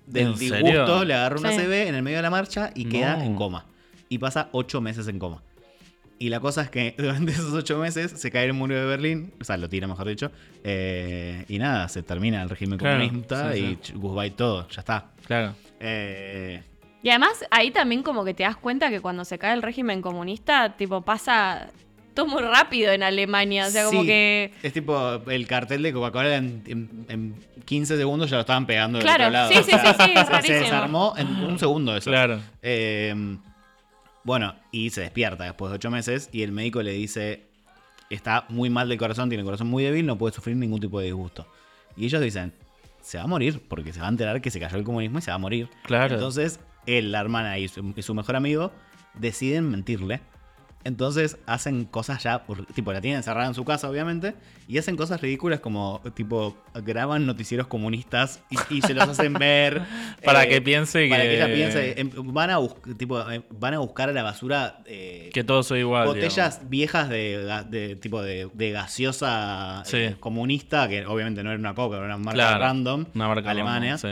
del 0.06 0.28
¿En 0.28 0.36
disgusto, 0.36 0.66
serio? 0.68 1.06
le 1.06 1.14
agarra 1.14 1.40
una 1.40 1.52
Sí. 1.52 1.58
CB 1.58 1.88
en 1.88 1.96
el 1.96 2.04
medio 2.04 2.18
de 2.18 2.24
la 2.24 2.30
marcha 2.30 2.72
y 2.76 2.86
queda 2.86 3.24
en 3.26 3.36
coma. 3.36 3.66
Y 4.10 4.18
pasa 4.18 4.50
ocho 4.52 4.82
meses 4.82 5.08
en 5.08 5.20
coma. 5.20 5.44
Y 6.22 6.30
la 6.30 6.40
cosa 6.42 6.64
es 6.64 6.70
que 6.70 6.96
durante 6.98 7.32
esos 7.32 7.54
ocho 7.54 7.78
meses 7.78 8.12
se 8.12 8.30
cae 8.32 8.46
el 8.46 8.54
muro 8.54 8.76
de 8.76 8.86
Berlín, 8.86 9.32
o 9.40 9.44
sea, 9.44 9.56
lo 9.58 9.70
tira 9.70 9.88
mejor 9.88 10.08
dicho, 10.08 10.32
eh, 10.64 11.46
y 11.48 11.58
nada, 11.60 11.88
se 11.88 12.04
termina 12.04 12.42
el 12.42 12.50
régimen 12.50 12.78
Claro, 12.78 13.00
comunista 13.00 13.54
sí, 13.54 13.60
y 13.60 13.86
sí. 13.86 13.94
goodbye 13.96 14.32
todo, 14.32 14.68
ya 14.70 14.82
está. 14.82 15.12
Claro. 15.26 15.56
Eh, 15.80 16.62
Y 17.04 17.10
además 17.10 17.46
ahí 17.52 17.72
también 17.72 18.04
como 18.04 18.26
que 18.26 18.34
te 18.34 18.44
das 18.44 18.58
cuenta 18.58 18.90
que 18.90 19.00
cuando 19.00 19.24
se 19.24 19.38
cae 19.40 19.54
el 19.54 19.62
régimen 19.62 20.02
comunista, 20.02 20.76
tipo 20.76 21.02
pasa 21.04 21.72
todo 22.20 22.28
muy 22.28 22.42
rápido 22.42 22.92
en 22.92 23.04
Alemania. 23.04 23.68
O 23.68 23.70
sea, 23.70 23.86
como 23.86 24.04
que... 24.04 24.52
Es 24.64 24.74
tipo 24.74 25.22
el 25.30 25.48
cartel 25.48 25.82
de 25.84 25.94
Coca-Cola 25.94 26.36
en, 26.38 26.64
en- 26.66 27.06
en 27.10 27.36
15 27.66 27.98
segundos 27.98 28.30
ya 28.30 28.38
lo 28.38 28.42
estaban 28.42 28.66
pegando 28.66 28.98
del 28.98 29.06
Claro, 29.06 29.26
otro 29.26 29.34
lado. 29.34 29.50
sí, 29.52 29.56
sí, 29.64 29.72
sí, 29.72 29.78
sí, 30.04 30.14
es 30.40 30.46
se 30.46 30.54
desarmó 30.54 31.14
en 31.18 31.28
un 31.28 31.58
segundo 31.60 31.96
eso. 31.96 32.10
Claro. 32.10 32.40
Eh, 32.62 33.38
bueno, 34.24 34.56
y 34.72 34.90
se 34.90 35.02
despierta 35.02 35.44
después 35.46 35.72
de 35.72 35.76
ocho 35.76 35.90
meses 35.90 36.30
y 36.32 36.44
el 36.44 36.52
médico 36.52 36.82
le 36.84 36.92
dice, 36.92 37.44
está 38.10 38.46
muy 38.50 38.70
mal 38.70 38.90
del 38.90 38.98
corazón, 38.98 39.30
tiene 39.30 39.42
el 39.42 39.46
corazón 39.46 39.68
muy 39.68 39.84
débil, 39.84 40.06
no 40.06 40.18
puede 40.18 40.34
sufrir 40.36 40.56
ningún 40.56 40.80
tipo 40.80 41.00
de 41.00 41.06
disgusto. 41.06 41.48
Y 41.96 42.06
ellos 42.06 42.22
dicen, 42.22 42.54
se 43.02 43.18
va 43.18 43.24
a 43.24 43.28
morir 43.28 43.62
porque 43.68 43.94
se 43.94 44.00
va 44.02 44.08
a 44.08 44.10
enterar 44.10 44.42
que 44.42 44.52
se 44.52 44.60
cayó 44.60 44.78
el 44.78 44.84
comunismo 44.84 45.20
y 45.20 45.22
se 45.22 45.32
va 45.32 45.36
a 45.36 45.40
morir. 45.40 45.70
Claro. 45.84 46.16
Entonces, 46.16 46.60
él, 46.86 47.12
la 47.12 47.22
hermana 47.22 47.58
y 47.58 47.68
su, 47.68 47.94
y 47.96 48.02
su 48.02 48.14
mejor 48.14 48.36
amigo 48.36 48.72
deciden 49.16 49.70
mentirle. 49.70 50.20
Entonces 50.86 51.38
hacen 51.46 51.84
cosas 51.84 52.24
ya, 52.24 52.44
tipo, 52.74 52.94
la 52.94 53.02
tienen 53.02 53.18
encerrada 53.18 53.48
en 53.48 53.54
su 53.54 53.66
casa, 53.66 53.90
obviamente, 53.90 54.34
y 54.68 54.78
hacen 54.78 54.96
cosas 54.96 55.20
ridículas 55.20 55.60
como, 55.60 56.02
tipo, 56.14 56.58
graban 56.86 57.26
noticieros 57.26 57.68
comunistas 57.68 58.42
y, 58.50 58.76
y 58.78 58.82
se 58.82 58.94
los 58.94 59.08
hacen 59.10 59.34
ver. 59.34 59.82
Para 60.24 60.46
eh, 60.46 60.48
que 60.48 60.62
piense 60.62 61.08
Para 61.10 61.24
que- 61.24 61.30
que 61.30 61.36
ella 61.36 61.54
piense, 61.54 62.00
em, 62.00 62.10
van 62.34 62.50
a, 62.52 62.60
bus- 62.60 62.76
tipo, 62.98 63.20
eh, 63.30 63.42
van 63.60 63.74
a 63.74 63.80
buscar 63.80 64.08
a 64.10 64.14
la 64.14 64.24
basura 64.24 64.80
eh, 64.86 65.30
Que 65.34 65.44
todo 65.44 65.64
soy 65.64 65.80
igual. 65.82 66.08
botellas 66.08 66.62
viejas 66.70 67.10
de, 67.10 67.98
tipo 68.02 68.22
de, 68.22 68.50
de 68.54 68.72
gaseosa 68.72 69.84
Sí. 69.86 69.98
eh, 69.98 70.16
comunista, 70.20 70.88
que 70.88 71.06
obviamente 71.06 71.44
no 71.44 71.50
era 71.52 71.60
una 71.60 71.76
coca, 71.76 71.98
era 71.98 72.06
una 72.06 72.18
marca 72.18 72.34
Claro, 72.36 72.60
random, 72.60 73.06
una 73.16 73.28
marca 73.28 73.52
alemana. 73.52 73.98
sí. 73.98 74.08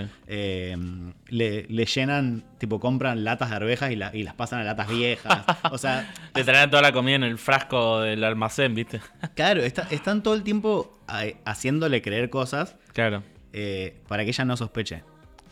Le, 1.30 1.66
le 1.70 1.86
llenan, 1.86 2.44
tipo, 2.58 2.80
compran 2.80 3.24
latas 3.24 3.50
de 3.50 3.56
arvejas 3.58 3.92
y, 3.92 3.96
la- 3.96 4.16
y 4.16 4.24
las 4.24 4.34
pasan 4.34 4.60
a 4.62 4.64
latas 4.64 4.88
viejas. 4.90 5.44
O 5.72 5.78
sea. 5.78 6.12
Te 6.34 6.44
traen 6.44 6.70
toda 6.70 6.82
la 6.82 6.92
comida 6.92 7.16
en 7.16 7.24
el 7.24 7.38
frasco 7.38 8.00
del 8.02 8.24
almacén, 8.24 8.74
¿viste? 8.76 9.02
claro, 9.36 9.62
está- 9.62 9.88
están 9.92 10.24
todo 10.24 10.34
el 10.36 10.44
tiempo 10.44 10.98
haciéndole 11.46 12.02
creer 12.02 12.30
cosas 12.30 12.76
Claro. 12.94 13.24
eh, 13.54 14.02
para 14.08 14.24
que 14.24 14.30
ella 14.30 14.46
no 14.46 14.56
sospeche. 14.58 15.04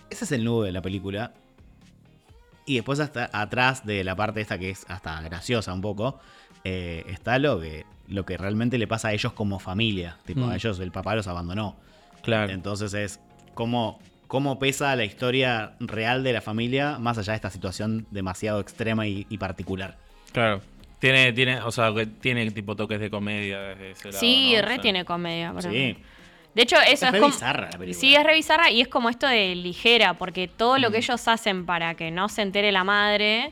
Ese 0.09 0.25
es 0.25 0.31
el 0.31 0.43
nudo 0.43 0.63
de 0.63 0.71
la 0.71 0.81
película. 0.81 1.33
Y 2.65 2.75
después 2.75 2.99
hasta 2.99 3.29
atrás 3.31 3.85
de 3.85 4.03
la 4.03 4.15
parte 4.15 4.41
esta 4.41 4.57
que 4.57 4.69
es 4.71 4.85
hasta 4.87 5.21
graciosa 5.21 5.73
un 5.73 5.81
poco, 5.81 6.19
eh, 6.63 7.03
está 7.09 7.37
lo 7.37 7.59
que, 7.59 7.85
lo 8.07 8.25
que 8.25 8.37
realmente 8.37 8.77
le 8.77 8.87
pasa 8.87 9.09
a 9.09 9.13
ellos 9.13 9.33
como 9.33 9.59
familia. 9.59 10.17
Tipo, 10.25 10.41
Mm. 10.41 10.49
a 10.49 10.55
ellos 10.55 10.79
el 10.79 10.91
papá 10.91 11.15
los 11.15 11.27
abandonó. 11.27 11.75
Claro. 12.23 12.51
Entonces 12.51 12.93
es 12.95 13.19
cómo, 13.53 13.99
cómo 14.27 14.59
pesa 14.59 14.95
la 14.95 15.05
historia 15.05 15.73
real 15.79 16.23
de 16.23 16.33
la 16.33 16.41
familia 16.41 16.97
más 16.99 17.17
allá 17.17 17.33
de 17.33 17.37
esta 17.37 17.49
situación 17.51 18.07
demasiado 18.11 18.59
extrema 18.59 19.07
y, 19.07 19.25
y 19.29 19.37
particular. 19.37 19.97
Claro. 20.31 20.61
Tiene, 20.99 21.33
tiene, 21.33 21.61
o 21.61 21.71
sea, 21.71 21.93
tiene 22.21 22.49
tipo 22.51 22.75
toques 22.75 22.99
de 22.99 23.09
comedia 23.09 23.59
desde 23.59 23.91
ese 23.91 24.07
lado. 24.09 24.19
Sí, 24.19 24.53
¿no? 24.53 24.59
O 24.59 24.61
re 24.63 24.73
sea, 24.75 24.81
tiene 24.81 25.05
comedia. 25.05 25.49
para 25.53 25.61
Sí. 25.63 25.67
mí. 25.69 25.97
De 26.55 26.61
hecho, 26.61 26.77
eso 26.77 26.91
Es 26.93 27.03
es, 27.03 27.11
como... 27.11 27.27
bizarra 27.27 27.69
la 27.71 27.77
película. 27.77 27.99
Sí, 27.99 28.15
es 28.15 28.23
re 28.23 28.33
bizarra 28.33 28.71
y 28.71 28.79
es 28.81 28.87
como 28.87 29.09
esto 29.09 29.27
de 29.27 29.53
ligera, 29.55 30.13
porque 30.13 30.47
todo 30.47 30.77
Mm. 30.77 30.81
lo 30.81 30.91
que 30.91 30.97
ellos 30.97 31.27
hacen 31.27 31.65
para 31.65 31.95
que 31.95 32.11
no 32.11 32.29
se 32.29 32.41
entere 32.43 32.71
la 32.71 32.83
madre 32.85 33.51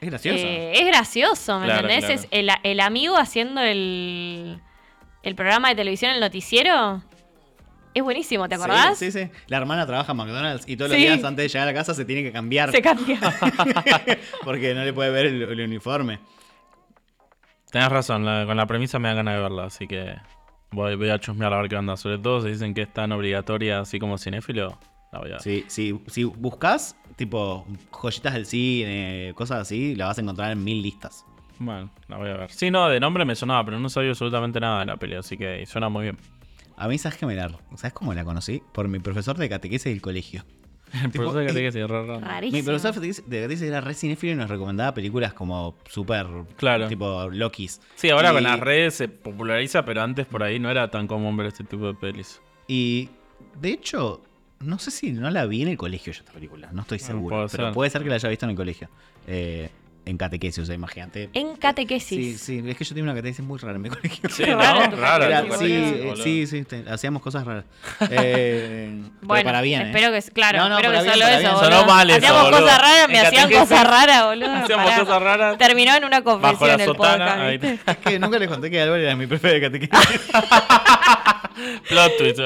Es 0.00 0.08
gracioso. 0.10 0.38
eh, 0.46 0.72
es 0.80 0.86
gracioso, 0.86 1.58
¿me 1.60 1.66
Claro, 1.66 1.88
entendés? 1.88 2.06
claro. 2.06 2.20
Es 2.22 2.28
el, 2.30 2.50
el 2.62 2.80
amigo 2.80 3.16
haciendo 3.18 3.60
el, 3.60 4.58
el 5.22 5.34
programa 5.34 5.68
de 5.68 5.74
televisión, 5.76 6.12
el 6.12 6.20
noticiero. 6.20 7.02
Es 7.94 8.02
buenísimo, 8.02 8.48
¿te 8.48 8.56
Sí, 8.56 8.62
acordás? 8.62 8.98
Sí, 8.98 9.10
sí, 9.10 9.28
La 9.48 9.56
hermana 9.56 9.86
trabaja 9.86 10.12
en 10.12 10.18
McDonald's 10.18 10.68
y 10.68 10.76
todos 10.76 10.90
los 10.90 10.96
Sí. 10.98 11.04
días 11.04 11.24
antes 11.24 11.44
de 11.44 11.48
llegar 11.48 11.68
a 11.68 11.72
la 11.72 11.74
casa 11.78 11.94
se 11.94 12.04
tiene 12.04 12.22
que 12.22 12.32
cambiar. 12.32 12.70
Se 12.70 12.80
cambia. 12.82 13.18
porque 14.44 14.74
no 14.74 14.84
le 14.84 14.92
puede 14.92 15.10
ver 15.10 15.26
el, 15.26 15.42
el 15.42 15.60
uniforme. 15.60 16.20
Tenés 17.70 17.88
razón, 17.90 18.24
la- 18.24 18.46
con 18.46 18.56
la 18.56 18.66
premisa 18.66 18.98
me 18.98 19.08
da 19.08 19.14
ganas 19.14 19.34
de 19.36 19.40
verla, 19.42 19.64
así 19.64 19.86
que 19.86 20.14
voy, 20.70 20.94
voy 20.96 21.10
a 21.10 21.18
chusmear 21.18 21.52
a 21.52 21.60
ver 21.60 21.68
qué 21.68 21.76
onda. 21.76 21.96
Sobre 21.96 22.18
todo 22.18 22.40
si 22.42 22.48
dicen 22.48 22.72
que 22.74 22.82
es 22.82 22.92
tan 22.92 23.10
obligatoria 23.12 23.80
así 23.80 23.98
como 23.98 24.16
cinéfilo, 24.18 24.78
la 25.12 25.18
voy 25.18 25.28
a 25.28 25.32
ver. 25.32 25.42
Sí, 25.42 25.64
sí, 25.68 26.00
si 26.06 26.24
buscas, 26.24 26.96
tipo, 27.16 27.66
joyitas 27.90 28.34
del 28.34 28.46
cine, 28.46 29.32
cosas 29.34 29.60
así, 29.62 29.94
la 29.96 30.06
vas 30.06 30.18
a 30.18 30.20
encontrar 30.20 30.52
en 30.52 30.62
mil 30.62 30.82
listas. 30.82 31.24
Bueno, 31.58 31.90
la 32.06 32.16
voy 32.16 32.30
a 32.30 32.34
ver. 32.36 32.50
Sí, 32.52 32.70
no, 32.70 32.88
de 32.88 33.00
nombre 33.00 33.24
me 33.24 33.34
sonaba, 33.34 33.64
pero 33.64 33.80
no 33.80 33.88
sabía 33.88 34.10
absolutamente 34.10 34.60
nada 34.60 34.80
de 34.80 34.86
la 34.86 34.96
peli, 34.96 35.16
así 35.16 35.36
que 35.36 35.66
suena 35.66 35.88
muy 35.88 36.04
bien. 36.04 36.18
A 36.78 36.88
mí, 36.88 36.96
¿sabes 36.98 37.18
qué 37.18 37.26
me 37.26 37.34
la, 37.34 37.50
¿Sabes 37.76 37.92
cómo 37.92 38.14
la 38.14 38.24
conocí? 38.24 38.62
Por 38.72 38.88
mi 38.88 38.98
profesor 39.00 39.36
de 39.36 39.48
catequesis 39.48 39.84
del 39.92 40.00
colegio. 40.00 40.44
El 40.92 41.10
Tipo, 41.10 41.24
profesor 41.30 41.46
que 41.46 41.52
decir, 41.62 41.86
re 41.86 42.06
raro. 42.06 42.20
Rarísimo. 42.20 42.56
Mi 42.56 42.62
profesor 42.62 42.94
de 42.94 43.00
catequesis- 43.00 43.24
de 43.26 43.36
catequesis 43.42 43.68
era 43.68 43.80
re 43.82 43.94
cinéfilo 43.94 44.32
y 44.32 44.36
nos 44.36 44.48
recomendaba 44.48 44.94
películas 44.94 45.34
como 45.34 45.76
súper. 45.88 46.26
Claro. 46.56 46.88
Tipo 46.88 47.28
Lokis. 47.30 47.80
Sí, 47.96 48.08
ahora 48.10 48.30
Y- 48.30 48.34
con 48.34 48.42
las 48.44 48.60
redes 48.60 48.94
se 48.94 49.08
populariza, 49.08 49.84
pero 49.84 50.02
antes 50.02 50.26
por 50.26 50.42
ahí 50.42 50.58
no 50.58 50.70
era 50.70 50.90
tan 50.90 51.06
común 51.06 51.36
ver 51.36 51.46
este 51.48 51.64
tipo 51.64 51.86
de 51.88 51.94
pelis. 51.94 52.40
Y 52.68 53.10
de 53.60 53.70
hecho, 53.70 54.22
no 54.60 54.78
sé 54.78 54.90
si 54.90 55.12
no 55.12 55.28
la 55.30 55.44
vi 55.46 55.62
en 55.62 55.68
el 55.68 55.76
colegio 55.76 56.12
yo 56.12 56.20
esta 56.20 56.32
película, 56.32 56.70
no 56.72 56.82
estoy 56.82 56.98
seguro. 57.00 57.36
puede 57.36 57.48
pero 57.50 57.64
ser. 57.64 57.74
puede 57.74 57.90
ser 57.90 58.02
que 58.02 58.08
la 58.08 58.14
haya 58.14 58.28
visto 58.28 58.46
en 58.46 58.50
el 58.50 58.56
colegio. 58.56 58.88
Eh, 59.26 59.68
en 60.08 60.16
catequesis, 60.16 60.62
o 60.62 60.66
sea, 60.66 60.74
imagínate. 60.74 61.30
En 61.34 61.52
Sí, 61.54 61.58
catequesis. 61.58 62.40
sí, 62.40 62.62
es 62.66 62.76
que 62.76 62.84
yo 62.84 62.88
tenía 62.90 63.04
una 63.04 63.14
catequesis 63.14 63.44
muy 63.44 63.58
rara 63.58 63.76
en 63.76 63.82
mi 63.82 63.88
colegio. 63.90 64.28
Sí, 64.30 64.44
¿no? 64.46 64.60
Era- 64.60 65.42
tipo, 65.42 65.56
sí, 65.56 65.66
sí, 65.66 65.74
eh, 65.74 66.14
sí, 66.22 66.46
sí, 66.46 66.64
te- 66.64 66.84
hacíamos 66.90 67.22
cosas 67.22 67.44
raras. 67.44 67.64
Eh, 68.10 69.00
pero 69.02 69.26
Bueno, 69.26 69.44
para 69.44 69.60
bien. 69.60 69.82
¿eh? 69.82 69.86
espero 69.90 70.12
que, 70.12 70.22
claro, 70.32 70.58
No, 70.58 70.68
no, 70.70 70.76
espero 70.76 70.92
que 70.94 71.02
bien, 71.02 71.12
solo 71.14 71.26
eso, 71.26 71.52
boludo. 71.54 71.64
Sonó 71.64 71.86
mal 71.86 72.10
eso, 72.10 72.18
Hacíamos 72.18 72.42
boludo. 72.44 72.60
cosas 72.60 72.78
raras, 72.80 73.08
me 73.08 73.18
En 73.20 73.26
hacían 73.26 73.50
cosas 73.50 73.84
raras, 73.86 74.24
boludo. 74.24 74.52
Hacíamos 74.54 74.86
Pará. 74.86 75.00
cosas 75.00 75.22
raras. 75.22 75.58
Terminó 75.58 75.94
en 75.96 76.04
una 76.04 76.22
confesión 76.22 76.68
la 76.68 76.74
el 76.74 76.84
sotana. 76.84 77.36
podcast, 77.36 77.88
Es 77.88 77.96
que 77.98 78.18
nunca 78.18 78.38
les 78.38 78.48
conté 78.48 78.70
que 78.70 78.80
Álvaro 78.80 79.02
era 79.02 79.14
mi 79.16 79.26
profe 79.26 79.48
de 79.48 79.60
catequesis. 79.60 80.20
Plot 81.88 82.12
twist. 82.18 82.38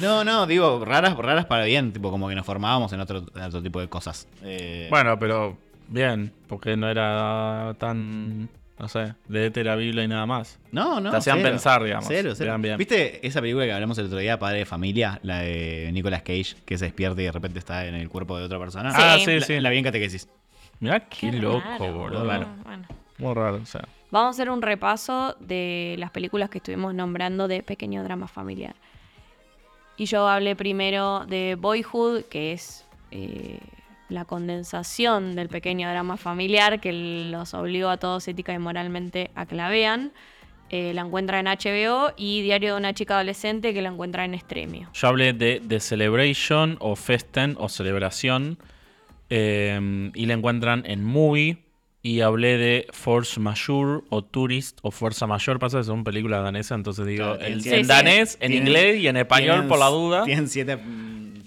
No, 0.00 0.24
no, 0.24 0.46
digo, 0.46 0.84
raras, 0.84 1.16
raras 1.16 1.44
para 1.46 1.64
bien, 1.64 1.92
tipo 1.92 2.10
como 2.10 2.28
que 2.28 2.34
nos 2.34 2.44
formábamos 2.46 2.92
en 2.92 3.00
otro, 3.00 3.24
en 3.34 3.42
otro 3.42 3.62
tipo 3.62 3.80
de 3.80 3.88
cosas. 3.88 4.26
Eh, 4.42 4.88
Bueno, 4.90 5.18
pero 5.18 5.56
bien, 5.88 6.32
porque 6.46 6.76
no 6.76 6.88
era 6.88 7.74
tan, 7.78 8.48
no 8.78 8.88
sé, 8.88 9.14
leete 9.28 9.64
la 9.64 9.76
Biblia 9.76 10.04
y 10.04 10.08
nada 10.08 10.26
más. 10.26 10.58
no, 10.72 11.00
no. 11.00 11.10
te 11.10 11.16
hacían 11.16 11.38
cero. 11.38 11.50
pensar, 11.50 11.82
digamos. 11.82 12.06
Cero, 12.08 12.32
cero. 12.34 12.52
Bien, 12.52 12.62
bien. 12.62 12.78
¿Viste 12.78 13.26
esa 13.26 13.40
película 13.40 13.64
que 13.64 13.72
hablamos 13.72 13.96
el 13.98 14.06
otro 14.06 14.18
día, 14.18 14.38
Padre 14.38 14.58
de 14.58 14.66
Familia? 14.66 15.18
La 15.22 15.40
de 15.40 15.90
Nicolas 15.92 16.22
Cage, 16.22 16.56
que 16.64 16.78
se 16.78 16.86
despierta 16.86 17.20
y 17.22 17.24
de 17.24 17.32
repente 17.32 17.58
está 17.58 17.86
en 17.86 17.94
el 17.94 18.08
cuerpo 18.08 18.38
de 18.38 18.44
otra 18.44 18.58
persona. 18.58 18.90
Sí. 18.90 18.98
Ah, 19.00 19.16
sí, 19.18 19.38
La, 19.38 19.46
sí. 19.46 19.60
la 19.60 19.70
vi 19.70 19.78
en 19.78 19.84
catequesis. 19.84 20.28
Mirá 20.80 21.00
qué, 21.00 21.32
loco, 21.32 21.60
raro, 21.60 21.92
boludo. 21.92 22.24
Claro. 22.24 22.48
Bueno. 22.64 22.86
Muy 23.18 23.34
raro, 23.34 23.60
o 23.62 23.66
sea. 23.66 23.88
Vamos 24.10 24.28
a 24.28 24.30
hacer 24.30 24.50
un 24.50 24.62
repaso 24.62 25.36
de 25.40 25.96
las 25.98 26.10
películas 26.10 26.48
que 26.50 26.58
estuvimos 26.58 26.94
nombrando 26.94 27.48
de 27.48 27.62
pequeño 27.62 28.04
drama 28.04 28.28
familiar. 28.28 28.74
Y 29.96 30.04
yo 30.04 30.28
hablé 30.28 30.54
primero 30.54 31.24
de 31.26 31.56
Boyhood, 31.58 32.24
que 32.24 32.52
es 32.52 32.84
eh, 33.10 33.58
la 34.08 34.24
condensación 34.24 35.34
del 35.36 35.48
pequeño 35.48 35.88
drama 35.90 36.16
familiar 36.16 36.80
que 36.80 36.92
los 37.30 37.54
obligó 37.54 37.88
a 37.88 37.96
todos 37.96 38.26
ética 38.28 38.52
y 38.52 38.58
moralmente 38.58 39.30
a 39.34 39.46
que 39.46 39.54
la 39.56 39.68
vean. 39.68 40.12
Eh, 40.68 40.92
la 40.94 41.02
encuentra 41.02 41.38
en 41.38 41.46
HBO 41.46 42.12
y 42.16 42.42
Diario 42.42 42.72
de 42.74 42.78
una 42.80 42.92
chica 42.92 43.14
adolescente 43.14 43.72
que 43.72 43.82
la 43.82 43.88
encuentra 43.90 44.24
en 44.24 44.34
Extremio. 44.34 44.88
Yo 44.94 45.08
hablé 45.08 45.32
de 45.32 45.62
The 45.66 45.78
Celebration 45.80 46.76
o 46.80 46.96
Festen 46.96 47.54
o 47.58 47.68
Celebración. 47.68 48.58
eh, 49.28 50.10
y 50.14 50.26
la 50.26 50.34
encuentran 50.34 50.84
en 50.86 51.04
Movie. 51.04 51.58
Y 52.02 52.20
hablé 52.20 52.56
de 52.56 52.86
Force 52.92 53.40
Majeure 53.40 54.02
o 54.10 54.22
Tourist 54.22 54.78
o 54.82 54.92
Fuerza 54.92 55.26
Mayor. 55.26 55.58
Pasa 55.58 55.78
que 55.78 55.84
son 55.84 56.04
películas 56.04 56.44
danesas, 56.44 56.76
entonces 56.76 57.04
digo 57.04 57.24
Claro, 57.36 57.40
el- 57.44 57.60
sí, 57.62 57.70
en 57.74 57.80
sí. 57.84 57.88
danés, 57.88 58.38
en 58.40 58.52
Tienen- 58.52 58.68
inglés 58.68 59.00
y 59.02 59.08
en 59.08 59.16
español 59.16 59.50
Tienen- 59.54 59.68
por 59.68 59.78
la 59.80 59.86
duda. 59.88 60.22
Tienen 60.24 60.46
siete 60.48 60.78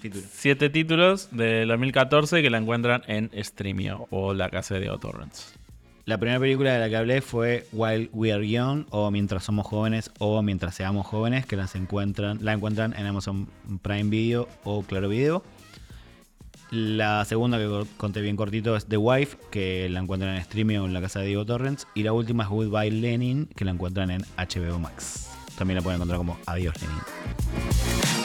títulos. 0.00 0.26
Siete 0.32 0.70
títulos 0.70 1.28
de 1.30 1.64
2014 1.66 2.42
que 2.42 2.50
la 2.50 2.58
encuentran 2.58 3.02
en 3.06 3.30
Streamio 3.44 4.06
o 4.10 4.34
la 4.34 4.48
casa 4.50 4.74
de 4.74 4.80
Diego 4.80 4.98
Torrents. 4.98 5.54
La 6.06 6.18
primera 6.18 6.40
película 6.40 6.72
de 6.72 6.80
la 6.80 6.88
que 6.88 6.96
hablé 6.96 7.20
fue 7.20 7.66
While 7.72 8.08
We 8.12 8.32
Are 8.32 8.48
Young 8.48 8.86
o 8.90 9.10
Mientras 9.12 9.44
Somos 9.44 9.66
Jóvenes 9.66 10.10
o 10.18 10.42
Mientras 10.42 10.74
Seamos 10.74 11.06
Jóvenes, 11.06 11.46
que 11.46 11.54
las 11.56 11.76
encuentran, 11.76 12.38
la 12.42 12.52
encuentran 12.54 12.94
en 12.98 13.06
Amazon 13.06 13.48
Prime 13.82 14.10
Video 14.10 14.48
o 14.64 14.82
Claro 14.82 15.08
Video. 15.08 15.44
La 16.70 17.24
segunda 17.24 17.58
que 17.58 17.66
co- 17.66 17.86
conté 17.96 18.20
bien 18.22 18.36
cortito 18.36 18.76
es 18.76 18.86
The 18.86 18.96
Wife, 18.96 19.36
que 19.50 19.88
la 19.88 20.00
encuentran 20.00 20.34
en 20.34 20.40
streaming 20.40 20.78
o 20.78 20.86
en 20.86 20.92
la 20.94 21.00
casa 21.00 21.20
de 21.20 21.26
Diego 21.26 21.44
Torrents. 21.44 21.86
Y 21.94 22.02
la 22.02 22.12
última 22.12 22.44
es 22.44 22.48
Goodbye 22.48 22.90
Lenin, 22.90 23.46
que 23.56 23.64
la 23.64 23.72
encuentran 23.72 24.10
en 24.10 24.22
HBO 24.36 24.78
Max. 24.78 25.30
También 25.58 25.76
la 25.76 25.82
pueden 25.82 25.96
encontrar 25.98 26.18
como 26.18 26.38
Adiós 26.46 26.74
Lenin. 26.80 28.19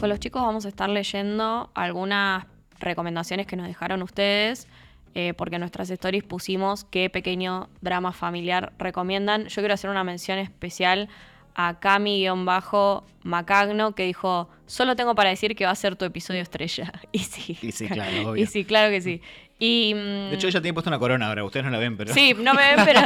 Con 0.00 0.08
los 0.08 0.18
chicos 0.18 0.40
vamos 0.40 0.64
a 0.64 0.68
estar 0.68 0.88
leyendo 0.88 1.70
algunas 1.74 2.46
recomendaciones 2.78 3.46
que 3.46 3.56
nos 3.56 3.66
dejaron 3.66 4.02
ustedes, 4.02 4.66
eh, 5.14 5.34
porque 5.34 5.56
en 5.56 5.60
nuestras 5.60 5.90
stories 5.90 6.24
pusimos 6.24 6.84
qué 6.84 7.10
pequeño 7.10 7.68
drama 7.82 8.12
familiar 8.12 8.72
recomiendan. 8.78 9.48
Yo 9.48 9.60
quiero 9.60 9.74
hacer 9.74 9.90
una 9.90 10.02
mención 10.02 10.38
especial 10.38 11.10
a 11.54 11.80
Cami-Macagno, 11.80 13.94
que 13.94 14.04
dijo, 14.04 14.48
solo 14.66 14.96
tengo 14.96 15.14
para 15.14 15.30
decir 15.30 15.54
que 15.56 15.64
va 15.64 15.70
a 15.72 15.76
ser 15.76 15.96
tu 15.96 16.04
episodio 16.04 16.42
estrella. 16.42 16.92
Y 17.12 17.18
sí. 17.20 17.58
Y 17.60 17.72
sí, 17.72 17.88
claro, 17.88 18.10
obvio. 18.30 18.42
Y 18.42 18.46
sí, 18.46 18.64
claro 18.64 18.90
que 18.90 19.00
sí. 19.00 19.20
Y, 19.62 19.92
mm, 19.94 20.30
De 20.30 20.34
hecho, 20.36 20.48
ella 20.48 20.62
tiene 20.62 20.72
puesto 20.72 20.88
una 20.88 20.98
corona 20.98 21.26
ahora, 21.26 21.44
ustedes 21.44 21.64
no 21.66 21.70
la 21.70 21.76
ven, 21.78 21.94
pero. 21.98 22.14
Sí, 22.14 22.34
no 22.38 22.54
me 22.54 22.74
ven, 22.74 22.82
pero 22.86 23.00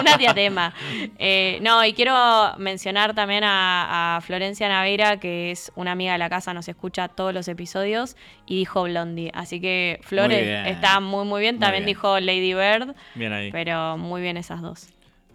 una 0.00 0.16
diadema. 0.16 0.72
Eh, 1.18 1.58
no, 1.60 1.84
y 1.84 1.92
quiero 1.92 2.14
mencionar 2.56 3.14
también 3.14 3.44
a, 3.44 4.16
a 4.16 4.20
Florencia 4.22 4.70
Naveira, 4.70 5.20
que 5.20 5.50
es 5.50 5.70
una 5.76 5.92
amiga 5.92 6.12
de 6.12 6.18
la 6.18 6.30
casa, 6.30 6.54
nos 6.54 6.66
escucha 6.66 7.08
todos 7.08 7.34
los 7.34 7.46
episodios, 7.46 8.16
y 8.46 8.56
dijo 8.56 8.84
Blondie. 8.84 9.30
Así 9.34 9.60
que 9.60 10.00
Flores 10.02 10.66
está 10.66 10.98
muy, 11.00 11.26
muy 11.26 11.42
bien. 11.42 11.56
Muy 11.56 11.60
También 11.60 11.84
bien. 11.84 11.94
dijo 11.94 12.18
Lady 12.20 12.54
Bird, 12.54 12.94
Bien 13.14 13.34
ahí. 13.34 13.52
pero 13.52 13.98
muy 13.98 14.22
bien 14.22 14.38
esas 14.38 14.62
dos. 14.62 14.88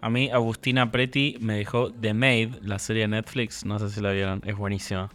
A 0.04 0.10
mí, 0.10 0.28
Agustina 0.28 0.92
Preti 0.92 1.38
me 1.40 1.56
dejó 1.56 1.90
The 1.90 2.12
Maid, 2.12 2.56
la 2.60 2.78
serie 2.78 3.04
de 3.04 3.08
Netflix. 3.08 3.64
No 3.64 3.78
sé 3.78 3.88
si 3.88 4.02
la 4.02 4.12
vieron, 4.12 4.42
es 4.44 4.54
buenísima. 4.54 5.08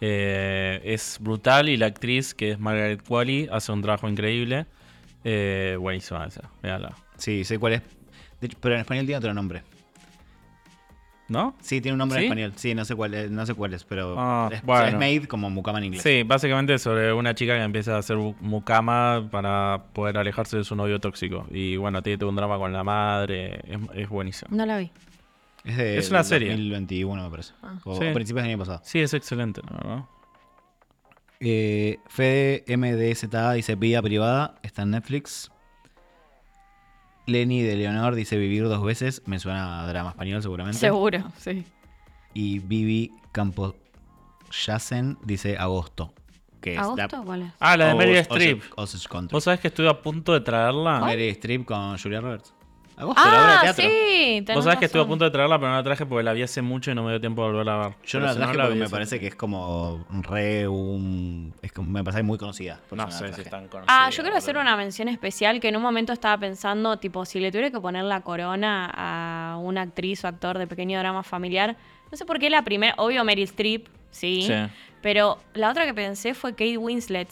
Eh, 0.00 0.80
es 0.82 1.18
brutal 1.20 1.68
y 1.68 1.76
la 1.76 1.86
actriz, 1.86 2.34
que 2.34 2.50
es 2.50 2.58
Margaret 2.58 3.00
Qualley, 3.06 3.48
hace 3.52 3.70
un 3.70 3.80
trabajo 3.80 4.08
increíble. 4.08 4.66
Eh, 5.22 5.76
buenísima 5.78 6.26
esa, 6.26 6.50
véanla. 6.64 6.96
Sí, 7.16 7.44
sé 7.44 7.60
cuál 7.60 7.74
es. 7.74 7.82
Pero 8.58 8.74
en 8.74 8.80
español 8.80 9.06
tiene 9.06 9.18
otro 9.18 9.32
nombre. 9.32 9.62
¿No? 11.26 11.56
Sí, 11.60 11.80
tiene 11.80 11.94
un 11.94 11.98
nombre 12.00 12.18
¿Sí? 12.20 12.26
en 12.26 12.30
español. 12.32 12.52
Sí, 12.56 12.74
no 12.74 12.84
sé 12.84 12.94
cuál 12.94 13.14
es, 13.14 13.30
no 13.30 13.46
sé 13.46 13.54
cuál 13.54 13.72
es, 13.72 13.82
pero 13.84 14.14
Ah, 14.18 14.50
es, 14.52 14.62
bueno. 14.62 14.86
es 14.88 14.92
made 14.94 15.26
como 15.26 15.48
mucama 15.48 15.78
en 15.78 15.84
inglés. 15.84 16.02
Sí, 16.02 16.22
básicamente 16.22 16.78
sobre 16.78 17.12
una 17.14 17.34
chica 17.34 17.56
que 17.56 17.62
empieza 17.62 17.94
a 17.96 17.98
hacer 18.00 18.16
mucama 18.40 19.26
para 19.30 19.84
poder 19.94 20.18
alejarse 20.18 20.58
de 20.58 20.64
su 20.64 20.76
novio 20.76 21.00
tóxico. 21.00 21.46
Y 21.50 21.76
bueno, 21.76 22.02
tiene 22.02 22.18
todo 22.18 22.28
un 22.28 22.36
drama 22.36 22.58
con 22.58 22.72
la 22.74 22.84
madre. 22.84 23.54
Es, 23.66 23.78
es 23.94 24.08
buenísimo. 24.10 24.54
No 24.54 24.66
la 24.66 24.76
vi. 24.78 24.90
Es, 25.64 25.76
de, 25.78 25.96
Es 25.96 26.10
una 26.10 26.18
del 26.18 26.26
serie. 26.26 26.48
2021, 26.50 27.22
me 27.24 27.30
parece. 27.30 27.54
Ah. 27.62 27.78
O 27.84 27.96
Sí. 27.98 28.06
a 28.06 28.12
principios 28.12 28.42
del 28.44 28.50
año 28.52 28.58
pasado. 28.58 28.80
Sí, 28.84 28.98
es 29.00 29.14
excelente, 29.14 29.62
la 29.70 29.76
verdad. 29.78 30.04
Eh, 31.40 31.98
Fede 32.06 32.64
MDZA 32.76 33.52
dice 33.54 33.74
Vida 33.76 34.00
Privada, 34.02 34.56
está 34.62 34.82
en 34.82 34.90
Netflix. 34.90 35.50
Lenny 37.26 37.62
de 37.62 37.76
Leonor 37.76 38.14
dice 38.14 38.36
Vivir 38.36 38.64
dos 38.68 38.82
veces, 38.84 39.22
me 39.26 39.38
suena 39.38 39.82
a 39.82 39.86
drama 39.88 40.10
español 40.10 40.42
seguramente. 40.42 40.78
Seguro, 40.78 41.24
sí. 41.38 41.64
Y 42.34 42.58
Vivi 42.58 43.12
Campoyasen 43.32 45.18
dice 45.24 45.56
Agosto. 45.56 46.12
Que 46.60 46.74
es 46.74 46.78
¿Agosto? 46.80 47.22
¿Cuál 47.24 47.42
es? 47.42 47.52
Ah, 47.60 47.76
la 47.76 47.88
de 47.88 47.94
Meryl 47.94 48.16
Osage- 48.16 48.20
Streep. 48.22 48.62
Osage 48.76 49.08
Country. 49.08 49.32
¿Vos 49.34 49.44
sabés 49.44 49.60
que 49.60 49.68
estuve 49.68 49.88
a 49.88 50.00
punto 50.00 50.32
de 50.32 50.40
traerla? 50.40 51.00
Meryl 51.04 51.28
Streep 51.30 51.64
con 51.64 51.98
Julia 51.98 52.20
Roberts. 52.20 52.54
Agosto, 52.96 53.22
la 53.24 53.28
obra 53.30 53.46
de 53.46 53.52
Ah, 53.54 53.60
teatro. 53.62 53.84
sí. 53.84 54.42
tenés 54.46 54.54
Vos 54.54 54.64
sabés 54.64 54.78
que 54.78 54.84
estuve 54.84 55.00
a 55.00 55.02
razón. 55.02 55.10
punto 55.10 55.24
de 55.24 55.30
traerla, 55.32 55.58
pero 55.58 55.70
no 55.70 55.76
la 55.76 55.82
traje 55.82 56.06
porque 56.06 56.22
la 56.22 56.32
vi 56.32 56.42
hace 56.42 56.62
mucho 56.62 56.90
y 56.92 56.94
no 56.94 57.02
me 57.02 57.10
dio 57.10 57.20
tiempo 57.20 57.42
de 57.42 57.48
volverla 57.48 57.74
a 57.74 57.78
ver. 57.88 57.88
Yo 57.90 57.96
Pero 58.12 58.20
no 58.20 58.26
la 58.26 58.32
si 58.32 58.38
traje 58.38 58.56
la 58.56 58.62
porque 58.64 58.78
me 58.78 58.84
hace- 58.84 58.92
parece 58.92 59.20
que 59.20 59.26
es 59.26 59.34
como 59.34 60.04
re 60.22 60.68
un... 60.68 61.52
Es 61.60 61.72
como- 61.72 61.90
me 61.90 62.04
parece 62.04 62.22
muy 62.22 62.38
conocida. 62.38 62.80
por 62.88 62.96
No 62.96 63.08
eso 63.08 63.18
sé 63.18 63.24
si 63.26 63.32
traje. 63.32 63.42
están 63.42 63.68
conocidas. 63.68 63.96
Ah, 64.00 64.10
yo 64.10 64.22
quiero 64.22 64.36
hacer 64.36 64.56
una 64.56 64.76
mención 64.76 65.08
especial 65.08 65.58
que 65.60 65.68
en 65.68 65.76
un 65.76 65.82
momento 65.82 66.12
estaba 66.12 66.38
pensando, 66.38 66.96
tipo, 66.98 67.24
si 67.24 67.40
le 67.40 67.50
tuviera 67.50 67.70
que 67.70 67.80
poner 67.80 68.04
la 68.04 68.20
corona 68.20 68.90
a 68.94 69.56
una 69.58 69.82
actriz 69.82 70.24
o 70.24 70.28
actor 70.28 70.58
de 70.58 70.66
pequeño 70.68 70.98
drama 71.00 71.22
familiar, 71.24 71.76
no 72.12 72.16
sé 72.16 72.24
por 72.24 72.38
qué 72.38 72.48
la 72.48 72.62
primera, 72.62 72.94
obvio 72.98 73.24
Meryl 73.24 73.44
Streep, 73.44 73.88
sí, 74.10 74.42
Sí. 74.46 74.54
Pero 75.04 75.38
la 75.52 75.70
otra 75.70 75.84
que 75.84 75.92
pensé 75.92 76.32
fue 76.32 76.52
Kate 76.52 76.78
Winslet. 76.78 77.28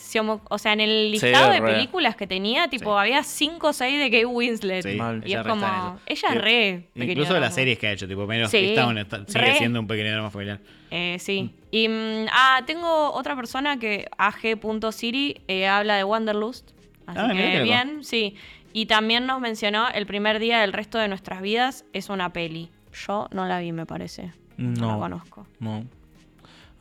O 0.51 0.59
sea, 0.59 0.75
en 0.75 0.81
el 0.81 1.11
listado 1.11 1.51
de 1.51 1.59
re. 1.59 1.73
películas 1.73 2.15
que 2.17 2.27
tenía, 2.27 2.69
tipo, 2.69 2.93
Sí. 2.95 3.01
había 3.01 3.23
cinco 3.23 3.69
o 3.69 3.73
seis 3.73 3.99
de 3.99 4.11
Kate 4.11 4.27
Winslet. 4.27 4.83
Sí, 4.83 4.97
Mal. 4.97 5.23
y 5.27 5.33
es 5.33 5.43
como, 5.43 5.99
ella 6.05 6.29
es 6.29 6.35
re 6.35 6.89
pequeño 6.93 7.13
Incluso 7.13 7.33
de 7.35 7.41
las 7.41 7.55
series 7.55 7.79
que 7.79 7.87
ha 7.87 7.93
hecho, 7.93 8.07
tipo, 8.07 8.27
menos 8.27 8.51
Sí, 8.51 8.75
Town 8.77 8.99
está- 8.99 9.25
sigue 9.27 9.41
re. 9.41 9.55
siendo 9.57 9.81
un 9.81 9.87
pequeño 9.87 10.13
drama 10.13 10.31
familiar. 10.31 10.61
Eh, 10.91 11.17
sí. 11.19 11.51
Y, 11.71 11.89
mm, 11.89 12.27
ah, 12.31 12.61
tengo 12.67 13.11
otra 13.13 13.35
persona 13.35 13.79
que, 13.79 14.07
AG.Siri, 14.19 15.41
eh, 15.49 15.67
habla 15.67 15.97
de 15.97 16.05
Wanderlust. 16.05 16.71
Así 17.07 17.19
Ah, 17.21 17.33
que 17.33 17.63
bien, 17.63 18.05
sí. 18.05 18.37
Y 18.75 18.87
también 18.87 19.27
nos 19.27 19.41
mencionó 19.41 19.89
El 19.89 20.07
primer 20.07 20.39
día 20.39 20.61
del 20.61 20.73
resto 20.73 20.99
de 20.99 21.09
nuestras 21.09 21.41
vidas 21.43 21.85
es 21.95 22.11
una 22.11 22.33
peli. 22.33 22.71
Yo 23.07 23.29
no 23.33 23.47
la 23.47 23.59
vi, 23.61 23.73
me 23.73 23.87
parece. 23.87 24.33
No, 24.59 24.87
la 24.87 24.93
No. 24.93 24.99
conozco. 24.99 25.47
No. 25.59 25.85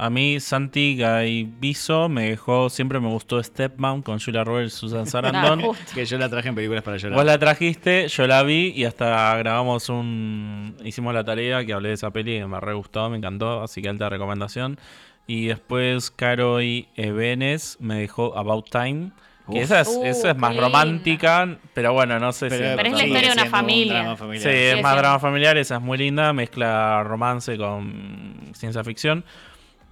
A 0.04 0.10
mí 0.10 0.40
Santi 0.40 0.96
Gaibiso 0.98 2.10
me 2.10 2.32
dejó, 2.32 2.72
siempre 2.72 3.00
me 3.00 3.08
gustó 3.08 3.42
Stepmom 3.44 4.02
con 4.02 4.20
Julia 4.20 4.44
Roberts 4.44 4.74
y 4.74 4.78
Susan 4.78 5.06
Sarandon. 5.06 5.62
Ah. 5.64 5.78
Que 5.94 6.06
yo 6.06 6.18
la 6.18 6.28
traje 6.28 6.50
en 6.50 6.56
películas 6.56 6.84
para 6.84 6.98
llorar. 6.98 7.16
Vos 7.18 7.24
la 7.26 7.38
trajiste, 7.38 8.08
yo 8.08 8.26
la 8.26 8.42
vi 8.42 8.74
y 8.76 8.86
hasta 8.86 9.38
grabamos 9.38 9.90
un... 9.90 10.76
Hicimos 10.84 11.14
la 11.14 11.24
tarea 11.24 11.64
que 11.64 11.74
hablé 11.74 11.90
de 11.90 11.94
esa 11.94 12.10
peli 12.10 12.40
que 12.40 12.48
me 12.48 12.60
re 12.60 12.74
gustó, 12.74 13.12
me 13.12 13.18
encantó, 13.18 13.62
así 13.62 13.84
que 13.84 13.90
alta 13.90 14.10
recomendación. 14.10 14.80
Y 15.28 15.46
después 15.46 16.10
Caro 16.10 16.64
y 16.64 16.88
Ebenes 16.96 17.78
me 17.80 18.00
dejó 18.00 18.36
About 18.36 18.72
Time. 18.72 19.12
Que 19.52 19.62
esa 19.62 19.82
es, 19.82 19.88
Uh, 19.88 20.06
esa 20.06 20.32
es 20.32 20.38
más 20.38 20.52
linda. 20.52 20.66
romántica, 20.68 21.58
pero 21.76 21.94
bueno, 21.94 22.18
no 22.20 22.32
sé 22.32 22.50
si... 22.50 22.58
Pero 22.58 22.82
es 22.82 22.94
la 22.94 23.06
historia 23.06 23.28
de 23.30 23.34
una 23.34 23.44
un 23.44 23.50
familia. 23.50 24.18
Sí, 24.18 24.48
es 24.50 24.76
Sí, 24.78 24.82
más 24.82 24.94
sí. 24.94 25.00
drama 25.00 25.20
familiar, 25.20 25.58
esa 25.58 25.76
es 25.76 25.82
muy 25.82 25.98
linda, 25.98 26.32
mezcla 26.34 27.04
romance 27.04 27.56
con 27.58 28.50
ciencia 28.54 28.84
ficción. 28.84 29.24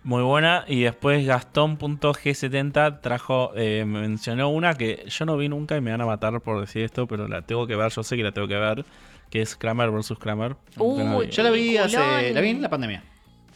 Muy 0.04 0.24
buena. 0.24 0.64
Y 0.68 0.82
después 0.84 1.26
Gastón.g70 1.26 3.02
trajo, 3.02 3.52
eh, 3.56 3.84
mencionó 3.86 4.50
una 4.50 4.74
que 4.76 5.04
yo 5.08 5.26
no 5.26 5.38
vi 5.38 5.50
nunca 5.50 5.76
y 5.78 5.82
me 5.82 5.92
van 5.92 6.02
a 6.02 6.06
matar 6.06 6.40
por 6.42 6.60
decir 6.62 6.84
esto, 6.84 7.08
pero 7.08 7.28
la 7.28 7.42
tengo 7.42 7.68
que 7.68 7.76
ver, 7.76 7.92
yo 7.92 8.04
sé 8.04 8.16
que 8.18 8.24
la 8.24 8.32
tengo 8.32 8.48
que 8.48 8.56
ver, 8.56 8.86
que 9.30 9.42
es 9.42 9.56
Kramer 9.56 9.92
vs. 9.92 10.14
Kramer. 10.20 10.56
Vi. 10.78 11.30
Yo 11.30 11.44
la 11.44 11.50
vi 11.52 11.78
hace. 11.78 12.34
La 12.34 12.42
vi 12.42 12.50
en 12.50 12.62
la 12.62 12.70
pandemia. 12.70 13.04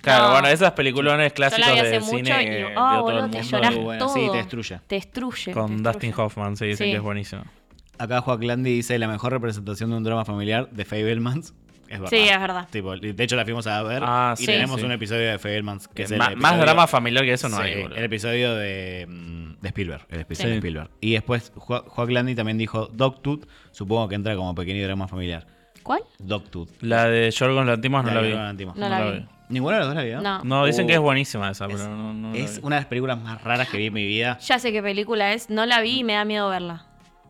Claro, 0.02 0.26
No. 0.26 0.32
bueno, 0.34 0.48
esas 0.50 0.74
peliculones 0.74 1.30
Yo 1.32 1.36
clásicos 1.36 1.66
la 1.76 1.82
vi 1.84 1.90
de 1.90 2.00
mucho 2.02 2.12
cine 2.18 2.44
y 2.44 2.50
digo, 2.58 2.70
vio 2.70 2.78
ah, 2.78 2.92
todo 2.96 3.04
boludo, 3.04 3.26
el 3.26 3.32
te 3.32 3.80
buena, 3.80 4.00
todo. 4.00 4.14
sí, 4.14 4.28
te 4.32 4.38
destruye. 4.38 4.80
Te 4.86 4.96
destruye. 4.96 5.54
Con 5.54 5.68
te 5.78 5.84
Dustin 5.84 6.10
destruye. 6.10 6.14
Hoffman, 6.28 6.58
se 6.58 6.66
dice 6.66 6.84
Sí. 6.84 6.90
que 6.92 6.98
es 6.98 7.02
buenísimo. 7.02 7.44
Acá 7.98 8.20
Joaquín 8.20 8.48
Landi 8.50 8.74
dice 8.74 9.00
la 9.00 9.08
mejor 9.08 9.32
representación 9.32 9.92
de 9.92 9.96
un 9.98 10.04
drama 10.04 10.26
familiar 10.26 10.70
de 10.72 10.84
Fablemans. 10.84 11.54
Es 11.94 12.00
verdad. 12.00 12.10
Sí, 12.10 12.28
es 12.30 12.40
verdad. 12.40 12.68
Tipo, 12.72 12.98
de 12.98 13.24
hecho 13.24 13.36
la 13.36 13.44
fuimos 13.44 13.68
a 13.68 13.84
ver 13.84 14.02
Ah, 14.06 14.34
y 14.38 14.42
sí, 14.42 14.46
tenemos 14.48 14.80
sí. 14.80 14.86
un 14.86 14.92
episodio 14.92 15.30
de 15.32 15.40
Fablemans 15.40 15.88
que 15.88 16.04
es 16.04 16.12
el 16.12 16.18
episodio- 16.18 16.38
más 16.38 16.60
drama 16.60 16.88
familiar 16.88 17.24
que 17.24 17.34
eso 17.34 17.50
no 17.50 17.58
Sí, 17.58 17.64
hay, 17.64 17.82
boludo. 17.84 17.98
el 17.98 18.04
episodio 18.04 18.56
de, 18.56 19.06
mm, 19.08 19.54
de 19.62 19.68
Spielberg. 19.70 20.06
El 20.10 20.20
episodio 20.22 20.48
Sí. 20.50 20.52
de 20.54 20.58
Spielberg. 20.58 20.90
Y 21.02 21.14
después 21.14 21.52
Jo- 21.56 21.84
Joaquín 21.88 22.16
Landi 22.16 22.36
también 22.36 22.58
dijo 22.58 22.88
Dogtooth. 22.92 23.46
Supongo 23.72 24.08
que 24.10 24.16
entra 24.16 24.36
como 24.36 24.54
pequeño 24.56 24.84
drama 24.84 25.08
familiar. 25.08 25.46
¿Cuál? 25.84 26.02
Dogtooth. 26.20 26.70
La 26.82 27.08
de 27.10 27.30
Yorgos 27.32 27.66
Lantimos 27.66 28.04
no 28.06 28.12
la, 28.14 28.22
vi. 28.22 28.30
Yorgos 28.30 28.46
Lanthimos. 28.46 28.76
No 28.76 28.90
la 28.90 29.12
vi. 29.12 29.26
¿Ninguno 29.50 29.74
de 29.74 29.80
los 29.80 29.88
dos 29.90 29.96
la 29.98 30.04
vio? 30.04 30.22
No. 30.22 30.44
No, 30.44 30.66
dicen 30.66 30.86
Uh, 30.86 30.88
que 30.88 30.94
es 30.94 31.00
buenísima 31.00 31.52
esa, 31.52 31.66
Es, 31.66 31.74
pero 31.74 31.90
no, 31.90 32.14
no 32.14 32.32
la 32.32 32.38
es 32.40 32.60
vi. 32.60 32.66
una 32.66 32.78
de 32.78 32.82
las 32.82 32.88
películas 32.88 33.20
más 33.22 33.44
raras 33.44 33.70
que 33.70 33.78
vi 33.78 33.88
en 33.88 33.94
mi 33.94 34.06
vida. 34.06 34.40
Ya 34.40 34.58
sé 34.58 34.72
qué 34.72 34.82
película 34.82 35.34
es. 35.34 35.50
No 35.50 35.66
la 35.66 35.82
vi 35.82 36.00
y 36.00 36.04
me 36.04 36.14
da 36.14 36.26
miedo 36.26 36.50
verla. 36.50 36.86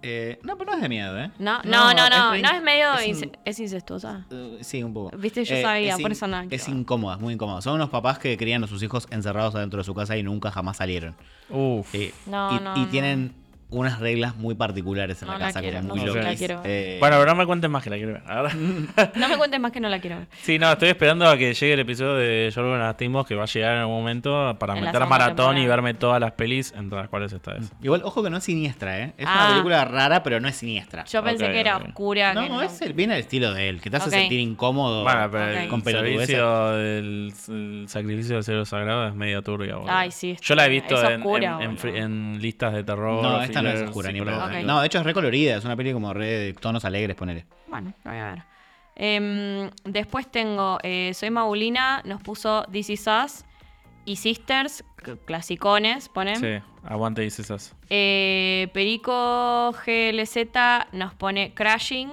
Eh, 0.06 0.38
no, 0.43 0.58
pero 0.58 0.72
no 0.72 0.76
es 0.78 0.82
de 0.84 0.89
miedo, 0.89 1.18
¿eh? 1.18 1.32
No, 1.39 1.62
no, 1.64 1.93
no, 1.93 2.10
no. 2.10 2.32
re- 2.34 2.41
No 2.41 2.49
es 2.51 2.62
medio. 2.62 2.93
es 2.99 3.22
Es 3.45 3.60
incestuosa. 3.60 4.26
Eh, 4.30 4.58
sí, 4.62 4.84
un 4.84 4.93
poco. 4.93 5.16
Viste, 5.18 5.45
yo 5.45 5.62
sabía, 5.62 5.97
por 5.97 6.12
eso 6.12 6.28
no 6.28 6.41
la 6.43 6.47
Es 6.51 6.68
incómoda, 6.68 7.16
es 7.16 7.22
muy 7.22 7.34
incómoda. 7.34 7.62
Son 7.62 7.76
unos 7.76 7.89
papás 7.89 8.20
que 8.20 8.38
crían 8.38 8.64
a 8.64 8.68
sus 8.68 8.84
hijos 8.84 9.08
encerrados 9.12 9.56
adentro 9.56 9.78
de 9.80 9.84
su 9.86 9.93
casa 9.95 10.18
y 10.18 10.24
nunca 10.24 10.51
jamás 10.51 10.78
salieron. 10.78 11.16
Uf. 11.49 11.95
Eh, 11.95 12.14
No, 12.26 12.51
y, 12.56 12.60
no, 12.64 12.76
y 12.76 12.80
no. 12.82 12.88
tienen 12.89 13.34
unas 13.74 13.99
reglas 13.99 14.36
muy 14.36 14.55
particulares 14.55 15.21
en 15.21 15.28
No 15.28 15.34
la 15.34 15.39
la 15.39 15.45
casa, 15.47 15.61
quiero, 15.61 15.78
como 15.80 15.89
no 15.89 15.95
muy 15.95 16.05
la 16.13 16.32
locas. 16.32 16.41
Eh, 16.65 16.97
Bueno, 16.99 17.17
pero 17.19 17.32
no 17.32 17.36
me 17.36 17.45
cuentes 17.45 17.69
más 17.69 17.84
que 17.84 17.89
la 17.89 17.95
quiero 17.97 18.13
ver. 18.13 18.24
No 19.15 19.28
me 19.30 19.38
cuentes 19.38 19.59
más 19.59 19.71
que 19.71 19.80
no 19.80 19.89
la 19.89 19.99
quiero 19.99 20.17
ver. 20.17 20.28
Sí, 20.41 20.59
no, 20.59 20.71
estoy 20.71 20.89
esperando 20.89 21.28
a 21.28 21.38
que 21.38 21.53
llegue 21.53 21.74
el 21.74 21.80
episodio 21.80 22.13
de 22.15 22.51
Yorgos 22.53 22.80
Lantimos 22.80 23.26
que 23.28 23.36
va 23.36 23.43
a 23.43 23.47
llegar 23.47 23.74
en 23.76 23.80
algún 23.82 23.95
momento 23.95 24.55
para 24.59 24.78
En 24.78 24.84
meter 24.86 25.05
maratón 25.05 25.57
y 25.57 25.65
verme 25.67 25.93
todas 25.93 26.19
las 26.21 26.32
pelis, 26.34 26.74
entre 26.78 26.97
las 26.99 27.09
cuales 27.09 27.34
está 27.34 27.55
esa. 27.55 27.74
Igual, 27.82 28.01
ojo 28.03 28.24
que 28.24 28.30
no 28.30 28.38
es 28.38 28.43
siniestra, 28.43 28.99
¿eh? 28.99 29.13
Es 29.17 29.26
Ah. 29.28 29.34
una 29.45 29.49
película 29.51 29.86
rara, 29.86 30.24
pero 30.24 30.39
no 30.39 30.47
es 30.47 30.55
siniestra. 30.55 31.03
Yo 31.05 31.24
pensé 31.24 31.51
que 31.51 31.59
era 31.59 31.78
oscura. 31.78 32.34
que 32.34 32.49
no, 32.49 32.61
es 32.61 32.82
el, 32.82 32.93
viene 32.93 33.15
el 33.15 33.21
estilo 33.21 33.53
de 33.53 33.69
él, 33.69 33.82
que 33.82 33.89
te 33.89 33.97
hace 33.97 34.09
sentir 34.09 34.39
incómodo. 34.39 35.03
Bueno, 35.03 35.30
pero 35.32 35.69
Con 35.69 35.82
pelotudeces. 35.82 36.28
servicio 36.28 36.69
del 36.71 37.34
el 37.49 37.86
sacrificio 37.88 38.36
del 38.36 38.43
cero 38.43 38.65
sagrado 38.65 39.07
es 39.07 39.15
medio 39.15 39.41
turbio. 39.41 39.80
boludo. 39.80 39.91
Ay, 39.93 40.11
sí, 40.11 40.36
Yo 40.41 40.55
la 40.55 40.63
he 40.63 40.67
turbia. 40.67 40.82
visto 40.82 40.95
Es 41.03 41.09
en, 41.09 41.15
oscura, 41.21 41.55
en- 41.55 41.61
en 41.61 41.76
boludo. 41.76 41.82
fri- 41.84 41.97
en 42.03 42.41
listas 42.41 42.74
de 42.74 42.84
terror. 42.84 43.24
No, 43.24 43.41
esta 43.41 43.61
no 43.64 43.70
es 43.70 43.82
oscura 43.82 44.11
ni 44.11 44.20
de 44.20 44.86
hecho 44.86 44.99
es 44.99 45.05
re 45.05 45.14
colorida, 45.14 45.57
es 45.57 45.66
una 45.66 45.76
peli 45.76 45.93
como 45.93 46.14
re 46.14 46.28
de 46.28 46.53
tonos 46.53 46.86
alegres, 46.86 47.16
ponele. 47.16 47.45
Bueno, 47.68 47.93
lo 48.03 48.11
voy 48.11 48.20
a 48.20 48.32
ver. 48.32 48.43
Em, 48.95 49.70
después 49.84 50.30
tengo 50.32 50.78
eh, 50.84 51.11
Soy 51.14 51.32
Maulina, 51.32 52.01
nos 52.05 52.22
puso 52.22 52.66
This 52.72 52.89
Is 52.91 53.07
Us 53.07 53.43
y 54.05 54.18
Sisters, 54.18 54.84
clasicones, 55.26 56.09
ponen. 56.09 56.36
Sí, 56.36 56.64
aguante 56.84 57.22
dices 57.22 57.45
esas. 57.45 57.76
Eh, 57.89 58.68
Perico 58.74 59.72
GLZ 59.86 60.38
nos 60.91 61.14
pone 61.16 61.53
Crashing. 61.53 62.11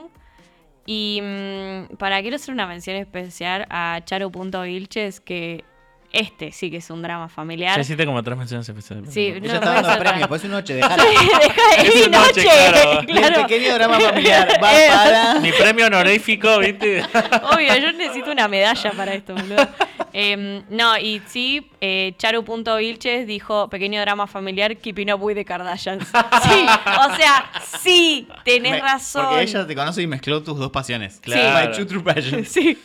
Y 0.86 1.20
mm, 1.22 1.96
para 1.96 2.20
quiero 2.20 2.36
hacer 2.36 2.54
una 2.54 2.66
mención 2.66 2.96
especial 2.96 3.66
a 3.70 4.00
Charo.vilches, 4.04 5.20
que 5.20 5.64
este 6.12 6.52
sí 6.52 6.70
que 6.70 6.78
es 6.78 6.90
un 6.90 7.02
drama 7.02 7.28
familiar. 7.28 7.76
Ya 7.76 7.82
hiciste 7.82 8.04
como 8.06 8.22
tres 8.22 8.36
menciones 8.36 8.68
especiales. 8.68 9.12
Sí, 9.12 9.26
Ella 9.26 9.40
no, 9.40 9.54
está 9.54 9.82
dando 9.82 9.98
premios, 9.98 10.28
pues 10.28 10.44
un 10.44 10.50
noche, 10.50 10.74
déjala. 10.74 10.96
Deja 11.40 11.82
de 11.82 11.88
Es 11.88 11.94
mi 11.94 12.02
un 12.02 12.10
noche, 12.10 12.26
noche. 12.28 12.42
claro. 12.42 13.06
claro. 13.06 13.36
El 13.40 13.46
pequeño 13.46 13.74
drama 13.74 14.00
familiar 14.00 14.48
va 14.62 14.72
Eh, 14.74 14.88
para... 14.88 15.40
Mi 15.40 15.52
premio 15.52 15.86
honorífico, 15.86 16.58
¿viste? 16.58 17.02
Obvio, 17.52 17.76
yo 17.76 17.92
necesito 17.92 18.30
una 18.32 18.48
medalla 18.48 18.90
para 18.92 19.14
esto, 19.14 19.34
boludo. 19.34 19.68
Em, 20.12 20.64
no, 20.70 20.98
y 20.98 21.22
sí, 21.26 21.70
eh, 21.80 22.14
Charu.vilches 22.18 23.26
dijo, 23.28 23.68
pequeño 23.68 24.00
drama 24.00 24.26
familiar, 24.26 24.76
Keeping 24.76 25.12
Up 25.12 25.22
with 25.22 25.36
the 25.36 25.44
Kardashians. 25.44 26.08
Sí, 26.08 26.66
o 26.66 27.16
sea, 27.16 27.50
sí, 27.80 28.26
tenés 28.44 28.72
Me- 28.72 28.80
razón. 28.80 29.26
Porque 29.26 29.42
ella 29.44 29.66
te 29.66 29.74
conoce 29.76 30.02
y 30.02 30.06
mezcló 30.08 30.42
tus 30.42 30.58
dos 30.58 30.70
pasiones. 30.72 31.20
Claro. 31.20 31.70
My 31.70 31.76
two 31.76 31.86
true 31.86 32.02
passions. 32.02 32.48
Sí, 32.48 32.76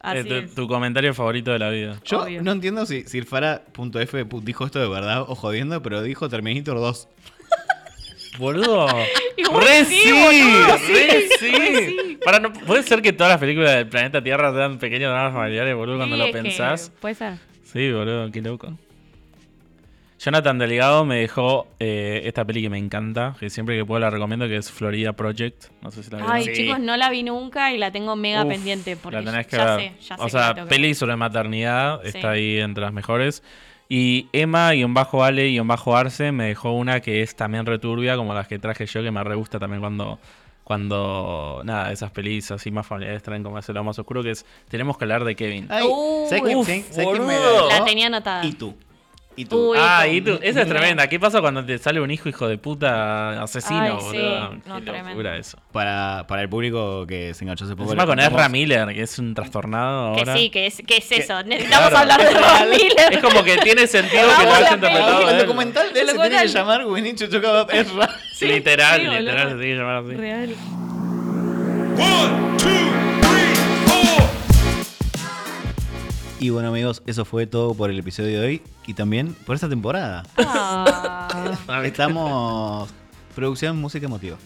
Eh, 0.00 0.20
así 0.20 0.28
tu, 0.28 0.34
es. 0.34 0.54
tu 0.54 0.68
comentario 0.68 1.12
favorito 1.12 1.50
de 1.50 1.58
la 1.58 1.70
vida. 1.70 2.00
Yo 2.04 2.22
Obvio. 2.22 2.42
no 2.42 2.52
entiendo 2.52 2.86
si, 2.86 3.02
si 3.02 3.18
el 3.18 3.24
Fara.f 3.26 4.24
dijo 4.42 4.64
esto 4.64 4.78
de 4.78 4.88
verdad 4.88 5.22
o 5.22 5.34
jodiendo, 5.34 5.82
pero 5.82 6.02
dijo 6.02 6.28
Terminator 6.28 6.76
2. 6.76 7.08
Boludo. 8.38 8.86
Re 8.86 9.84
sí, 9.84 10.00
sí, 10.04 10.12
boludo, 10.12 10.76
re 10.76 11.22
sí, 11.22 11.28
sí. 11.40 11.50
re 11.52 11.86
sí. 11.86 12.18
Para, 12.24 12.38
no, 12.38 12.52
¿Puede 12.52 12.82
ser 12.84 13.02
que 13.02 13.12
todas 13.12 13.30
las 13.32 13.40
películas 13.40 13.74
del 13.74 13.88
planeta 13.88 14.22
Tierra 14.22 14.52
sean 14.52 14.78
pequeños 14.78 15.10
dramas 15.10 15.32
familiares, 15.32 15.74
boludo, 15.74 15.96
cuando 15.96 16.14
Sí, 16.16 16.20
lo 16.20 16.26
es 16.26 16.32
que 16.34 16.42
pensás? 16.42 16.92
Puede 17.00 17.14
ser. 17.16 17.34
Sí, 17.64 17.90
boludo, 17.90 18.30
qué 18.30 18.40
loco. 18.42 18.78
Jonathan 20.18 20.58
Delegado 20.58 21.04
me 21.04 21.16
dejó 21.20 21.68
eh, 21.78 22.22
esta 22.24 22.44
peli 22.44 22.62
que 22.62 22.70
me 22.70 22.78
encanta, 22.78 23.36
que 23.38 23.50
siempre 23.50 23.76
que 23.76 23.84
puedo 23.84 24.00
la 24.00 24.10
recomiendo, 24.10 24.48
que 24.48 24.56
es 24.56 24.70
Florida 24.70 25.12
Project. 25.12 25.66
No 25.80 25.90
sé 25.92 26.02
si 26.02 26.10
la. 26.10 26.24
Ay, 26.28 26.44
Sí. 26.44 26.52
chicos, 26.54 26.80
no 26.80 26.96
la 26.96 27.08
vi 27.10 27.22
nunca 27.22 27.72
y 27.72 27.78
la 27.78 27.92
tengo 27.92 28.16
mega 28.16 28.42
Uf, 28.42 28.48
pendiente. 28.48 28.96
Porque 28.96 29.20
la 29.20 29.30
tenés 29.30 29.46
que 29.46 29.56
ya 29.56 29.76
ver. 29.76 29.80
sé, 29.80 29.92
ya 30.00 30.16
sé 30.16 30.22
o 30.22 30.24
que 30.24 30.30
sea, 30.30 30.54
que 30.54 30.62
peli 30.62 30.94
sobre 30.94 31.14
maternidad 31.16 32.00
Sí. 32.02 32.08
está 32.08 32.30
ahí 32.30 32.58
entre 32.58 32.82
las 32.82 32.92
mejores. 32.92 33.42
Y 33.88 34.26
Emma-Ale-Arce 34.32 36.32
me 36.32 36.48
dejó 36.48 36.72
una 36.72 37.00
que 37.00 37.22
es 37.22 37.36
también 37.36 37.64
returbia, 37.64 38.16
como 38.16 38.34
las 38.34 38.48
que 38.48 38.58
traje 38.58 38.86
yo, 38.86 39.02
que 39.02 39.10
me 39.10 39.22
re 39.24 39.34
gusta 39.34 39.58
también 39.58 39.80
cuando, 39.80 40.18
cuando 40.64 41.62
nada, 41.64 41.90
esas 41.92 42.10
pelis 42.10 42.50
así 42.50 42.70
más 42.70 42.86
familiares 42.86 43.22
traen 43.22 43.42
como 43.42 43.58
ese 43.58 43.72
lado 43.72 43.84
más 43.84 43.98
oscuro, 43.98 44.22
que 44.22 44.32
es 44.32 44.44
Tenemos 44.68 44.98
que 44.98 45.04
hablar 45.04 45.24
de 45.24 45.34
Kevin. 45.36 45.66
Ay, 45.70 45.86
Uy. 45.86 46.28
¿sabes 46.28 46.54
Uf, 46.54 46.68
sabes 46.90 47.20
me 47.20 47.32
dejó? 47.34 47.68
La 47.70 47.84
tenía 47.84 48.08
anotada. 48.08 48.44
Y 48.44 48.52
tú. 48.52 48.74
Y 49.38 49.44
tú. 49.44 49.70
Uy, 49.70 49.78
Ah, 49.80 50.08
y 50.08 50.20
tú, 50.20 50.36
esa 50.42 50.62
es 50.62 50.68
tremenda. 50.68 51.06
¿Qué 51.06 51.20
pasa 51.20 51.40
cuando 51.40 51.64
te 51.64 51.78
sale 51.78 52.00
un 52.00 52.10
hijo 52.10 52.28
hijo 52.28 52.48
de 52.48 52.58
puta 52.58 53.40
asesino, 53.40 53.80
Ay, 53.82 53.90
boludo? 53.92 54.10
sí. 54.10 54.18
Qué 54.64 54.68
No, 54.68 54.82
tremendo. 54.82 55.10
locura 55.10 55.36
eso. 55.36 55.58
Para, 55.70 56.24
para 56.26 56.42
el 56.42 56.48
público 56.48 57.06
que 57.06 57.32
se 57.34 57.44
enganchó 57.44 57.64
hace 57.64 57.76
poco. 57.76 57.90
Encima 57.90 58.04
con 58.04 58.18
Ezra 58.18 58.48
Miller, 58.48 58.88
que 58.92 59.02
es 59.02 59.16
un 59.20 59.34
trastornado 59.34 60.14
Que 60.14 60.20
ahora. 60.22 60.36
sí, 60.36 60.50
que 60.50 60.66
es, 60.66 60.82
que 60.84 60.96
es 60.96 61.12
eso. 61.12 61.40
Necesitamos 61.44 61.88
Claro. 61.90 61.98
hablar 61.98 62.20
de 62.20 62.30
Ron 62.34 62.70
Miller. 62.70 63.12
Es 63.12 63.18
como 63.18 63.44
que 63.44 63.58
tiene 63.58 63.86
sentido 63.86 64.22
que 64.38 64.44
lo 64.44 64.52
hayas 64.54 64.72
interpretado. 64.72 65.30
El 65.30 65.38
documental 65.38 65.92
de 65.92 66.00
él 66.00 66.06
se 66.08 66.12
tiene 66.14 66.28
que 66.42 66.48
llamar 66.48 66.80
Talk 66.84 67.44
About 67.44 67.72
Ezra. 67.72 68.08
Literal, 68.40 69.02
literal, 69.20 69.48
se 69.50 69.54
tiene 69.56 69.72
que 69.72 69.74
llamar 69.76 69.96
así. 70.04 70.14
Real. 70.14 70.54
Y 76.40 76.50
bueno 76.50 76.68
amigos, 76.68 77.02
eso 77.06 77.24
fue 77.24 77.46
todo 77.46 77.74
por 77.74 77.90
el 77.90 77.98
episodio 77.98 78.40
de 78.40 78.46
hoy 78.46 78.62
y 78.86 78.94
también 78.94 79.34
por 79.44 79.56
esta 79.56 79.68
temporada. 79.68 80.22
Ah. 80.36 81.82
Estamos 81.84 82.88
producción 83.34 83.76
música 83.80 84.06
emotiva. 84.06 84.36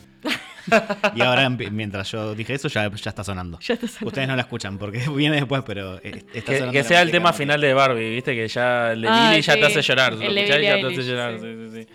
Y 1.15 1.21
ahora 1.21 1.51
mientras 1.51 2.11
yo 2.11 2.35
dije 2.35 2.55
eso 2.55 2.69
ya, 2.69 2.89
ya 2.89 3.11
está 3.11 3.25
sonando. 3.25 3.59
Ya 3.61 3.75
está 3.75 3.89
sonando. 3.89 4.07
Ustedes 4.09 4.29
no 4.29 4.37
la 4.37 4.43
escuchan 4.43 4.79
porque 4.79 5.05
viene 5.17 5.37
después, 5.37 5.63
pero 5.67 5.99
eh, 6.03 6.25
está 6.33 6.53
Que, 6.53 6.59
sonando 6.59 6.73
que 6.73 6.85
sea 6.85 7.03
el 7.03 7.11
tema 7.11 7.29
emotiva. 7.31 7.33
final 7.39 7.61
de 7.61 7.75
Barbie, 7.75 8.11
viste 8.11 8.35
que 8.35 8.49
ya 8.49 8.93
el 8.93 9.03
de 9.03 9.09
Ah, 9.11 9.39
ya 9.39 9.53
sí. 9.55 9.61
te 9.61 9.67
hace 9.67 9.83
llorar. 9.83 10.15
Lo 10.15 10.23
El 10.23 10.35
ya 10.47 10.57
te 10.57 10.87
hace 10.87 11.03
llorar. 11.03 11.39
sí. 11.41 11.47
sí, 11.47 11.69
sí, 11.71 11.83
sí. 11.83 11.89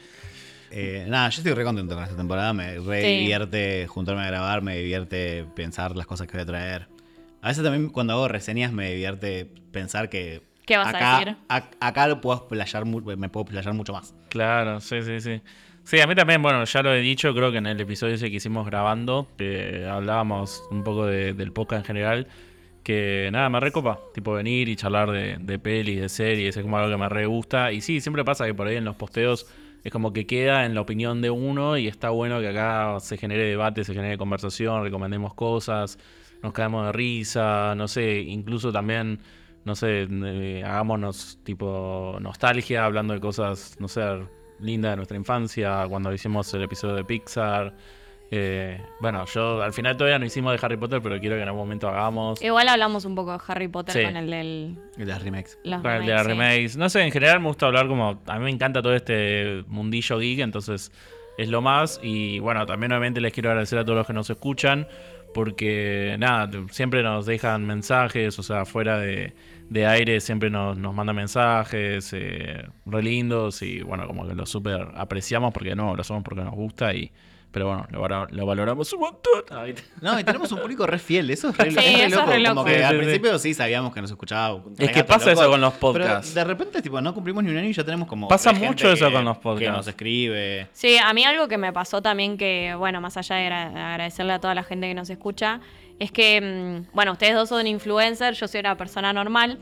Eh, 0.70 1.06
nada, 1.08 1.30
yo 1.30 1.38
estoy 1.40 1.54
re 1.54 1.64
contento 1.64 1.96
con 1.96 2.04
esta 2.04 2.16
temporada. 2.18 2.54
Me 2.54 2.78
re 2.80 3.02
Sí. 3.02 3.18
divierte 3.22 3.88
juntarme 3.88 4.22
a 4.22 4.28
grabar, 4.28 4.62
me 4.62 4.78
divierte 4.78 5.46
pensar 5.56 5.96
las 5.96 6.06
cosas 6.06 6.28
que 6.28 6.34
voy 6.34 6.44
a 6.44 6.46
traer. 6.46 6.88
A 7.42 7.50
veces 7.50 7.64
también 7.64 7.90
cuando 7.90 8.14
hago 8.14 8.28
reseñas 8.28 8.72
me 8.72 8.92
divierte 8.92 9.50
pensar 9.72 10.10
que. 10.10 10.42
¿Qué 10.66 10.76
vas 10.76 10.88
a 10.88 10.90
acá, 10.98 11.20
decir? 11.20 11.38
ac- 11.48 11.78
acá 11.80 12.08
lo 12.08 12.20
puedo 12.20 12.38
explayar 12.40 12.84
mu- 12.86 13.00
me 13.18 13.30
puedo 13.30 13.44
explayar 13.46 13.74
mucho 13.74 13.94
más. 13.94 14.14
Claro, 14.30 14.80
sí, 14.82 15.02
sí, 15.02 15.22
sí. 15.22 15.42
Sí, 15.84 16.02
a 16.02 16.08
mí 16.08 16.16
también, 16.16 16.42
bueno, 16.42 16.66
ya 16.66 16.84
lo 16.84 16.94
he 16.94 17.00
dicho, 17.00 17.34
creo 17.34 17.50
que 17.52 17.60
en 17.60 17.68
el 17.68 17.80
episodio 17.80 18.16
ese 18.16 18.30
que 18.30 18.36
hicimos 18.38 18.66
grabando, 18.66 19.30
que 19.38 19.88
hablábamos 19.90 20.62
un 20.70 20.84
poco 20.84 21.06
de- 21.06 21.34
del 21.34 21.54
podcast 21.54 21.84
en 21.84 21.86
general, 21.86 22.28
que 22.84 23.30
nada, 23.32 23.50
me 23.50 23.60
recopa. 23.62 24.00
Tipo 24.14 24.34
venir 24.34 24.68
y 24.68 24.76
charlar 24.76 25.12
de, 25.12 25.38
de 25.40 25.60
pelis, 25.60 26.02
de 26.02 26.10
series, 26.10 26.58
es 26.58 26.64
como 26.64 26.78
algo 26.78 26.92
que 26.92 26.98
me 26.98 27.08
re 27.08 27.26
gusta. 27.26 27.72
Y 27.72 27.80
sí, 27.82 28.02
siempre 28.02 28.26
pasa 28.26 28.46
que 28.46 28.54
por 28.54 28.68
ahí 28.68 28.76
en 28.76 28.84
los 28.86 28.96
posteos 28.98 29.48
es 29.84 29.92
como 29.92 30.12
que 30.12 30.26
queda 30.28 30.66
en 30.66 30.76
la 30.76 30.82
opinión 30.82 31.22
de 31.22 31.30
uno 31.30 31.78
y 31.78 31.88
está 31.88 32.10
bueno 32.10 32.42
que 32.42 32.50
acá 32.50 33.00
se 33.00 33.18
genere 33.18 33.44
debate, 33.44 33.86
se 33.86 33.94
genere 33.94 34.18
conversación, 34.18 34.84
recomendemos 34.84 35.34
cosas, 35.34 35.98
nos 36.44 36.54
caemos 36.54 36.86
de 36.88 36.92
risa, 36.92 37.74
no 37.76 37.88
sé, 37.88 38.20
incluso 38.20 38.72
también, 38.72 39.20
no 39.66 39.76
sé, 39.76 40.08
eh, 40.10 40.64
hagámonos 40.66 41.40
tipo 41.44 42.18
nostalgia 42.22 42.86
hablando 42.86 43.14
de 43.14 43.20
cosas, 43.20 43.76
no 43.80 43.88
sé, 43.88 44.02
lindas 44.60 44.92
de 44.92 44.96
nuestra 44.98 45.18
infancia, 45.18 45.86
cuando 45.90 46.14
hicimos 46.14 46.54
el 46.54 46.64
episodio 46.64 46.96
de 46.96 47.04
Pixar. 47.04 47.74
Eh, 48.30 48.82
bueno, 49.00 49.24
yo 49.26 49.62
al 49.62 49.72
final 49.72 49.96
todavía 49.96 50.20
no 50.20 50.26
hicimos 50.26 50.52
de 50.52 50.66
Harry 50.66 50.76
Potter, 50.76 51.00
pero 51.02 51.18
quiero 51.20 51.38
que 51.38 51.42
en 51.44 51.48
algún 51.48 51.62
momento 51.62 51.88
hagamos. 51.88 52.42
Igual 52.42 52.68
hablamos 52.68 53.06
un 53.06 53.16
poco 53.16 53.32
de 53.32 53.40
Harry 53.48 53.70
Potter 53.70 53.94
Sí. 53.94 54.04
con 54.04 54.18
el 54.18 54.30
del. 54.30 54.78
Y 54.98 55.06
las 55.06 55.24
remakes. 55.24 55.58
los 55.64 55.82
Con 55.82 55.92
el 55.92 56.06
de 56.06 56.14
la 56.14 56.24
remakes, 56.24 56.26
sí. 56.26 56.30
remakes. 56.30 56.78
No 56.78 56.90
sé, 56.90 57.04
en 57.04 57.12
general 57.14 57.40
me 57.40 57.48
gusta 57.48 57.68
hablar 57.68 57.88
como. 57.88 58.22
A 58.28 58.38
mí 58.38 58.44
me 58.44 58.52
encanta 58.52 58.82
todo 58.82 58.94
este 58.94 59.64
mundillo 59.68 60.20
geek, 60.20 60.40
entonces 60.40 60.92
es 61.38 61.48
lo 61.48 61.62
más. 61.62 62.02
Y 62.04 62.40
bueno, 62.40 62.66
también 62.66 62.92
obviamente 62.92 63.22
les 63.22 63.32
quiero 63.32 63.50
agradecer 63.50 63.80
a 63.80 63.86
todos 63.86 63.98
los 63.98 64.08
que 64.08 64.14
nos 64.14 64.30
escuchan, 64.30 64.88
porque 65.34 66.16
nada, 66.20 66.50
siempre 66.72 67.04
nos 67.04 67.26
dejan 67.26 67.66
mensajes, 67.66 68.38
o 68.40 68.44
sea, 68.44 68.66
fuera 68.66 68.98
de, 69.00 69.34
de 69.70 69.86
aire 69.86 70.20
siempre 70.20 70.50
nos, 70.50 70.78
nos 70.78 70.94
mandan 70.94 71.16
mensajes 71.16 72.12
eh, 72.14 72.66
re 72.86 73.04
lindos 73.04 73.62
y 73.62 73.82
bueno, 73.82 74.08
como 74.08 74.28
que 74.28 74.36
lo 74.36 74.46
súper 74.46 74.88
apreciamos 74.96 75.54
porque 75.54 75.76
no, 75.76 75.96
lo 75.96 76.02
hacemos 76.02 76.24
porque 76.24 76.44
nos 76.44 76.56
gusta 76.56 76.94
y. 76.94 77.12
Pero 77.58 77.70
bueno, 77.70 77.88
lo, 77.90 78.02
valo- 78.02 78.28
lo 78.30 78.46
valoramos 78.46 78.94
un 78.94 79.00
montón. 79.00 79.42
Ay, 79.50 79.74
No, 80.02 80.20
y 80.20 80.24
tenemos 80.24 80.52
un 80.52 80.60
público 80.60 80.86
re 80.86 81.00
fiel, 81.00 81.28
eso 81.32 81.50
es 81.50 81.58
re, 81.58 81.72
Sí, 81.72 81.78
es 81.80 81.84
re 81.84 81.92
eso 81.94 82.06
es 82.06 82.12
loco. 82.12 82.26
re 82.32 82.44
Como 82.44 82.54
loco. 82.56 82.66
que 82.66 82.78
Sí, 82.78 82.84
al 82.84 82.98
principio 82.98 83.40
sí 83.40 83.54
sabíamos 83.56 83.94
que 83.94 84.02
nos 84.02 84.12
escuchaba. 84.12 84.62
Es 84.78 84.92
que 84.92 85.04
pasa 85.04 85.32
eso 85.32 85.50
con 85.50 85.60
los 85.60 85.74
podcasts. 85.74 86.32
Pero 86.36 86.46
de 86.48 86.54
repente, 86.54 86.82
tipo, 86.84 87.02
no 87.02 87.14
cumplimos 87.16 87.44
ni 87.44 87.50
un 87.50 87.58
año 87.58 87.68
y 87.70 87.74
ya 87.74 87.84
tenemos 87.84 88.08
como. 88.08 88.28
Pasa 88.28 88.54
mucho 88.54 88.92
eso 88.92 89.08
que- 89.08 89.14
con 89.14 89.26
los 89.26 89.38
Que 89.38 89.42
podcasts. 89.44 89.76
nos 89.78 89.88
escribe. 89.88 90.68
Sí, 90.74 90.98
a 90.98 91.12
mí 91.14 91.24
algo 91.26 91.48
que 91.48 91.58
me 91.58 91.74
pasó 91.74 92.02
también 92.02 92.38
que, 92.38 92.76
bueno, 92.78 93.02
más 93.02 93.18
allá 93.18 93.38
de 93.38 93.42
agra- 93.48 93.92
agradecerle 93.94 94.34
a 94.34 94.40
toda 94.40 94.54
la 94.54 94.64
gente 94.64 94.88
que 94.88 94.94
nos 94.94 95.10
escucha, 95.10 95.62
es 96.00 96.12
que, 96.12 96.40
mm, 96.42 96.94
bueno, 96.96 97.14
ustedes 97.14 97.34
dos 97.34 97.50
son 97.50 97.66
influencers, 97.66 98.40
yo 98.40 98.48
soy 98.48 98.60
una 98.60 98.78
persona 98.78 99.14
normal. 99.14 99.58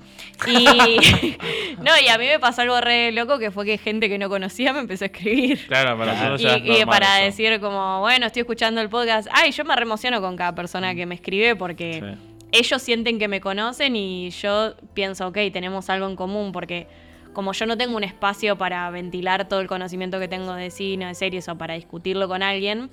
Y, 0.48 0.66
no, 1.82 1.92
y 2.04 2.08
a 2.10 2.18
mí 2.18 2.26
me 2.28 2.40
pasó 2.40 2.62
algo 2.62 2.80
re 2.82 3.12
loco 3.12 3.40
que 3.40 3.52
fue 3.52 3.66
que 3.66 3.78
gente 3.78 4.10
que 4.10 4.18
no 4.18 4.28
conocía 4.30 4.74
me 4.74 4.80
empezó 4.80 5.06
a 5.06 5.08
escribir. 5.08 5.66
Claro, 5.68 5.98
para 5.98 6.14
Claro. 6.38 6.64
Y, 6.64 6.82
y 6.82 6.86
para 6.86 7.20
eso. 7.22 7.26
decir 7.26 7.60
como, 7.62 8.02
bueno, 8.02 8.26
estoy 8.26 8.42
escuchando 8.42 8.82
el 8.82 8.90
podcast. 8.90 9.28
Ay, 9.32 9.52
yo 9.52 9.64
me 9.64 9.76
reemociono 9.76 10.20
con 10.22 10.36
cada 10.36 10.54
persona 10.56 10.94
que 10.94 11.06
me 11.06 11.16
escribe 11.16 11.56
porque 11.56 12.02
Sí. 12.02 12.50
ellos 12.52 12.82
sienten 12.82 13.18
que 13.20 13.28
me 13.28 13.40
conocen 13.42 13.96
y 13.96 14.30
yo 14.32 14.76
pienso, 14.94 15.28
ok, 15.28 15.38
tenemos 15.54 15.90
algo 15.90 16.08
en 16.08 16.16
común 16.16 16.52
porque 16.52 16.88
como 17.34 17.52
yo 17.54 17.66
no 17.66 17.78
tengo 17.78 17.96
un 17.98 18.04
espacio 18.04 18.58
para 18.58 18.90
ventilar 18.92 19.48
todo 19.50 19.60
el 19.62 19.68
conocimiento 19.68 20.20
que 20.20 20.28
tengo 20.30 20.54
de 20.54 20.70
cine, 20.70 21.06
de 21.08 21.16
series 21.16 21.48
o 21.50 21.58
para 21.58 21.74
discutirlo 21.76 22.28
con 22.30 22.44
alguien, 22.44 22.90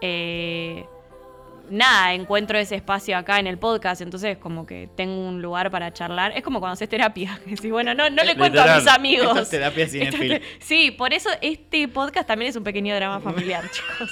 eh, 0.00 0.84
nada, 1.72 2.12
encuentro 2.14 2.58
ese 2.58 2.76
espacio 2.76 3.16
acá 3.16 3.40
en 3.40 3.46
el 3.46 3.58
podcast, 3.58 4.02
entonces 4.02 4.36
como 4.36 4.66
que 4.66 4.88
tengo 4.94 5.26
un 5.26 5.42
lugar 5.42 5.70
para 5.70 5.92
charlar. 5.92 6.32
Es 6.36 6.42
como 6.42 6.60
cuando 6.60 6.74
haces 6.74 6.88
terapia, 6.88 7.40
que 7.44 7.50
decís, 7.52 7.70
bueno, 7.70 7.94
no, 7.94 8.10
no 8.10 8.22
le 8.22 8.36
cuento 8.36 8.60
a 8.60 8.76
mis 8.76 8.86
amigos. 8.86 9.38
Es 9.38 9.50
terapia 9.50 9.88
cinéfila. 9.88 10.40
Sí, 10.60 10.90
por 10.90 11.12
eso 11.12 11.30
este 11.40 11.88
podcast 11.88 12.28
también 12.28 12.50
es 12.50 12.56
un 12.56 12.62
pequeño 12.62 12.94
drama 12.94 13.20
familiar, 13.20 13.64
chicos. 13.70 14.10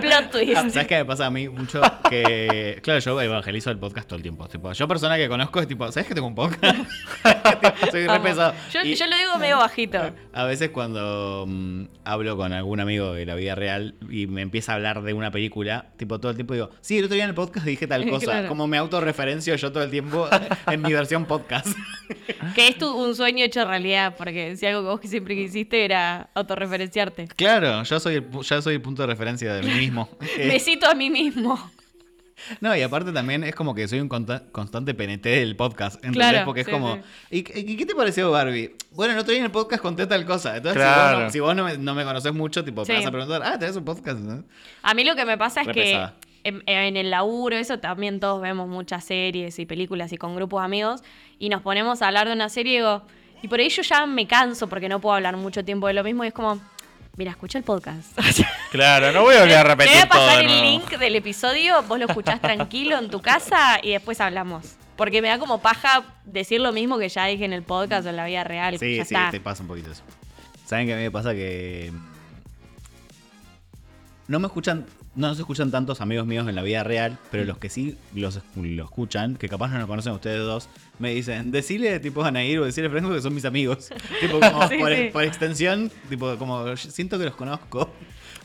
Plot 0.00 0.30
twist. 0.30 0.56
Ah, 0.56 0.70
¿Sabes 0.70 0.86
qué 0.86 0.96
me 0.96 1.04
pasa 1.04 1.26
a 1.26 1.30
mí 1.30 1.48
mucho? 1.48 1.80
Que, 2.08 2.78
claro, 2.82 3.00
yo 3.00 3.20
evangelizo 3.20 3.70
el 3.70 3.78
podcast 3.78 4.06
todo 4.06 4.16
el 4.16 4.22
tiempo. 4.22 4.46
Tipo, 4.48 4.72
yo, 4.72 4.86
persona 4.86 5.16
que 5.16 5.28
conozco, 5.28 5.60
es 5.60 5.66
tipo, 5.66 5.90
¿sabes 5.90 6.06
que 6.06 6.14
tengo 6.14 6.26
un 6.26 6.34
podcast? 6.34 6.76
Tipo, 6.76 7.90
Soy 7.90 8.06
re 8.06 8.20
pesado. 8.20 8.54
Yo, 8.72 8.82
Y 8.82 8.94
yo 8.94 9.06
lo 9.06 9.16
digo 9.16 9.38
medio 9.38 9.56
bajito. 9.58 9.98
A 10.32 10.44
veces 10.44 10.70
cuando 10.70 11.46
mm, 11.48 11.84
hablo 12.04 12.36
con 12.36 12.52
algún 12.52 12.80
amigo 12.80 13.14
de 13.14 13.24
la 13.24 13.34
vida 13.34 13.54
real 13.54 13.94
y 14.10 14.26
me 14.26 14.42
empieza 14.42 14.72
a 14.72 14.74
hablar 14.76 15.02
de 15.02 15.14
una 15.14 15.30
película, 15.30 15.86
tipo 15.96 16.20
todo 16.20 16.30
el 16.30 16.36
tiempo 16.36 16.57
digo, 16.66 16.70
sí, 16.80 16.98
el 16.98 17.04
otro 17.04 17.14
día 17.14 17.24
en 17.24 17.30
el 17.30 17.34
podcast 17.34 17.66
dije 17.66 17.86
tal 17.86 18.06
cosa. 18.10 18.26
Claro. 18.26 18.48
Como 18.48 18.66
me 18.66 18.76
autorreferencio 18.78 19.54
yo 19.56 19.72
todo 19.72 19.82
el 19.82 19.90
tiempo 19.90 20.28
en 20.66 20.82
mi 20.82 20.92
versión 20.92 21.24
podcast. 21.26 21.68
Que 22.54 22.68
es 22.68 22.78
tu, 22.78 22.90
un 22.90 23.14
sueño 23.14 23.44
hecho 23.44 23.64
realidad, 23.66 24.14
porque 24.16 24.56
si 24.56 24.64
algo 24.66 24.80
que 24.82 24.86
vos 24.88 25.00
siempre 25.10 25.34
quisiste 25.34 25.84
era 25.84 26.30
autorreferenciarte. 26.34 27.28
Claro, 27.36 27.82
yo 27.82 28.00
soy 28.00 28.16
el, 28.16 28.26
ya 28.42 28.62
soy 28.62 28.74
el 28.76 28.80
punto 28.82 29.02
de 29.02 29.08
referencia 29.08 29.52
de 29.54 29.62
mí 29.62 29.74
mismo. 29.74 30.08
Eh, 30.38 30.48
Me 30.48 30.58
cito 30.58 30.88
a 30.88 30.94
mí 30.94 31.10
mismo. 31.10 31.58
No, 32.60 32.74
y 32.74 32.82
aparte 32.82 33.12
también 33.12 33.42
es 33.44 33.54
como 33.54 33.74
que 33.74 33.86
soy 33.88 34.00
un 34.00 34.08
constante 34.08 34.94
PNT 34.94 35.24
del 35.24 35.56
podcast. 35.56 35.96
¿Entendés? 35.96 36.30
Claro, 36.30 36.44
Porque 36.46 36.60
es 36.60 36.66
sí, 36.66 36.72
como. 36.72 36.94
sí. 36.94 37.02
¿y, 37.30 37.38
y 37.72 37.76
qué 37.76 37.84
te 37.84 37.94
pareció 37.94 38.30
Barbie? 38.30 38.74
Bueno, 38.92 39.12
el 39.14 39.18
otro 39.18 39.30
día 39.32 39.40
en 39.40 39.46
el 39.46 39.50
podcast 39.50 39.82
conté 39.82 40.06
tal 40.06 40.24
cosa. 40.24 40.56
Entonces, 40.56 40.80
Claro. 40.80 41.30
si 41.30 41.40
vos, 41.40 41.54
no, 41.54 41.66
si 41.68 41.72
vos 41.72 41.76
no, 41.76 41.78
me, 41.78 41.78
no 41.84 41.94
me 41.94 42.04
conoces 42.04 42.32
mucho, 42.32 42.64
tipo, 42.64 42.84
Sí. 42.84 42.92
te 42.92 42.98
vas 42.98 43.06
a 43.06 43.10
preguntar, 43.10 43.42
ah, 43.44 43.58
tenés 43.58 43.76
un 43.76 43.84
podcast. 43.84 44.20
¿no? 44.20 44.44
A 44.82 44.94
mí 44.94 45.04
lo 45.04 45.14
que 45.16 45.24
me 45.24 45.36
pasa 45.36 45.62
es 45.62 45.68
que. 45.68 46.06
En, 46.44 46.62
en 46.66 46.96
el 46.96 47.10
laburo, 47.10 47.56
eso 47.56 47.78
también 47.78 48.20
todos 48.20 48.40
vemos 48.40 48.68
muchas 48.68 49.04
series 49.04 49.58
y 49.58 49.66
películas 49.66 50.12
y 50.12 50.16
con 50.16 50.34
grupos 50.36 50.60
de 50.60 50.64
amigos, 50.66 51.02
y 51.38 51.48
nos 51.48 51.62
ponemos 51.62 52.02
a 52.02 52.08
hablar 52.08 52.26
de 52.28 52.34
una 52.34 52.48
serie 52.48 52.74
y 52.74 52.76
digo, 52.76 53.02
y 53.42 53.48
por 53.48 53.60
ahí 53.60 53.68
yo 53.68 53.82
ya 53.82 54.06
me 54.06 54.26
canso 54.26 54.68
porque 54.68 54.88
no 54.88 55.00
puedo 55.00 55.14
hablar 55.14 55.36
mucho 55.36 55.64
tiempo 55.64 55.86
de 55.86 55.94
lo 55.94 56.04
mismo, 56.04 56.24
y 56.24 56.28
es 56.28 56.34
como, 56.34 56.60
mira, 57.16 57.32
escucha 57.32 57.58
el 57.58 57.64
podcast. 57.64 58.18
Claro, 58.70 59.12
no 59.12 59.22
voy 59.22 59.34
a 59.34 59.40
volver 59.40 59.56
a 59.56 59.62
Te 59.62 59.68
repetir 59.68 59.94
voy 59.94 60.02
a 60.02 60.08
pasar 60.08 60.44
el 60.44 60.60
link 60.60 60.90
del 60.98 61.16
episodio, 61.16 61.82
vos 61.84 61.98
lo 61.98 62.04
escuchás 62.04 62.38
tranquilo 62.38 62.98
en 62.98 63.08
tu 63.08 63.22
casa 63.22 63.78
y 63.82 63.92
después 63.92 64.20
hablamos. 64.20 64.76
Porque 64.94 65.22
me 65.22 65.28
da 65.28 65.38
como 65.38 65.62
paja 65.62 66.02
decir 66.24 66.60
lo 66.60 66.72
mismo 66.72 66.98
que 66.98 67.08
ya 67.08 67.24
dije 67.24 67.44
en 67.46 67.52
el 67.52 67.62
podcast 67.62 68.04
o 68.06 68.10
en 68.10 68.16
la 68.16 68.26
vida 68.26 68.44
real. 68.44 68.78
Sí, 68.78 68.96
ya 68.96 69.04
sí, 69.04 69.14
está. 69.14 69.30
te 69.30 69.40
pasa 69.40 69.62
un 69.62 69.68
poquito 69.68 69.90
eso. 69.90 70.02
¿Saben 70.66 70.86
qué 70.86 70.92
a 70.92 70.96
mí 70.96 71.02
me 71.02 71.10
pasa? 71.10 71.32
Que. 71.32 71.92
No 74.26 74.38
me 74.38 74.48
escuchan. 74.48 74.84
No 75.18 75.34
se 75.34 75.40
escuchan 75.40 75.72
tantos 75.72 76.00
amigos 76.00 76.28
míos 76.28 76.46
en 76.48 76.54
la 76.54 76.62
vida 76.62 76.84
real, 76.84 77.18
pero 77.32 77.44
los 77.44 77.58
que 77.58 77.68
sí 77.68 77.96
los, 78.14 78.40
lo 78.54 78.84
escuchan, 78.84 79.34
que 79.34 79.48
capaz 79.48 79.68
no 79.68 79.80
lo 79.80 79.88
conocen 79.88 80.12
ustedes 80.12 80.38
dos, 80.38 80.68
me 81.00 81.10
dicen, 81.12 81.50
decirle 81.50 81.98
tipo 81.98 82.22
a 82.22 82.30
Nair 82.30 82.60
o 82.60 82.64
decirle 82.64 82.86
a 82.86 82.92
Franco 82.92 83.12
que 83.12 83.20
son 83.20 83.34
mis 83.34 83.44
amigos. 83.44 83.90
tipo, 84.20 84.38
como 84.38 84.68
Sí, 84.68 84.76
por, 84.78 84.94
sí. 84.94 85.10
por 85.12 85.24
extensión, 85.24 85.90
tipo, 86.08 86.36
como 86.36 86.76
siento 86.76 87.18
que 87.18 87.24
los 87.24 87.34
conozco. 87.34 87.90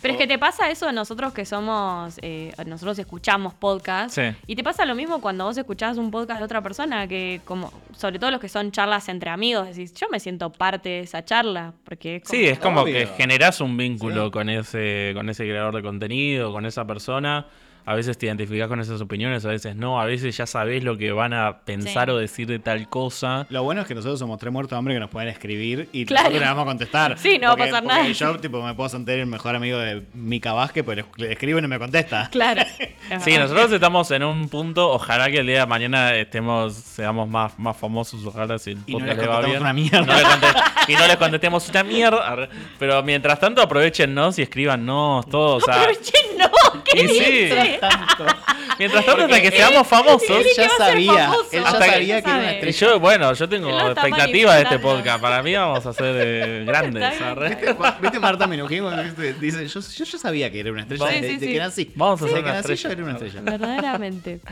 Pero 0.03 0.13
es 0.13 0.19
que 0.19 0.27
te 0.27 0.37
pasa 0.37 0.69
eso 0.69 0.87
a 0.87 0.91
nosotros 0.91 1.33
que 1.33 1.45
somos, 1.45 2.19
eh, 2.21 2.53
nosotros 2.67 2.99
escuchamos 2.99 3.55
podcast. 3.55 4.13
Sí. 4.13 4.21
Y 4.45 4.55
te 4.55 4.63
pasa 4.63 4.85
lo 4.85 4.93
mismo 4.93 5.19
cuando 5.21 5.45
vos 5.45 5.57
escuchás 5.57 5.97
un 5.97 6.11
podcast 6.11 6.39
de 6.39 6.45
otra 6.45 6.61
persona, 6.61 7.07
que 7.07 7.41
como, 7.45 7.73
sobre 7.97 8.19
todo 8.19 8.29
los 8.29 8.39
que 8.39 8.49
son 8.49 8.71
charlas 8.71 9.09
entre 9.09 9.31
amigos, 9.31 9.65
decís, 9.67 9.93
yo 9.95 10.07
me 10.11 10.19
siento 10.19 10.51
parte 10.51 10.89
de 10.89 10.99
esa 10.99 11.25
charla. 11.25 11.73
Porque 11.83 12.17
es 12.17 12.23
como- 12.23 12.37
Sí, 12.39 12.45
es 12.47 12.59
como 12.59 12.81
Obvio. 12.81 12.93
que 12.93 13.07
generás 13.07 13.59
un 13.61 13.75
vínculo 13.77 14.25
Sí. 14.25 14.31
con 14.31 14.49
ese 14.49 15.11
con 15.15 15.29
ese 15.29 15.43
creador 15.45 15.73
de 15.75 15.81
contenido, 15.81 16.51
con 16.51 16.65
esa 16.67 16.85
persona. 16.85 17.47
A 17.85 17.95
veces 17.95 18.17
te 18.17 18.27
identificás 18.27 18.67
con 18.67 18.79
esas 18.79 19.01
opiniones, 19.01 19.43
a 19.45 19.49
veces 19.49 19.75
no. 19.75 19.99
A 19.99 20.05
veces 20.05 20.35
ya 20.37 20.45
sabés 20.45 20.83
lo 20.83 20.97
que 20.97 21.11
van 21.11 21.33
a 21.33 21.59
pensar 21.65 22.07
Sí. 22.09 22.11
o 22.11 22.17
decir 22.17 22.47
de 22.47 22.59
tal 22.59 22.87
cosa. 22.89 23.45
Lo 23.49 23.63
bueno 23.63 23.81
es 23.81 23.87
que 23.87 23.95
nosotros 23.95 24.19
somos 24.19 24.39
tres 24.39 24.53
muertos 24.53 24.71
de 24.71 24.77
hambre 24.77 24.93
que 24.93 24.99
nos 24.99 25.09
pueden 25.09 25.29
escribir 25.29 25.89
y 25.91 26.05
Claro. 26.05 26.23
nosotros 26.29 26.41
le 26.41 26.47
vamos 26.47 26.61
a 26.63 26.65
contestar. 26.65 27.17
Sí, 27.19 27.37
no 27.39 27.47
va 27.49 27.53
a 27.53 27.57
pasar 27.57 27.83
nada. 27.83 28.07
Yo, 28.07 28.39
tipo, 28.39 28.61
me 28.61 28.73
puedo 28.73 28.89
sentir 28.89 29.19
el 29.19 29.25
mejor 29.25 29.55
amigo 29.55 29.77
de 29.77 30.03
Mika 30.13 30.53
Vázquez, 30.53 30.83
pero 30.85 31.05
le 31.17 31.31
escribo 31.33 31.59
y 31.59 31.61
no 31.61 31.67
me 31.67 31.79
contesta. 31.79 32.29
Claro. 32.31 32.63
Sí, 33.23 33.37
nosotros 33.37 33.71
estamos 33.71 34.09
en 34.11 34.23
un 34.23 34.47
punto, 34.49 34.89
ojalá 34.89 35.29
que 35.29 35.39
el 35.39 35.45
día 35.47 35.59
de 35.59 35.65
mañana 35.67 36.15
estemos, 36.15 36.73
seamos 36.73 37.27
más, 37.27 37.59
más 37.59 37.75
famosos, 37.75 38.25
ojalá 38.25 38.57
si 38.57 38.71
el 38.71 38.77
Y 38.87 38.95
no 38.95 39.05
les 39.05 39.29
va 39.29 39.41
bien. 39.41 39.59
una 39.61 39.73
mierda. 39.73 40.01
Y 40.01 40.05
no 40.07 40.13
les 40.15 40.23
conte- 40.23 40.61
y 40.87 40.93
no 40.95 41.07
les 41.07 41.17
contestemos 41.17 41.69
una 41.69 41.83
mierda. 41.83 42.49
Pero 42.79 43.03
mientras 43.03 43.39
tanto 43.39 43.61
aprovechenos 43.61 44.39
y 44.39 44.43
escríbanos 44.43 45.27
todos. 45.29 45.61
o 45.63 45.65
sea, 45.65 45.81
Aprovechen, 45.81 46.37
no, 46.37 46.83
¿qué 46.85 47.01
Y 47.03 47.07
sí. 47.09 47.72
Tanto. 47.79 48.25
mientras 48.79 49.05
tanto, 49.05 49.23
hasta 49.23 49.41
que 49.41 49.51
seamos 49.51 49.87
famosos. 49.87 50.45
Ya 50.57 50.69
sabía, 50.69 51.13
famoso. 51.27 51.45
él 51.51 51.63
ya 51.63 51.71
sabía 51.71 52.21
que 52.21 52.29
era 52.29 52.39
una 52.39 52.51
estrella. 52.51 52.77
yo, 52.87 52.99
bueno, 52.99 53.33
yo 53.33 53.49
tengo 53.49 53.79
expectativas 53.91 54.55
de 54.57 54.61
este 54.63 54.79
podcast. 54.79 55.21
Para 55.21 55.43
mí 55.43 55.53
vamos 55.53 55.85
a 55.85 55.93
ser 55.93 56.15
eh, 56.19 56.63
grandes. 56.65 57.03
¿Viste, 57.49 57.73
Juan- 57.73 57.95
¿Viste 58.01 58.19
Marta 58.19 58.47
Minujín? 58.47 58.83
cuando 58.83 59.03
dice- 59.39 59.67
yo, 59.67 59.79
yo, 59.79 60.05
yo 60.05 60.17
sabía 60.17 60.51
que 60.51 60.59
era 60.59 60.71
una 60.71 60.81
estrella 60.81 61.07
Sí, 61.07 61.13
desde 61.15 61.27
sí, 61.27 61.33
desde 61.33 61.45
sí. 61.47 61.53
que 61.53 61.59
nací. 61.59 61.91
Vamos 61.95 62.21
a 62.21 62.25
ser 62.27 62.33
que 62.35 62.41
una 62.49 62.59
estrella. 62.59 62.81
yo 62.83 62.89
era 62.91 63.03
una 63.03 63.11
estrella. 63.13 63.41
Verdaderamente. 63.41 64.39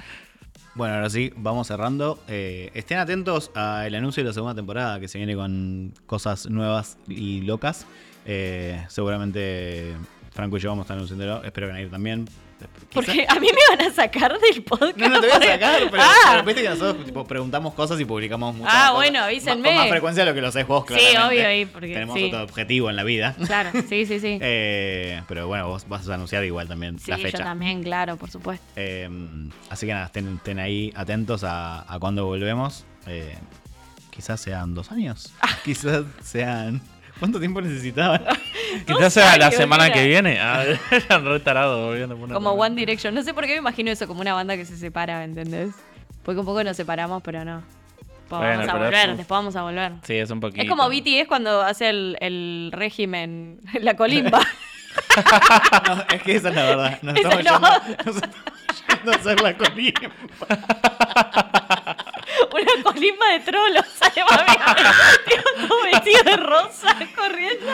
Bueno, 0.74 0.96
ahora 0.96 1.10
sí, 1.10 1.34
vamos 1.36 1.68
cerrando. 1.68 2.18
Eh, 2.30 2.72
estén 2.74 2.98
atentos 2.98 3.52
al 3.56 3.94
anuncio 3.94 4.24
de 4.24 4.30
la 4.30 4.34
segunda 4.34 4.56
temporada 4.56 5.02
que 5.02 5.10
se 5.10 5.18
viene 5.18 5.36
con 5.36 5.94
cosas 6.06 6.46
nuevas 6.50 6.98
y 7.10 7.42
locas. 7.42 7.86
Eh, 8.26 8.82
seguramente 8.88 9.92
Franco 10.32 10.58
y 10.58 10.60
yo 10.60 10.70
vamos 10.70 10.84
a 10.84 10.86
estar 10.86 10.96
anunciándolo. 10.98 11.44
Espero 11.44 11.68
que 11.68 11.74
Nair 11.74 11.90
también. 11.92 12.28
Porque 12.94 13.26
a 13.28 13.40
mí 13.40 13.48
me 13.48 13.76
van 13.76 13.88
a 13.90 13.94
sacar 13.94 14.38
del 14.40 14.64
podcast. 14.64 14.96
No, 14.96 15.10
no 15.10 15.20
te 15.20 15.28
voy 15.28 15.36
a 15.36 15.52
sacar, 15.54 15.82
pero, 15.90 16.04
Ah, 16.04 16.14
pero 16.34 16.44
viste 16.44 16.62
que 16.62 16.70
nosotros 16.70 17.06
tipo, 17.06 17.26
preguntamos 17.26 17.74
cosas 17.74 18.00
y 18.00 18.06
publicamos 18.06 18.54
muchas 18.56 18.72
Ah, 18.72 18.80
cosas. 18.92 18.96
bueno, 18.96 19.24
avísenme. 19.24 19.68
Con 19.70 19.78
más 19.78 19.90
frecuencia 19.90 20.24
de 20.24 20.30
lo 20.30 20.36
que 20.36 20.42
lo 20.42 20.48
haces 20.50 20.68
vos, 20.68 20.86
Sí, 20.88 20.94
claramente. 20.94 21.42
obvio, 21.48 21.62
y 21.62 21.66
porque- 21.66 21.88
Tenemos 21.94 22.16
sí. 22.16 22.26
otro 22.28 22.44
objetivo 22.44 22.90
en 22.92 22.96
la 22.98 23.04
vida. 23.04 23.36
Claro, 23.48 23.72
sí, 23.90 24.06
sí, 24.06 24.20
sí. 24.20 24.38
Eh, 24.42 25.24
pero 25.28 25.48
bueno, 25.48 25.70
vos 25.70 25.88
vas 25.90 26.08
a 26.08 26.14
anunciar 26.14 26.44
igual 26.46 26.68
también 26.68 27.00
sí, 27.00 27.10
la 27.10 27.18
yo 27.18 27.24
fecha. 27.24 27.44
también, 27.44 27.82
claro, 27.82 28.16
por 28.18 28.30
supuesto. 28.30 28.64
Eh, 28.76 29.10
así 29.72 29.88
que 29.88 29.94
nada, 29.94 30.06
estén, 30.06 30.36
estén 30.36 30.60
ahí 30.60 30.94
atentos 30.96 31.44
a, 31.44 31.92
a 31.92 31.98
cuando 31.98 32.26
volvemos. 32.26 32.86
Eh, 33.08 33.36
quizás 34.12 34.40
sean 34.40 34.76
dos 34.76 34.92
años. 34.92 35.34
quizás 35.66 36.04
sean. 36.24 36.80
¿Cuánto 37.18 37.40
tiempo 37.40 37.60
necesitaban? 37.60 38.24
Quizás 38.88 39.14
sea 39.14 39.38
la 39.38 39.52
semana 39.52 39.86
mira. 39.86 39.96
que 39.96 40.08
viene. 40.08 40.40
Ah, 40.40 40.64
eran 40.92 41.26
re 41.26 41.40
tarados 41.40 41.86
volviendo 41.88 42.16
por 42.16 42.26
una 42.26 42.34
Como. 42.36 42.52
One 42.52 42.76
Direction. 42.76 43.14
No 43.14 43.24
sé 43.24 43.34
por 43.34 43.46
qué 43.46 43.52
me 43.54 43.58
imagino 43.60 43.92
eso 43.92 44.08
como 44.08 44.22
una 44.22 44.34
banda 44.34 44.56
que 44.58 44.66
se 44.66 44.78
separa, 44.78 45.24
¿entendés? 45.24 45.72
Porque 46.24 46.40
un 46.40 46.46
poco 46.46 46.64
nos 46.64 46.78
separamos, 46.78 47.22
pero 47.24 47.44
no. 47.46 47.64
Después 48.32 48.40
Bueno, 48.48 48.58
vamos 48.60 48.70
a 48.70 48.78
volver, 48.86 49.10
es- 49.10 49.18
después 49.18 49.38
vamos 49.38 49.56
a 49.58 49.62
volver. 49.64 49.92
Sí, 50.04 50.16
es 50.16 50.30
un 50.32 50.40
poquito. 50.40 50.62
Es 50.64 50.70
como 50.70 50.88
BTS 50.90 51.28
cuando 51.28 51.62
hace 51.62 51.90
el, 51.90 52.18
el 52.22 52.70
régimen, 52.72 53.60
la 53.82 53.96
colimba. 53.96 54.40
No, 55.88 56.04
es 56.14 56.22
que 56.24 56.36
esa 56.36 56.50
es 56.50 56.56
la 56.56 56.64
verdad. 56.64 57.00
Nos 57.02 57.16
estamos, 57.16 57.44
no. 57.44 57.52
yendo, 57.52 57.70
nos 58.06 58.16
estamos 58.16 58.36
yendo 58.88 59.12
a 59.12 59.16
hacer 59.16 59.42
la 59.42 59.58
colimba. 59.58 60.02
Una 62.54 62.84
colimba 62.84 63.28
de 63.32 63.40
trolos. 63.40 63.86
Mami. 64.30 64.58
Tío, 65.28 65.68
todo 65.68 65.84
vestido 65.84 66.24
de 66.24 66.38
rosa, 66.38 66.98
corriendo. 67.16 67.72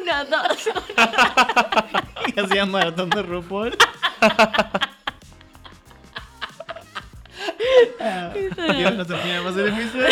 Una, 0.00 0.24
dos. 0.24 0.68
Y 2.36 2.40
hacían 2.40 2.70
maratón 2.70 3.10
de 3.10 3.22
RuPaul. 3.22 3.76
Ah, 8.00 8.32
Dios, 8.34 8.94
no 8.94 9.04
terminamos 9.06 9.56
el 9.56 9.68
episodio. 9.68 10.08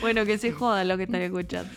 Bueno, 0.00 0.24
que 0.24 0.38
se 0.38 0.52
jodan 0.52 0.88
lo 0.88 0.96
que 0.96 1.04
están 1.04 1.20
escuchando. 1.22 1.70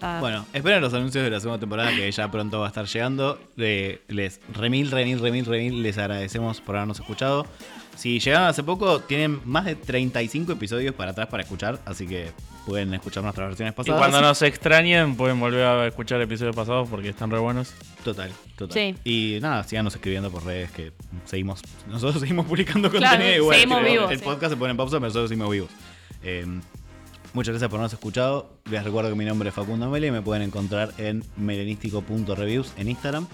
Ah, 0.00 0.18
Bueno, 0.20 0.46
esperen 0.52 0.80
los 0.80 0.92
anuncios 0.94 1.24
de 1.24 1.30
la 1.30 1.40
segunda 1.40 1.58
temporada 1.60 1.90
que 1.90 2.10
ya 2.10 2.30
pronto 2.30 2.60
va 2.60 2.66
a 2.66 2.68
estar 2.68 2.86
llegando. 2.86 3.38
Le- 3.56 4.02
les 4.08 4.40
remil, 4.52 4.90
remil, 4.90 5.18
remil, 5.20 5.44
remil, 5.46 5.82
les 5.82 5.96
agradecemos 5.98 6.60
por 6.60 6.76
habernos 6.76 6.98
escuchado. 7.00 7.46
Si 7.96 8.18
llegaron 8.20 8.46
hace 8.48 8.62
poco, 8.62 9.00
tienen 9.00 9.40
más 9.44 9.64
de 9.64 9.74
35 9.74 10.52
episodios 10.52 10.94
para 10.94 11.12
atrás 11.12 11.26
para 11.28 11.42
escuchar, 11.42 11.80
así 11.84 12.06
que 12.06 12.30
pueden 12.66 12.92
escuchar 12.94 13.22
nuestras 13.22 13.48
versiones 13.48 13.72
Y 13.74 13.76
pasadas. 13.76 13.98
cuando 13.98 14.20
nos 14.20 14.42
extrañen, 14.42 15.16
pueden 15.16 15.40
volver 15.40 15.64
a 15.64 15.86
escuchar 15.86 16.20
episodios 16.20 16.54
pasados 16.54 16.88
porque 16.88 17.08
están 17.08 17.30
re 17.30 17.38
buenos. 17.38 17.72
Total, 18.04 18.30
total. 18.56 18.74
Sí. 18.74 18.94
Y 19.04 19.40
nada, 19.40 19.64
síganos 19.64 19.94
escribiendo 19.94 20.30
por 20.30 20.44
redes 20.44 20.70
que 20.72 20.92
seguimos, 21.24 21.62
nosotros 21.88 22.20
seguimos 22.20 22.46
publicando 22.46 22.90
Claro, 22.90 23.16
contenido 23.16 23.36
igual. 23.36 23.56
seguimos 23.58 23.84
vivos, 23.84 24.10
El 24.12 24.18
sí. 24.18 24.24
podcast 24.24 24.52
se 24.52 24.56
pone 24.58 24.72
en 24.72 24.76
pausa, 24.76 24.96
pero 24.96 25.06
nosotros 25.06 25.28
seguimos 25.30 25.50
vivos. 25.50 25.70
Eh, 26.22 26.44
muchas 27.32 27.52
gracias 27.52 27.70
por 27.70 27.78
habernos 27.78 27.92
escuchado. 27.92 28.50
Les 28.70 28.82
recuerdo 28.84 29.10
que 29.10 29.16
mi 29.16 29.24
nombre 29.24 29.48
es 29.48 29.54
Facundo 29.54 29.88
Mele 29.88 30.08
y 30.08 30.10
me 30.10 30.22
pueden 30.22 30.42
encontrar 30.42 30.92
en 30.98 31.24
melenístico.reviews 31.36 32.72
en 32.76 32.88
Instagram. 32.88 33.26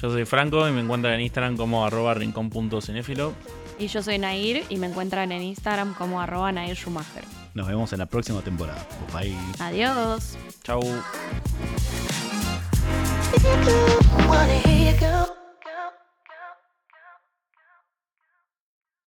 Yo 0.00 0.10
soy 0.10 0.24
Franco 0.26 0.68
y 0.68 0.72
me 0.72 0.80
encuentran 0.80 1.14
en 1.14 1.20
Instagram 1.22 1.56
como 1.56 1.84
arroba 1.84 2.14
rincón.cinéfilo. 2.14 3.32
Y 3.78 3.88
yo 3.88 4.02
soy 4.02 4.18
Nair 4.18 4.64
y 4.68 4.76
me 4.76 4.86
encuentran 4.86 5.32
en 5.32 5.42
Instagram 5.42 5.94
como 5.94 6.20
arroba 6.20 6.50
Nair 6.52 6.76
Schumacher. 6.76 7.24
Nos 7.54 7.68
vemos 7.68 7.92
en 7.92 7.98
la 7.98 8.06
próxima 8.06 8.40
temporada. 8.42 8.86
Bye. 9.12 9.36
Adiós. 9.58 10.36
Chau. 10.62 10.82